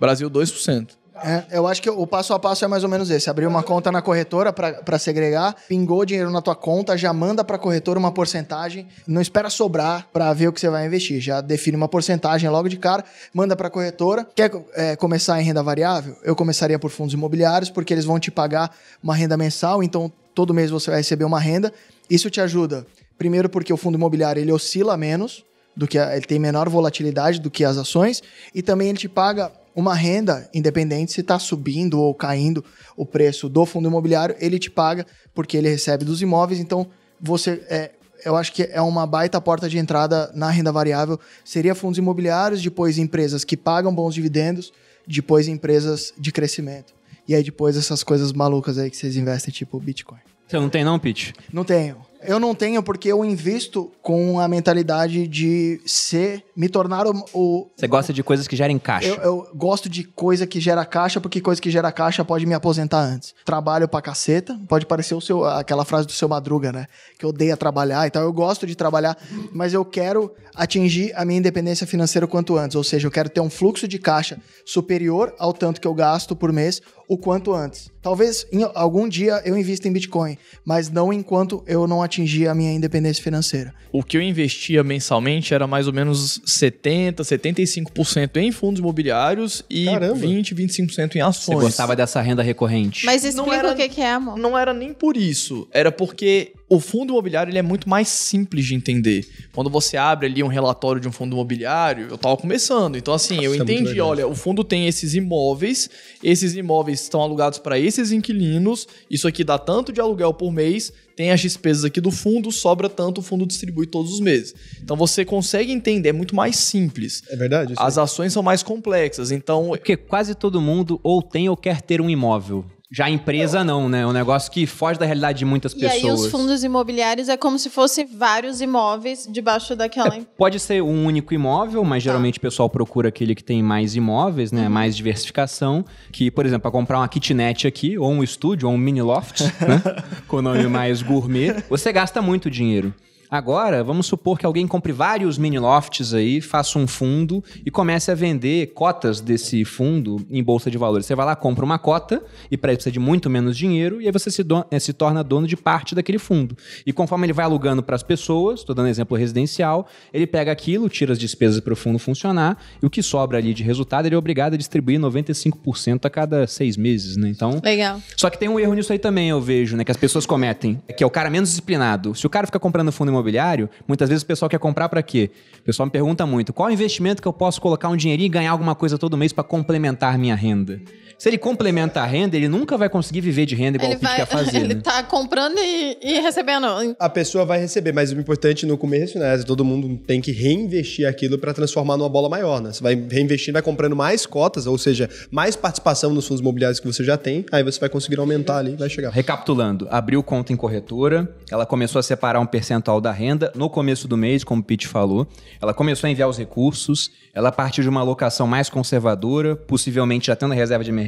Brasil 0.00 0.30
2%. 0.30 0.88
É, 1.24 1.44
eu 1.50 1.66
acho 1.66 1.80
que 1.80 1.88
o 1.88 2.06
passo 2.06 2.34
a 2.34 2.38
passo 2.38 2.64
é 2.64 2.68
mais 2.68 2.84
ou 2.84 2.90
menos 2.90 3.10
esse. 3.10 3.30
Abrir 3.30 3.46
uma 3.46 3.62
conta 3.62 3.90
na 3.90 4.02
corretora 4.02 4.52
para 4.52 4.98
segregar, 4.98 5.54
pingou 5.68 6.04
dinheiro 6.04 6.30
na 6.30 6.42
tua 6.42 6.54
conta, 6.54 6.96
já 6.96 7.12
manda 7.12 7.42
para 7.42 7.56
a 7.56 7.58
corretora 7.58 7.98
uma 7.98 8.12
porcentagem, 8.12 8.86
não 9.06 9.20
espera 9.20 9.48
sobrar 9.48 10.06
para 10.12 10.32
ver 10.32 10.48
o 10.48 10.52
que 10.52 10.60
você 10.60 10.68
vai 10.68 10.86
investir. 10.86 11.20
Já 11.20 11.40
define 11.40 11.76
uma 11.76 11.88
porcentagem 11.88 12.48
logo 12.50 12.68
de 12.68 12.76
cara, 12.76 13.04
manda 13.32 13.56
para 13.56 13.68
a 13.68 13.70
corretora. 13.70 14.26
Quer 14.34 14.50
é, 14.74 14.96
começar 14.96 15.40
em 15.40 15.44
renda 15.44 15.62
variável? 15.62 16.16
Eu 16.22 16.36
começaria 16.36 16.78
por 16.78 16.90
fundos 16.90 17.14
imobiliários, 17.14 17.70
porque 17.70 17.94
eles 17.94 18.04
vão 18.04 18.18
te 18.20 18.30
pagar 18.30 18.74
uma 19.02 19.14
renda 19.14 19.36
mensal, 19.36 19.82
então 19.82 20.12
todo 20.34 20.52
mês 20.52 20.70
você 20.70 20.90
vai 20.90 21.00
receber 21.00 21.24
uma 21.24 21.40
renda. 21.40 21.72
Isso 22.10 22.28
te 22.30 22.40
ajuda, 22.40 22.86
primeiro 23.18 23.48
porque 23.48 23.72
o 23.72 23.76
fundo 23.76 23.96
imobiliário 23.96 24.40
ele 24.40 24.52
oscila 24.52 24.96
menos, 24.96 25.44
do 25.76 25.86
que 25.86 25.98
a- 25.98 26.16
ele 26.16 26.24
tem 26.24 26.38
menor 26.38 26.68
volatilidade 26.68 27.38
do 27.40 27.50
que 27.50 27.62
as 27.64 27.76
ações 27.76 28.22
e 28.54 28.62
também 28.62 28.88
ele 28.88 28.98
te 28.98 29.08
paga 29.08 29.50
uma 29.76 29.94
renda 29.94 30.48
independente 30.54 31.12
se 31.12 31.20
está 31.20 31.38
subindo 31.38 32.00
ou 32.00 32.14
caindo 32.14 32.64
o 32.96 33.04
preço 33.04 33.48
do 33.48 33.66
fundo 33.66 33.88
imobiliário, 33.88 34.34
ele 34.40 34.58
te 34.58 34.70
paga 34.70 35.06
porque 35.34 35.56
ele 35.56 35.68
recebe 35.68 36.04
dos 36.04 36.22
imóveis, 36.22 36.58
então 36.58 36.88
você 37.20 37.62
é, 37.68 37.90
eu 38.24 38.34
acho 38.34 38.52
que 38.52 38.62
é 38.62 38.80
uma 38.80 39.06
baita 39.06 39.40
porta 39.40 39.68
de 39.68 39.78
entrada 39.78 40.32
na 40.34 40.50
renda 40.50 40.72
variável. 40.72 41.20
Seria 41.44 41.74
fundos 41.74 41.98
imobiliários, 41.98 42.62
depois 42.62 42.98
empresas 42.98 43.44
que 43.44 43.56
pagam 43.56 43.94
bons 43.94 44.14
dividendos, 44.14 44.72
depois 45.06 45.46
empresas 45.46 46.12
de 46.18 46.32
crescimento. 46.32 46.94
E 47.28 47.34
aí 47.34 47.42
depois 47.42 47.76
essas 47.76 48.02
coisas 48.02 48.32
malucas 48.32 48.78
aí 48.78 48.90
que 48.90 48.96
vocês 48.96 49.16
investem, 49.16 49.52
tipo 49.52 49.78
Bitcoin. 49.78 50.18
Você 50.46 50.58
não 50.58 50.68
tem 50.68 50.84
não, 50.84 50.98
Pete? 50.98 51.34
Não 51.52 51.64
tenho. 51.64 51.98
Eu 52.22 52.38
não 52.38 52.54
tenho 52.54 52.82
porque 52.82 53.10
eu 53.10 53.24
invisto 53.24 53.92
com 54.00 54.38
a 54.40 54.48
mentalidade 54.48 55.26
de 55.26 55.80
ser, 55.84 56.44
me 56.56 56.68
tornar 56.68 57.06
o. 57.06 57.70
Você 57.76 57.86
gosta 57.86 58.12
de 58.12 58.22
coisas 58.22 58.48
que 58.48 58.56
gerem 58.56 58.78
caixa. 58.78 59.06
eu, 59.08 59.16
eu 59.16 59.48
gosto 59.54 59.88
de 59.88 60.04
coisa 60.04 60.46
que 60.46 60.58
gera 60.58 60.84
caixa, 60.84 61.20
porque 61.20 61.40
coisa 61.40 61.60
que 61.60 61.70
gera 61.70 61.92
caixa 61.92 62.24
pode 62.24 62.46
me 62.46 62.54
aposentar 62.54 63.00
antes. 63.00 63.34
Trabalho 63.44 63.86
pra 63.86 64.00
caceta, 64.00 64.58
pode 64.68 64.86
parecer 64.86 65.14
o 65.14 65.20
seu, 65.20 65.44
aquela 65.44 65.84
frase 65.84 66.06
do 66.06 66.12
seu 66.12 66.28
Madruga, 66.28 66.72
né? 66.72 66.86
Que 67.18 67.26
odeia 67.26 67.56
trabalhar 67.56 68.06
e 68.06 68.10
tal. 68.10 68.22
Eu 68.22 68.32
gosto 68.32 68.66
de 68.66 68.74
trabalhar, 68.74 69.16
mas 69.52 69.74
eu 69.74 69.84
quero 69.84 70.32
atingir 70.54 71.12
a 71.14 71.24
minha 71.24 71.38
independência 71.38 71.86
financeira 71.86 72.24
o 72.24 72.28
quanto 72.28 72.56
antes. 72.56 72.74
Ou 72.74 72.84
seja, 72.84 73.06
eu 73.06 73.10
quero 73.10 73.28
ter 73.28 73.40
um 73.40 73.50
fluxo 73.50 73.86
de 73.86 73.98
caixa 73.98 74.38
superior 74.64 75.34
ao 75.38 75.52
tanto 75.52 75.80
que 75.80 75.86
eu 75.86 75.94
gasto 75.94 76.34
por 76.34 76.52
mês 76.52 76.80
o 77.08 77.16
quanto 77.16 77.54
antes. 77.54 77.90
Talvez 78.02 78.46
em 78.52 78.62
algum 78.74 79.08
dia 79.08 79.42
eu 79.44 79.56
invista 79.56 79.88
em 79.88 79.92
Bitcoin, 79.92 80.36
mas 80.64 80.90
não 80.90 81.12
enquanto 81.12 81.62
eu 81.66 81.86
não 81.86 82.02
atingir 82.02 82.48
a 82.48 82.54
minha 82.54 82.72
independência 82.72 83.22
financeira. 83.22 83.74
O 83.92 84.02
que 84.02 84.16
eu 84.16 84.22
investia 84.22 84.82
mensalmente 84.82 85.54
era 85.54 85.66
mais 85.66 85.86
ou 85.86 85.92
menos 85.92 86.40
70, 86.46 87.24
75% 87.24 88.36
em 88.36 88.52
fundos 88.52 88.78
imobiliários 88.80 89.64
e 89.68 89.86
Caramba. 89.86 90.14
20, 90.14 90.54
25% 90.54 91.16
em 91.16 91.18
Você 91.18 91.20
ações. 91.20 91.60
gostava 91.60 91.96
dessa 91.96 92.20
renda 92.22 92.42
recorrente. 92.42 93.04
Mas 93.04 93.24
explica 93.24 93.56
era- 93.56 93.72
o 93.72 93.76
que, 93.76 93.88
que 93.88 94.00
é, 94.00 94.12
amor. 94.12 94.38
Não 94.38 94.56
era 94.56 94.72
nem 94.72 94.94
por 94.94 95.16
isso, 95.16 95.68
era 95.72 95.90
porque 95.90 96.52
o 96.68 96.80
fundo 96.80 97.12
imobiliário 97.12 97.50
ele 97.50 97.58
é 97.58 97.62
muito 97.62 97.88
mais 97.88 98.08
simples 98.08 98.64
de 98.66 98.74
entender. 98.74 99.26
Quando 99.52 99.70
você 99.70 99.96
abre 99.96 100.26
ali 100.26 100.42
um 100.42 100.48
relatório 100.48 101.00
de 101.00 101.06
um 101.06 101.12
fundo 101.12 101.34
imobiliário, 101.34 102.08
eu 102.10 102.18
tava 102.18 102.36
começando, 102.36 102.96
então 102.96 103.14
assim, 103.14 103.36
eu 103.36 103.52
Isso 103.52 103.62
é 103.62 103.64
entendi, 103.64 103.90
legal. 103.90 104.08
olha, 104.08 104.26
o 104.26 104.34
fundo 104.34 104.64
tem 104.64 104.86
esses 104.88 105.14
imóveis, 105.14 105.88
esses 106.22 106.56
imóveis 106.56 107.00
estão 107.02 107.20
alugados 107.20 107.58
para 107.58 107.78
esses 107.78 108.10
inquilinos, 108.10 108.88
isso 109.08 109.28
aqui 109.28 109.44
dá 109.44 109.58
tanto 109.58 109.92
de 109.92 110.00
aluguel 110.00 110.34
por 110.34 110.52
mês, 110.52 110.92
tem 111.14 111.30
as 111.30 111.40
despesas 111.40 111.84
aqui 111.84 112.00
do 112.00 112.10
fundo, 112.10 112.50
sobra 112.50 112.88
tanto, 112.90 113.18
o 113.18 113.22
fundo 113.22 113.46
distribui 113.46 113.86
todos 113.86 114.12
os 114.12 114.20
meses. 114.20 114.54
Então 114.82 114.96
você 114.96 115.24
consegue 115.24 115.72
entender, 115.72 116.10
é 116.10 116.12
muito 116.12 116.34
mais 116.34 116.56
simples. 116.56 117.22
É 117.30 117.36
verdade? 117.36 117.74
As 117.78 117.96
ações 117.96 118.32
são 118.32 118.42
mais 118.42 118.62
complexas, 118.62 119.30
então 119.30 119.68
Porque 119.68 119.96
quase 119.96 120.34
todo 120.34 120.60
mundo 120.60 121.00
ou 121.02 121.22
tem 121.22 121.48
ou 121.48 121.56
quer 121.56 121.80
ter 121.80 122.00
um 122.00 122.10
imóvel. 122.10 122.64
Já 122.90 123.06
a 123.06 123.10
empresa 123.10 123.64
não, 123.64 123.88
né? 123.88 124.02
É 124.02 124.06
um 124.06 124.12
negócio 124.12 124.50
que 124.50 124.64
foge 124.66 124.98
da 124.98 125.04
realidade 125.06 125.38
de 125.40 125.44
muitas 125.44 125.72
E 125.72 125.80
pessoas. 125.80 126.04
aí 126.04 126.10
os 126.10 126.26
fundos 126.30 126.62
imobiliários 126.62 127.28
é 127.28 127.36
como 127.36 127.58
se 127.58 127.68
fosse 127.68 128.04
vários 128.04 128.60
imóveis 128.60 129.28
debaixo 129.30 129.74
daquela... 129.74 130.16
Pode 130.36 130.60
ser 130.60 130.82
um 130.82 131.04
único 131.04 131.34
imóvel, 131.34 131.82
mas 131.84 132.02
geralmente 132.02 132.38
o 132.38 132.40
pessoal 132.40 132.70
procura 132.70 133.08
aquele 133.08 133.34
que 133.34 133.42
tem 133.42 133.62
mais 133.62 133.96
imóveis, 133.96 134.52
né? 134.52 134.68
Mais 134.68 134.96
diversificação. 134.96 135.84
Que, 136.12 136.30
por 136.30 136.46
exemplo, 136.46 136.62
para 136.62 136.70
comprar 136.70 136.98
uma 136.98 137.08
kitnet 137.08 137.66
aqui, 137.66 137.98
ou 137.98 138.10
um 138.10 138.22
estúdio, 138.22 138.68
ou 138.68 138.74
um 138.74 138.78
mini 138.78 139.02
loft, 139.02 139.40
né? 139.60 139.82
Com 140.28 140.36
o 140.36 140.42
nome 140.42 140.66
mais 140.68 141.02
gourmet, 141.02 141.64
você 141.68 141.92
gasta 141.92 142.22
muito 142.22 142.48
dinheiro. 142.48 142.94
Agora, 143.30 143.84
vamos 143.84 144.06
supor 144.06 144.38
que 144.38 144.46
alguém 144.46 144.66
compre 144.66 144.92
vários 144.92 145.36
mini 145.36 145.58
lofts 145.58 146.14
aí, 146.14 146.40
faça 146.40 146.78
um 146.78 146.86
fundo 146.86 147.44
e 147.64 147.70
comece 147.70 148.10
a 148.10 148.14
vender 148.14 148.68
cotas 148.68 149.20
desse 149.20 149.64
fundo 149.64 150.24
em 150.30 150.42
bolsa 150.42 150.70
de 150.70 150.78
valores. 150.78 151.06
Você 151.06 151.14
vai 151.14 151.26
lá, 151.26 151.36
compra 151.36 151.64
uma 151.64 151.78
cota 151.78 152.22
e 152.50 152.56
para 152.56 152.72
isso 152.72 152.86
precisa 152.86 152.92
de 152.92 153.00
muito 153.00 153.28
menos 153.28 153.56
dinheiro 153.56 154.00
e 154.00 154.06
aí 154.06 154.12
você 154.12 154.30
se, 154.30 154.44
eh, 154.70 154.78
se 154.78 154.92
torna 154.92 155.22
dono 155.22 155.46
de 155.46 155.56
parte 155.56 155.94
daquele 155.94 156.18
fundo. 156.18 156.56
E 156.86 156.92
conforme 156.92 157.26
ele 157.26 157.32
vai 157.32 157.44
alugando 157.44 157.82
para 157.82 157.96
as 157.96 158.02
pessoas, 158.02 158.60
estou 158.60 158.74
dando 158.74 158.88
exemplo 158.88 159.16
residencial, 159.16 159.86
ele 160.12 160.26
pega 160.26 160.52
aquilo, 160.52 160.88
tira 160.88 161.12
as 161.12 161.18
despesas 161.18 161.60
para 161.60 161.72
o 161.72 161.76
fundo 161.76 161.98
funcionar 161.98 162.58
e 162.82 162.86
o 162.86 162.90
que 162.90 163.02
sobra 163.02 163.38
ali 163.38 163.52
de 163.52 163.62
resultado 163.62 164.06
ele 164.06 164.14
é 164.14 164.18
obrigado 164.18 164.54
a 164.54 164.56
distribuir 164.56 164.98
95% 165.00 166.04
a 166.04 166.10
cada 166.10 166.46
seis 166.46 166.76
meses, 166.76 167.16
né? 167.16 167.28
Então, 167.28 167.60
Legal. 167.62 168.00
só 168.16 168.30
que 168.30 168.38
tem 168.38 168.48
um 168.48 168.58
erro 168.60 168.74
nisso 168.74 168.92
aí 168.92 168.98
também, 168.98 169.28
eu 169.28 169.40
vejo, 169.40 169.76
né? 169.76 169.84
Que 169.84 169.90
as 169.90 169.96
pessoas 169.96 170.26
cometem. 170.26 170.80
Que 170.96 171.02
é 171.02 171.06
o 171.06 171.10
cara 171.10 171.28
menos 171.30 171.50
disciplinado. 171.50 172.14
Se 172.14 172.26
o 172.26 172.30
cara 172.30 172.46
fica 172.46 172.58
comprando 172.58 172.92
fundo 172.92 173.10
imobiliário, 173.16 173.68
muitas 173.88 174.08
vezes 174.08 174.22
o 174.22 174.26
pessoal 174.26 174.48
quer 174.48 174.58
comprar 174.58 174.88
pra 174.88 175.02
quê? 175.02 175.30
O 175.60 175.62
pessoal 175.62 175.86
me 175.86 175.90
pergunta 175.90 176.26
muito: 176.26 176.52
qual 176.52 176.70
investimento 176.70 177.22
que 177.22 177.28
eu 177.28 177.32
posso 177.32 177.60
colocar 177.60 177.88
um 177.88 177.96
dinheirinho 177.96 178.26
e 178.26 178.30
ganhar 178.30 178.50
alguma 178.50 178.74
coisa 178.74 178.98
todo 178.98 179.16
mês 179.16 179.32
pra 179.32 179.42
complementar 179.42 180.18
minha 180.18 180.34
renda? 180.34 180.80
Se 181.18 181.28
ele 181.28 181.38
complementa 181.38 182.00
a 182.00 182.04
renda, 182.04 182.36
ele 182.36 182.48
nunca 182.48 182.76
vai 182.76 182.88
conseguir 182.88 183.22
viver 183.22 183.46
de 183.46 183.54
renda 183.54 183.78
igual 183.78 183.90
Ele, 183.90 183.96
o 183.96 184.00
Pete 184.00 184.08
vai, 184.08 184.16
quer 184.16 184.26
fazer. 184.26 184.56
ele 184.60 184.74
né? 184.74 184.80
tá 184.82 185.02
comprando 185.02 185.56
e, 185.58 185.96
e 186.02 186.20
recebendo. 186.20 186.66
A 186.98 187.08
pessoa 187.08 187.44
vai 187.44 187.58
receber, 187.58 187.92
mas 187.92 188.12
o 188.12 188.20
importante 188.20 188.66
no 188.66 188.76
começo, 188.76 189.18
né? 189.18 189.36
Todo 189.38 189.64
mundo 189.64 189.96
tem 190.06 190.20
que 190.20 190.30
reinvestir 190.30 191.08
aquilo 191.08 191.38
para 191.38 191.54
transformar 191.54 191.96
numa 191.96 192.08
bola 192.08 192.28
maior, 192.28 192.60
né? 192.60 192.72
Você 192.72 192.82
vai 192.82 192.94
reinvestindo, 192.94 193.54
vai 193.54 193.62
comprando 193.62 193.96
mais 193.96 194.26
cotas, 194.26 194.66
ou 194.66 194.76
seja, 194.76 195.08
mais 195.30 195.56
participação 195.56 196.12
nos 196.12 196.26
fundos 196.26 196.40
imobiliários 196.40 196.80
que 196.80 196.86
você 196.86 197.02
já 197.02 197.16
tem, 197.16 197.46
aí 197.50 197.62
você 197.62 197.80
vai 197.80 197.88
conseguir 197.88 198.18
aumentar 198.18 198.58
ali 198.58 198.72
e 198.72 198.76
vai 198.76 198.90
chegar. 198.90 199.10
Recapitulando, 199.10 199.88
abriu 199.90 200.22
conta 200.22 200.52
em 200.52 200.56
corretora, 200.56 201.34
ela 201.50 201.64
começou 201.64 201.98
a 201.98 202.02
separar 202.02 202.40
um 202.40 202.46
percentual 202.46 203.00
da 203.00 203.12
renda 203.12 203.50
no 203.54 203.70
começo 203.70 204.06
do 204.06 204.16
mês, 204.16 204.44
como 204.44 204.60
o 204.60 204.64
Pete 204.64 204.86
falou. 204.86 205.26
Ela 205.62 205.72
começou 205.72 206.08
a 206.08 206.10
enviar 206.10 206.28
os 206.28 206.36
recursos, 206.36 207.10
ela 207.32 207.50
partiu 207.50 207.82
de 207.82 207.88
uma 207.88 208.00
alocação 208.00 208.46
mais 208.46 208.68
conservadora, 208.68 209.56
possivelmente 209.56 210.26
já 210.26 210.36
tendo 210.36 210.54
reserva 210.54 210.84
de 210.84 210.90
emergência, 210.90 211.05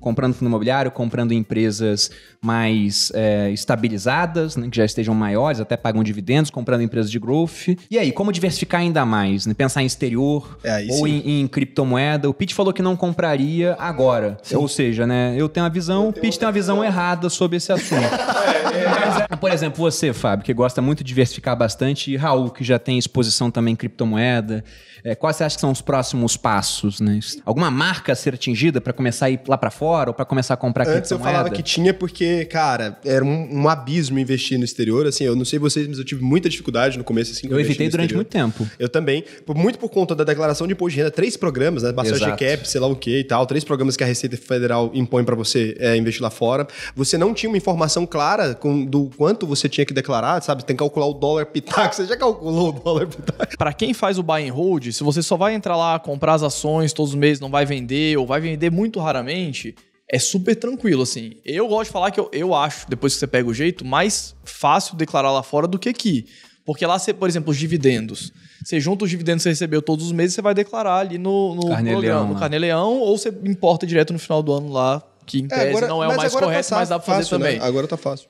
comprando 0.00 0.34
fundo 0.34 0.48
imobiliário, 0.48 0.90
comprando 0.90 1.32
empresas 1.32 2.10
mais 2.40 3.12
é, 3.14 3.50
estabilizadas, 3.50 4.56
né, 4.56 4.68
que 4.70 4.76
já 4.76 4.84
estejam 4.84 5.14
maiores, 5.14 5.60
até 5.60 5.76
pagam 5.76 6.02
dividendos, 6.02 6.50
comprando 6.50 6.82
empresas 6.82 7.10
de 7.10 7.18
growth. 7.18 7.76
E 7.90 7.98
aí, 7.98 8.12
como 8.12 8.32
diversificar 8.32 8.80
ainda 8.80 9.04
mais? 9.04 9.40
né? 9.46 9.54
Pensar 9.54 9.82
em 9.82 9.86
exterior 9.86 10.58
É, 10.64 10.86
ou 10.90 11.06
sim. 11.06 11.22
em, 11.24 11.40
em 11.40 11.48
criptomoeda. 11.48 12.28
O 12.28 12.34
Pete 12.34 12.54
falou 12.54 12.72
que 12.72 12.82
não 12.82 12.96
compraria 12.96 13.76
agora. 13.78 14.38
Ou 14.54 14.68
seja, 14.68 15.06
né? 15.06 15.34
Eu 15.36 15.48
tenho 15.48 15.64
uma 15.64 15.70
visão, 15.70 16.08
o 16.08 16.12
Pete 16.12 16.38
tem 16.38 16.46
uma 16.46 16.52
visão 16.52 16.84
errada 16.84 17.28
sobre 17.28 17.56
esse 17.56 17.72
assunto. 17.72 18.00
Mas, 18.00 19.20
é, 19.30 19.36
Por 19.36 19.50
exemplo, 19.50 19.78
você, 19.78 20.12
Fábio, 20.12 20.44
que 20.44 20.54
gosta 20.54 20.80
muito 20.80 20.98
de 20.98 21.08
diversificar 21.08 21.56
bastante, 21.56 22.10
e 22.12 22.16
Raul, 22.16 22.50
que 22.50 22.64
já 22.64 22.78
tem 22.78 22.98
exposição 22.98 23.50
também 23.50 23.72
em 23.72 23.76
criptomoeda. 23.76 24.64
É, 25.04 25.14
quais 25.14 25.36
você 25.36 25.44
acha 25.44 25.54
que 25.56 25.60
são 25.60 25.70
os 25.70 25.80
próximos 25.80 26.36
passos, 26.36 27.00
né? 27.00 27.18
Alguma 27.44 27.70
marca 27.70 28.12
a 28.12 28.14
ser 28.16 28.34
atingida 28.34 28.80
para 28.80 28.92
começar 28.92 29.26
a 29.26 29.30
ir 29.30 29.40
lá 29.46 29.56
para 29.56 29.70
fora 29.70 30.10
ou 30.10 30.14
para 30.14 30.24
começar 30.24 30.54
a 30.54 30.56
comprar 30.56 30.82
Antes 30.84 31.10
eu 31.10 31.16
criptomoeda? 31.18 31.32
falava 31.38 31.50
que 31.54 31.62
tinha 31.62 31.92
porque, 31.94 32.44
cara, 32.46 32.98
era 33.04 33.24
um, 33.24 33.62
um 33.62 33.68
abismo 33.68 34.18
investir 34.18 34.58
no 34.58 34.64
exterior. 34.64 35.06
Assim, 35.06 35.24
eu 35.24 35.34
não 35.36 35.44
sei 35.44 35.58
vocês, 35.58 35.86
mas 35.86 35.98
eu 35.98 36.04
tive 36.04 36.22
muita 36.22 36.48
dificuldade 36.48 36.98
no 36.98 37.04
começo. 37.04 37.32
Assim, 37.32 37.46
Eu 37.46 37.54
investi 37.54 37.70
evitei 37.72 37.88
durante 37.88 38.14
exterior. 38.14 38.18
muito 38.18 38.30
tempo. 38.58 38.70
Eu 38.78 38.88
também, 38.88 39.24
por- 39.46 39.56
muito 39.56 39.78
por 39.78 39.88
conta 39.88 40.14
da 40.14 40.24
declaração 40.24 40.66
de 40.66 40.72
imposto 40.72 40.90
de 40.94 40.98
renda, 40.98 41.10
três 41.10 41.36
programas, 41.36 41.82
né? 41.82 41.92
Bastante. 41.92 42.20
GCAP, 42.20 42.66
sei 42.68 42.80
lá 42.80 42.86
o 42.86 42.96
que 42.96 43.18
e 43.20 43.24
tal, 43.24 43.46
três 43.46 43.64
programas 43.64 43.96
que 43.96 44.04
a 44.04 44.06
Receita 44.06 44.36
Federal 44.36 44.90
impõe 44.94 45.24
para 45.24 45.34
você 45.34 45.76
é, 45.78 45.96
investir 45.96 46.22
lá 46.22 46.30
fora. 46.30 46.66
Você 46.94 47.16
não 47.18 47.32
tinha 47.34 47.48
uma 47.50 47.56
informação 47.56 48.06
clara 48.06 48.54
com, 48.54 48.84
do 48.84 49.10
quanto 49.16 49.46
você 49.46 49.68
tinha 49.68 49.84
que 49.84 49.92
declarar, 49.94 50.42
sabe? 50.42 50.64
Tem 50.64 50.76
que 50.76 50.80
calcular 50.80 51.06
o 51.06 51.14
dólar 51.14 51.46
pitaco. 51.46 51.94
Você 52.00 52.06
já 52.06 52.16
calculou 52.16 52.68
o 52.68 52.72
dólar 52.72 53.06
pitaco? 53.06 53.56
Pra 53.58 53.72
quem 53.72 53.92
faz 53.92 54.18
o 54.18 54.22
buy 54.22 54.48
and 54.48 54.52
hold, 54.52 54.89
se 54.92 55.02
você 55.02 55.22
só 55.22 55.36
vai 55.36 55.54
entrar 55.54 55.76
lá, 55.76 55.98
comprar 55.98 56.34
as 56.34 56.42
ações 56.42 56.92
todos 56.92 57.12
os 57.12 57.18
meses, 57.18 57.40
não 57.40 57.50
vai 57.50 57.64
vender, 57.64 58.16
ou 58.16 58.26
vai 58.26 58.40
vender 58.40 58.70
muito 58.70 59.00
raramente, 59.00 59.74
é 60.08 60.18
super 60.18 60.56
tranquilo, 60.56 61.02
assim. 61.02 61.36
Eu 61.44 61.68
gosto 61.68 61.86
de 61.86 61.92
falar 61.92 62.10
que 62.10 62.18
eu, 62.18 62.28
eu 62.32 62.54
acho, 62.54 62.88
depois 62.88 63.14
que 63.14 63.20
você 63.20 63.26
pega 63.26 63.48
o 63.48 63.54
jeito, 63.54 63.84
mais 63.84 64.34
fácil 64.44 64.96
declarar 64.96 65.30
lá 65.30 65.42
fora 65.42 65.68
do 65.68 65.78
que 65.78 65.88
aqui. 65.88 66.26
Porque 66.64 66.84
lá, 66.84 66.98
você, 66.98 67.12
por 67.12 67.28
exemplo, 67.28 67.50
os 67.50 67.56
dividendos. 67.56 68.32
Você 68.64 68.78
junta 68.78 69.04
os 69.04 69.10
dividendos 69.10 69.42
que 69.42 69.44
você 69.44 69.50
recebeu 69.50 69.80
todos 69.80 70.06
os 70.06 70.12
meses, 70.12 70.34
você 70.34 70.42
vai 70.42 70.54
declarar 70.54 70.98
ali 70.98 71.16
no, 71.16 71.54
no 71.54 71.68
Carnê-leão 71.68 72.00
programa, 72.00 72.26
no 72.26 72.34
lá. 72.34 72.40
Carneleão, 72.40 72.98
ou 72.98 73.16
você 73.16 73.28
importa 73.44 73.86
direto 73.86 74.12
no 74.12 74.18
final 74.18 74.42
do 74.42 74.52
ano 74.52 74.70
lá, 74.70 75.02
que 75.26 75.38
em 75.38 75.48
tese 75.48 75.80
não 75.82 76.02
é 76.02 76.08
o 76.08 76.16
mais 76.16 76.32
agora 76.32 76.46
correto, 76.46 76.68
tá 76.68 76.76
mas 76.76 76.88
dá 76.88 76.98
pra 76.98 77.06
fazer 77.06 77.22
fácil, 77.22 77.38
né? 77.38 77.52
também. 77.52 77.66
Agora 77.66 77.86
tá 77.86 77.96
fácil. 77.96 78.28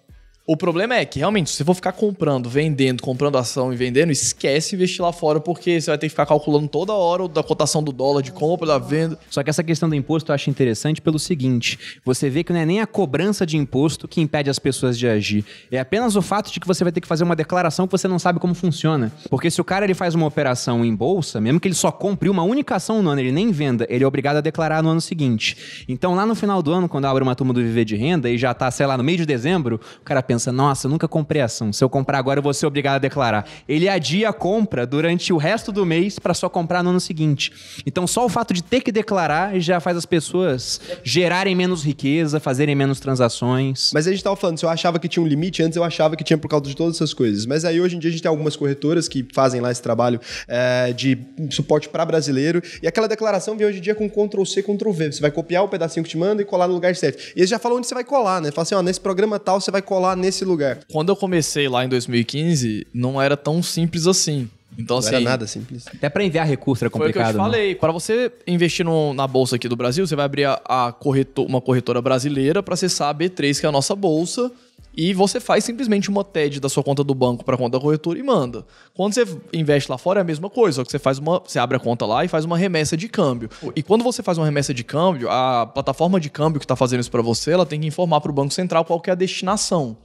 O 0.51 0.57
problema 0.57 0.97
é 0.97 1.05
que, 1.05 1.21
realmente, 1.21 1.49
se 1.49 1.59
você 1.59 1.65
for 1.65 1.75
ficar 1.75 1.93
comprando, 1.93 2.51
vendendo, 2.51 3.05
comprando 3.05 3.39
ação 3.39 3.73
e 3.73 3.77
vendendo, 3.77 4.11
esquece 4.11 4.75
investir 4.75 5.01
lá 5.01 5.13
fora, 5.13 5.39
porque 5.39 5.81
você 5.81 5.89
vai 5.89 5.97
ter 5.97 6.07
que 6.07 6.11
ficar 6.11 6.27
calculando 6.27 6.67
toda 6.67 6.93
hora 6.93 7.29
da 7.29 7.41
cotação 7.41 7.81
do 7.81 7.93
dólar, 7.93 8.21
de 8.21 8.33
compra, 8.33 8.67
da 8.67 8.77
venda. 8.77 9.17
Só 9.31 9.45
que 9.45 9.51
essa 9.51 9.63
questão 9.63 9.89
do 9.89 9.95
imposto 9.95 10.33
eu 10.33 10.35
acho 10.35 10.51
interessante 10.51 11.01
pelo 11.01 11.21
seguinte: 11.21 12.01
você 12.05 12.29
vê 12.29 12.43
que 12.43 12.53
não 12.53 12.59
é 12.59 12.67
nem 12.67 12.81
a 12.81 12.87
cobrança 12.89 13.47
de 13.47 13.57
imposto 13.57 14.09
que 14.09 14.21
impede 14.21 14.51
as 14.51 14.59
pessoas 14.59 14.99
de 14.99 15.07
agir. 15.07 15.45
É 15.71 15.79
apenas 15.79 16.17
o 16.17 16.21
fato 16.21 16.51
de 16.51 16.59
que 16.59 16.67
você 16.67 16.83
vai 16.83 16.93
ter 16.93 17.01
que 17.01 17.07
fazer 17.07 17.23
uma 17.23 17.37
declaração 17.37 17.87
que 17.87 17.93
você 17.93 18.09
não 18.09 18.19
sabe 18.19 18.41
como 18.41 18.53
funciona. 18.53 19.13
Porque 19.31 19.53
se 19.53 19.61
o 19.61 19.65
cara 19.65 19.85
ele 19.85 19.95
faz 19.95 20.17
uma 20.17 20.27
operação 20.27 20.85
em 20.85 20.93
bolsa, 20.93 21.41
mesmo 21.41 21.61
que 21.61 21.69
ele 21.69 21.77
só 21.77 21.93
compre 21.93 22.29
uma 22.29 22.43
única 22.43 22.75
ação 22.75 23.05
no 23.05 23.11
ano, 23.11 23.21
ele 23.21 23.31
nem 23.31 23.53
venda, 23.53 23.87
ele 23.89 24.03
é 24.03 24.07
obrigado 24.07 24.39
a 24.39 24.41
declarar 24.41 24.83
no 24.83 24.89
ano 24.89 25.01
seguinte. 25.01 25.85
Então, 25.89 26.17
lá 26.17 26.27
no 26.27 26.35
final 26.35 26.61
do 26.61 26.73
ano, 26.73 26.89
quando 26.89 27.05
abre 27.05 27.23
uma 27.23 27.37
turma 27.37 27.55
do 27.55 27.61
Viver 27.61 27.85
de 27.85 27.95
Renda 27.95 28.29
e 28.29 28.37
já 28.37 28.53
tá, 28.53 28.69
sei 28.73 28.85
lá, 28.85 28.97
no 28.97 29.05
meio 29.05 29.19
de 29.19 29.25
dezembro, 29.25 29.81
o 30.01 30.05
cara 30.05 30.21
pensa: 30.21 30.40
nossa, 30.47 30.87
eu 30.87 30.91
nunca 30.91 31.07
comprei 31.07 31.43
ação. 31.43 31.73
Se 31.73 31.83
eu 31.83 31.89
comprar 31.89 32.19
agora, 32.19 32.39
eu 32.39 32.43
vou 32.43 32.55
ser 32.55 32.67
obrigado 32.67 32.97
a 32.97 32.99
declarar. 32.99 33.47
Ele 33.69 33.89
adia 33.89 34.29
a 34.31 34.33
compra 34.33 34.87
durante 34.87 35.33
o 35.33 35.37
resto 35.37 35.73
do 35.73 35.85
mês 35.85 36.19
para 36.19 36.35
só 36.35 36.49
comprar 36.49 36.83
no 36.83 36.91
ano 36.91 37.01
seguinte. 37.01 37.53
Então, 37.87 38.07
só 38.07 38.25
o 38.25 38.29
fato 38.29 38.55
de 38.55 38.63
ter 38.63 38.81
que 38.81 38.93
declarar 38.93 39.59
já 39.59 39.81
faz 39.81 39.97
as 39.97 40.07
pessoas 40.07 40.81
gerarem 41.03 41.55
menos 41.55 41.85
riqueza, 41.85 42.41
fazerem 42.41 42.75
menos 42.75 43.01
transações. 43.01 43.91
Mas 43.93 44.07
a 44.07 44.11
gente 44.11 44.23
tava 44.23 44.37
falando, 44.37 44.59
se 44.59 44.65
eu 44.65 44.69
achava 44.69 44.99
que 44.99 45.09
tinha 45.09 45.23
um 45.23 45.27
limite, 45.27 45.63
antes 45.63 45.77
eu 45.77 45.85
achava 45.85 46.17
que 46.17 46.25
tinha 46.25 46.39
por 46.39 46.49
causa 46.49 46.67
de 46.67 46.77
todas 46.77 46.97
essas 46.97 47.13
coisas. 47.13 47.47
Mas 47.47 47.65
aí 47.65 47.81
hoje 47.81 47.97
em 47.97 47.99
dia 47.99 48.09
a 48.09 48.13
gente 48.13 48.23
tem 48.23 48.29
algumas 48.29 48.57
corretoras 48.57 49.09
que 49.09 49.27
fazem 49.33 49.61
lá 49.61 49.71
esse 49.71 49.83
trabalho 49.83 50.21
é, 50.49 50.93
de 50.93 51.19
suporte 51.51 51.89
para 51.89 52.05
brasileiro. 52.05 52.63
E 52.83 52.87
aquela 52.87 53.09
declaração 53.09 53.57
vem 53.57 53.67
hoje 53.67 53.79
em 53.79 53.83
dia 53.83 53.95
com 53.95 54.09
Ctrl 54.09 54.45
C, 54.45 54.63
Ctrl 54.63 54.91
V. 54.91 55.13
Você 55.13 55.21
vai 55.21 55.31
copiar 55.31 55.65
o 55.65 55.69
pedacinho 55.69 56.05
que 56.05 56.11
te 56.11 56.19
manda 56.19 56.43
e 56.43 56.45
colar 56.45 56.69
no 56.69 56.75
lugar 56.75 56.95
certo. 56.97 57.23
E 57.35 57.41
eles 57.41 57.51
já 57.51 57.59
falam 57.59 57.79
onde 57.79 57.87
você 57.87 57.95
vai 57.95 58.05
colar, 58.05 58.41
né? 58.41 58.51
Fala 58.51 58.63
assim, 58.63 58.75
ó, 58.75 58.83
nesse 58.83 59.01
programa 59.01 59.39
tal 59.39 59.61
você 59.61 59.71
vai 59.71 59.83
colar 59.83 60.17
nesse 60.21 60.45
lugar. 60.45 60.79
Quando 60.93 61.09
eu 61.09 61.17
comecei 61.17 61.69
lá 61.69 61.85
em 61.85 61.89
2015, 61.89 62.87
não 62.95 63.21
era 63.21 63.37
tão 63.37 63.63
simples 63.63 64.07
assim. 64.07 64.49
Então, 64.79 64.97
Não 64.97 64.99
assim. 65.05 65.17
era 65.17 65.21
nada 65.21 65.47
simples. 65.49 65.85
Até 65.89 66.09
para 66.09 66.23
enviar 66.25 66.47
recurso 66.47 66.85
era 66.85 66.91
Foi 66.91 67.01
o 67.01 67.03
que 67.13 67.19
eu 67.19 67.23
complicado. 67.23 67.35
te 67.35 67.39
né? 67.39 67.43
falei. 67.45 67.75
Para 67.75 67.93
você 67.93 68.31
investir 68.47 68.85
no- 68.87 69.13
na 69.13 69.27
bolsa 69.27 69.57
aqui 69.57 69.69
do 69.69 69.75
Brasil, 69.77 70.07
você 70.07 70.15
vai 70.15 70.25
abrir 70.25 70.45
a, 70.45 70.61
a 70.65 70.93
correto- 70.93 71.43
uma 71.45 71.61
corretora 71.61 72.01
brasileira 72.01 72.63
para 72.63 72.75
acessar 72.75 73.09
a 73.09 73.15
B3, 73.15 73.59
que 73.61 73.67
é 73.67 73.69
a 73.69 73.73
nossa 73.73 73.97
bolsa. 73.97 74.51
E 74.97 75.15
você 75.15 75.39
faz 75.39 75.65
simplesmente 75.65 76.11
uma 76.11 76.25
TED 76.25 76.61
da 76.61 76.69
sua 76.69 76.83
conta 76.83 77.05
do 77.05 77.15
banco 77.15 77.45
para 77.45 77.55
a 77.55 77.59
conta 77.59 77.79
da 77.79 77.81
corretora 77.81 78.19
e 78.19 78.23
manda. 78.23 78.65
Quando 78.95 79.15
você 79.15 79.25
investe 79.53 79.91
lá 79.91 79.97
fora 79.97 80.21
é 80.21 80.23
a 80.23 80.25
mesma 80.25 80.51
coisa, 80.51 80.77
só 80.77 80.85
que 80.85 80.91
você 80.91 80.99
faz 80.99 81.19
uma, 81.19 81.41
você 81.41 81.59
abre 81.59 81.77
a 81.77 81.81
conta 81.81 82.05
lá 82.07 82.25
e 82.25 82.29
faz 82.29 82.45
uma 82.45 82.59
remessa 82.59 82.97
de 82.97 83.09
câmbio. 83.09 83.49
E 83.75 83.83
quando 83.83 84.03
você 84.03 84.23
faz 84.23 84.37
uma 84.39 84.45
remessa 84.45 84.75
de 84.75 84.83
câmbio, 84.83 85.31
a 85.31 85.67
plataforma 85.67 86.19
de 86.19 86.29
câmbio 86.29 86.59
que 86.59 86.65
está 86.65 86.77
fazendo 86.77 87.01
isso 87.01 87.11
para 87.11 87.23
você, 87.23 87.53
ela 87.53 87.67
tem 87.67 87.81
que 87.81 87.87
informar 87.87 88.21
para 88.21 88.31
o 88.31 88.35
Banco 88.35 88.53
Central 88.53 88.85
qual 88.85 89.01
é 89.07 89.11
a 89.11 89.15
destinação. 89.15 89.97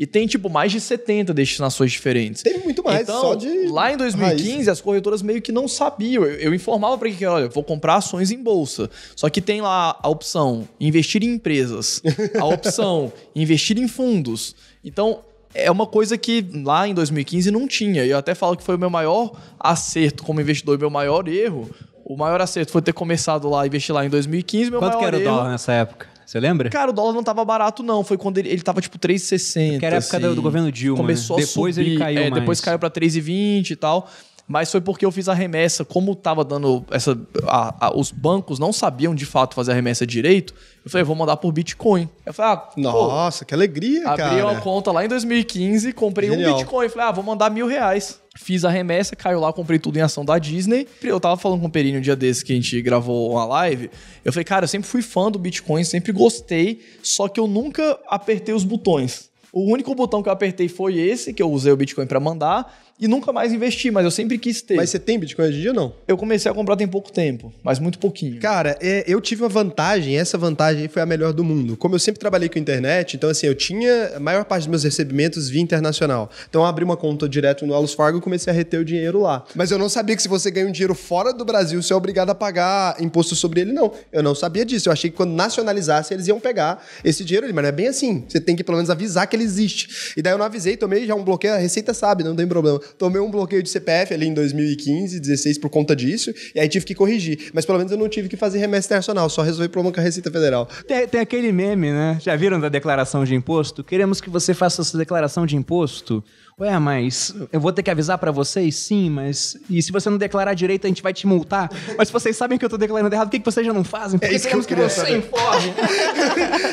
E 0.00 0.06
tem, 0.06 0.26
tipo, 0.26 0.48
mais 0.48 0.72
de 0.72 0.80
70 0.80 1.34
destinações 1.34 1.92
diferentes. 1.92 2.42
Tem 2.42 2.58
muito 2.60 2.82
mais, 2.82 3.02
então, 3.02 3.20
só 3.20 3.34
de 3.34 3.66
Lá 3.68 3.92
em 3.92 3.98
2015, 3.98 4.52
raiz. 4.54 4.68
as 4.68 4.80
corretoras 4.80 5.20
meio 5.20 5.42
que 5.42 5.52
não 5.52 5.68
sabiam. 5.68 6.24
Eu, 6.24 6.36
eu 6.36 6.54
informava 6.54 6.96
pra 6.96 7.10
que, 7.10 7.26
olha, 7.26 7.44
eu 7.44 7.50
vou 7.50 7.62
comprar 7.62 7.96
ações 7.96 8.30
em 8.30 8.42
bolsa. 8.42 8.88
Só 9.14 9.28
que 9.28 9.42
tem 9.42 9.60
lá 9.60 9.98
a 10.02 10.08
opção 10.08 10.66
investir 10.80 11.22
em 11.22 11.34
empresas, 11.34 12.00
a 12.40 12.44
opção 12.48 13.12
investir 13.36 13.76
em 13.78 13.86
fundos. 13.86 14.56
Então, 14.82 15.20
é 15.52 15.70
uma 15.70 15.86
coisa 15.86 16.16
que 16.16 16.46
lá 16.64 16.88
em 16.88 16.94
2015 16.94 17.50
não 17.50 17.68
tinha. 17.68 18.02
E 18.06 18.08
eu 18.10 18.16
até 18.16 18.34
falo 18.34 18.56
que 18.56 18.62
foi 18.62 18.76
o 18.76 18.78
meu 18.78 18.88
maior 18.88 19.32
acerto 19.58 20.22
como 20.22 20.40
investidor 20.40 20.76
e 20.76 20.78
meu 20.80 20.88
maior 20.88 21.28
erro. 21.28 21.68
O 22.06 22.16
maior 22.16 22.40
acerto 22.40 22.72
foi 22.72 22.80
ter 22.80 22.94
começado 22.94 23.50
lá, 23.50 23.66
investir 23.66 23.94
lá 23.94 24.04
em 24.04 24.08
2015. 24.08 24.70
Meu 24.70 24.80
Quanto 24.80 24.92
que 24.92 24.96
maior 24.98 25.08
era 25.08 25.16
o 25.18 25.20
erro- 25.20 25.30
dólar 25.36 25.50
nessa 25.50 25.72
época? 25.74 26.08
Você 26.30 26.38
lembra? 26.38 26.70
Cara, 26.70 26.90
o 26.90 26.92
dólar 26.92 27.12
não 27.12 27.24
tava 27.24 27.44
barato, 27.44 27.82
não. 27.82 28.04
Foi 28.04 28.16
quando 28.16 28.38
ele, 28.38 28.50
ele 28.50 28.62
tava 28.62 28.80
tipo 28.80 28.96
3,60. 29.00 29.80
Que 29.80 29.84
era 29.84 29.96
a 29.96 29.98
época 29.98 30.20
do- 30.20 30.34
do 30.36 30.40
governo 30.42 30.70
Dilma, 30.70 30.96
Começou 30.98 31.36
né? 31.36 31.42
a 31.42 31.46
Depois 31.46 31.74
subir. 31.74 31.88
ele 31.90 31.98
caiu 31.98 32.18
é, 32.20 32.24
Depois 32.30 32.46
mais. 32.46 32.60
caiu 32.60 32.78
pra 32.78 32.88
3,20 32.88 33.70
e 33.72 33.76
tal. 33.76 34.08
Mas 34.46 34.70
foi 34.70 34.80
porque 34.80 35.04
eu 35.04 35.10
fiz 35.10 35.28
a 35.28 35.34
remessa, 35.34 35.84
como 35.84 36.14
tava 36.14 36.44
dando 36.44 36.84
essa. 36.92 37.18
a- 37.48 37.86
a- 37.88 37.96
os 37.96 38.12
bancos 38.12 38.60
não 38.60 38.72
sabiam 38.72 39.12
de 39.12 39.26
fato 39.26 39.54
fazer 39.56 39.72
a 39.72 39.74
remessa 39.74 40.06
direito. 40.06 40.54
Eu 40.84 40.90
falei, 40.90 41.04
vou 41.04 41.16
mandar 41.16 41.36
por 41.36 41.50
Bitcoin. 41.52 42.08
Eu 42.24 42.32
falei, 42.32 42.52
ah, 42.52 42.56
pô, 42.58 42.80
Nossa, 42.80 43.44
que 43.44 43.52
alegria, 43.52 44.08
Abri 44.08 44.22
cara. 44.22 44.46
uma 44.46 44.60
conta 44.60 44.92
lá 44.92 45.04
em 45.04 45.08
2015, 45.08 45.92
comprei 45.92 46.30
Genial. 46.30 46.52
um 46.52 46.56
Bitcoin. 46.58 46.88
Falei, 46.88 47.06
ah, 47.08 47.12
vou 47.12 47.24
mandar 47.24 47.50
mil 47.50 47.66
reais. 47.66 48.20
Fiz 48.42 48.64
a 48.64 48.70
remessa, 48.70 49.14
caiu 49.14 49.38
lá, 49.38 49.52
comprei 49.52 49.78
tudo 49.78 49.98
em 49.98 50.00
ação 50.00 50.24
da 50.24 50.38
Disney. 50.38 50.88
Eu 51.02 51.20
tava 51.20 51.36
falando 51.36 51.60
com 51.60 51.66
o 51.66 51.70
Perini 51.70 51.98
um 51.98 52.00
dia 52.00 52.16
desse 52.16 52.42
que 52.42 52.52
a 52.52 52.56
gente 52.56 52.80
gravou 52.80 53.32
uma 53.32 53.44
live. 53.44 53.90
Eu 54.24 54.32
falei, 54.32 54.44
cara, 54.44 54.64
eu 54.64 54.68
sempre 54.68 54.88
fui 54.88 55.02
fã 55.02 55.30
do 55.30 55.38
Bitcoin, 55.38 55.84
sempre 55.84 56.10
gostei, 56.10 56.80
só 57.02 57.28
que 57.28 57.38
eu 57.38 57.46
nunca 57.46 58.00
apertei 58.08 58.54
os 58.54 58.64
botões. 58.64 59.28
O 59.52 59.70
único 59.70 59.94
botão 59.94 60.22
que 60.22 60.28
eu 60.30 60.32
apertei 60.32 60.68
foi 60.68 60.96
esse, 60.96 61.34
que 61.34 61.42
eu 61.42 61.50
usei 61.52 61.70
o 61.70 61.76
Bitcoin 61.76 62.06
pra 62.06 62.18
mandar, 62.18 62.89
e 63.00 63.08
nunca 63.08 63.32
mais 63.32 63.52
investi, 63.52 63.90
mas 63.90 64.04
eu 64.04 64.10
sempre 64.10 64.36
quis 64.36 64.60
ter. 64.60 64.76
Mas 64.76 64.90
você 64.90 64.98
tem 64.98 65.18
Bitcoin 65.18 65.46
hoje 65.46 65.58
em 65.58 65.60
dia 65.62 65.70
ou 65.70 65.76
não? 65.76 65.94
Eu 66.06 66.16
comecei 66.16 66.50
a 66.50 66.54
comprar 66.54 66.76
tem 66.76 66.86
pouco 66.86 67.10
tempo, 67.10 67.52
mas 67.62 67.78
muito 67.78 67.98
pouquinho. 67.98 68.38
Cara, 68.40 68.76
é, 68.80 69.04
eu 69.06 69.20
tive 69.20 69.42
uma 69.42 69.48
vantagem, 69.48 70.18
essa 70.18 70.36
vantagem 70.36 70.88
foi 70.88 71.00
a 71.00 71.06
melhor 71.06 71.32
do 71.32 71.42
mundo. 71.42 71.76
Como 71.76 71.94
eu 71.94 71.98
sempre 71.98 72.20
trabalhei 72.20 72.48
com 72.48 72.58
internet, 72.58 73.16
então 73.16 73.30
assim, 73.30 73.46
eu 73.46 73.54
tinha 73.54 74.16
a 74.16 74.20
maior 74.20 74.44
parte 74.44 74.62
dos 74.62 74.68
meus 74.68 74.84
recebimentos 74.84 75.48
via 75.48 75.62
internacional. 75.62 76.30
Então 76.48 76.62
eu 76.62 76.66
abri 76.66 76.84
uma 76.84 76.96
conta 76.96 77.28
direto 77.28 77.66
no 77.66 77.72
Wells 77.72 77.94
Fargo 77.94 78.18
e 78.18 78.20
comecei 78.20 78.52
a 78.52 78.56
reter 78.56 78.80
o 78.80 78.84
dinheiro 78.84 79.20
lá. 79.20 79.44
Mas 79.54 79.70
eu 79.70 79.78
não 79.78 79.88
sabia 79.88 80.14
que 80.14 80.22
se 80.22 80.28
você 80.28 80.50
ganha 80.50 80.66
um 80.66 80.72
dinheiro 80.72 80.94
fora 80.94 81.32
do 81.32 81.44
Brasil, 81.44 81.82
você 81.82 81.92
é 81.92 81.96
obrigado 81.96 82.30
a 82.30 82.34
pagar 82.34 83.00
imposto 83.00 83.34
sobre 83.34 83.62
ele, 83.62 83.72
não. 83.72 83.92
Eu 84.12 84.22
não 84.22 84.34
sabia 84.34 84.64
disso. 84.64 84.88
Eu 84.88 84.92
achei 84.92 85.10
que 85.10 85.16
quando 85.16 85.32
nacionalizasse, 85.32 86.12
eles 86.12 86.26
iam 86.28 86.38
pegar 86.38 86.84
esse 87.02 87.24
dinheiro 87.24 87.46
ali. 87.46 87.54
Mas 87.54 87.62
não 87.62 87.68
é 87.68 87.72
bem 87.72 87.88
assim. 87.88 88.24
Você 88.28 88.40
tem 88.40 88.54
que 88.54 88.62
pelo 88.62 88.76
menos 88.76 88.90
avisar 88.90 89.26
que 89.26 89.36
ele 89.36 89.44
existe. 89.44 90.14
E 90.16 90.22
daí 90.22 90.32
eu 90.32 90.38
não 90.38 90.44
avisei, 90.44 90.76
tomei 90.76 91.06
já 91.06 91.14
um 91.14 91.24
bloqueio, 91.24 91.54
a 91.54 91.58
Receita 91.58 91.94
sabe, 91.94 92.24
não 92.24 92.36
tem 92.36 92.46
problema. 92.46 92.80
Tomei 92.98 93.20
um 93.20 93.30
bloqueio 93.30 93.62
de 93.62 93.68
CPF 93.68 94.14
ali 94.14 94.26
em 94.26 94.34
2015, 94.34 95.20
16 95.20 95.58
por 95.58 95.70
conta 95.70 95.94
disso, 95.94 96.32
e 96.54 96.60
aí 96.60 96.68
tive 96.68 96.84
que 96.84 96.94
corrigir. 96.94 97.50
Mas 97.52 97.64
pelo 97.64 97.78
menos 97.78 97.92
eu 97.92 97.98
não 97.98 98.08
tive 98.08 98.28
que 98.28 98.36
fazer 98.36 98.58
remessa 98.58 98.86
internacional, 98.88 99.28
só 99.28 99.42
resolvi 99.42 99.68
problema 99.68 99.94
com 99.94 100.00
a 100.00 100.02
Receita 100.02 100.30
Federal. 100.30 100.68
Tem, 100.86 101.06
tem 101.06 101.20
aquele 101.20 101.52
meme, 101.52 101.90
né? 101.90 102.18
Já 102.20 102.36
viram 102.36 102.60
da 102.60 102.68
declaração 102.68 103.24
de 103.24 103.34
imposto? 103.34 103.82
Queremos 103.84 104.20
que 104.20 104.30
você 104.30 104.54
faça 104.54 104.84
sua 104.84 104.98
declaração 104.98 105.46
de 105.46 105.56
imposto. 105.56 106.22
Ué, 106.60 106.78
mas 106.78 107.34
eu 107.50 107.58
vou 107.58 107.72
ter 107.72 107.82
que 107.82 107.90
avisar 107.90 108.18
pra 108.18 108.30
vocês? 108.30 108.76
Sim, 108.76 109.08
mas. 109.08 109.56
E 109.70 109.80
se 109.82 109.90
você 109.90 110.10
não 110.10 110.18
declarar 110.18 110.52
direito, 110.52 110.84
a 110.84 110.88
gente 110.88 111.02
vai 111.02 111.12
te 111.14 111.26
multar? 111.26 111.70
Mas 111.96 112.08
se 112.08 112.12
vocês 112.12 112.36
sabem 112.36 112.58
que 112.58 112.64
eu 112.64 112.68
tô 112.68 112.76
declarando 112.76 113.14
errado, 113.14 113.28
por 113.28 113.30
que, 113.32 113.38
que 113.38 113.44
vocês 113.44 113.66
já 113.66 113.72
não 113.72 113.82
fazem? 113.82 114.18
Por 114.20 114.28
que 114.28 114.34
isso 114.34 114.46
que 114.46 114.54
eu 114.54 114.62
queria 114.64 114.88
você 114.88 115.16
informe? 115.16 115.72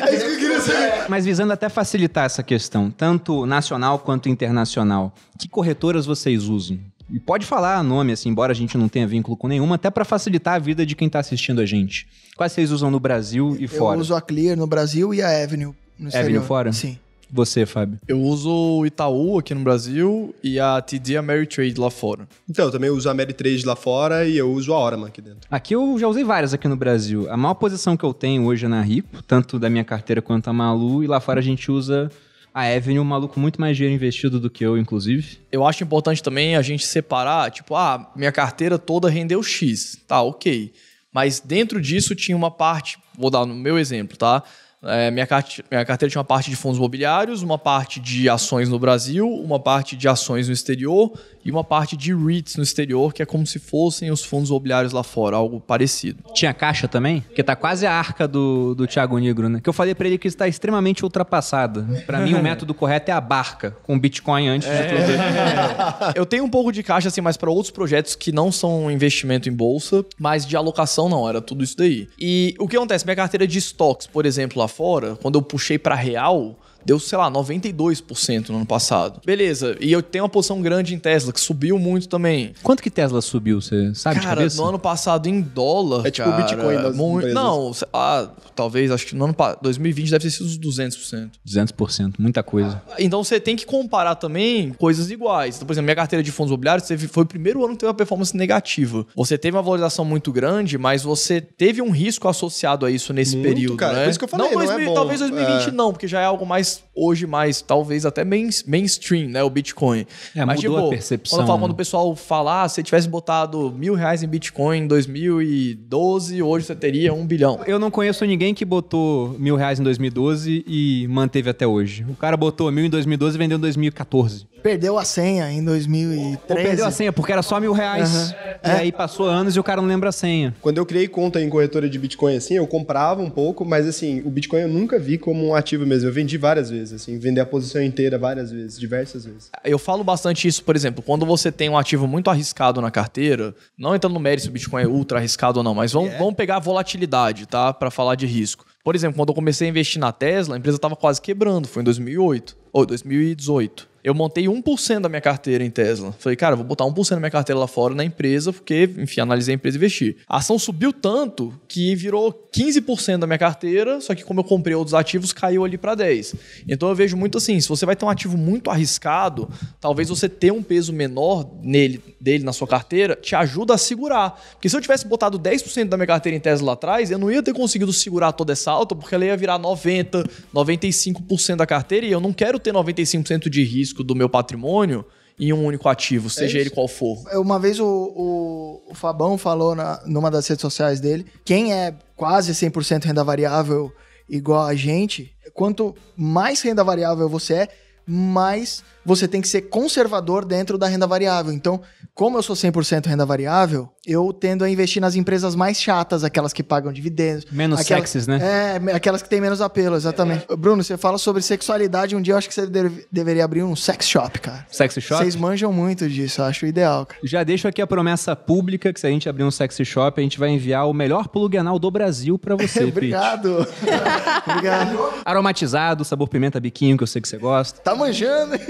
É 0.08 0.14
isso 0.14 0.26
que 0.26 0.32
eu 0.32 0.38
queria 0.38 0.60
saber. 0.60 1.08
Mas 1.08 1.24
visando 1.24 1.52
até 1.52 1.68
facilitar 1.70 2.26
essa 2.26 2.42
questão, 2.42 2.90
tanto 2.90 3.46
nacional 3.46 3.98
quanto 3.98 4.28
internacional, 4.28 5.14
que 5.38 5.48
corretoras 5.48 6.04
vocês 6.04 6.44
usam? 6.44 6.78
E 7.10 7.18
pode 7.18 7.46
falar 7.46 7.82
nome, 7.82 8.12
assim, 8.12 8.28
embora 8.28 8.52
a 8.52 8.54
gente 8.54 8.76
não 8.76 8.88
tenha 8.88 9.06
vínculo 9.06 9.36
com 9.36 9.48
nenhuma, 9.48 9.76
até 9.76 9.88
pra 9.90 10.04
facilitar 10.04 10.54
a 10.54 10.58
vida 10.58 10.84
de 10.84 10.94
quem 10.94 11.08
tá 11.08 11.18
assistindo 11.18 11.60
a 11.62 11.66
gente. 11.66 12.06
Quais 12.36 12.52
vocês 12.52 12.70
usam 12.70 12.90
no 12.90 13.00
Brasil 13.00 13.56
e 13.58 13.62
Eu 13.64 13.68
fora? 13.68 13.98
uso 13.98 14.14
a 14.14 14.20
Clear 14.20 14.56
no 14.56 14.66
Brasil 14.66 15.14
e 15.14 15.22
a 15.22 15.42
Avenue 15.42 15.74
no 15.98 16.08
exterior. 16.08 16.28
Avenue 16.28 16.46
fora? 16.46 16.72
Sim. 16.72 16.98
Você, 17.30 17.66
Fábio. 17.66 17.98
Eu 18.08 18.20
uso 18.20 18.50
o 18.50 18.86
Itaú 18.86 19.38
aqui 19.38 19.54
no 19.54 19.60
Brasil 19.60 20.34
e 20.42 20.58
a 20.58 20.80
TD 20.80 21.16
Ameritrade 21.16 21.78
lá 21.78 21.90
fora. 21.90 22.28
Então, 22.48 22.66
eu 22.66 22.70
também 22.70 22.90
uso 22.90 23.08
a 23.08 23.12
Ameritrade 23.12 23.64
lá 23.64 23.76
fora 23.76 24.26
e 24.26 24.36
eu 24.36 24.50
uso 24.50 24.72
a 24.72 24.78
Orama 24.78 25.08
aqui 25.08 25.20
dentro. 25.20 25.40
Aqui 25.50 25.74
eu 25.74 25.98
já 25.98 26.08
usei 26.08 26.24
várias 26.24 26.54
aqui 26.54 26.66
no 26.66 26.76
Brasil. 26.76 27.30
A 27.30 27.36
maior 27.36 27.54
posição 27.54 27.96
que 27.96 28.04
eu 28.04 28.14
tenho 28.14 28.44
hoje 28.46 28.64
é 28.64 28.68
na 28.68 28.80
Ripo, 28.80 29.22
tanto 29.22 29.58
da 29.58 29.68
minha 29.68 29.84
carteira 29.84 30.22
quanto 30.22 30.48
a 30.48 30.52
Malu, 30.52 31.04
e 31.04 31.06
lá 31.06 31.20
fora 31.20 31.40
a 31.40 31.42
gente 31.42 31.70
usa 31.70 32.10
a 32.52 32.62
Avenue, 32.62 32.98
um 32.98 33.04
maluco 33.04 33.38
muito 33.38 33.60
mais 33.60 33.76
dinheiro 33.76 33.94
investido 33.94 34.40
do 34.40 34.50
que 34.50 34.64
eu, 34.64 34.76
inclusive. 34.76 35.38
Eu 35.52 35.66
acho 35.66 35.84
importante 35.84 36.22
também 36.22 36.56
a 36.56 36.62
gente 36.62 36.86
separar, 36.86 37.50
tipo, 37.50 37.74
ah, 37.76 38.10
minha 38.16 38.32
carteira 38.32 38.78
toda 38.78 39.08
rendeu 39.08 39.42
X. 39.42 39.98
Tá, 40.08 40.22
ok. 40.22 40.72
Mas 41.12 41.40
dentro 41.40 41.80
disso 41.80 42.14
tinha 42.14 42.36
uma 42.36 42.50
parte, 42.50 42.98
vou 43.16 43.30
dar 43.30 43.46
no 43.46 43.54
meu 43.54 43.78
exemplo, 43.78 44.16
tá? 44.16 44.42
É, 44.80 45.10
minha, 45.10 45.26
carte- 45.26 45.64
minha 45.68 45.84
carteira 45.84 46.08
tinha 46.10 46.20
uma 46.20 46.24
parte 46.24 46.48
de 46.50 46.54
fundos 46.54 46.78
imobiliários, 46.78 47.42
uma 47.42 47.58
parte 47.58 47.98
de 47.98 48.28
ações 48.28 48.68
no 48.68 48.78
Brasil, 48.78 49.28
uma 49.28 49.58
parte 49.58 49.96
de 49.96 50.06
ações 50.06 50.46
no 50.46 50.54
exterior 50.54 51.12
e 51.48 51.50
uma 51.50 51.64
parte 51.64 51.96
de 51.96 52.14
REITs 52.14 52.56
no 52.56 52.62
exterior, 52.62 53.10
que 53.10 53.22
é 53.22 53.26
como 53.26 53.46
se 53.46 53.58
fossem 53.58 54.10
os 54.10 54.22
fundos 54.22 54.50
imobiliários 54.50 54.92
lá 54.92 55.02
fora, 55.02 55.34
algo 55.34 55.58
parecido. 55.58 56.22
Tinha 56.34 56.52
caixa 56.52 56.86
também? 56.86 57.22
Porque 57.22 57.42
tá 57.42 57.56
quase 57.56 57.86
a 57.86 57.92
arca 57.94 58.28
do, 58.28 58.74
do 58.74 58.86
Thiago 58.86 59.16
Negro, 59.16 59.48
né? 59.48 59.58
Que 59.58 59.66
eu 59.66 59.72
falei 59.72 59.94
pra 59.94 60.06
ele 60.06 60.18
que 60.18 60.28
está 60.28 60.46
extremamente 60.46 61.04
ultrapassada. 61.04 61.86
Pra 62.04 62.20
mim, 62.20 62.34
o 62.34 62.42
método 62.44 62.74
correto 62.74 63.10
é 63.10 63.14
a 63.14 63.20
barca, 63.20 63.74
com 63.82 63.98
Bitcoin 63.98 64.46
antes 64.46 64.68
de 64.68 64.76
tudo. 64.76 66.12
Eu 66.14 66.26
tenho 66.26 66.44
um 66.44 66.50
pouco 66.50 66.70
de 66.70 66.82
caixa, 66.82 67.08
assim, 67.08 67.22
mas 67.22 67.38
para 67.38 67.48
outros 67.48 67.70
projetos 67.70 68.14
que 68.14 68.30
não 68.30 68.52
são 68.52 68.90
investimento 68.90 69.48
em 69.48 69.52
bolsa, 69.52 70.04
mas 70.18 70.44
de 70.44 70.54
alocação 70.54 71.08
não, 71.08 71.26
era 71.26 71.40
tudo 71.40 71.64
isso 71.64 71.78
daí. 71.78 72.08
E 72.18 72.54
o 72.58 72.68
que 72.68 72.76
acontece? 72.76 73.06
Minha 73.06 73.16
carteira 73.16 73.46
de 73.46 73.56
estoques, 73.56 74.06
por 74.06 74.26
exemplo, 74.26 74.58
lá 74.58 74.68
fora, 74.68 75.16
quando 75.16 75.38
eu 75.38 75.42
puxei 75.42 75.78
para 75.78 75.94
real, 75.94 76.58
deu, 76.88 76.98
sei 76.98 77.18
lá, 77.18 77.30
92% 77.30 78.48
no 78.48 78.56
ano 78.56 78.66
passado. 78.66 79.20
Beleza, 79.24 79.76
e 79.80 79.92
eu 79.92 80.02
tenho 80.02 80.24
uma 80.24 80.28
posição 80.30 80.60
grande 80.62 80.94
em 80.94 80.98
Tesla, 80.98 81.32
que 81.32 81.40
subiu 81.40 81.78
muito 81.78 82.08
também. 82.08 82.52
Quanto 82.62 82.82
que 82.82 82.90
Tesla 82.90 83.20
subiu, 83.20 83.60
você 83.60 83.94
sabe 83.94 84.20
de 84.20 84.26
Cara, 84.26 84.46
no 84.54 84.64
ano 84.64 84.78
passado 84.78 85.26
em 85.28 85.40
dólar. 85.40 86.06
É 86.06 86.10
tipo 86.10 86.28
o 86.28 86.32
cara, 86.32 86.42
Bitcoin 86.44 86.74
das 86.82 86.96
mu- 86.96 87.16
empresas. 87.18 87.34
Não, 87.34 87.72
sei 87.74 87.88
lá, 87.92 88.32
talvez, 88.54 88.90
acho 88.90 89.06
que 89.06 89.14
no 89.14 89.24
ano 89.24 89.34
pa- 89.34 89.56
2020 89.60 90.10
deve 90.10 90.24
ter 90.24 90.30
sido 90.30 90.46
uns 90.46 90.58
200%. 90.58 91.30
200%, 91.46 92.14
muita 92.18 92.42
coisa. 92.42 92.80
Então 92.98 93.22
você 93.22 93.38
tem 93.38 93.54
que 93.56 93.66
comparar 93.66 94.14
também 94.14 94.72
coisas 94.72 95.10
iguais. 95.10 95.56
Então, 95.56 95.66
por 95.66 95.72
exemplo, 95.72 95.84
minha 95.86 95.96
carteira 95.96 96.22
de 96.22 96.32
fundos 96.32 96.50
imobiliários 96.50 96.86
teve- 96.88 97.06
foi 97.08 97.22
o 97.24 97.26
primeiro 97.26 97.64
ano 97.64 97.74
que 97.74 97.80
teve 97.80 97.88
uma 97.88 97.94
performance 97.94 98.36
negativa. 98.36 99.06
Você 99.14 99.36
teve 99.36 99.56
uma 99.56 99.62
valorização 99.62 100.04
muito 100.04 100.32
grande, 100.32 100.78
mas 100.78 101.02
você 101.02 101.40
teve 101.40 101.82
um 101.82 101.90
risco 101.90 102.28
associado 102.28 102.86
a 102.86 102.90
isso 102.90 103.12
nesse 103.12 103.36
Muito, 103.36 103.48
período, 103.48 103.76
cara. 103.76 103.94
né? 103.94 104.02
Por 104.04 104.10
isso 104.10 104.18
que 104.18 104.24
eu 104.24 104.28
falei, 104.28 104.50
não 104.50 104.62
é 104.62 104.84
bom. 104.86 104.94
talvez 104.94 105.20
2020 105.20 105.68
É. 105.68 105.70
não, 105.70 105.92
porque 105.92 106.06
já 106.08 106.20
é 106.20 106.24
algo 106.24 106.46
mais 106.46 106.77
guys. 106.80 106.87
Hoje 106.98 107.26
mais 107.26 107.62
talvez 107.62 108.04
até 108.04 108.24
main, 108.24 108.48
mainstream, 108.66 109.28
né, 109.28 109.42
o 109.42 109.50
Bitcoin. 109.50 110.06
É, 110.34 110.44
mas 110.44 110.62
mudou 110.62 110.76
a 110.76 110.80
tipo, 110.80 110.90
percepção, 110.90 111.38
Quando, 111.38 111.46
falo, 111.46 111.58
né? 111.58 111.64
quando 111.64 111.72
o 111.72 111.76
pessoal 111.76 112.16
fala, 112.16 112.64
ah, 112.64 112.68
se 112.68 112.76
você 112.76 112.82
tivesse 112.82 113.08
botado 113.08 113.72
mil 113.76 113.94
reais 113.94 114.22
em 114.22 114.28
Bitcoin 114.28 114.78
em 114.78 114.86
2012, 114.86 116.42
hoje 116.42 116.66
você 116.66 116.74
teria 116.74 117.12
um 117.12 117.26
bilhão. 117.26 117.60
Eu 117.66 117.78
não 117.78 117.90
conheço 117.90 118.24
ninguém 118.24 118.54
que 118.54 118.64
botou 118.64 119.36
mil 119.38 119.56
reais 119.56 119.78
em 119.78 119.82
2012 119.82 120.64
e 120.66 121.06
manteve 121.08 121.50
até 121.50 121.66
hoje. 121.66 122.04
O 122.08 122.14
cara 122.14 122.36
botou 122.36 122.70
mil 122.70 122.84
em 122.84 122.90
2012 122.90 123.36
e 123.36 123.38
vendeu 123.38 123.58
em 123.58 123.60
2014. 123.60 124.46
Perdeu 124.62 124.98
a 124.98 125.04
senha 125.04 125.50
em 125.50 125.64
2013. 125.64 126.38
Ou 126.48 126.56
perdeu 126.56 126.86
a 126.86 126.90
senha 126.90 127.12
porque 127.12 127.32
era 127.32 127.42
só 127.42 127.60
mil 127.60 127.72
reais. 127.72 128.34
E 128.64 128.70
aí 128.70 128.92
passou 128.92 129.26
anos 129.26 129.54
e 129.56 129.60
o 129.60 129.62
cara 129.62 129.80
não 129.80 129.88
lembra 129.88 130.08
a 130.08 130.12
senha. 130.12 130.54
Quando 130.60 130.78
eu 130.78 130.86
criei 130.86 131.06
conta 131.06 131.40
em 131.40 131.48
corretora 131.48 131.88
de 131.88 131.98
Bitcoin, 131.98 132.36
assim, 132.36 132.54
eu 132.54 132.66
comprava 132.66 133.22
um 133.22 133.30
pouco, 133.30 133.64
mas 133.64 133.86
assim, 133.86 134.20
o 134.24 134.30
Bitcoin 134.30 134.60
eu 134.62 134.68
nunca 134.68 134.98
vi 134.98 135.16
como 135.16 135.46
um 135.46 135.54
ativo 135.54 135.86
mesmo. 135.86 136.08
Eu 136.08 136.12
vendi 136.12 136.36
várias 136.36 136.70
vezes, 136.70 136.87
assim, 136.92 137.18
vender 137.18 137.40
a 137.40 137.46
posição 137.46 137.82
inteira 137.82 138.18
várias 138.18 138.50
vezes, 138.50 138.78
diversas 138.78 139.24
vezes. 139.24 139.50
Eu 139.64 139.78
falo 139.78 140.04
bastante 140.04 140.46
isso, 140.46 140.62
por 140.64 140.76
exemplo, 140.76 141.02
quando 141.02 141.24
você 141.26 141.50
tem 141.50 141.68
um 141.68 141.78
ativo 141.78 142.06
muito 142.06 142.30
arriscado 142.30 142.80
na 142.80 142.90
carteira, 142.90 143.54
não 143.76 143.94
entrando 143.94 144.14
no 144.14 144.20
mérito 144.20 144.42
se 144.42 144.48
o 144.48 144.52
Bitcoin 144.52 144.82
é 144.82 144.86
ultra 144.86 145.18
arriscado 145.18 145.58
ou 145.58 145.64
não, 145.64 145.74
mas 145.74 145.92
vamos, 145.92 146.12
vamos 146.14 146.34
pegar 146.34 146.56
a 146.56 146.60
volatilidade, 146.60 147.46
tá? 147.46 147.72
Pra 147.72 147.90
falar 147.90 148.14
de 148.14 148.26
risco. 148.26 148.64
Por 148.82 148.94
exemplo, 148.94 149.16
quando 149.16 149.28
eu 149.30 149.34
comecei 149.34 149.66
a 149.66 149.70
investir 149.70 150.00
na 150.00 150.12
Tesla, 150.12 150.54
a 150.54 150.58
empresa 150.58 150.76
estava 150.76 150.96
quase 150.96 151.20
quebrando, 151.20 151.68
foi 151.68 151.82
em 151.82 151.84
2008 151.84 152.56
ou 152.72 152.86
2018. 152.86 153.88
Eu 154.08 154.14
montei 154.14 154.44
1% 154.44 155.00
da 155.00 155.08
minha 155.08 155.20
carteira 155.20 155.62
em 155.62 155.68
Tesla. 155.68 156.14
Falei, 156.18 156.34
cara, 156.34 156.56
vou 156.56 156.64
botar 156.64 156.84
1% 156.84 157.10
da 157.10 157.18
minha 157.18 157.30
carteira 157.30 157.58
lá 157.58 157.66
fora 157.66 157.94
na 157.94 158.02
empresa, 158.02 158.50
porque, 158.54 158.88
enfim, 158.96 159.20
analisei 159.20 159.52
a 159.52 159.56
empresa 159.56 159.76
e 159.76 159.78
investi. 159.78 160.16
A 160.26 160.38
ação 160.38 160.58
subiu 160.58 160.94
tanto 160.94 161.52
que 161.68 161.94
virou 161.94 162.32
15% 162.50 163.18
da 163.18 163.26
minha 163.26 163.38
carteira, 163.38 164.00
só 164.00 164.14
que 164.14 164.24
como 164.24 164.40
eu 164.40 164.44
comprei 164.44 164.74
outros 164.74 164.94
ativos, 164.94 165.30
caiu 165.30 165.62
ali 165.62 165.76
para 165.76 165.94
10. 165.94 166.34
Então 166.66 166.88
eu 166.88 166.94
vejo 166.94 167.18
muito 167.18 167.36
assim, 167.36 167.60
se 167.60 167.68
você 167.68 167.84
vai 167.84 167.94
ter 167.94 168.06
um 168.06 168.08
ativo 168.08 168.38
muito 168.38 168.70
arriscado, 168.70 169.50
talvez 169.78 170.08
você 170.08 170.26
ter 170.26 170.52
um 170.52 170.62
peso 170.62 170.90
menor 170.90 171.46
nele, 171.62 172.02
dele 172.18 172.44
na 172.44 172.54
sua 172.54 172.66
carteira, 172.66 173.14
te 173.14 173.36
ajuda 173.36 173.74
a 173.74 173.78
segurar. 173.78 174.40
Porque 174.52 174.70
se 174.70 174.76
eu 174.76 174.80
tivesse 174.80 175.06
botado 175.06 175.38
10% 175.38 175.84
da 175.84 175.98
minha 175.98 176.06
carteira 176.06 176.34
em 176.34 176.40
Tesla 176.40 176.68
lá 176.68 176.72
atrás, 176.72 177.10
eu 177.10 177.18
não 177.18 177.30
ia 177.30 177.42
ter 177.42 177.52
conseguido 177.52 177.92
segurar 177.92 178.32
toda 178.32 178.54
essa 178.54 178.70
alta, 178.70 178.94
porque 178.94 179.14
ela 179.14 179.26
ia 179.26 179.36
virar 179.36 179.58
90, 179.58 180.24
95% 180.54 181.56
da 181.56 181.66
carteira 181.66 182.06
e 182.06 182.10
eu 182.10 182.20
não 182.20 182.32
quero 182.32 182.58
ter 182.58 182.72
95% 182.72 183.50
de 183.50 183.62
risco 183.62 183.97
do 184.02 184.14
meu 184.14 184.28
patrimônio 184.28 185.04
em 185.38 185.52
um 185.52 185.64
único 185.64 185.88
ativo, 185.88 186.28
seja 186.28 186.58
É 186.58 186.60
ele 186.62 186.70
qual 186.70 186.88
for. 186.88 187.18
Uma 187.34 187.58
vez 187.58 187.78
o, 187.78 187.86
o, 187.86 188.82
o 188.90 188.94
Fabão 188.94 189.38
falou 189.38 189.74
na, 189.74 190.00
numa 190.04 190.30
das 190.30 190.46
redes 190.48 190.62
sociais 190.62 190.98
dele, 191.00 191.26
quem 191.44 191.72
é 191.72 191.94
quase 192.16 192.52
100% 192.52 193.04
renda 193.04 193.22
variável 193.22 193.92
igual 194.28 194.66
a 194.66 194.74
gente, 194.74 195.32
quanto 195.54 195.94
mais 196.16 196.60
renda 196.60 196.82
variável 196.82 197.28
você 197.28 197.54
é, 197.54 197.68
mais 198.06 198.82
você 199.04 199.26
tem 199.28 199.40
que 199.40 199.48
ser 199.48 199.62
conservador 199.62 200.44
dentro 200.44 200.76
da 200.78 200.86
renda 200.86 201.06
variável. 201.06 201.52
Então, 201.52 201.80
como 202.14 202.36
eu 202.38 202.42
sou 202.42 202.54
100% 202.56 203.06
renda 203.06 203.24
variável, 203.24 203.88
eu 204.06 204.32
tendo 204.32 204.64
a 204.64 204.70
investir 204.70 205.00
nas 205.00 205.14
empresas 205.14 205.54
mais 205.54 205.80
chatas, 205.80 206.24
aquelas 206.24 206.52
que 206.52 206.62
pagam 206.62 206.92
dividendos. 206.92 207.44
Menos 207.50 207.80
aquelas- 207.80 208.08
sexys, 208.10 208.26
né? 208.26 208.38
É, 208.42 208.92
aquelas 208.94 209.22
que 209.22 209.28
têm 209.28 209.40
menos 209.40 209.60
apelo, 209.60 209.96
exatamente. 209.96 210.46
Bruno, 210.56 210.82
você 210.82 210.96
fala 210.96 211.18
sobre 211.18 211.42
sexualidade, 211.42 212.16
um 212.16 212.20
dia 212.22 212.34
eu 212.34 212.38
acho 212.38 212.48
que 212.48 212.54
você 212.54 212.66
deve- 212.66 213.06
deveria 213.12 213.44
abrir 213.44 213.62
um 213.62 213.76
sex 213.76 214.06
shop, 214.08 214.40
cara. 214.40 214.66
Sexy 214.70 215.00
shop? 215.00 215.22
Vocês 215.22 215.36
manjam 215.36 215.72
muito 215.72 216.08
disso, 216.08 216.40
eu 216.40 216.44
acho 216.46 216.66
ideal, 216.66 217.06
cara. 217.06 217.20
Já 217.24 217.42
deixo 217.44 217.68
aqui 217.68 217.80
a 217.82 217.86
promessa 217.86 218.34
pública 218.34 218.92
que 218.92 219.00
se 219.00 219.06
a 219.06 219.10
gente 219.10 219.28
abrir 219.28 219.44
um 219.44 219.50
sexy 219.50 219.84
shop, 219.84 220.20
a 220.20 220.22
gente 220.22 220.38
vai 220.38 220.50
enviar 220.50 220.88
o 220.88 220.92
melhor 220.94 221.28
plug 221.28 221.56
anal 221.56 221.78
do 221.78 221.90
Brasil 221.90 222.38
pra 222.38 222.56
você. 222.56 222.84
Obrigado. 222.84 223.66
Obrigado. 224.48 224.98
Aromatizado, 225.24 226.04
sabor 226.04 226.28
pimenta 226.28 226.58
biquinho, 226.60 226.96
que 226.96 227.02
eu 227.02 227.06
sei 227.06 227.20
que 227.20 227.28
você 227.28 227.36
gosta. 227.38 227.80
Tá 227.80 227.94
manjando, 227.94 228.54
hein? 228.54 228.60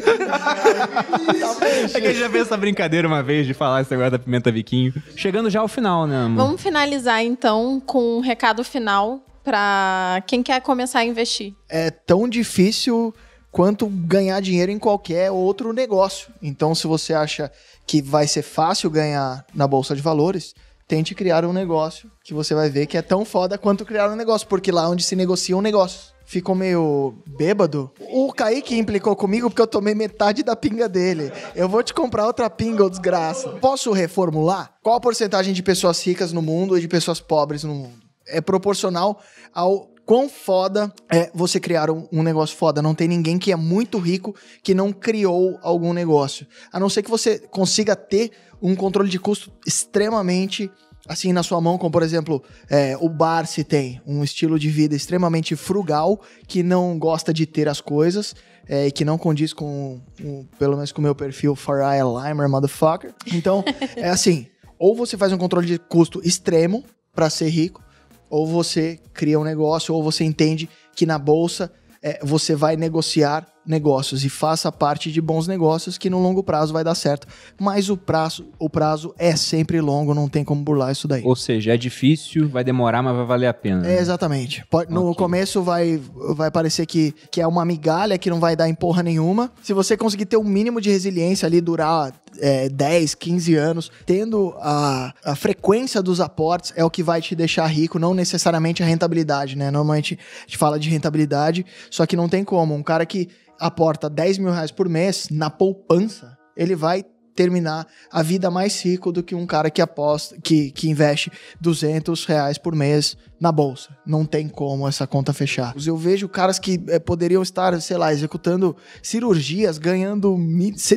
É 1.95 2.01
que 2.01 2.07
a 2.07 2.13
gente 2.13 2.21
já 2.21 2.31
fez 2.31 2.47
essa 2.47 2.57
brincadeira 2.57 3.07
uma 3.07 3.23
vez 3.23 3.47
de 3.47 3.55
falar 3.55 3.83
esse 3.83 3.91
negócio 3.91 4.13
da 4.13 4.19
pimenta 4.19 4.51
biquinho. 4.51 4.93
Chegando 5.17 5.51
já 5.51 5.61
ao 5.61 5.69
final, 5.69 6.07
né, 6.07 6.17
amor? 6.17 6.45
Vamos 6.45 6.63
finalizar 6.63 7.23
então 7.25 7.81
com 7.85 8.19
um 8.19 8.21
recado 8.21 8.63
final 8.65 9.21
para 9.45 10.23
quem 10.27 10.43
quer 10.43 10.61
começar 10.61 11.01
a 11.01 11.05
investir. 11.05 11.55
É 11.69 11.91
tão 11.91 12.29
difícil 12.29 13.15
quanto 13.51 13.87
ganhar 13.87 14.41
dinheiro 14.41 14.71
em 14.71 14.79
qualquer 14.79 15.31
outro 15.31 15.73
negócio. 15.73 16.29
Então, 16.43 16.75
se 16.75 16.87
você 16.87 17.15
acha 17.15 17.51
que 17.87 18.03
vai 18.03 18.27
ser 18.27 18.43
fácil 18.43 18.91
ganhar 18.91 19.45
na 19.55 19.67
bolsa 19.67 19.97
de 19.97 20.03
valores, 20.03 20.55
tente 20.87 21.15
criar 21.15 21.45
um 21.45 21.53
negócio 21.53 22.11
que 22.23 22.35
você 22.35 22.55
vai 22.55 22.69
ver 22.69 22.87
que 22.87 22.97
é 22.97 23.03
tão 23.03 23.25
foda 23.25 23.57
quanto 23.57 23.85
criar 23.85 24.11
um 24.11 24.17
negócio, 24.17 24.47
porque 24.47 24.71
lá 24.71 24.89
onde 24.89 25.03
se 25.03 25.17
negociam 25.17 25.63
negócios. 25.63 26.13
Ficou 26.29 26.55
meio 26.55 27.15
bêbado. 27.27 27.91
O 28.13 28.31
Kaique 28.35 28.77
implicou 28.77 29.17
comigo 29.17 29.49
porque 29.49 29.63
eu 29.63 29.67
tomei 29.67 29.95
metade 29.95 30.43
da 30.43 30.55
pinga 30.55 30.87
dele. 30.87 31.33
Eu 31.57 31.71
vou 31.71 31.83
te 31.83 31.95
comprar 31.95 32.27
outra 32.27 32.51
pinga, 32.51 32.85
ô 32.85 32.91
desgraça. 32.91 33.49
Posso 33.63 33.93
reformular? 33.93 34.75
Qual 34.83 34.95
a 34.95 35.01
porcentagem 35.01 35.55
de 35.55 35.63
pessoas 35.63 36.07
ricas 36.07 36.31
no 36.31 36.43
mundo 36.43 36.77
e 36.77 36.83
de 36.83 36.87
pessoas 36.87 37.19
pobres 37.19 37.65
no 37.65 37.75
mundo? 37.75 37.97
É 38.27 38.43
proporcional 38.43 39.23
ao 39.55 39.89
quão 40.05 40.29
foda 40.29 40.93
é 41.11 41.31
você 41.33 41.59
criar 41.59 41.91
um, 41.91 42.07
um 42.13 42.23
negócio 42.23 42.55
foda. 42.55 42.83
Não 42.83 42.95
tem 42.95 43.09
ninguém 43.09 43.39
que 43.39 43.51
é 43.51 43.57
muito 43.57 43.97
rico 43.97 44.35
que 44.63 44.75
não 44.75 44.93
criou 44.93 45.59
algum 45.63 45.95
negócio. 45.95 46.47
A 46.71 46.79
não 46.79 46.91
ser 46.91 47.03
que 47.03 47.11
você 47.11 47.39
consiga 47.39 47.97
ter 47.97 48.33
um 48.61 48.77
controle 48.77 49.09
de 49.09 49.19
custo 49.19 49.51
extremamente 49.67 50.71
assim 51.09 51.33
na 51.33 51.43
sua 51.43 51.61
mão, 51.61 51.79
como 51.79 51.91
por 51.91 52.03
exemplo, 52.03 52.43
é, 52.69 52.97
o 53.01 53.09
Barsi 53.09 53.65
tem 53.65 54.01
um 54.07 54.23
estilo 54.23 54.59
de 54.59 54.69
vida 54.69 54.95
extremamente 54.95 55.57
frugal, 55.57 56.21
que 56.47 56.63
não 56.63 56.99
gosta 56.99 57.33
de 57.33 57.47
ter 57.47 57.69
as 57.69 57.81
coisas, 57.81 58.35
é, 58.69 58.87
e 58.87 58.93
que 58.93 59.05
não 59.05 59.17
condiz 59.17 59.53
com, 59.53 60.01
com- 60.21 60.45
pelo 60.59 60.75
menos 60.75 60.93
com 60.93 61.01
o 61.01 61.05
meu 61.05 61.15
perfil 61.15 61.57
Farai 61.57 62.01
Limer, 62.01 62.49
motherfucker. 62.49 63.15
Então, 63.33 63.65
é 63.97 64.11
assim, 64.11 64.47
ou 64.79 64.95
você 64.95 65.17
faz 65.17 65.33
um 65.33 65.39
controle 65.39 65.67
de 65.67 65.79
custo 65.79 66.21
extremo 66.23 66.85
para 67.15 67.31
ser 67.31 67.49
rico, 67.49 67.83
ou 68.29 68.47
você 68.47 69.01
cria 69.15 69.41
um 69.41 69.45
negócio, 69.45 69.95
ou 69.95 70.03
você 70.03 70.23
entende 70.23 70.69
que 70.95 71.07
na 71.07 71.19
bolsa 71.19 71.73
é, 72.03 72.21
você 72.23 72.55
vai 72.55 72.77
negociar 72.77 73.47
negócios 73.69 74.25
e 74.25 74.29
faça 74.29 74.73
parte 74.73 75.13
de 75.13 75.21
bons 75.21 75.47
negócios 75.47 75.97
que 75.99 76.09
no 76.11 76.19
longo 76.21 76.43
prazo 76.43 76.73
vai 76.73 76.83
dar 76.83 76.95
certo. 76.95 77.27
Mas 77.61 77.89
o 77.91 77.97
prazo, 77.97 78.47
o 78.59 78.69
prazo 78.71 79.15
é 79.19 79.37
sempre 79.37 79.81
longo, 79.81 80.15
não 80.15 80.29
tem 80.29 80.43
como 80.45 80.63
burlar 80.63 80.91
isso 80.93 81.07
daí. 81.07 81.23
Ou 81.25 81.37
seja, 81.37 81.75
é 81.75 81.77
difícil, 81.77 82.49
vai 82.49 82.65
demorar, 82.65 83.03
mas 83.03 83.15
vai 83.17 83.27
valer 83.27 83.47
a 83.47 83.55
pena. 83.55 83.87
É, 83.87 83.99
exatamente. 83.99 84.65
Pode- 84.71 84.93
no 84.93 85.11
Ok. 85.11 85.17
começo 85.19 85.63
vai, 85.63 86.01
vai 86.35 86.51
parecer 86.51 86.87
que, 86.87 87.15
que 87.31 87.41
é 87.41 87.47
uma 87.47 87.65
migalha 87.65 88.17
que 88.19 88.31
não 88.31 88.41
vai 88.41 88.57
dar 88.57 88.69
em 88.69 88.75
porra 88.75 89.03
nenhuma. 89.03 89.53
Se 89.63 89.73
você 89.73 89.97
conseguir 89.97 90.27
ter 90.27 90.37
um 90.37 90.45
mínimo 90.45 90.81
de 90.81 90.91
resiliência 90.91 91.47
ali, 91.47 91.61
durar 91.61 92.13
é, 92.41 92.69
10, 92.69 93.15
15 93.15 93.55
anos, 93.55 93.91
tendo 94.07 94.55
a, 94.59 95.13
a 95.25 95.35
frequência 95.35 96.03
dos 96.03 96.21
aportes, 96.21 96.73
é 96.77 96.85
o 96.85 96.91
que 96.91 97.03
vai 97.03 97.21
te 97.21 97.35
deixar 97.35 97.67
rico, 97.67 97.99
não 97.99 98.15
necessariamente 98.15 98.83
a 98.83 98.87
rentabilidade, 98.87 99.57
né? 99.57 99.71
Normalmente 99.71 100.19
a 100.39 100.41
gente 100.47 100.57
fala 100.59 100.79
de 100.79 100.89
rentabilidade, 100.89 101.65
só 101.91 102.07
que 102.07 102.17
não 102.17 102.29
tem 102.29 102.45
como. 102.45 102.75
Um 102.75 102.83
cara 102.83 103.05
que 103.05 103.29
aporta 103.59 104.09
10 104.09 104.39
mil 104.39 104.53
reais 104.53 104.71
por 104.71 104.89
mês 104.89 105.29
na 105.31 105.51
poupança, 105.51 106.37
ele 106.57 106.75
vai 106.75 107.05
terminar 107.35 107.87
a 108.11 108.21
vida 108.21 108.51
mais 108.51 108.85
rico 108.85 109.13
do 109.13 109.23
que 109.23 109.33
um 109.33 109.47
cara 109.47 109.71
que 109.71 109.81
aposta, 109.81 110.37
que, 110.43 110.73
que 110.73 110.91
investe 110.91 111.31
200 111.61 112.25
reais 112.25 112.59
por 112.59 112.75
mês 112.75 113.17
na 113.41 113.53
bolsa. 113.53 113.91
Não 114.07 114.25
tem 114.25 114.49
como 114.49 114.87
essa 114.89 115.07
conta 115.07 115.33
fechar. 115.33 115.75
Eu 115.87 115.97
vejo 115.97 116.29
caras 116.29 116.59
que 116.59 116.81
eh, 116.89 116.99
poderiam 116.99 117.43
estar, 117.43 117.81
sei 117.81 117.97
lá, 117.97 118.13
executando 118.13 118.77
cirurgias, 119.03 119.79
ganhando 119.79 120.37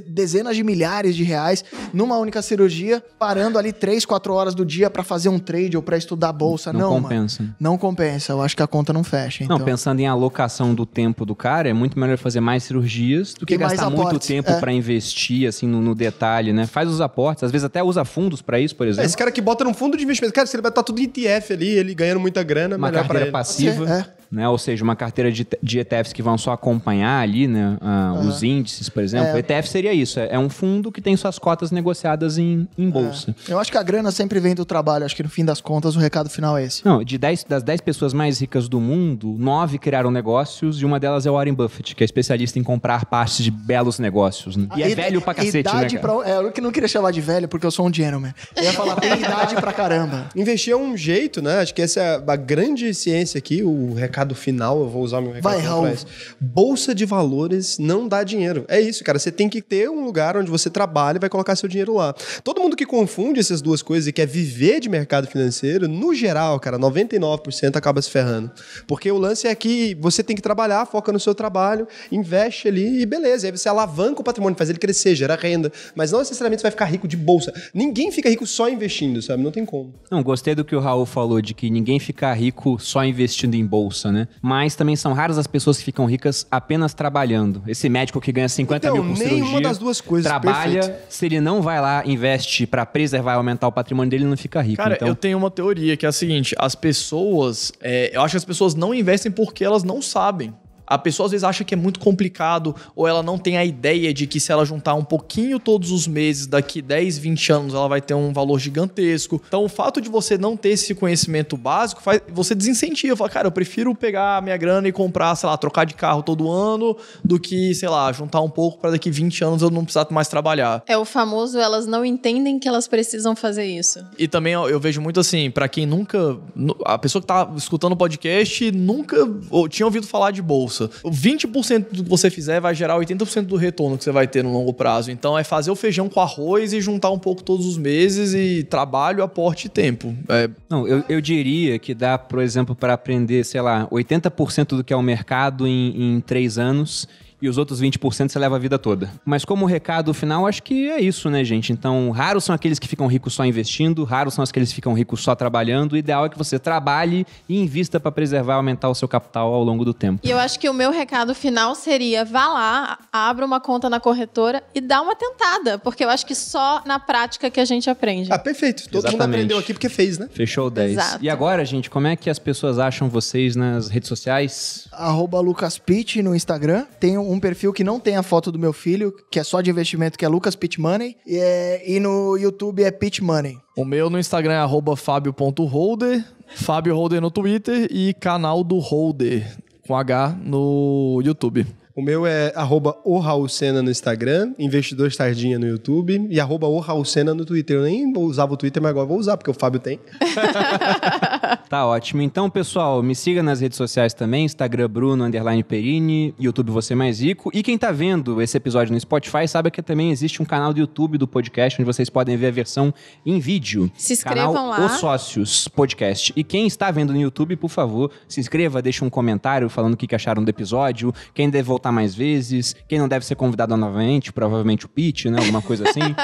dezenas 0.08 0.56
de 0.56 0.64
milhares 0.64 1.16
de 1.16 1.24
reais 1.24 1.64
numa 1.94 2.18
única 2.18 2.42
cirurgia, 2.42 3.04
parando 3.20 3.58
ali 3.58 3.72
3, 3.72 4.06
4 4.06 4.34
horas 4.34 4.56
do 4.56 4.66
dia 4.66 4.90
pra 4.90 5.04
fazer 5.04 5.30
um 5.30 5.40
trade 5.40 5.76
ou 5.78 5.84
pra 5.84 5.98
estudar 5.98 6.30
a 6.30 6.34
bolsa. 6.34 6.72
Não, 6.74 6.80
Não, 6.80 6.90
mano. 6.94 7.04
compensa. 7.04 7.56
Não 7.60 7.78
compensa. 7.78 8.34
Eu 8.34 8.42
acho 8.42 8.56
que 8.56 8.64
a 8.64 8.68
conta 8.68 8.92
não 8.94 9.04
fecha. 9.04 9.44
Então. 9.44 9.58
Não, 9.58 9.66
pensando 9.66 10.00
em 10.00 10.08
alocação 10.08 10.74
do 10.74 10.86
tempo 10.86 11.26
do 11.26 11.36
cara, 11.36 11.70
é 11.70 11.74
muito 11.74 12.00
melhor 12.00 12.18
fazer 12.18 12.40
mais 12.42 12.64
cirurgias 12.64 13.34
do 13.34 13.46
que 13.46 13.54
E 13.54 13.58
gastar 13.58 13.90
muito 13.90 14.20
tempo 14.20 14.50
é. 14.52 14.60
pra 14.60 14.72
investir, 14.74 15.48
assim, 15.48 15.68
no, 15.68 15.82
no 15.82 15.96
detalhe, 15.96 16.52
né? 16.54 16.66
Faz 16.68 16.90
os 16.90 17.02
aportes, 17.02 17.44
às 17.44 17.52
vezes 17.52 17.66
até 17.66 17.84
usa 17.84 18.04
fundos 18.06 18.42
pra 18.42 18.60
isso, 18.60 18.76
por 18.76 18.86
É, 18.88 18.90
exemplo. 18.90 19.06
esse 19.06 19.18
cara 19.18 19.32
que 19.32 19.42
bota 19.42 19.64
num 19.64 19.74
fundo 19.74 19.98
de 19.98 20.04
investimento, 20.04 20.34
cara, 20.34 20.48
se 20.48 20.56
ele 20.56 20.62
vai 20.62 20.72
estar 20.72 20.84
tudo 20.84 21.00
em 21.00 21.04
ETF 21.04 21.54
ali, 21.54 21.68
ele 21.70 21.94
ganhando 21.94 22.20
muita 22.32 22.44
grana, 22.44 22.78
uma 22.78 22.90
melhor 22.90 23.04
ele. 23.24 23.32
passiva, 23.32 23.90
É. 23.90 24.21
né? 24.32 24.48
Ou 24.48 24.58
seja, 24.58 24.84
uma 24.84 24.96
carteira 24.96 25.32
de, 25.32 25.46
de 25.62 25.80
ETFs 25.80 26.14
que 26.14 26.22
vão 26.22 26.38
só 26.38 26.52
acompanhar 26.54 27.20
ali, 27.22 27.48
né? 27.48 27.78
ah, 27.82 28.14
Os 28.26 28.44
índices, 28.44 28.88
por 28.90 29.04
exemplo. 29.04 29.28
É. 29.28 29.34
O 29.34 29.38
ETF 29.38 29.68
seria 29.68 29.94
isso, 29.94 30.20
é, 30.20 30.30
é 30.32 30.40
um 30.40 30.50
fundo 30.50 30.92
que 30.92 31.02
tem 31.02 31.16
suas 31.18 31.38
cotas 31.38 31.72
negociadas 31.72 32.38
em, 32.38 32.68
em 32.78 32.90
bolsa. 32.90 33.36
Eu 33.48 33.60
acho 33.60 33.72
que 33.72 33.78
a 33.78 33.84
grana 33.84 34.12
sempre 34.12 34.40
vem 34.40 34.56
do 34.56 34.64
trabalho. 34.66 35.06
Acho 35.06 35.16
que 35.16 35.24
no 35.24 35.30
fim 35.30 35.44
das 35.44 35.60
contas 35.62 35.96
o 35.96 36.00
recado 36.00 36.30
final 36.30 36.58
é 36.58 36.64
esse. 36.66 36.86
Não, 36.86 37.04
de 37.04 37.18
10, 37.18 37.44
das 37.46 37.64
10 37.64 37.82
pessoas 37.82 38.14
mais 38.14 38.40
ricas 38.40 38.68
do 38.70 38.80
mundo, 38.80 39.36
9 39.38 39.78
criaram 39.78 40.12
negócios 40.12 40.82
e 40.82 40.86
uma 40.86 41.00
delas 41.00 41.26
é 41.26 41.32
o 41.32 41.34
Warren 41.34 41.54
Buffett, 41.54 41.96
que 41.96 42.04
é 42.04 42.06
especialista 42.06 42.58
em 42.60 42.64
comprar 42.64 43.06
partes 43.06 43.44
de 43.44 43.52
belos 43.52 44.00
negócios. 44.00 44.56
né? 44.56 44.68
E 44.76 44.84
é 44.84 44.90
Ida- 44.92 45.02
velho 45.02 45.22
pra 45.22 45.34
cacete, 45.34 45.54
né, 45.56 45.60
idade 45.60 45.98
cara? 45.98 46.14
pra- 46.20 46.30
é, 46.30 46.38
eu 46.38 46.52
que 46.52 46.62
não 46.62 46.72
queria 46.72 46.88
chamar 46.88 47.12
de 47.12 47.22
velho 47.22 47.48
porque 47.48 47.66
eu 47.66 47.72
sou 47.72 47.88
um 47.88 47.94
gentleman. 47.94 48.34
Eu 48.56 48.64
ia 48.64 48.74
falar, 48.74 48.96
tem 48.96 49.14
idade 49.14 49.56
pra 49.56 49.74
caramba. 49.74 50.28
Investir 50.36 50.74
é 50.74 50.76
um 50.78 50.96
jeito, 50.96 51.42
né? 51.42 51.60
Acho 51.60 51.74
que 51.74 51.82
essa 51.82 52.00
é 52.00 52.24
a 52.26 52.36
grande 52.36 52.94
ciência 52.94 53.38
aqui, 53.38 53.64
o 53.64 53.94
recado 53.94 54.21
final, 54.36 54.80
eu 54.80 54.90
vou 54.90 55.02
usar 55.04 55.20
meu 55.22 55.32
recado 55.32 55.44
Vai, 55.54 55.60
Raul. 55.62 55.84
pra 55.84 55.94
isso. 55.94 56.06
Bolsa 56.40 56.94
de 56.94 57.06
valores 57.06 57.78
não 57.78 58.08
dá 58.08 58.24
dinheiro. 58.24 58.66
É 58.68 58.80
isso, 58.80 59.04
cara. 59.04 59.18
Você 59.20 59.32
tem 59.32 59.50
que 59.50 59.62
ter 59.62 59.90
um 59.90 60.04
lugar 60.06 60.38
onde 60.38 60.50
você 60.50 60.70
trabalha 60.70 61.18
e 61.18 61.20
vai 61.20 61.30
colocar 61.30 61.56
seu 61.56 61.68
dinheiro 61.68 61.96
lá. 61.96 62.14
Todo 62.44 62.62
mundo 62.62 62.76
que 62.76 62.86
confunde 62.86 63.40
essas 63.40 63.62
duas 63.62 63.82
coisas 63.82 64.08
e 64.08 64.12
quer 64.14 64.28
viver 64.28 64.80
de 64.80 64.90
mercado 64.90 65.28
financeiro, 65.28 65.88
no 65.88 66.14
geral, 66.14 66.60
cara, 66.60 66.78
99% 66.80 67.76
acaba 67.76 68.02
se 68.02 68.10
ferrando. 68.10 68.52
Porque 68.88 69.12
o 69.12 69.18
lance 69.18 69.48
é 69.48 69.56
que 69.56 69.96
você 70.00 70.24
tem 70.24 70.36
que 70.36 70.42
trabalhar, 70.42 70.86
foca 70.86 71.12
no 71.12 71.20
seu 71.20 71.34
trabalho, 71.36 71.88
investe 72.12 72.68
ali 72.68 73.02
e 73.02 73.06
beleza. 73.06 73.48
Aí 73.48 73.52
você 73.52 73.70
alavanca 73.70 74.22
o 74.22 74.24
patrimônio, 74.24 74.58
faz 74.58 74.70
ele 74.70 74.80
crescer, 74.80 75.16
gera 75.16 75.36
renda. 75.36 75.72
Mas 75.96 76.12
não 76.12 76.20
necessariamente 76.20 76.62
você 76.62 76.66
vai 76.66 76.72
ficar 76.72 76.86
rico 76.86 77.08
de 77.08 77.18
bolsa. 77.18 77.54
Ninguém 77.74 78.12
fica 78.12 78.30
rico 78.30 78.46
só 78.46 78.70
investindo, 78.70 79.22
sabe? 79.22 79.44
Não 79.44 79.52
tem 79.52 79.66
como. 79.66 79.94
Não, 80.10 80.22
gostei 80.24 80.56
do 80.56 80.64
que 80.66 80.76
o 80.76 80.80
Raul 80.80 81.06
falou, 81.06 81.42
de 81.42 81.54
que 81.54 81.70
ninguém 81.70 82.00
fica 82.00 82.34
rico 82.34 82.78
só 82.80 83.04
investindo 83.04 83.56
em 83.56 83.66
bolsa, 83.66 84.11
né? 84.12 84.28
Mas 84.42 84.76
também 84.76 84.96
são 84.96 85.14
raras 85.14 85.38
as 85.38 85.48
pessoas 85.48 85.78
que 85.78 85.84
ficam 85.84 86.06
ricas 86.06 86.46
apenas 86.52 86.94
trabalhando. 86.94 87.62
Esse 87.68 87.90
médico 87.90 88.20
que 88.20 88.32
ganha 88.32 88.50
50 88.50 88.88
Então, 88.88 89.04
mil 89.04 89.14
por 89.14 89.20
nenhuma 89.20 89.36
cirurgia, 89.46 89.62
das 89.62 89.78
duas 89.78 90.02
coisas, 90.02 90.30
trabalha, 90.30 90.82
perfeito. 90.82 91.06
se 91.10 91.26
ele 91.26 91.40
não 91.42 91.62
vai 91.62 91.80
lá, 91.82 92.04
investe 92.06 92.66
pra 92.68 92.86
preservar 92.86 93.34
e 93.34 93.36
aumentar 93.36 93.68
o 93.68 93.72
patrimônio 93.72 94.10
dele, 94.10 94.24
ele 94.24 94.30
não 94.30 94.38
fica 94.38 94.62
rico. 94.62 94.78
Cara, 94.78 94.96
então, 94.96 95.08
eu 95.08 95.16
tenho 95.16 95.38
uma 95.38 95.50
teoria 95.52 95.96
que 95.98 96.06
é 96.06 96.10
a 96.10 96.12
seguinte: 96.12 96.56
as 96.58 96.76
pessoas. 96.76 97.72
é, 97.82 98.12
eu 98.16 98.22
acho 98.22 98.34
que 98.34 98.38
as 98.38 98.46
pessoas 98.46 98.76
não 98.76 98.94
investem 98.94 99.32
porque 99.32 99.64
elas 99.64 99.84
não 99.84 100.02
sabem. 100.02 100.54
A 100.94 100.98
pessoa 100.98 101.26
às 101.26 101.32
vezes 101.32 101.44
acha 101.44 101.64
que 101.64 101.74
é 101.74 101.78
muito 101.78 102.00
complicado 102.00 102.76
ou 102.96 103.08
ela 103.08 103.24
não 103.24 103.38
tem 103.38 103.58
a 103.58 103.64
ideia 103.66 104.14
de 104.14 104.28
que 104.28 104.40
se 104.40 104.52
ela 104.52 104.66
juntar 104.66 104.94
um 104.96 105.04
pouquinho 105.04 105.60
todos 105.60 105.92
os 105.92 106.08
meses, 106.08 106.48
daqui 106.48 106.82
10, 106.82 107.18
20 107.18 107.52
anos, 107.52 107.74
ela 107.74 107.88
vai 107.88 108.02
ter 108.02 108.14
um 108.14 108.34
valor 108.34 108.60
gigantesco. 108.60 109.42
Então, 109.48 109.64
o 109.64 109.70
fato 109.70 110.02
de 110.02 110.10
você 110.10 110.38
não 110.38 110.58
ter 110.58 110.70
esse 110.70 110.94
conhecimento 110.96 111.56
básico, 111.56 112.02
faz, 112.02 112.22
você 112.32 112.54
desincentiva. 112.56 113.16
Fala, 113.16 113.30
cara, 113.30 113.48
eu 113.48 113.52
prefiro 113.52 113.94
pegar 113.96 114.38
a 114.38 114.42
minha 114.42 114.58
grana 114.58 114.88
e 114.88 114.92
comprar, 114.92 115.36
sei 115.36 115.48
lá, 115.48 115.58
trocar 115.58 115.86
de 115.86 115.94
carro 115.94 116.24
todo 116.24 116.50
ano 116.50 116.96
do 117.24 117.40
que, 117.40 117.74
sei 117.76 117.90
lá, 117.90 118.12
juntar 118.12 118.42
um 118.42 118.50
pouco 118.50 118.80
para 118.80 118.92
daqui 118.92 119.10
20 119.12 119.44
anos 119.44 119.62
eu 119.62 119.70
não 119.70 119.84
precisar 119.84 120.08
mais 120.12 120.28
trabalhar. 120.28 120.84
É 120.88 120.98
o 120.98 121.06
famoso, 121.06 121.58
elas 121.58 121.86
não 121.86 122.04
entendem 122.04 122.60
que 122.60 122.68
elas 122.68 122.88
precisam 122.88 123.36
fazer 123.36 123.66
isso. 123.66 124.00
E 124.18 124.28
também 124.28 124.54
eu, 124.54 124.80
vejo 124.80 125.00
muito 125.02 125.20
assim, 125.20 125.50
para 125.52 125.68
quem 125.68 125.86
nunca. 125.86 126.38
nu- 126.56 126.76
A 126.86 126.98
pessoa 126.98 127.22
que 127.22 127.28
tá 127.28 127.50
escutando 127.56 127.94
o 127.94 127.98
podcast 127.98 128.72
nunca 128.72 129.18
ou, 129.50 129.68
tinha 129.70 129.86
ouvido 129.86 130.06
falar 130.08 130.32
de 130.32 130.42
bolsa. 130.42 130.81
O 131.04 131.12
20% 131.12 131.88
do 131.92 132.04
que 132.04 132.10
você 132.10 132.30
fizer 132.30 132.60
vai 132.60 132.74
gerar 132.74 132.98
80% 132.98 133.44
do 133.44 133.56
retorno 133.56 133.98
que 133.98 134.04
você 134.04 134.12
vai 134.12 134.28
ter 134.28 134.44
no 134.44 134.52
longo 134.52 134.74
prazo. 134.74 135.12
Então 135.12 135.38
é 135.38 135.44
fazer 135.44 135.72
o 135.72 135.76
feijão 135.76 136.08
com 136.08 136.20
arroz 136.20 136.74
e 136.74 136.82
juntar 136.82 137.10
um 137.10 137.20
pouco 137.20 137.44
todos 137.44 137.66
os 137.66 137.78
meses 137.78 138.34
e 138.34 138.64
trabalho, 138.64 139.24
aporte 139.24 139.68
e 139.68 139.70
tempo. 139.70 140.16
É, 140.30 140.50
Não, 140.70 140.88
eu, 140.88 141.04
eu 141.10 141.22
diria 141.22 141.78
que 141.80 141.94
dá, 141.94 142.18
por 142.18 142.42
exemplo, 142.42 142.76
para 142.76 142.94
aprender, 142.94 143.44
sei 143.44 143.62
lá, 143.62 143.88
80% 143.90 144.68
do 144.78 144.84
que 144.84 144.94
é 144.94 144.96
o 144.96 145.02
mercado 145.02 145.68
em, 145.68 146.16
em 146.16 146.22
três 146.22 146.58
anos 146.58 147.08
e 147.42 147.50
os 147.50 147.58
outros 147.58 147.82
20% 147.82 148.30
você 148.30 148.40
leva 148.40 148.56
a 148.56 148.60
vida 148.60 148.78
toda. 148.78 149.12
Mas 149.26 149.44
como 149.44 149.66
recado 149.66 150.14
final, 150.14 150.46
acho 150.46 150.62
que 150.62 150.90
é 150.90 151.02
isso, 151.02 151.30
né, 151.30 151.44
gente? 151.44 151.72
Então, 151.72 152.12
raros 152.12 152.44
são 152.44 152.54
aqueles 152.54 152.78
que 152.78 152.88
ficam 152.88 153.08
ricos 153.08 153.34
só 153.34 153.46
investindo, 153.46 154.04
raros 154.04 154.34
são 154.34 154.44
aqueles 154.44 154.70
que 154.70 154.76
ficam 154.76 154.94
ricos 154.94 155.22
só 155.22 155.34
trabalhando. 155.34 155.94
O 155.94 155.98
ideal 155.98 156.26
é 156.26 156.30
que 156.30 156.38
você 156.38 156.60
trabalhe 156.60 157.26
e 157.50 157.58
invista 157.58 158.00
para 158.00 158.12
preservar 158.12 158.54
e 158.54 158.58
aumentar 158.58 158.90
o 158.90 158.96
seu 158.96 159.08
capital 159.08 159.54
ao 159.54 159.64
longo 159.64 159.84
do 159.84 159.94
tempo. 159.94 160.20
E 160.24 160.30
eu 160.30 160.38
acho 160.38 160.60
que 160.60 160.70
o 160.70 160.74
meu 160.74 160.92
recado 160.92 161.34
final 161.34 161.74
seria: 161.76 162.24
vá 162.24 162.48
lá, 162.48 163.00
abra 163.12 163.46
uma 163.46 163.60
conta 163.60 163.90
na 163.90 164.00
corretora 164.00 164.64
e 164.76 164.82
dá 164.82 165.02
uma 165.02 165.16
tentada, 165.16 165.80
porque 165.80 166.04
eu 166.04 166.10
acho 166.10 166.26
que 166.26 166.36
só 166.36 166.82
na 166.86 167.00
prática 167.00 167.50
que 167.50 167.60
a 167.60 167.66
gente 167.66 167.90
aprende. 167.90 168.32
Ah, 168.32 168.38
perfeito. 168.40 168.84
Todo 168.84 168.96
mundo 168.96 169.08
Exatamente. 169.08 169.36
aprendeu 169.36 169.58
aqui 169.58 169.74
porque 169.74 169.90
fez, 169.90 170.18
né? 170.18 170.30
Fechou 170.32 170.68
o 170.68 170.70
10. 170.70 170.92
Exato. 170.92 171.24
E 171.24 171.30
agora, 171.30 171.66
gente, 171.66 171.90
como 171.90 172.08
é 172.08 172.16
que 172.16 172.30
as 172.30 172.40
pessoas 172.40 172.78
acham 172.78 173.10
vocês 173.10 173.56
nas 173.56 173.88
redes 173.90 174.08
sociais? 174.08 174.88
Arroba 174.92 175.40
LucasPitt 175.40 176.22
no 176.22 176.36
Instagram. 176.36 176.86
Tem 177.00 177.18
um 177.18 177.31
perfil 177.40 177.72
que 177.74 177.84
não 177.84 178.00
tem 178.00 178.16
a 178.18 178.24
foto 178.24 178.52
do 178.52 178.60
meu 178.60 178.74
filho, 178.74 179.14
que 179.32 179.40
é 179.40 179.44
só 179.44 179.62
de 179.62 179.70
investimento, 179.70 180.18
que 180.18 180.26
é 180.26 180.28
Lucas 180.28 180.56
Pitt 180.56 180.80
Money. 180.80 181.16
E, 181.26 181.38
é- 181.38 181.84
e 181.92 182.00
no 182.00 182.38
YouTube 182.38 182.84
é 182.84 182.92
Pitt 182.92 183.24
Money. 183.24 183.58
o 183.78 183.86
meu 183.86 184.10
no 184.10 184.20
Instagram 184.20 184.54
é 184.54 184.58
arroba 184.58 184.96
fabio.holder, 184.96 186.24
Fábio 186.56 186.96
Holder 186.96 187.22
no 187.22 187.32
Twitter 187.32 187.88
e 187.90 188.14
canal 188.14 188.64
do 188.64 188.78
Holder, 188.80 189.46
com 189.88 189.96
H 189.96 190.38
no 190.44 191.22
YouTube. 191.24 191.66
O 191.94 192.02
meu 192.02 192.26
é 192.26 192.54
arroba 192.56 192.96
o 193.04 193.20
Raul 193.20 193.50
Sena 193.50 193.82
no 193.82 193.92
Instagram, 193.92 194.54
Investidor 194.58 195.12
Sardinha 195.12 195.60
no 195.60 195.68
YouTube 195.68 196.26
e 196.30 196.40
arroba 196.40 196.66
o 196.68 196.80
Raul 196.80 197.04
Sena 197.04 197.34
no 197.34 197.44
Twitter. 197.46 197.76
Eu 197.78 197.84
nem 197.84 198.14
usava 198.18 198.54
o 198.54 198.58
Twitter, 198.58 198.82
mas 198.82 198.92
agora 198.92 199.06
vou 199.06 199.18
usar, 199.18 199.36
porque 199.36 199.52
o 199.52 199.54
Fábio 199.54 199.80
tem. 199.80 200.00
Tá 201.70 201.86
ótimo. 201.86 202.22
Então, 202.22 202.50
pessoal, 202.50 203.02
me 203.02 203.16
siga 203.16 203.42
nas 203.42 203.62
redes 203.62 203.78
sociais 203.78 204.14
também, 204.14 204.46
Instagram 204.46 204.90
Bruno 204.90 205.24
underline 205.24 205.64
Perini, 205.64 206.34
YouTube 206.40 206.72
Você 206.72 206.96
Mais 206.96 207.22
Rico. 207.22 207.50
E 207.54 207.64
quem 207.64 207.78
tá 207.78 207.92
vendo 207.92 208.42
esse 208.42 208.58
episódio 208.58 208.94
no 208.94 209.00
Spotify 209.00 209.48
sabe 209.48 209.72
que 209.72 209.82
também 209.82 210.12
existe 210.12 210.42
um 210.42 210.46
canal 210.46 210.74
do 210.74 210.80
YouTube 210.80 211.18
do 211.18 211.28
podcast 211.28 211.80
onde 211.82 211.86
vocês 211.86 212.10
podem 212.10 212.38
ver 212.38 212.48
a 212.48 212.52
versão 212.52 212.94
em 213.26 213.40
vídeo. 213.40 213.92
Se 213.96 214.14
inscrevam 214.14 214.54
canal 214.54 214.70
lá. 214.70 214.86
Os 214.86 214.94
Sócios 214.94 215.68
Podcast. 215.68 216.34
E 216.36 216.44
quem 216.44 216.68
está 216.68 216.92
vendo 216.92 217.14
no 217.14 217.20
YouTube, 217.20 217.56
por 217.56 217.70
favor, 217.70 218.12
se 218.28 218.40
inscreva, 218.40 218.82
deixa 218.82 219.06
um 219.06 219.10
comentário 219.10 219.70
falando 219.70 219.94
o 219.94 219.98
que 219.98 220.14
acharam 220.14 220.44
do 220.44 220.50
episódio, 220.50 221.14
quem 221.34 221.50
deve 221.50 221.64
voltar 221.64 221.92
mais 221.92 222.14
vezes, 222.14 222.76
quem 222.88 223.00
não 223.00 223.08
deve 223.08 223.26
ser 223.26 223.36
convidado 223.36 223.76
novamente, 223.78 224.34
provavelmente 224.34 224.86
o 224.86 224.90
Pete, 224.90 225.30
né? 225.30 225.40
Alguma 225.40 225.62
coisa 225.62 225.90
assim. 225.90 226.02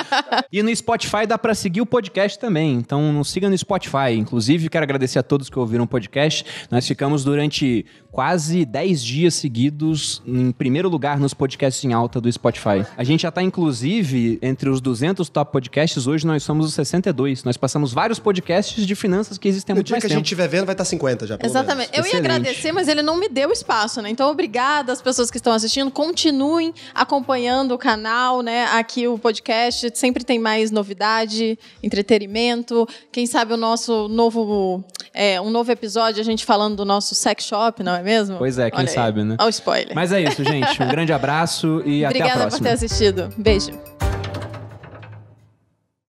E 0.51 0.63
no 0.63 0.73
Spotify 0.73 1.25
dá 1.27 1.37
pra 1.37 1.53
seguir 1.53 1.81
o 1.81 1.85
podcast 1.85 2.39
também. 2.39 2.73
Então 2.73 3.11
nos 3.11 3.29
siga 3.29 3.49
no 3.49 3.57
Spotify. 3.57 4.13
Inclusive, 4.17 4.69
quero 4.69 4.83
agradecer 4.83 5.16
a 5.17 5.23
todos 5.23 5.49
que 5.49 5.57
ouviram 5.59 5.83
o 5.85 5.87
podcast. 5.87 6.45
Nós 6.69 6.85
ficamos 6.87 7.23
durante 7.23 7.85
quase 8.11 8.65
10 8.65 9.03
dias 9.03 9.33
seguidos 9.35 10.21
em 10.25 10.51
primeiro 10.51 10.89
lugar 10.89 11.19
nos 11.19 11.33
podcasts 11.33 11.83
em 11.83 11.93
alta 11.93 12.19
do 12.19 12.31
Spotify. 12.31 12.83
A 12.97 13.03
gente 13.03 13.21
já 13.21 13.31
tá, 13.31 13.43
inclusive, 13.43 14.39
entre 14.41 14.69
os 14.69 14.81
200 14.81 15.29
top 15.29 15.51
podcasts. 15.51 16.07
Hoje 16.07 16.25
nós 16.25 16.41
somos 16.43 16.65
os 16.65 16.73
62. 16.73 17.43
Nós 17.43 17.57
passamos 17.57 17.93
vários 17.93 18.17
podcasts 18.17 18.85
de 18.87 18.95
finanças 18.95 19.37
que 19.37 19.47
existem 19.47 19.73
há 19.73 19.75
No 19.75 19.77
muito 19.79 19.87
dia 19.87 19.93
mais 19.95 20.01
que 20.03 20.07
a 20.07 20.09
tempo. 20.09 20.19
gente 20.19 20.25
estiver 20.25 20.47
vendo, 20.47 20.65
vai 20.65 20.73
estar 20.73 20.85
50 20.85 21.27
já, 21.27 21.37
pelo 21.37 21.49
Exatamente. 21.49 21.89
Eu 21.93 21.97
ia 22.03 22.07
Excelente. 22.07 22.17
agradecer, 22.25 22.71
mas 22.71 22.87
ele 22.87 23.01
não 23.03 23.17
me 23.17 23.29
deu 23.29 23.51
espaço, 23.51 24.01
né? 24.01 24.09
Então, 24.09 24.29
obrigada 24.31 24.91
às 24.91 25.01
pessoas 25.01 25.29
que 25.29 25.37
estão 25.37 25.53
assistindo. 25.53 25.91
Continuem 25.91 26.73
acompanhando 26.95 27.73
o 27.73 27.77
canal, 27.77 28.41
né? 28.41 28.65
Aqui 28.71 29.07
o 29.07 29.19
podcast 29.19 29.91
sempre 29.93 30.23
tem 30.23 30.39
mais 30.39 30.71
novidade, 30.71 31.57
entretenimento. 31.83 32.87
Quem 33.11 33.25
sabe 33.25 33.53
o 33.53 33.57
nosso 33.57 34.07
novo, 34.07 34.83
é, 35.13 35.39
um 35.41 35.49
novo 35.49 35.71
episódio 35.71 36.21
a 36.21 36.23
gente 36.23 36.45
falando 36.45 36.75
do 36.77 36.85
nosso 36.85 37.15
sex 37.15 37.45
shop, 37.45 37.83
não 37.83 37.95
é 37.95 38.01
mesmo? 38.03 38.37
Pois 38.37 38.57
é, 38.59 38.69
quem 38.69 38.79
Olha 38.79 38.87
aí. 38.89 38.93
sabe, 38.93 39.23
né? 39.23 39.35
Olha 39.39 39.47
o 39.47 39.49
spoiler. 39.49 39.93
Mas 39.95 40.11
é 40.11 40.21
isso, 40.21 40.43
gente. 40.43 40.81
Um 40.81 40.87
grande 40.87 41.11
abraço 41.13 41.81
e 41.85 42.03
até 42.05 42.05
a 42.05 42.09
Obrigada 42.09 42.33
por 42.33 42.47
próxima. 42.49 42.67
ter 42.69 42.73
assistido. 42.73 43.29
Beijo. 43.37 44.06